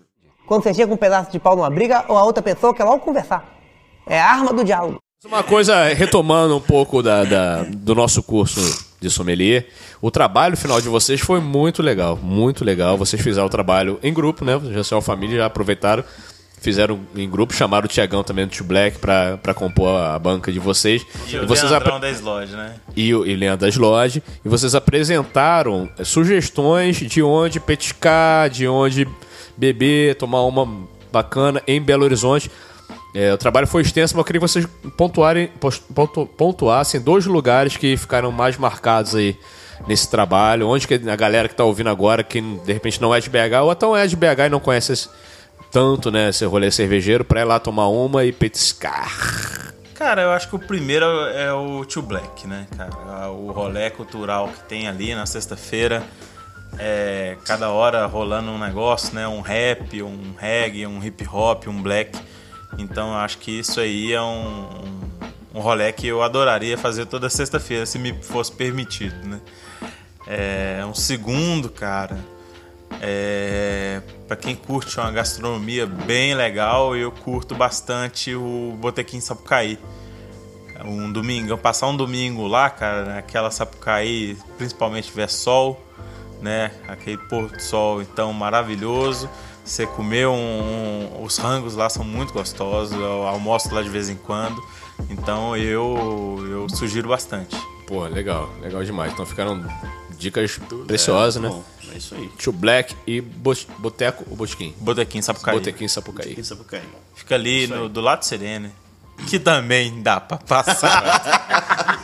Quando 0.45 0.63
você 0.63 0.73
chega 0.73 0.87
com 0.87 0.93
um 0.93 0.97
pedaço 0.97 1.31
de 1.31 1.39
pau 1.39 1.55
numa 1.55 1.69
briga, 1.69 2.05
ou 2.07 2.17
a 2.17 2.23
outra 2.23 2.43
pessoa 2.43 2.73
quer 2.75 2.83
logo 2.83 2.99
conversar. 2.99 3.43
É 4.05 4.19
a 4.19 4.25
arma 4.25 4.53
do 4.53 4.63
diálogo. 4.63 4.99
Uma 5.25 5.41
coisa, 5.41 5.85
retomando 5.93 6.55
um 6.57 6.61
pouco 6.61 7.01
da, 7.01 7.23
da- 7.23 7.63
do 7.63 7.95
nosso 7.95 8.21
curso 8.21 8.59
de 9.03 9.09
sommelier, 9.09 9.67
o 10.01 10.09
trabalho 10.09 10.57
final 10.57 10.81
de 10.81 10.89
vocês 10.89 11.19
foi 11.19 11.39
muito 11.39 11.81
legal, 11.83 12.17
muito 12.17 12.65
legal. 12.65 12.97
Vocês 12.97 13.21
fizeram 13.21 13.47
o 13.47 13.49
trabalho 13.49 13.99
em 14.01 14.13
grupo, 14.13 14.43
né? 14.43 14.59
Já 14.71 14.83
são 14.83 14.97
uma 14.97 15.01
família, 15.01 15.37
já 15.37 15.45
aproveitaram, 15.45 16.03
fizeram 16.59 16.99
em 17.15 17.29
grupo, 17.29 17.53
chamaram 17.53 17.85
o 17.85 17.87
Tiagão 17.87 18.23
também 18.23 18.45
do 18.45 18.51
Tio 18.51 18.65
Black 18.65 18.97
pra 18.97 19.53
compor 19.53 19.99
a 19.99 20.17
banca 20.17 20.51
de 20.51 20.59
vocês. 20.59 21.05
E 21.27 21.37
o 21.37 21.45
vocês 21.45 21.69
Leandrão 21.69 21.99
da 21.99 22.09
Slodge, 22.09 22.55
né? 22.55 22.75
e 22.95 23.13
o 23.13 23.25
e 23.25 23.35
Leandro 23.35 23.65
das 23.65 23.75
Lodge, 23.75 24.23
e 24.43 24.49
vocês 24.49 24.73
apresentaram 24.73 25.89
sugestões 26.03 26.97
de 26.97 27.21
onde 27.21 27.59
petiscar, 27.59 28.49
de 28.49 28.67
onde 28.67 29.07
beber, 29.57 30.15
tomar 30.15 30.41
uma 30.43 30.87
bacana 31.11 31.61
em 31.67 31.81
Belo 31.81 32.03
Horizonte. 32.03 32.49
Eh, 33.15 33.31
o 33.33 33.37
trabalho 33.37 33.67
foi 33.67 33.81
extenso, 33.83 34.15
mas 34.15 34.19
eu 34.21 34.25
queria 34.25 34.39
que 34.41 34.47
vocês 34.47 34.67
pontuarem, 34.97 35.47
pontu- 35.93 36.25
pontuassem 36.25 36.99
dois 36.99 37.25
lugares 37.25 37.77
que 37.77 37.95
ficaram 37.95 38.31
mais 38.31 38.57
marcados 38.57 39.13
aí 39.15 39.37
nesse 39.87 40.09
trabalho, 40.09 40.67
onde 40.67 40.87
que 40.87 40.93
a 40.95 41.15
galera 41.15 41.47
que 41.47 41.53
está 41.53 41.63
ouvindo 41.63 41.89
agora, 41.89 42.23
que 42.23 42.41
de 42.41 42.73
repente 42.73 43.01
não 43.01 43.13
é 43.13 43.19
de 43.19 43.29
BH, 43.29 43.61
ou 43.63 43.69
até 43.71 43.85
é 44.03 44.07
de 44.07 44.15
BH 44.15 44.45
e 44.47 44.49
não 44.49 44.59
conhece 44.59 44.93
esse- 44.93 45.09
tanto 45.71 46.09
né, 46.11 46.29
esse 46.29 46.45
rolê 46.45 46.71
cervejeiro, 46.71 47.23
para 47.25 47.41
ir 47.41 47.45
lá 47.45 47.59
tomar 47.59 47.87
uma 47.87 48.23
e 48.25 48.31
petiscar. 48.31 49.11
Cara, 49.95 50.21
eu 50.23 50.31
acho 50.31 50.49
que 50.49 50.55
o 50.55 50.59
primeiro 50.59 51.05
é 51.05 51.53
o 51.53 51.85
Tio 51.85 52.01
Black, 52.01 52.47
né, 52.47 52.65
cara? 52.75 53.29
O 53.31 53.51
rolê 53.51 53.89
cultural 53.89 54.47
que 54.49 54.63
tem 54.63 54.87
ali 54.87 55.13
na 55.15 55.25
sexta-feira. 55.25 56.03
É, 56.79 57.37
cada 57.45 57.69
hora 57.69 58.05
rolando 58.07 58.49
um 58.51 58.57
negócio, 58.57 59.13
né? 59.13 59.27
Um 59.27 59.41
rap, 59.41 60.01
um 60.01 60.33
reggae, 60.37 60.87
um 60.87 61.03
hip 61.03 61.25
hop, 61.31 61.67
um 61.67 61.81
black. 61.81 62.17
Então 62.77 63.09
eu 63.09 63.17
acho 63.17 63.37
que 63.37 63.59
isso 63.59 63.79
aí 63.79 64.13
é 64.13 64.21
um, 64.21 64.67
um, 65.53 65.59
rolê 65.59 65.91
que 65.91 66.07
eu 66.07 66.21
adoraria 66.21 66.77
fazer 66.77 67.05
toda 67.05 67.29
sexta-feira, 67.29 67.85
se 67.85 67.99
me 67.99 68.13
fosse 68.21 68.51
permitido, 68.51 69.15
né? 69.27 69.41
É, 70.25 70.83
um 70.85 70.93
segundo, 70.93 71.69
cara. 71.69 72.17
É, 73.01 74.01
para 74.27 74.37
quem 74.37 74.55
curte 74.55 74.99
uma 74.99 75.11
gastronomia 75.11 75.85
bem 75.85 76.33
legal, 76.33 76.95
eu 76.95 77.11
curto 77.11 77.53
bastante 77.53 78.33
o 78.33 78.77
Botequim 78.79 79.19
Sapucaí. 79.19 79.77
Um 80.85 81.11
domingo, 81.11 81.57
passar 81.57 81.87
um 81.87 81.95
domingo 81.95 82.47
lá, 82.47 82.69
cara, 82.69 83.05
naquela 83.05 83.51
Sapucaí, 83.51 84.37
principalmente 84.57 85.09
tiver 85.09 85.29
sol, 85.29 85.81
né? 86.41 86.71
Aquele 86.87 87.17
pôr 87.17 87.49
do 87.49 87.61
sol 87.61 88.01
então 88.01 88.33
maravilhoso. 88.33 89.29
Você 89.63 89.85
comer 89.87 90.27
um, 90.27 90.33
um- 90.33 91.23
os 91.23 91.37
rangos 91.37 91.75
lá 91.75 91.89
são 91.89 92.03
muito 92.03 92.33
gostosos, 92.33 92.93
eu 92.93 93.23
almoço 93.27 93.73
lá 93.73 93.81
de 93.81 93.89
vez 93.89 94.09
em 94.09 94.15
quando. 94.15 94.61
Então 95.09 95.55
eu 95.55 96.45
eu 96.49 96.69
sugiro 96.69 97.09
bastante. 97.09 97.55
Pô, 97.87 98.05
legal, 98.05 98.49
legal 98.61 98.83
demais. 98.83 99.11
Então 99.13 99.25
ficaram 99.25 99.65
dicas 100.17 100.59
preciosas, 100.87 101.41
né? 101.41 101.49
Bom, 101.49 101.63
é 101.93 101.97
isso 101.97 102.13
aí. 102.15 102.29
Tio 102.37 102.51
Black 102.51 102.95
e 103.07 103.19
Bo- 103.21 103.53
Boteco 103.79 104.23
ou 104.29 104.35
Botequim? 104.35 104.73
Botequim 104.79 105.21
Sapucaí. 105.21 105.55
Botequim 105.55 105.87
Sapucaí. 105.87 106.43
Sabe 106.43 106.63
cair. 106.65 106.83
Fica 107.15 107.35
ali 107.35 107.67
no- 107.67 107.89
do 107.89 108.01
lado 108.01 108.23
sereno. 108.23 108.71
Que 109.27 109.39
também 109.39 110.01
dá 110.01 110.19
pra 110.19 110.37
passar. 110.37 111.01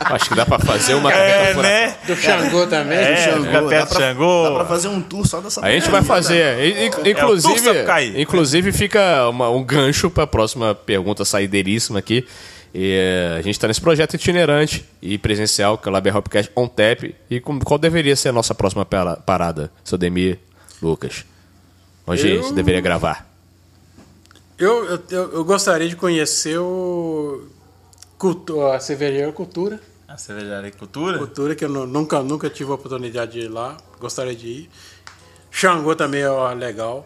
Acho 0.10 0.28
que 0.30 0.34
dá 0.34 0.44
pra 0.46 0.58
fazer 0.58 0.94
uma 0.94 1.12
é, 1.12 1.52
carreta 1.52 1.62
né? 1.62 1.96
Do 2.06 2.16
Xangô 2.16 2.66
também. 2.66 2.98
É, 2.98 3.16
Xangô, 3.30 3.44
fica 3.44 3.52
dá 3.52 3.60
do 3.60 3.86
pra- 3.88 4.00
Xangô. 4.00 4.42
Dá 4.44 4.54
pra 4.56 4.64
fazer 4.64 4.88
um 4.88 5.00
tour 5.02 5.26
só 5.26 5.40
dessa 5.40 5.64
A 5.64 5.70
gente 5.70 5.88
vai 5.90 6.02
fazer. 6.02 6.58
In- 6.64 6.86
in- 6.86 6.90
Turco 6.90 7.08
Inclusive, 7.08 7.58
Sapucaí. 7.60 8.20
inclusive 8.20 8.72
fica 8.72 9.28
uma- 9.28 9.50
um 9.50 9.62
gancho 9.62 10.10
para 10.10 10.24
a 10.24 10.26
próxima 10.26 10.74
pergunta 10.74 11.24
saideiríssima 11.24 11.98
aqui. 11.98 12.26
E, 12.74 12.94
eh, 12.96 13.36
a 13.38 13.42
gente 13.42 13.54
está 13.54 13.68
nesse 13.68 13.80
projeto 13.80 14.14
itinerante 14.14 14.84
e 15.02 15.18
presencial, 15.18 15.76
que 15.76 15.88
é 15.88 15.90
o 15.90 15.92
Lab 15.92 16.08
Hopcast 16.10 16.50
On 16.56 16.66
Tap. 16.66 17.04
E 17.30 17.38
com- 17.40 17.58
qual 17.60 17.78
deveria 17.78 18.16
ser 18.16 18.30
a 18.30 18.32
nossa 18.32 18.54
próxima 18.54 18.84
para- 18.84 19.16
parada, 19.16 19.70
seu 19.84 19.98
Demir, 19.98 20.38
Lucas? 20.82 21.24
Onde 22.06 22.22
a 22.22 22.26
gente 22.36 22.46
Eu- 22.48 22.52
deveria 22.54 22.80
gravar? 22.80 23.29
Eu, 24.60 24.84
eu, 25.10 25.32
eu- 25.32 25.44
gostaria 25.44 25.88
de 25.88 25.96
conhecer 25.96 26.58
o 26.58 27.46
cultu- 28.18 28.66
a 28.66 28.78
cervejaria 28.78 29.32
Cultura. 29.32 29.80
A 30.06 30.16
cervejaria 30.18 30.70
Cultura? 30.70 31.18
Cultura, 31.18 31.54
que 31.54 31.64
eu 31.64 31.68
nu- 31.68 31.86
nunca, 31.86 32.20
nunca 32.22 32.50
tive 32.50 32.70
a 32.70 32.74
oportunidade 32.74 33.32
de 33.32 33.40
ir 33.40 33.48
lá. 33.48 33.76
Gostaria 33.98 34.34
de 34.36 34.46
ir. 34.46 34.70
Xangô 35.50 35.96
também 35.96 36.20
é 36.22 36.54
legal. 36.54 37.04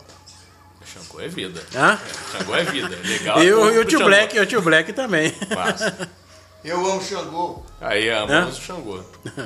Xangô 0.85 1.21
é 1.21 1.29
vida. 1.29 1.63
Hã? 1.75 1.99
Xangô 2.33 2.55
é 2.57 2.65
vida. 2.65 2.99
Legal. 3.05 3.43
E 3.43 3.53
o, 3.53 3.81
o 3.81 3.85
tio 3.85 4.05
Black, 4.05 4.39
o 4.39 4.47
tio 4.47 4.61
Black 4.61 4.93
também. 4.93 5.33
Eu 6.65 6.79
amo 6.87 7.03
Xangô. 7.03 7.63
Aí, 7.81 8.11
amamos 8.11 8.59
o 8.59 8.61
Xangô. 8.61 9.01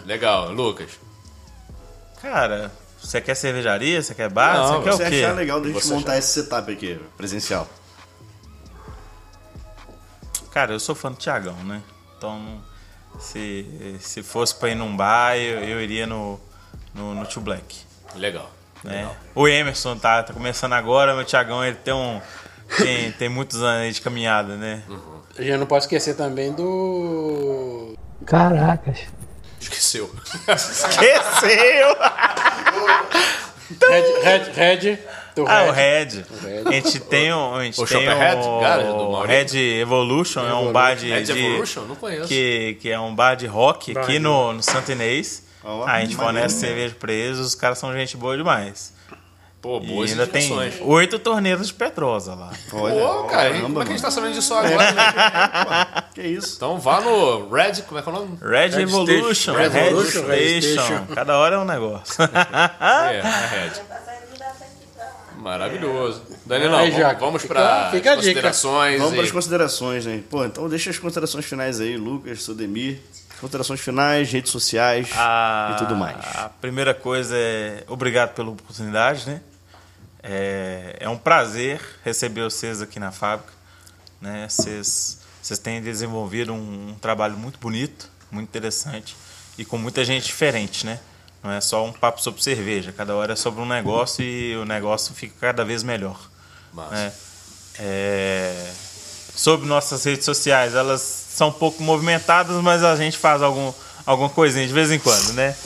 Legal, 0.06 0.52
Lucas. 0.52 0.90
Cara, 2.22 2.72
você 3.02 3.20
quer 3.20 3.34
cervejaria? 3.34 4.00
Você 4.02 4.14
quer 4.14 4.30
bar? 4.30 4.56
Não, 4.56 4.82
você 4.82 4.84
quer 4.84 4.92
Se 4.96 5.02
o 5.02 5.10
quê? 5.10 5.24
achar 5.24 5.34
legal 5.36 5.60
da 5.60 5.66
gente 5.68 5.82
Você 5.82 5.92
montar 5.94 6.16
esse 6.16 6.28
setup 6.32 6.72
aqui, 6.72 6.98
presencial. 7.16 7.68
Cara, 10.52 10.72
eu 10.72 10.80
sou 10.80 10.94
fã 10.94 11.10
do 11.10 11.16
Tiagão, 11.16 11.56
né? 11.64 11.82
Então, 12.16 12.60
se, 13.18 13.96
se 14.00 14.22
fosse 14.22 14.54
pra 14.54 14.70
ir 14.70 14.74
num 14.74 14.96
bar, 14.96 15.36
eu, 15.36 15.62
eu 15.62 15.80
iria 15.80 16.06
no, 16.06 16.40
no, 16.94 17.14
no 17.14 17.24
Tio 17.26 17.40
Black. 17.40 17.80
Legal. 18.14 18.50
Né? 18.82 19.10
O 19.34 19.48
Emerson 19.48 19.96
tá, 19.98 20.22
tá 20.22 20.32
começando 20.32 20.72
agora, 20.72 21.14
mas 21.14 21.24
o 21.24 21.28
Tiagão 21.28 21.64
ele 21.64 21.76
tem 21.76 21.94
um. 21.94 22.20
Tem, 22.76 23.12
tem 23.12 23.28
muitos 23.28 23.62
anos 23.62 23.82
aí 23.82 23.92
de 23.92 24.00
caminhada, 24.00 24.56
né? 24.56 24.82
A 25.36 25.42
gente 25.42 25.56
não 25.56 25.66
pode 25.66 25.84
esquecer 25.84 26.14
também 26.14 26.52
do. 26.52 27.96
Caracas. 28.26 29.00
Esqueceu. 29.60 30.14
Esqueceu! 30.48 31.96
Red. 33.88 34.22
Red, 34.22 34.52
Red 34.52 34.98
Ah, 35.46 35.64
o 35.64 35.70
Red. 35.70 36.24
Red. 36.42 36.62
A 36.66 36.72
gente 36.72 36.98
tem 37.00 37.32
um. 37.32 37.54
A 37.54 37.64
gente 37.64 37.80
O 37.80 37.86
tem 37.86 37.98
Shopper 38.04 38.18
Red? 38.18 38.36
o, 38.36 39.12
Maurício. 39.12 39.58
Red 39.58 39.80
Evolution, 39.80 40.46
é 40.46 40.54
um 40.54 40.72
bar 40.72 40.94
de. 40.96 41.10
Red 41.10 41.22
de- 41.22 41.32
Evolution? 41.32 41.82
Não 41.82 41.96
conheço. 41.96 42.28
Que, 42.28 42.78
que 42.80 42.90
é 42.90 42.98
um 42.98 43.14
bar 43.14 43.34
de 43.34 43.46
rock 43.46 43.96
aqui 43.96 44.18
no, 44.18 44.52
no 44.52 44.62
Santa 44.62 44.92
Inês. 44.92 45.46
A 45.86 46.00
gente 46.00 46.16
fornece 46.16 46.54
né? 46.54 46.60
cerveja 46.68 46.96
pra 46.98 47.12
eles, 47.12 47.38
os 47.38 47.54
caras 47.54 47.78
são 47.78 47.92
gente 47.92 48.16
boa 48.16 48.36
demais. 48.36 48.96
Pô, 49.60 49.80
E 49.82 49.86
boas 49.88 50.12
ainda 50.12 50.24
tem 50.24 50.50
oito 50.82 51.18
torneiras 51.18 51.66
de 51.66 51.74
Petrosa 51.74 52.32
lá. 52.32 52.50
Pô, 52.70 53.24
cara, 53.24 53.50
e 53.56 53.60
como 53.60 53.80
é 53.82 53.84
que 53.84 53.90
a 53.90 53.92
gente 53.92 54.02
tá 54.02 54.10
sabendo 54.10 54.34
disso 54.34 54.54
agora, 54.54 54.92
né? 54.92 56.02
Que 56.14 56.22
isso? 56.22 56.54
Então 56.56 56.78
vá 56.78 57.00
no 57.00 57.50
Red, 57.50 57.82
como 57.88 57.98
é 57.98 58.02
que 58.02 58.08
é 58.08 58.12
o 58.12 58.14
nome? 58.14 58.38
Red, 58.40 58.68
Revolution, 58.68 59.52
Red 59.54 59.68
Red, 59.68 59.80
Revolution, 59.80 60.26
Red 60.26 60.60
Station. 60.62 60.84
Station. 60.84 61.06
Cada 61.12 61.36
hora 61.36 61.56
é 61.56 61.58
um 61.58 61.64
negócio. 61.64 62.14
É, 62.80 63.16
é 63.16 63.20
Red. 63.20 63.82
Maravilhoso. 65.48 66.22
Danilão, 66.44 66.78
Aí, 66.80 66.90
vamos, 66.90 67.18
vamos 67.18 67.44
para 67.46 67.90
fica 67.90 68.12
a 68.12 68.14
dica. 68.16 68.16
considerações. 68.16 68.98
Vamos 68.98 69.12
e- 69.12 69.16
para 69.16 69.24
as 69.24 69.30
considerações, 69.32 70.04
né? 70.06 70.22
Pô, 70.28 70.44
então 70.44 70.68
deixa 70.68 70.90
as 70.90 70.98
considerações 70.98 71.44
finais 71.46 71.80
aí, 71.80 71.96
Lucas, 71.96 72.42
Sodemir. 72.42 73.00
Considerações 73.40 73.80
finais, 73.80 74.30
redes 74.30 74.50
sociais 74.52 75.08
A- 75.16 75.70
e 75.74 75.78
tudo 75.78 75.96
mais. 75.96 76.16
A 76.36 76.48
primeira 76.60 76.92
coisa 76.92 77.34
é 77.36 77.84
obrigado 77.88 78.34
pela 78.34 78.50
oportunidade, 78.50 79.26
né? 79.28 79.40
É, 80.22 80.96
é 81.00 81.08
um 81.08 81.16
prazer 81.16 81.80
receber 82.04 82.42
vocês 82.42 82.82
aqui 82.82 82.98
na 83.00 83.10
fábrica, 83.12 83.52
né? 84.20 84.46
Vocês, 84.48 85.20
vocês 85.40 85.58
têm 85.58 85.80
desenvolvido 85.80 86.52
um, 86.52 86.90
um 86.90 86.94
trabalho 87.00 87.38
muito 87.38 87.58
bonito, 87.58 88.10
muito 88.30 88.48
interessante 88.48 89.16
e 89.56 89.64
com 89.64 89.78
muita 89.78 90.04
gente 90.04 90.26
diferente, 90.26 90.84
né? 90.84 90.98
Não 91.42 91.52
é 91.52 91.60
só 91.60 91.84
um 91.84 91.92
papo 91.92 92.20
sobre 92.20 92.42
cerveja, 92.42 92.92
cada 92.92 93.14
hora 93.14 93.32
é 93.32 93.36
sobre 93.36 93.60
um 93.60 93.66
negócio 93.66 94.24
e 94.24 94.56
o 94.56 94.64
negócio 94.64 95.14
fica 95.14 95.34
cada 95.40 95.64
vez 95.64 95.82
melhor. 95.82 96.18
Massa. 96.72 96.94
né? 96.94 97.12
É, 97.78 98.70
sobre 99.34 99.66
nossas 99.68 100.04
redes 100.04 100.24
sociais, 100.24 100.74
elas 100.74 101.00
são 101.00 101.48
um 101.48 101.52
pouco 101.52 101.82
movimentadas, 101.82 102.56
mas 102.62 102.82
a 102.82 102.96
gente 102.96 103.16
faz 103.16 103.40
algum, 103.42 103.72
alguma 104.04 104.28
coisinha 104.28 104.66
de 104.66 104.72
vez 104.72 104.90
em 104.90 104.98
quando, 104.98 105.32
né? 105.34 105.56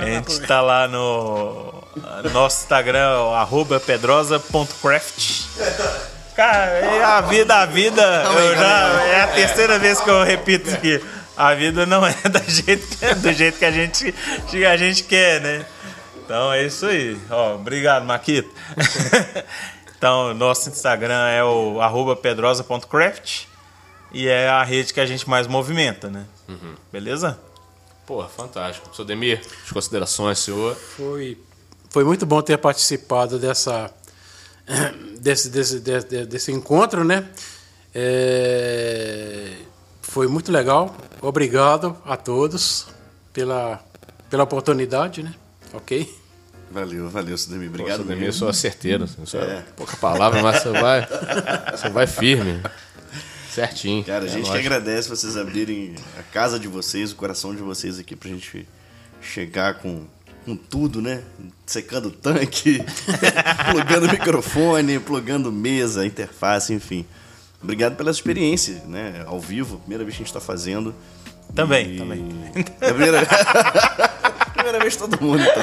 A 0.00 0.04
gente 0.04 0.40
tá 0.40 0.60
lá 0.60 0.88
no 0.88 1.78
no 2.22 2.30
nosso 2.30 2.62
Instagram, 2.62 3.10
pedrosa.craft. 3.86 5.44
Cara, 6.38 6.70
é 6.70 7.02
a 7.02 7.20
vida, 7.20 7.52
a 7.56 7.66
vida, 7.66 8.00
eu 8.38 8.54
já, 8.54 9.02
é 9.06 9.22
a 9.22 9.26
terceira 9.26 9.76
vez 9.76 10.00
que 10.00 10.08
eu 10.08 10.22
repito 10.22 10.68
isso 10.68 10.76
aqui. 10.76 11.04
A 11.36 11.52
vida 11.52 11.84
não 11.84 12.06
é 12.06 12.14
da 12.30 12.38
jeito 12.46 12.86
que- 12.96 13.14
do 13.16 13.32
jeito 13.32 13.58
que 13.58 13.64
a 13.64 13.72
gente, 13.72 14.14
que 14.48 14.64
a 14.64 14.76
gente 14.76 15.02
quer, 15.02 15.40
né? 15.40 15.66
Então 16.24 16.52
é 16.52 16.64
isso 16.64 16.86
aí. 16.86 17.18
Ó, 17.28 17.56
obrigado, 17.56 18.04
Maquito. 18.04 18.48
então, 19.98 20.32
nosso 20.32 20.68
Instagram 20.68 21.26
é 21.28 21.42
o 21.42 21.80
arroba 21.80 22.14
pedrosa.craft 22.14 23.46
e 24.12 24.28
é 24.28 24.48
a 24.48 24.62
rede 24.62 24.94
que 24.94 25.00
a 25.00 25.06
gente 25.06 25.28
mais 25.28 25.48
movimenta, 25.48 26.08
né? 26.08 26.24
Beleza? 26.92 27.36
Porra, 28.06 28.28
fantástico. 28.28 28.94
Seu 28.94 29.04
Demir, 29.04 29.40
as 29.64 29.72
considerações, 29.72 30.38
senhor. 30.38 30.76
Foi, 30.96 31.36
foi 31.90 32.04
muito 32.04 32.24
bom 32.24 32.40
ter 32.42 32.58
participado 32.58 33.40
dessa, 33.40 33.90
desse, 35.20 35.48
desse, 35.48 35.80
desse, 35.80 36.26
desse 36.26 36.52
encontro, 36.52 37.04
né? 37.04 37.28
É, 37.94 39.52
foi 40.02 40.26
muito 40.28 40.50
legal. 40.52 40.94
Obrigado 41.20 41.96
a 42.04 42.16
todos 42.16 42.86
pela, 43.32 43.82
pela 44.30 44.44
oportunidade, 44.44 45.22
né? 45.22 45.34
Ok? 45.72 46.14
Valeu, 46.70 47.08
valeu, 47.08 47.36
Sodemir. 47.38 47.68
Obrigado 47.70 47.96
Seu 47.96 48.04
Demir, 48.04 48.24
mesmo. 48.26 48.38
sou 48.40 48.52
certeiro. 48.52 49.04
assim, 49.04 49.38
É. 49.38 49.64
Pouca 49.74 49.96
palavra, 49.96 50.42
mas 50.42 50.62
você 50.62 50.70
vai, 50.70 51.08
você 51.72 51.88
vai 51.88 52.06
firme. 52.06 52.60
Certinho. 53.50 54.04
Cara, 54.04 54.24
a 54.24 54.28
É 54.28 54.30
gente 54.30 54.44
que 54.44 54.48
nóis. 54.50 54.60
agradece 54.60 55.08
vocês 55.08 55.36
abrirem 55.36 55.94
a 56.18 56.22
casa 56.22 56.58
de 56.58 56.68
vocês, 56.68 57.10
o 57.10 57.16
coração 57.16 57.54
de 57.54 57.62
vocês 57.62 57.98
aqui 57.98 58.14
pra 58.14 58.28
gente 58.28 58.68
chegar 59.20 59.74
com, 59.74 60.06
com 60.48 60.56
tudo, 60.56 61.02
né? 61.02 61.22
Secando 61.66 62.10
tanque, 62.10 62.82
plugando 63.70 64.08
microfone, 64.10 64.98
plugando 64.98 65.52
mesa, 65.52 66.06
interface, 66.06 66.72
enfim. 66.72 67.04
Obrigado 67.62 67.96
pela 67.96 68.10
experiência, 68.10 68.82
né? 68.86 69.24
Ao 69.26 69.38
vivo, 69.40 69.78
primeira 69.80 70.04
vez 70.04 70.16
que 70.16 70.22
a 70.22 70.24
gente 70.24 70.32
tá 70.32 70.40
fazendo. 70.40 70.94
Também, 71.54 71.94
E- 71.94 71.98
também. 71.98 72.24
É 72.80 72.88
a 72.90 72.94
primeira... 72.94 73.26
primeira 74.54 74.78
vez 74.80 74.96
todo 74.96 75.20
mundo, 75.20 75.42
então. 75.42 75.62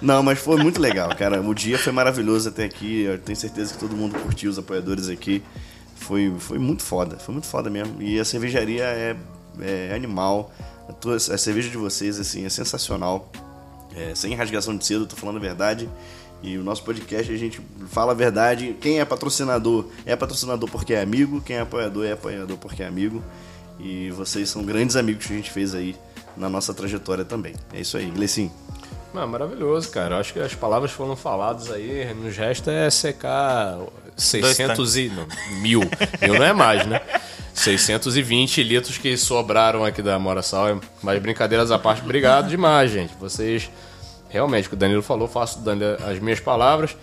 Não, 0.00 0.22
mas 0.22 0.38
foi 0.38 0.56
muito 0.62 0.80
legal, 0.80 1.08
cara. 1.16 1.40
O 1.40 1.54
dia 1.54 1.78
foi 1.78 1.92
maravilhoso 1.92 2.48
até 2.48 2.64
aqui. 2.64 3.02
Eu 3.02 3.18
tenho 3.18 3.36
certeza 3.36 3.72
que 3.72 3.78
todo 3.80 3.96
mundo 3.96 4.18
curtiu, 4.18 4.50
os 4.50 4.58
apoiadores 4.58 5.08
aqui. 5.08 5.42
Foi, 5.96 6.32
foi 6.38 6.58
muito 6.58 6.82
foda, 6.82 7.16
foi 7.18 7.32
muito 7.32 7.46
foda 7.46 7.70
mesmo. 7.70 8.02
E 8.02 8.18
a 8.20 8.24
cervejaria 8.24 8.84
é, 8.84 9.16
é 9.60 9.94
animal. 9.94 10.52
A, 10.88 10.92
tua- 10.92 11.16
a 11.16 11.38
cerveja 11.38 11.70
de 11.70 11.78
vocês, 11.78 12.18
assim, 12.20 12.44
é 12.44 12.48
sensacional. 12.50 13.30
É, 13.96 14.14
sem 14.14 14.34
rasgação 14.34 14.76
de 14.76 14.84
cedo, 14.84 15.06
tô 15.06 15.16
falando 15.16 15.36
a 15.36 15.40
verdade. 15.40 15.88
E 16.42 16.58
o 16.58 16.62
nosso 16.62 16.82
podcast 16.82 17.32
a 17.32 17.36
gente 17.36 17.60
fala 17.88 18.12
a 18.12 18.14
verdade. 18.14 18.76
Quem 18.80 19.00
é 19.00 19.04
patrocinador 19.04 19.86
é 20.04 20.14
patrocinador 20.14 20.68
porque 20.70 20.92
é 20.92 21.00
amigo, 21.00 21.40
quem 21.40 21.56
é 21.56 21.60
apoiador 21.60 22.04
é 22.04 22.12
apoiador 22.12 22.58
porque 22.58 22.82
é 22.82 22.86
amigo. 22.86 23.22
E 23.80 24.10
vocês 24.10 24.50
são 24.50 24.62
grandes 24.62 24.94
amigos 24.94 25.26
que 25.26 25.32
a 25.32 25.36
gente 25.36 25.50
fez 25.50 25.74
aí 25.74 25.96
na 26.36 26.48
nossa 26.48 26.74
trajetória 26.74 27.24
também. 27.24 27.54
É 27.72 27.80
isso 27.80 27.96
aí, 27.96 28.10
Glecim. 28.10 28.50
Ah, 29.14 29.26
maravilhoso, 29.26 29.90
cara. 29.90 30.16
Eu 30.16 30.20
acho 30.20 30.32
que 30.32 30.40
as 30.40 30.54
palavras 30.54 30.90
foram 30.90 31.14
faladas 31.14 31.70
aí. 31.70 32.12
Nos 32.14 32.36
resta 32.36 32.70
é 32.72 32.90
secar 32.90 33.78
600 34.16 34.96
e... 34.96 35.08
Não, 35.08 35.26
mil. 35.62 35.80
Mil 36.20 36.34
não 36.34 36.44
é 36.44 36.52
mais, 36.52 36.84
né? 36.86 37.00
620 37.54 38.62
litros 38.62 38.98
que 38.98 39.16
sobraram 39.16 39.84
aqui 39.84 40.02
da 40.02 40.18
Mora 40.18 40.42
Sal. 40.42 40.80
Mas 41.02 41.22
brincadeiras 41.22 41.70
à 41.70 41.78
parte, 41.78 42.02
obrigado 42.02 42.48
demais, 42.48 42.90
gente. 42.90 43.14
Vocês, 43.18 43.70
realmente, 44.28 44.66
o 44.66 44.68
que 44.70 44.74
o 44.74 44.78
Danilo 44.78 45.02
falou, 45.02 45.28
faço 45.28 45.60
as 46.10 46.18
minhas 46.18 46.40
palavras. 46.40 46.96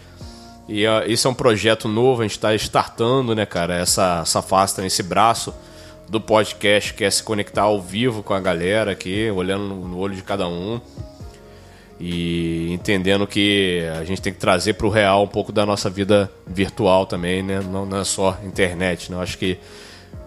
E 0.68 0.86
ó, 0.86 1.04
isso 1.04 1.28
é 1.28 1.32
um 1.32 1.34
projeto 1.34 1.88
novo, 1.88 2.22
a 2.22 2.26
gente 2.26 2.34
está 2.38 2.54
startando, 2.56 3.34
né, 3.34 3.46
cara? 3.46 3.76
Essa, 3.76 4.20
essa 4.22 4.42
fasta, 4.42 4.86
esse 4.86 5.02
braço 5.02 5.54
do 6.08 6.20
podcast 6.20 6.94
que 6.94 7.04
é 7.06 7.10
se 7.10 7.24
conectar 7.24 7.64
ao 7.64 7.82
vivo 7.82 8.22
com 8.22 8.34
a 8.34 8.40
galera 8.40 8.92
aqui, 8.92 9.32
olhando 9.32 9.64
no- 9.74 9.98
olho 9.98 10.14
de 10.16 10.22
cada 10.22 10.48
um 10.48 10.80
e 12.00 12.72
entendendo 12.74 13.26
que 13.28 13.88
a 14.00 14.04
gente 14.04 14.22
tem 14.22 14.34
que 14.34 14.40
trazer 14.40 14.74
para 14.74 14.88
o 14.88 14.90
real 14.90 15.24
um 15.24 15.28
pouco 15.28 15.52
da 15.52 15.66
nossa 15.66 15.90
vida 15.90 16.32
virtual 16.48 17.06
também, 17.06 17.42
né? 17.44 17.62
Não, 17.62 17.86
não 17.86 18.00
é 18.00 18.04
só 18.04 18.38
internet, 18.44 19.10
né? 19.12 19.18
Eu 19.18 19.22
acho 19.22 19.38
que 19.38 19.58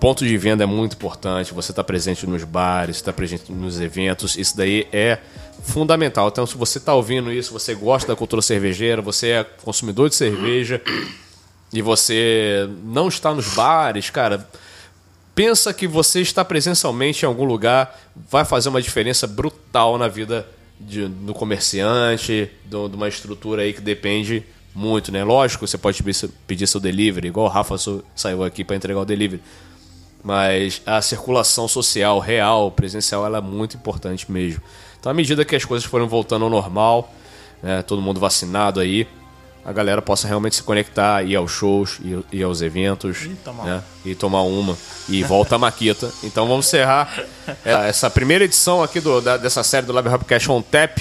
ponto 0.00 0.24
de 0.26 0.36
venda 0.36 0.64
é 0.64 0.66
muito 0.66 0.94
importante. 0.94 1.54
Você 1.54 1.72
está 1.72 1.82
presente 1.82 2.26
nos 2.26 2.44
bares, 2.44 2.96
está 2.96 3.12
presente 3.12 3.50
nos 3.52 3.80
eventos, 3.80 4.36
isso 4.36 4.56
daí 4.56 4.86
é 4.92 5.18
fundamental. 5.62 6.28
Então, 6.28 6.46
se 6.46 6.56
você 6.56 6.78
está 6.78 6.94
ouvindo 6.94 7.32
isso, 7.32 7.52
você 7.52 7.74
gosta 7.74 8.08
da 8.08 8.16
cultura 8.16 8.42
cervejeira, 8.42 9.00
você 9.00 9.28
é 9.30 9.44
consumidor 9.44 10.08
de 10.08 10.14
cerveja 10.14 10.80
e 11.72 11.80
você 11.80 12.68
não 12.84 13.08
está 13.08 13.32
nos 13.34 13.54
bares, 13.54 14.10
cara, 14.10 14.46
pensa 15.34 15.72
que 15.72 15.88
você 15.88 16.20
está 16.20 16.44
presencialmente 16.44 17.24
em 17.24 17.26
algum 17.26 17.44
lugar 17.44 17.98
vai 18.30 18.44
fazer 18.44 18.68
uma 18.68 18.80
diferença 18.82 19.26
brutal 19.26 19.98
na 19.98 20.06
vida 20.06 20.46
de- 20.78 21.08
do 21.08 21.32
comerciante, 21.34 22.50
de 22.64 22.76
uma 22.76 23.08
estrutura 23.08 23.62
aí 23.62 23.72
que 23.72 23.80
depende 23.80 24.44
muito, 24.74 25.10
né? 25.10 25.24
Lógico, 25.24 25.66
você 25.66 25.78
pode 25.78 26.02
pedir 26.46 26.66
seu- 26.66 26.80
delivery, 26.80 27.28
igual 27.28 27.46
o 27.46 27.48
Rafa 27.48 27.76
saiu 28.14 28.44
aqui 28.44 28.62
para 28.64 28.76
entregar 28.76 29.00
o 29.00 29.04
delivery. 29.04 29.40
Mas 30.24 30.80
a 30.86 31.02
circulação 31.02 31.68
social, 31.68 32.18
real, 32.18 32.70
presencial, 32.70 33.26
ela 33.26 33.38
é 33.38 33.40
muito 33.42 33.76
importante 33.76 34.30
mesmo. 34.32 34.62
Então, 34.98 35.12
à 35.12 35.14
medida 35.14 35.44
que 35.44 35.55
as 35.55 35.64
coisas 35.66 35.86
forem 35.86 36.09
voltando 36.09 36.44
ao 36.46 36.51
normal, 36.51 37.12
né, 37.62 37.82
todo 37.82 38.01
mundo 38.01 38.18
vacinado 38.18 38.80
aí, 38.80 39.06
a 39.62 39.70
galera 39.72 40.01
possa 40.01 40.26
realmente 40.26 40.56
se 40.56 40.62
conectar, 40.62 41.22
ir 41.22 41.36
aos 41.36 41.51
shows, 41.51 41.98
ir, 42.02 42.24
ir 42.32 42.42
aos 42.42 42.62
eventos, 42.62 43.28
tomar 43.44 43.64
né, 43.64 43.82
e 44.05 44.14
tomar 44.14 44.42
uma. 44.42 44.76
E 45.09 45.22
volta 45.22 45.56
a 45.56 45.59
Maquita. 45.59 46.10
Então 46.22 46.46
vamos 46.48 46.66
encerrar 46.66 47.14
essa 47.64 48.09
primeira 48.09 48.44
edição 48.44 48.82
aqui 48.82 49.01
do, 49.01 49.20
da- 49.20 49.36
dessa 49.36 49.62
série 49.62 49.86
do 49.86 49.92
Lab 49.92 50.09
Hopcast 50.09 50.51
on 50.51 50.62
Tap. 50.62 50.98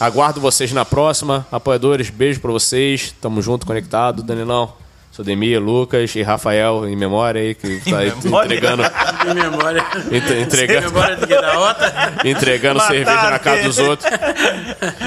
Aguardo 0.00 0.40
vocês 0.40 0.72
na 0.72 0.84
próxima. 0.84 1.46
Apoiadores, 1.52 2.10
beijo 2.10 2.40
pra 2.40 2.50
vocês. 2.50 3.14
Tamo 3.20 3.40
junto, 3.40 3.66
conectado. 3.66 4.22
Danilão, 4.22 4.72
sou 5.12 5.22
Demir, 5.24 5.60
Lucas 5.62 6.14
e 6.16 6.22
Rafael 6.22 6.88
em 6.88 6.96
memória 6.96 7.40
aí, 7.42 7.54
que 7.54 7.80
tá 7.90 7.98
aí 7.98 8.12
memória? 8.24 8.46
entregando, 8.46 8.82
Em 9.30 9.34
memória. 9.34 9.84
entre- 10.10 10.40
entregando, 10.40 10.90
memória 10.92 11.16
de 11.16 11.26
que 11.26 11.40
da 11.40 11.58
outra. 11.58 12.12
entregando 12.24 12.78
Mataram 12.78 12.94
cerveja 12.96 13.30
na 13.30 13.38
casa 13.38 13.62
dos 13.62 13.78
outros. 13.78 14.10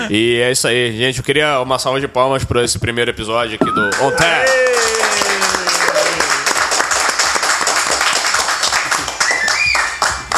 E 0.10 0.40
é 0.42 0.52
isso 0.52 0.68
aí, 0.68 0.96
gente. 0.96 1.18
Eu 1.18 1.24
queria 1.24 1.60
uma 1.60 1.80
salva 1.80 2.00
de 2.00 2.08
palmas 2.08 2.44
para 2.44 2.64
esse 2.64 2.78
primeiro 2.78 3.10
episódio 3.12 3.56
aqui 3.56 3.66
do 3.66 3.82
On 4.06 4.12
Tap. 4.12 4.46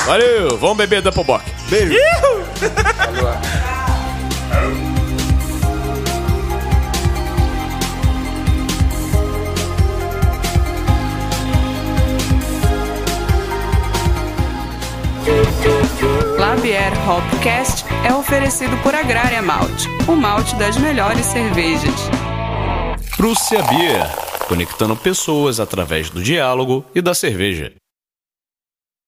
Valeu, 0.05 0.57
vamos 0.57 0.77
beber 0.77 1.01
Doppelbock. 1.01 1.43
Beijo! 1.69 1.97
Lavier 16.37 16.93
Hopcast 17.09 17.83
é 18.07 18.13
oferecido 18.13 18.77
por 18.83 18.93
Agrária 18.93 19.41
Malte, 19.41 19.87
o 20.07 20.15
malte 20.15 20.55
das 20.55 20.77
melhores 20.77 21.25
cervejas. 21.25 22.09
Prússia 23.17 23.63
Beer, 23.63 24.07
conectando 24.47 24.95
pessoas 24.95 25.59
através 25.59 26.11
do 26.11 26.21
diálogo 26.21 26.85
e 26.93 27.01
da 27.01 27.15
cerveja. 27.15 27.73